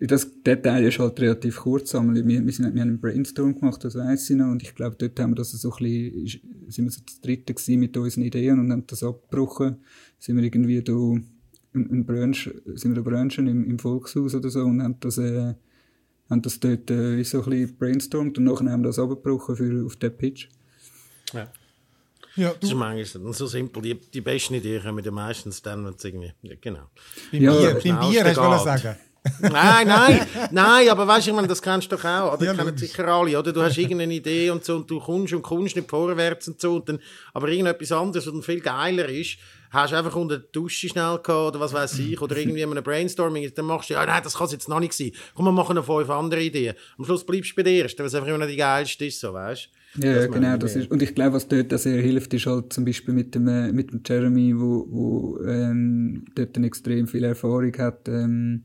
das 0.08 0.42
Detail 0.42 0.84
ist 0.84 0.98
halt 0.98 1.20
relativ 1.20 1.58
kurz. 1.58 1.94
aber 1.94 2.14
Wir, 2.14 2.26
wir, 2.26 2.52
sind, 2.52 2.74
wir 2.74 2.82
haben 2.82 2.90
einen 2.90 3.00
Brainstorm 3.00 3.58
gemacht, 3.60 3.84
das 3.84 3.96
weiss 3.96 4.30
ich 4.30 4.36
noch. 4.36 4.48
Und 4.48 4.64
ich 4.64 4.74
glaube, 4.74 4.96
dort 4.98 5.20
haben 5.20 5.32
wir 5.32 5.36
das 5.36 5.52
so 5.52 5.72
ein 5.72 5.78
bisschen, 5.78 6.42
sind 6.70 6.86
wir 6.86 6.92
so 6.92 7.02
das 7.06 7.22
dritte 7.22 7.54
gewesen 7.54 7.80
mit 7.80 7.96
unseren 7.96 8.24
Ideen 8.24 8.60
und 8.60 8.72
haben 8.72 8.88
das 8.88 9.04
abgebrochen. 9.04 9.78
Sind 10.18 10.38
wir 10.38 10.44
irgendwie 10.44 10.82
da, 10.82 10.92
in, 10.94 11.24
in 11.74 12.06
Branche, 12.06 12.62
sind 12.74 12.96
wir 12.96 12.98
in 12.98 13.04
Branchen 13.04 13.48
im, 13.48 13.70
im 13.70 13.78
Volkshaus 13.80 14.34
oder 14.34 14.50
so 14.50 14.62
und 14.62 14.82
haben 14.82 15.00
das, 15.00 15.20
äh, 15.20 15.54
haben 16.30 16.42
das 16.42 16.60
dort, 16.60 16.90
äh, 16.90 17.18
wie 17.18 17.24
so 17.24 17.44
ein 17.44 17.50
bisschen 17.52 17.78
brainstormt 17.78 18.38
und 18.40 18.46
nachher 18.46 18.72
haben 18.72 18.82
wir 18.82 18.88
das 18.88 18.98
abgebrochen 18.98 19.56
für, 19.56 19.86
auf 19.86 19.98
den 19.98 20.18
Pitch. 20.18 20.48
Ja. 21.34 21.52
Ja, 22.38 22.54
Das 22.54 22.64
ist 22.64 22.72
du, 22.72 22.78
manchmal 22.78 23.34
so 23.34 23.46
simpel. 23.46 23.84
Die, 23.84 24.00
die 24.00 24.22
besten 24.22 24.54
Ideen 24.56 24.82
kommen 24.82 25.04
ja 25.04 25.12
meistens 25.12 25.62
dann, 25.62 25.86
wenn 25.86 25.94
es 25.94 26.04
irgendwie, 26.04 26.32
ja, 26.42 26.56
genau. 26.60 26.90
beim 27.32 27.42
Ja, 27.42 27.52
Bier, 27.52 27.74
beim 27.74 28.10
Bier 28.10 28.24
hast 28.24 28.38
du 28.38 28.64
sagen. 28.64 28.96
Nein, 29.42 29.88
nein, 29.88 30.28
nein, 30.52 30.90
aber 30.90 31.08
weißt 31.08 31.28
du, 31.28 31.32
ich 31.32 31.36
meine, 31.36 31.48
das 31.48 31.62
kennst 31.62 31.92
du 31.92 31.96
doch 31.96 32.04
auch, 32.06 32.34
oder? 32.34 32.46
Ja, 32.46 32.54
kennen 32.54 32.76
sicher 32.78 33.08
alle, 33.08 33.38
oder? 33.38 33.54
Du 33.54 33.62
hast 33.62 33.78
irgendeine 33.78 34.14
Idee 34.14 34.50
und 34.50 34.66
so 34.66 34.78
und 34.78 34.90
du 34.90 35.00
kommst 35.00 35.34
und 35.34 35.44
kommst 35.44 35.76
nicht 35.76 35.90
vorwärts 35.90 36.48
und 36.48 36.60
so 36.60 36.76
und 36.76 36.90
dann, 36.90 37.00
aber 37.34 37.50
irgendetwas 37.50 37.92
anderes, 37.92 38.26
was 38.26 38.34
dann 38.34 38.42
viel 38.42 38.62
geiler 38.62 39.08
ist, 39.08 39.38
hast 39.70 39.94
du 39.94 39.98
einfach 39.98 40.16
unter 40.16 40.40
der 40.40 40.48
Dusche 40.52 40.90
schnell 40.90 41.20
gehabt 41.24 41.30
oder 41.30 41.60
was 41.60 41.74
weiß 41.74 42.00
ich, 42.00 42.20
oder 42.22 42.36
irgendwie 42.36 42.62
in 42.62 42.72
einem 42.72 42.84
Brainstorming, 42.84 43.52
dann 43.54 43.66
machst 43.66 43.90
du, 43.90 43.94
ja, 43.94 44.06
nein, 44.06 44.22
das 44.24 44.36
kann 44.36 44.46
es 44.46 44.54
jetzt 44.54 44.68
noch 44.68 44.80
nicht 44.80 44.94
sein. 44.94 45.12
Komm, 45.34 45.46
wir 45.46 45.52
machen 45.52 45.76
noch 45.76 45.86
fünf 45.86 46.10
andere 46.10 46.42
Ideen. 46.42 46.76
Am 46.98 47.06
Schluss 47.06 47.26
bleibst 47.26 47.52
du 47.52 47.56
bei 47.58 47.64
der 47.64 47.84
ersten, 47.84 48.00
weil 48.00 48.08
es 48.08 48.16
einfach 48.16 48.28
immer 48.28 48.40
noch 48.40 48.48
die 48.48 48.58
geilste 48.58 49.06
ist, 49.06 49.20
so, 49.20 49.34
weißt 49.34 49.70
du? 49.96 50.08
Ja, 50.08 50.16
Das 50.16 50.32
genau, 50.32 50.58
das 50.58 50.76
ist, 50.76 50.90
und 50.90 51.02
ich 51.02 51.14
glaube, 51.14 51.34
was 51.34 51.48
dort 51.48 51.78
sehr 51.80 52.02
hilft, 52.02 52.34
ist 52.34 52.46
halt 52.46 52.72
zum 52.74 52.86
Beispiel 52.86 53.14
mit 53.14 53.36
dem, 53.36 53.48
äh, 53.48 53.72
mit 53.72 53.92
dem 53.92 54.02
Jeremy, 54.06 54.58
wo, 54.58 54.88
wo 54.90 55.40
ähm, 55.46 56.26
dort 56.36 56.56
eine 56.56 56.68
extrem 56.68 57.08
viel 57.08 57.24
Erfahrung 57.24 57.74
hat. 57.78 58.08
Ähm, 58.08 58.64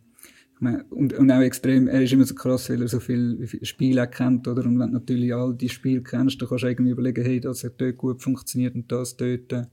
und, 0.61 1.12
und 1.12 1.31
auch 1.31 1.41
extrem, 1.41 1.87
er 1.89 2.03
ist 2.03 2.12
immer 2.12 2.24
so 2.24 2.35
krass, 2.35 2.70
weil 2.70 2.81
er 2.83 2.89
so 2.89 2.99
viele 3.01 3.47
Spiele 3.62 4.07
kennt, 4.09 4.49
oder? 4.49 4.65
Und 4.65 4.78
wenn 4.78 4.89
du 4.89 4.95
natürlich 4.95 5.35
all 5.35 5.55
die 5.55 5.69
Spiele 5.69 6.03
kennst, 6.03 6.41
dann 6.41 6.49
kannst 6.49 6.65
du 6.65 6.69
irgendwie 6.69 6.93
überlegen, 6.93 7.24
hey, 7.24 7.41
das 7.41 7.62
hat 7.65 7.73
dort 7.78 7.97
gut 7.99 8.23
funktioniert 8.23 8.74
und 8.74 8.91
das 8.91 9.16
dort. 9.16 9.69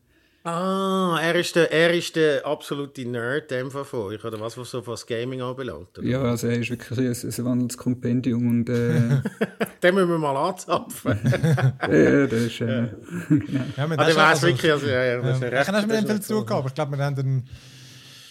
Ah, 0.46 1.18
er 1.24 1.36
ist 1.36 1.56
der, 1.56 1.72
er 1.72 1.94
ist 1.94 2.18
der 2.18 2.46
absolute 2.46 3.06
Nerd, 3.08 3.50
dem 3.50 3.72
von 3.72 3.86
euch, 4.02 4.26
oder 4.26 4.38
was, 4.42 4.58
was 4.58 4.72
so 4.72 4.86
was 4.86 5.08
Gaming 5.08 5.42
anbelangt. 5.42 5.98
Oder? 5.98 6.06
Ja, 6.06 6.22
also 6.22 6.48
er 6.48 6.60
ist 6.60 6.70
wirklich 6.70 7.00
ein, 7.00 7.08
ein 7.32 7.46
wandelndes 7.46 7.78
Kompendium 7.78 8.46
und 8.50 8.70
äh, 8.70 9.22
Den 9.82 9.96
müssen 9.96 10.10
wir 10.10 10.18
mal 10.18 10.36
anzapfen. 10.50 11.14
äh, 11.80 12.28
das 12.28 12.42
ist, 12.42 12.60
äh, 12.60 12.68
Ja, 12.68 12.90
Ah, 13.78 13.88
der 13.88 13.98
das 13.98 14.16
weiß 14.18 14.40
schon- 14.42 14.50
wirklich, 14.50 14.72
also, 14.74 14.88
ja, 14.88 15.04
ja, 15.06 15.22
das 15.22 15.38
ist 15.38 15.44
Ähm, 15.44 15.50
recht- 15.50 15.62
ich 15.62 15.66
kann 15.66 15.76
mit 15.76 15.84
das 15.84 15.88
dem 15.88 15.94
ist 16.00 16.06
viel 16.08 16.14
nicht 16.16 16.24
zu 16.28 16.34
tun 16.34 16.46
gehabt, 16.46 16.60
aber 16.60 16.68
ich 16.68 16.74
glaube, 16.76 16.98
wir 16.98 17.06
haben 17.06 17.16
den. 17.16 17.44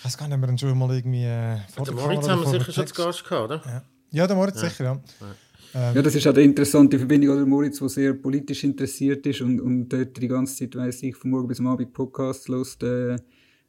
Ich 0.03 0.07
weiß 0.07 0.19
gar 0.19 0.27
nicht, 0.27 0.41
wir 0.41 0.49
haben 0.49 0.59
schon 0.59 0.77
mal 0.77 0.93
irgendwie. 0.95 1.25
Äh, 1.25 1.59
vor 1.73 1.85
Der 1.85 1.95
der 1.95 2.03
Moritz 2.05 2.29
haben 2.29 2.41
wir 2.43 2.49
sicher 2.59 2.73
schon 2.73 2.87
zu 2.89 2.95
Gast 2.95 3.25
gehabt, 3.25 3.45
oder? 3.45 3.63
Text- 3.63 3.87
Ja, 4.11 4.27
der 4.27 4.35
Moritz 4.37 4.59
sicher, 4.61 4.85
ja. 4.85 5.01
Ja, 5.95 6.03
das 6.03 6.15
ist 6.17 6.27
auch 6.27 6.33
eine 6.35 6.43
interessante 6.43 6.99
Verbindung, 6.99 7.37
oder 7.37 7.47
Moritz, 7.47 7.79
der 7.79 7.89
sehr 7.89 8.13
politisch 8.15 8.63
interessiert 8.65 9.25
ist 9.27 9.41
und, 9.41 9.59
und 9.61 9.89
dort 9.89 10.21
die 10.21 10.29
ganze 10.29 10.55
Zeit, 10.57 10.77
weiss 10.77 11.03
ich, 11.03 11.17
von 11.17 11.31
morgen 11.31 11.49
bis 11.49 11.61
am 11.61 11.69
Abend 11.69 11.95
Podcasts 11.95 12.47
hört 12.49 12.83
äh, 12.83 13.17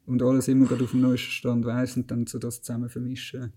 und 0.04 0.22
alles 0.22 0.48
immer 0.48 0.66
gerade 0.66 0.84
auf 0.84 0.90
dem 0.90 1.00
neuesten 1.00 1.30
Stand 1.30 1.64
weiss 1.64 1.96
und 1.96 2.10
dann 2.10 2.26
so 2.26 2.38
das 2.38 2.60
zusammen 2.60 2.90
vermischen. 2.90 3.54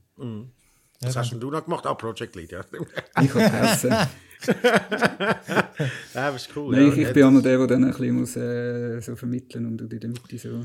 Was 1.01 1.17
hast 1.17 1.31
denn 1.31 1.41
du 1.41 1.51
noch 1.51 1.65
gemacht? 1.65 1.85
Ah, 1.85 1.93
Project 1.95 2.35
Lead, 2.37 2.51
ja. 2.51 2.61
Ich 3.21 3.29
kann 3.31 3.41
essen. 3.65 3.89
ja, 4.53 6.31
das 6.31 6.35
ist 6.47 6.55
cool. 6.55 6.73
Nein, 6.75 6.87
ja. 6.87 6.93
ich, 6.93 6.97
ich 6.99 7.13
bin 7.13 7.23
einmal 7.25 7.41
der, 7.41 7.57
der 7.57 7.67
dann 7.67 7.83
ein 7.83 7.89
bisschen 7.91 8.15
muss, 8.19 8.35
äh, 8.37 9.01
so 9.01 9.15
vermitteln 9.15 9.65
und 9.65 9.81
in 9.81 9.99
der 9.99 10.09
Mitte 10.09 10.37
so. 10.37 10.63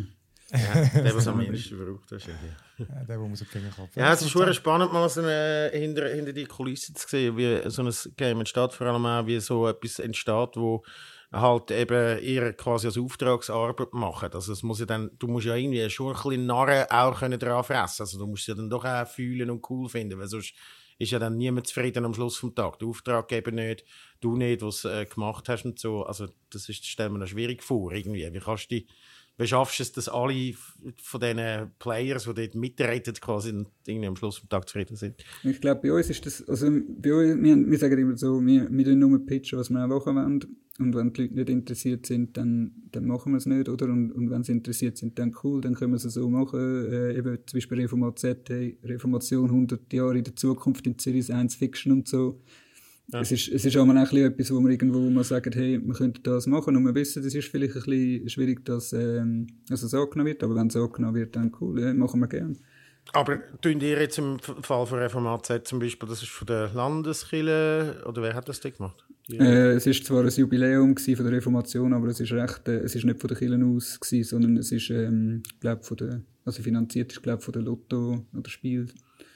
Der, 0.95 1.15
was 1.15 1.27
am 1.29 1.41
wenigsten 1.41 1.79
braucht. 1.79 2.13
Das 2.13 2.23
ist 2.23 2.29
ja. 2.29 2.35
Ja, 2.79 2.85
der, 2.85 3.05
der 3.05 3.19
muss 3.19 3.41
auf 3.41 3.49
den 3.49 3.63
Finger 3.63 3.75
klopfen. 3.75 4.03
Ja, 4.03 4.13
es 4.13 4.21
ist 4.21 4.31
schon 4.31 4.53
spannend, 4.53 4.93
mal 4.93 5.09
so 5.09 5.23
eine, 5.23 5.71
hinter, 5.73 6.09
hinter 6.09 6.33
die 6.35 6.45
Kulissen 6.45 6.95
zu 6.95 7.09
sehen, 7.09 7.37
wie 7.39 7.71
so 7.71 7.83
ein 7.83 7.93
Game 8.17 8.41
entsteht, 8.41 8.75
vor 8.75 8.87
allem 8.87 9.07
auch, 9.07 9.27
wie 9.27 9.41
so 9.41 9.67
etwas 9.67 9.99
entsteht, 9.99 10.57
wo 10.57 10.85
halt 11.33 11.71
eben 11.71 12.23
ihr 12.23 12.53
quasi 12.53 12.89
als 12.89 12.99
Auftragsarbeit 12.99 13.95
machen. 13.95 14.31
Also 14.35 14.53
es 14.53 14.63
muss 14.63 14.81
ja 14.81 14.87
dann, 14.87 15.11
du 15.19 15.27
musst 15.27 15.47
ja 15.47 15.55
irgendwie 15.55 15.89
schon 15.89 16.15
ein 16.15 16.23
bisschen 16.23 16.47
Narren 16.47 16.91
auch 16.91 17.19
können 17.19 17.39
dran 17.39 17.65
fressen. 17.65 18.03
Also 18.03 18.19
du 18.19 18.27
musst 18.27 18.47
ja 18.47 18.55
dann 18.55 18.69
doch 18.69 18.85
auch 18.85 19.07
fühlen 19.07 19.49
und 19.49 19.69
cool 19.71 19.89
finden, 19.89 20.19
weil 20.19 20.29
sonst 20.29 20.55
ist 20.99 21.11
ja 21.11 21.19
dann 21.19 21.37
niemand 21.37 21.67
zufrieden 21.67 22.05
am 22.05 22.13
Schluss 22.13 22.37
vom 22.37 22.55
Tag. 22.55 22.79
Der 22.79 22.89
Auftraggeber 22.89 23.51
nicht, 23.51 23.85
du 24.21 24.37
nicht, 24.37 24.61
was 24.61 24.85
äh, 24.85 25.07
gemacht 25.07 25.49
hast 25.49 25.65
und 25.65 25.79
so. 25.79 26.05
Also 26.05 26.29
das 26.51 26.69
ist, 26.69 26.85
stellt 26.85 27.11
mir 27.11 27.19
noch 27.19 27.27
schwierig 27.27 27.63
vor 27.63 27.93
irgendwie. 27.93 28.31
Wie 28.33 28.39
kannst 28.39 28.71
du 28.71 28.83
wie 29.39 29.47
schaffst 29.47 29.79
du 29.79 29.83
es, 29.83 29.93
dass 29.93 30.09
alle 30.09 30.53
von 31.03 31.21
diesen 31.21 31.71
Players, 31.79 32.25
die 32.25 32.35
dort 32.35 32.55
mitreden, 32.55 33.15
quasi 33.15 33.65
irgendwie 33.87 34.07
am 34.07 34.17
Schluss 34.17 34.39
vom 34.39 34.49
Tag 34.49 34.69
zufrieden 34.69 34.97
sind? 34.97 35.25
Ich 35.43 35.61
glaube, 35.61 35.81
bei 35.83 35.93
uns 35.93 36.11
ist 36.11 36.25
das, 36.27 36.47
also 36.49 36.67
bei 36.67 37.15
uns, 37.15 37.43
wir, 37.43 37.57
wir 37.57 37.79
sagen 37.79 37.99
immer 37.99 38.17
so, 38.17 38.45
wir, 38.45 38.69
wir 38.71 38.85
tun 38.85 38.99
nur 38.99 39.25
pitchen, 39.25 39.59
was 39.59 39.71
wir 39.71 39.85
auch 39.85 39.89
machen 39.89 40.17
wollen. 40.17 40.41
Und 40.79 40.95
wenn 40.95 41.13
die 41.13 41.23
Leute 41.23 41.35
nicht 41.35 41.51
interessiert 41.51 42.07
sind, 42.07 42.37
dann, 42.37 42.73
dann 42.93 43.07
machen 43.07 43.33
wir 43.33 43.37
es 43.37 43.47
nicht, 43.47 43.69
oder? 43.69 43.87
Und, 43.87 44.11
und 44.13 44.31
wenn 44.31 44.43
sie 44.43 44.53
interessiert 44.53 44.97
sind, 44.97 45.19
dann 45.19 45.35
cool, 45.43 45.61
dann 45.61 45.75
können 45.75 45.93
wir 45.93 45.97
es 45.97 46.03
so 46.03 46.31
machen. 46.31 46.91
Äh, 46.91 47.19
eben 47.19 47.39
zum 47.47 47.59
Beispiel 47.59 47.81
Reformat 47.81 48.25
Reformation 48.83 49.51
100 49.51 49.93
Jahre 49.93 50.19
in 50.19 50.25
der 50.25 50.35
Zukunft 50.35 50.87
in 50.87 50.99
Series 50.99 51.31
1 51.31 51.57
Fiction 51.57 51.93
und 51.93 52.09
so. 52.09 52.41
Es 53.11 53.33
ist, 53.33 53.49
es 53.49 53.65
ist 53.65 53.77
auch 53.77 53.85
mal 53.85 53.97
ein 53.97 54.05
bisschen 54.05 54.33
etwas, 54.33 54.51
wo 54.53 54.61
wir 54.61 54.71
irgendwo 54.71 54.99
mal 55.11 55.25
sagen, 55.25 55.53
hey, 55.53 55.81
wir 55.85 55.95
könnten 55.95 56.23
das 56.23 56.47
machen 56.47 56.77
und 56.77 56.85
wir 56.85 56.95
wissen, 56.95 57.23
das 57.23 57.35
ist 57.35 57.49
vielleicht 57.49 57.77
ein 57.77 57.83
bisschen 57.83 58.29
schwierig, 58.29 58.65
dass, 58.65 58.93
ähm, 58.93 59.49
dass 59.69 59.83
es 59.83 59.93
angenommen 59.93 60.29
wird, 60.29 60.43
aber 60.43 60.55
wenn 60.55 60.69
es 60.69 60.77
angenommen 60.77 61.17
wird, 61.17 61.37
dann 61.37 61.53
cool, 61.61 61.81
ja, 61.81 61.93
machen 61.93 62.21
wir 62.21 62.29
gerne. 62.29 62.57
Aber 63.13 63.41
tun 63.61 63.81
ihr 63.81 64.01
jetzt 64.01 64.19
im 64.19 64.39
Fall 64.39 64.87
von 64.87 64.99
Reformat 64.99 65.45
Z 65.45 65.67
zum 65.67 65.81
Beispiel, 65.81 66.09
das 66.09 66.23
ist 66.23 66.31
von 66.31 66.47
der 66.47 66.71
Landeskirche, 66.73 68.03
oder 68.07 68.23
wer 68.23 68.35
hat 68.35 68.49
das 68.49 68.61
denn 68.61 68.73
gemacht? 68.73 69.05
Äh, 69.31 69.73
es 69.73 69.87
ist 69.87 70.05
zwar 70.05 70.23
ein 70.23 70.31
Jubiläum 70.31 70.97
von 70.97 71.15
der 71.15 71.33
Reformation, 71.33 71.93
aber 71.93 72.09
es 72.09 72.21
ist 72.21 72.33
recht, 72.33 72.67
äh, 72.69 72.79
es 72.79 72.95
ist 72.95 73.05
nicht 73.05 73.21
von 73.21 73.29
der 73.29 73.37
Kirche 73.37 73.65
aus 73.65 74.01
gewesen, 74.01 74.29
sondern 74.29 74.57
es 74.57 74.73
ist, 74.73 74.91
ähm, 74.91 75.43
glaub, 75.61 75.85
von 75.85 75.97
der, 75.97 76.23
also 76.45 76.63
finanziert 76.63 77.13
ist, 77.13 77.23
glaube 77.23 77.43
von 77.43 77.53
der 77.53 77.63
Lotto 77.63 78.25
oder 78.37 78.51
Spiel. 78.51 78.87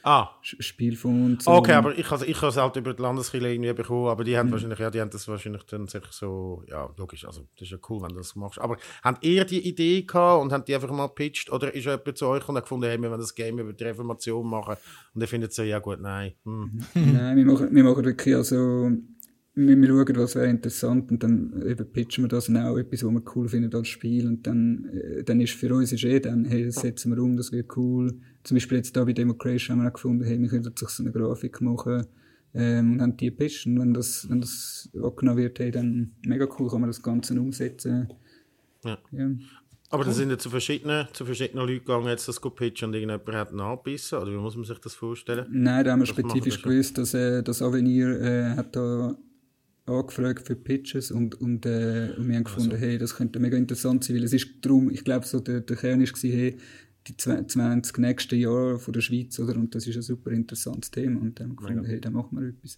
Ah. 0.07 0.29
Spiel 0.41 0.95
von 0.95 1.37
so. 1.39 1.51
Okay, 1.51 1.73
aber 1.73 1.97
ich 1.97 2.09
habe 2.09 2.25
ich 2.25 2.41
es 2.41 2.57
halt 2.57 2.75
über 2.75 2.93
die 2.93 3.01
Landeskirche 3.01 3.49
irgendwie 3.49 3.73
bekommen, 3.73 4.07
aber 4.07 4.23
die 4.23 4.37
haben 4.37 4.47
mhm. 4.47 4.53
wahrscheinlich, 4.53 4.79
ja, 4.79 4.89
die 4.89 5.01
haben 5.01 5.09
das 5.09 5.27
wahrscheinlich 5.27 5.63
dann 5.63 5.87
sich 5.87 6.03
so, 6.11 6.63
ja, 6.67 6.89
logisch, 6.97 7.25
also 7.25 7.47
das 7.55 7.67
ist 7.67 7.71
ja 7.71 7.77
cool, 7.89 8.01
wenn 8.01 8.09
du 8.09 8.15
das 8.15 8.35
machst. 8.35 8.59
Aber 8.59 8.77
habt 9.03 9.23
ihr 9.25 9.45
die 9.45 9.67
Idee 9.67 10.03
gehabt 10.03 10.41
und 10.41 10.51
habt 10.51 10.67
die 10.67 10.75
einfach 10.75 10.91
mal 10.91 11.07
gepitcht 11.07 11.51
oder 11.51 11.73
ist 11.73 11.85
jemand 11.85 12.17
zu 12.17 12.27
euch 12.27 12.47
und 12.47 12.55
hat 12.55 12.63
gefunden, 12.63 12.85
hey, 12.85 13.01
wir 13.01 13.09
wollen 13.09 13.19
das 13.19 13.35
Game 13.35 13.59
über 13.59 13.73
die 13.73 13.83
Reformation 13.83 14.47
machen 14.47 14.75
und 15.13 15.21
ihr 15.21 15.27
findet 15.27 15.53
so, 15.53 15.63
ja 15.63 15.79
gut, 15.79 15.99
nein. 16.01 16.33
Hm. 16.45 16.79
nein, 16.93 17.37
wir 17.37 17.45
machen, 17.45 17.75
wir 17.75 17.83
machen 17.83 18.05
wirklich 18.05 18.35
also 18.35 18.91
wir, 19.57 19.75
wir 19.75 19.87
schauen, 19.87 20.15
was 20.17 20.35
wäre 20.35 20.47
interessant 20.47 21.11
und 21.11 21.23
dann 21.23 21.63
eben 21.67 21.91
pitchen 21.91 22.23
wir 22.23 22.29
das 22.29 22.47
und 22.47 22.57
auch 22.57 22.77
etwas, 22.77 23.03
was 23.03 23.11
wir 23.11 23.23
cool 23.35 23.49
finden 23.49 23.73
als 23.73 23.87
Spiel 23.87 24.27
und 24.27 24.45
dann, 24.45 24.89
äh, 24.93 25.23
dann 25.23 25.41
ist 25.41 25.53
für 25.53 25.73
uns 25.73 25.91
ist 25.91 26.03
eh 26.03 26.19
dann, 26.19 26.45
hey, 26.45 26.65
das 26.65 26.75
setzen 26.75 27.15
wir 27.15 27.21
um, 27.21 27.35
das 27.35 27.51
wird 27.51 27.75
cool. 27.75 28.19
Zum 28.47 28.55
Beispiel 28.55 28.77
jetzt 28.77 28.95
da 28.95 29.03
bei 29.03 29.11
Democration 29.11 29.75
haben 29.75 29.83
wir 29.83 29.89
auch 29.89 29.93
gefunden, 29.93 30.23
hey, 30.23 30.39
wir 30.39 30.47
könnten 30.47 30.71
sich 30.73 30.87
so 30.87 31.03
eine 31.03 31.11
Grafik 31.11 31.59
machen 31.59 32.07
ähm, 32.53 32.93
und 32.93 33.01
haben 33.01 33.17
die 33.17 33.25
gepitcht 33.25 33.65
und 33.65 33.77
wenn 33.77 33.93
das, 33.93 34.29
wenn 34.29 34.39
das 34.39 34.89
angenommen 34.93 35.39
wird, 35.39 35.59
hey, 35.59 35.69
dann 35.69 36.15
mega 36.25 36.47
cool, 36.57 36.69
kann 36.69 36.79
man 36.79 36.89
das 36.89 37.03
Ganze 37.03 37.33
umsetzen. 37.33 38.07
Ja. 38.85 38.97
ja. 39.11 39.29
Aber 39.89 40.05
da 40.05 40.13
sind 40.13 40.29
ja 40.29 40.37
zu 40.37 40.49
verschiedenen, 40.49 41.07
zu 41.11 41.25
verschiedenen 41.25 41.67
Leuten 41.67 41.85
gegangen, 41.85 42.07
jetzt 42.07 42.25
das 42.29 42.39
pitchen 42.39 42.87
und 42.87 42.93
irgendjemand 42.93 43.33
hat 43.33 43.53
nachbissen, 43.53 44.17
oder 44.17 44.31
wie 44.31 44.37
muss 44.37 44.55
man 44.55 44.63
sich 44.63 44.79
das 44.79 44.95
vorstellen? 44.95 45.45
Nein, 45.49 45.83
da 45.83 45.91
haben 45.91 45.99
wir 45.99 46.05
spezifisch 46.05 46.61
gewusst, 46.61 46.97
dass 46.97 47.13
äh, 47.13 47.43
das 47.43 47.61
Avenir 47.61 48.21
äh, 48.21 48.55
hat 48.55 48.77
da 48.77 49.17
angefragt 49.85 50.47
für 50.47 50.55
Pitches 50.55 51.11
und, 51.11 51.35
und, 51.41 51.65
äh, 51.65 52.13
und 52.17 52.29
wir 52.29 52.35
haben 52.37 52.45
gefunden, 52.45 52.71
also. 52.71 52.85
hey, 52.85 52.97
das 52.97 53.15
könnte 53.15 53.39
mega 53.39 53.57
interessant 53.57 54.05
sein, 54.05 54.15
weil 54.15 54.23
es 54.23 54.31
ist 54.31 54.47
darum, 54.61 54.89
ich 54.89 55.03
glaube, 55.03 55.25
so 55.25 55.41
der, 55.41 55.59
der 55.59 55.75
Kern 55.75 55.99
war, 55.99 56.07
hey, 56.21 56.57
die 57.07 57.17
20 57.17 57.97
nächsten 57.97 58.39
Jahre 58.39 58.79
von 58.79 58.93
der 58.93 59.01
Schweiz, 59.01 59.39
oder? 59.39 59.55
Und 59.55 59.73
das 59.73 59.87
ist 59.87 59.95
ein 59.95 60.01
super 60.01 60.31
interessantes 60.31 60.91
Thema 60.91 61.21
und 61.21 61.39
dann 61.39 61.49
haben 61.49 61.53
wir 61.53 61.55
gefunden, 61.57 61.83
ja. 61.83 61.89
hey, 61.89 62.01
dann 62.01 62.13
machen 62.13 62.39
wir 62.39 62.49
etwas. 62.49 62.75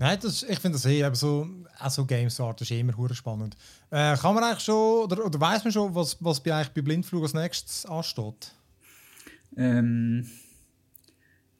Nein, 0.00 0.18
das, 0.22 0.44
ich 0.44 0.58
finde 0.60 0.76
das 0.76 0.86
eh, 0.86 1.02
aber 1.02 1.16
so, 1.16 1.48
auch 1.80 1.90
so 1.90 2.04
Games 2.04 2.40
Art 2.40 2.60
ist 2.60 2.70
immer 2.70 2.96
hure 2.96 3.14
spannend. 3.14 3.56
Äh, 3.90 4.16
kann 4.16 4.34
man 4.34 4.44
eigentlich 4.44 4.60
schon, 4.64 5.04
oder, 5.04 5.24
oder 5.24 5.40
weiß 5.40 5.64
man 5.64 5.72
schon, 5.72 5.94
was, 5.94 6.16
was 6.20 6.40
bei, 6.40 6.54
eigentlich 6.54 6.72
bei 6.72 6.82
Blindflug 6.82 7.22
als 7.24 7.34
nächstes 7.34 7.84
ansteht? 7.84 8.52
Ähm, 9.56 10.28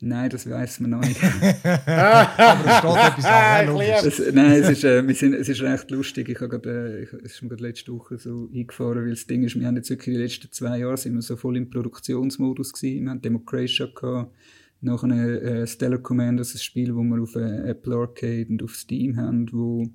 Nein, 0.00 0.30
das 0.30 0.48
weiß 0.48 0.80
man 0.80 0.90
noch 0.90 1.00
nicht. 1.00 1.20
Aber 1.24 2.64
es 2.64 2.78
steht 2.78 2.96
etwas 2.96 3.24
an. 3.24 3.66
Das, 4.04 4.22
nein, 4.32 4.52
es 4.52 4.68
ist, 4.68 4.84
äh, 4.84 5.06
wir 5.06 5.14
sind, 5.14 5.34
es 5.34 5.48
ist 5.48 5.60
recht 5.60 5.90
lustig. 5.90 6.28
Ich 6.28 6.40
habe 6.40 6.48
gerade, 6.48 7.08
äh, 7.10 7.16
es 7.24 7.32
ist 7.32 7.42
mir 7.42 7.48
gerade 7.48 7.64
letzte 7.64 7.92
Woche 7.92 8.16
so 8.16 8.48
eingefahren, 8.54 9.02
weil 9.02 9.10
das 9.10 9.26
Ding 9.26 9.42
ist, 9.42 9.58
wir 9.58 9.66
haben 9.66 9.74
jetzt 9.74 9.90
wirklich 9.90 10.14
die 10.14 10.22
letzten 10.22 10.52
zwei 10.52 10.78
Jahre 10.78 10.96
sind 10.96 11.14
wir 11.14 11.22
so 11.22 11.36
voll 11.36 11.56
im 11.56 11.68
Produktionsmodus 11.68 12.72
gewesen. 12.72 13.04
Wir 13.04 13.10
haben 13.10 13.22
Democratia 13.22 13.86
gehabt, 13.86 14.32
nachher 14.80 15.42
äh, 15.42 15.66
Stellar 15.66 15.98
Commanders, 15.98 16.54
ein 16.54 16.58
Spiel, 16.58 16.94
wo 16.94 17.02
wir 17.02 17.20
auf 17.20 17.34
äh, 17.34 17.70
Apple 17.70 17.96
Arcade 17.96 18.46
und 18.50 18.62
auf 18.62 18.76
Steam 18.76 19.16
haben, 19.16 19.48
wo, 19.50 19.88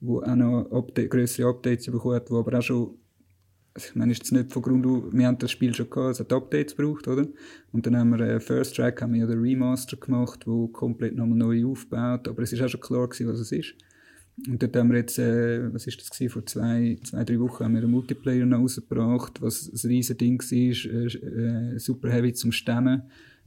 wo 0.00 0.20
auch 0.20 0.34
noch 0.34 0.68
Update, 0.72 1.10
grössere 1.10 1.48
Updates 1.48 1.86
bekommen 1.86 2.16
hat, 2.16 2.28
wo 2.28 2.40
aber 2.40 2.58
auch 2.58 2.62
schon 2.62 2.98
also 3.74 3.88
ich 3.88 3.94
meine, 3.96 4.12
ist 4.12 4.18
jetzt 4.18 4.32
nicht 4.32 4.52
von 4.52 4.62
Grund 4.62 4.86
auf, 4.86 5.12
wir 5.12 5.26
haben 5.26 5.38
das 5.38 5.50
Spiel 5.50 5.74
schon 5.74 5.90
gehabt, 5.90 6.12
es 6.12 6.20
hat 6.20 6.32
Updates 6.32 6.76
gebraucht, 6.76 7.08
oder? 7.08 7.26
Und 7.72 7.86
dann 7.86 7.96
haben 7.96 8.10
wir 8.10 8.20
äh, 8.20 8.40
First 8.40 8.76
Track, 8.76 9.02
haben 9.02 9.12
wir 9.14 9.20
ja 9.20 9.26
den 9.26 9.40
Remaster 9.40 9.96
gemacht, 9.96 10.46
wo 10.46 10.68
komplett 10.68 11.16
nochmal 11.16 11.38
neu 11.38 11.66
aufgebaut, 11.66 12.28
aber 12.28 12.42
es 12.42 12.52
ist 12.52 12.62
auch 12.62 12.68
schon 12.68 12.80
klar 12.80 13.08
gewesen, 13.08 13.28
was 13.28 13.40
es 13.40 13.50
ist. 13.50 13.74
Und 14.48 14.62
dort 14.62 14.76
haben 14.76 14.90
wir 14.90 14.98
jetzt, 14.98 15.18
äh, 15.18 15.72
was 15.72 15.86
ist 15.86 16.00
das 16.00 16.10
gewesen, 16.10 16.32
vor 16.32 16.46
zwei, 16.46 16.98
zwei, 17.02 17.24
drei 17.24 17.38
Wochen 17.40 17.64
haben 17.64 17.74
wir 17.74 17.82
einen 17.82 17.90
Multiplayer 17.90 18.46
noch 18.46 18.60
rausgebracht, 18.60 19.42
was 19.42 19.68
ein 19.68 19.88
riesen 19.88 20.18
Ding 20.18 20.40
war, 20.40 20.92
äh, 20.92 21.74
äh, 21.74 21.78
super 21.78 22.10
heavy 22.10 22.32
zum 22.32 22.52
Stemmen. 22.52 23.02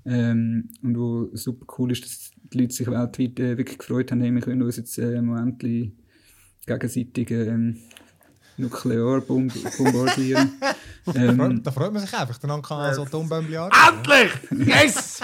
Ähm, 0.06 0.70
und 0.84 0.98
wo 0.98 1.30
super 1.34 1.66
cool 1.78 1.92
ist, 1.92 2.06
dass 2.06 2.32
die 2.54 2.60
Leute 2.60 2.74
sich 2.74 2.88
weltweit 2.88 3.40
äh, 3.40 3.58
wirklich 3.58 3.78
gefreut 3.78 4.12
haben, 4.12 4.22
hey, 4.22 4.32
wir 4.32 4.42
können 4.42 4.62
uns 4.62 4.78
jetzt 4.78 4.98
äh, 4.98 5.18
im 5.18 5.26
Moment 5.26 5.60
gegenseitig 6.66 7.32
ähm, 7.32 7.78
nuklear 8.58 9.22
bombardieren. 9.22 10.52
ähm, 11.16 11.62
da 11.64 11.72
freut 11.72 11.94
man 11.94 12.02
sich 12.02 12.14
einfach, 12.14 12.38
dann 12.40 12.62
kann 12.62 12.78
man 12.78 12.94
so 12.94 13.04
Atombomben 13.04 13.54
Endlich! 13.54 14.68
Yes! 14.68 15.22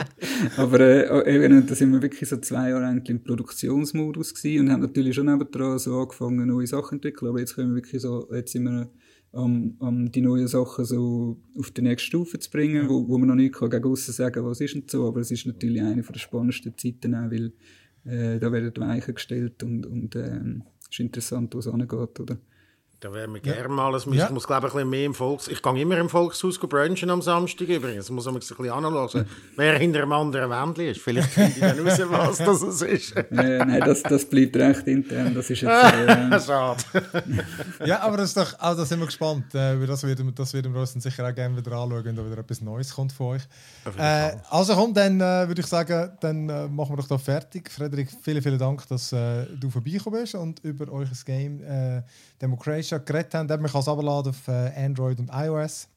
Aber 0.56 0.80
äh, 0.80 1.62
da 1.66 1.74
sind 1.74 1.92
wir 1.92 2.02
wirklich 2.02 2.28
so 2.28 2.36
zwei 2.38 2.70
Jahre 2.70 2.86
eigentlich 2.86 3.10
im 3.10 3.22
Produktionsmodus 3.22 4.34
gewesen 4.34 4.60
und 4.60 4.72
haben 4.72 4.82
natürlich 4.82 5.14
schon 5.14 5.26
nebendran 5.26 5.78
so 5.78 6.00
angefangen, 6.00 6.48
neue 6.48 6.66
Sachen 6.66 6.88
zu 6.88 6.94
entwickeln, 6.94 7.28
aber 7.28 7.40
jetzt 7.40 7.54
können 7.54 7.70
wir 7.70 7.76
wirklich 7.76 8.02
so, 8.02 8.28
jetzt 8.32 8.52
sind 8.52 8.64
wir 8.64 8.90
um, 9.32 9.76
um 9.78 10.12
die 10.12 10.20
neuen 10.20 10.46
Sachen 10.46 10.84
so 10.84 11.40
auf 11.58 11.70
die 11.70 11.82
nächste 11.82 12.06
Stufe 12.06 12.38
zu 12.38 12.50
bringen, 12.50 12.88
wo, 12.88 13.08
wo 13.08 13.16
man 13.16 13.28
noch 13.28 13.34
nicht 13.34 13.54
kann 13.54 13.70
gegen 13.70 13.86
aussen 13.86 14.12
sagen 14.12 14.44
was 14.44 14.60
ist 14.60 14.74
und 14.74 14.90
so, 14.90 15.08
aber 15.08 15.20
es 15.20 15.30
ist 15.30 15.46
natürlich 15.46 15.80
eine 15.80 16.02
der 16.02 16.18
spannendsten 16.18 16.76
Zeiten 16.76 17.14
auch, 17.14 17.30
weil 17.30 17.52
äh, 18.04 18.38
da 18.38 18.52
werden 18.52 18.72
die 18.74 18.80
Weichen 18.80 19.14
gestellt 19.14 19.62
und, 19.62 19.86
und 19.86 20.16
ähm, 20.16 20.64
es 20.80 20.90
ist 20.90 21.00
interessant, 21.00 21.54
wo 21.54 21.58
es 21.60 21.68
angeht, 21.68 22.20
oder? 22.20 22.38
Da 23.02 23.12
wären 23.12 23.34
wir 23.34 23.40
ja. 23.42 23.54
gerne 23.54 23.68
mal. 23.68 23.92
Es 23.96 24.04
ja. 24.04 24.26
Ich 24.26 24.30
muss, 24.30 24.46
glaube 24.46 24.68
ich, 24.68 24.74
ein 24.74 24.76
bisschen 24.76 24.90
mehr 24.90 25.06
im 25.06 25.14
Volks... 25.14 25.48
Ich 25.48 25.60
gehe 25.60 25.82
immer 25.82 25.98
im 25.98 26.08
Volkshaus 26.08 26.56
brunchen 26.56 27.10
am 27.10 27.20
Samstag 27.20 27.66
übrigens. 27.66 28.04
Ich 28.04 28.12
muss 28.12 28.26
man 28.26 28.36
ein 28.36 28.38
bisschen 28.38 28.70
anhören, 28.70 29.26
wer 29.56 29.76
hinter 29.76 30.02
einem 30.02 30.12
anderen 30.12 30.48
Wändchen 30.48 30.86
ist. 30.86 31.00
Vielleicht 31.00 31.30
finde 31.30 31.50
ich 31.50 31.58
dann 31.58 31.80
raus, 31.80 32.38
was 32.38 32.60
das 32.60 32.82
ist. 32.82 33.16
äh, 33.16 33.24
nein, 33.32 33.82
das, 33.84 34.04
das 34.04 34.24
bleibt 34.24 34.56
recht 34.56 34.86
intern. 34.86 35.34
Das 35.34 35.50
ist 35.50 35.62
jetzt... 35.62 35.72
Äh, 35.82 36.40
Schade. 36.40 36.82
ja, 37.84 38.00
aber 38.02 38.18
das 38.18 38.28
ist 38.28 38.36
doch... 38.36 38.58
Also, 38.60 38.82
da 38.82 38.86
sind 38.86 39.00
wir 39.00 39.06
gespannt. 39.06 39.52
Äh, 39.52 39.84
das, 39.84 40.04
werden, 40.04 40.32
das 40.32 40.54
werden 40.54 40.72
wir 40.72 40.80
uns 40.80 40.92
dann 40.92 41.02
sicher 41.02 41.28
auch 41.28 41.34
gerne 41.34 41.56
wieder 41.56 41.72
anschauen, 41.72 42.04
wenn 42.04 42.14
da 42.14 42.24
wieder 42.24 42.38
etwas 42.38 42.60
Neues 42.60 42.94
kommt 42.94 43.12
von 43.12 43.34
euch. 43.34 43.42
Äh, 43.98 44.36
also 44.48 44.74
komm, 44.74 44.94
dann 44.94 45.20
äh, 45.20 45.48
würde 45.48 45.60
ich 45.60 45.66
sagen, 45.66 46.12
dann 46.20 46.48
äh, 46.48 46.68
machen 46.68 46.92
wir 46.92 46.98
doch 46.98 47.08
da 47.08 47.18
fertig. 47.18 47.68
Frederik, 47.68 48.10
vielen, 48.22 48.42
vielen 48.42 48.58
Dank, 48.58 48.86
dass 48.86 49.12
äh, 49.12 49.46
du 49.58 49.70
vorbeigekommen 49.70 50.20
bist 50.20 50.36
und 50.36 50.60
über 50.60 50.90
euer 50.92 51.08
Game 51.26 51.60
äh, 51.64 52.02
Democratia 52.92 52.98
geredet 52.98 53.34
haben. 53.34 53.48
Man 53.48 53.70
kann 53.70 53.80
es 53.80 53.88
abladen 53.88 54.30
auf 54.30 54.48
äh, 54.48 54.84
Android 54.84 55.18
und 55.18 55.30
iOS. 55.32 55.88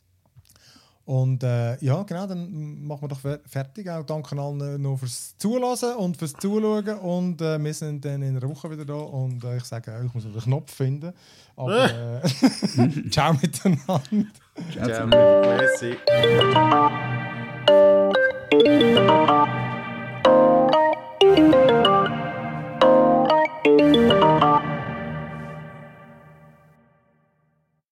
Und 1.05 1.43
äh, 1.43 1.77
ja, 1.84 2.01
genau, 2.01 2.26
dann 2.26 2.84
machen 2.84 3.03
wir 3.03 3.09
doch 3.09 3.19
fertig. 3.19 3.88
Auch 3.89 4.03
danke 4.03 4.35
allen 4.39 4.81
noch 4.81 4.97
fürs 4.97 5.38
Zulassen 5.38 5.93
und 5.97 6.17
fürs 6.17 6.34
Zuschauen. 6.34 6.97
Und 6.97 7.41
äh, 7.41 7.63
wir 7.63 7.73
sind 7.76 8.03
dann 8.03 8.23
in 8.23 8.35
einer 8.35 8.49
Woche 8.49 8.72
wieder 8.72 8.85
da. 8.85 8.95
Und 8.95 9.43
äh, 9.43 9.57
ich 9.57 9.65
sage, 9.65 10.01
ich 10.03 10.13
muss 10.13 10.23
den 10.23 10.34
Knopf 10.34 10.73
finden. 10.73 11.13
Aber 11.55 11.85
äh, 12.23 13.09
ciao 13.11 13.34
miteinander. 13.34 14.01
Ciao, 14.72 14.88
ciao. 14.88 15.07
Merci. 15.07 15.95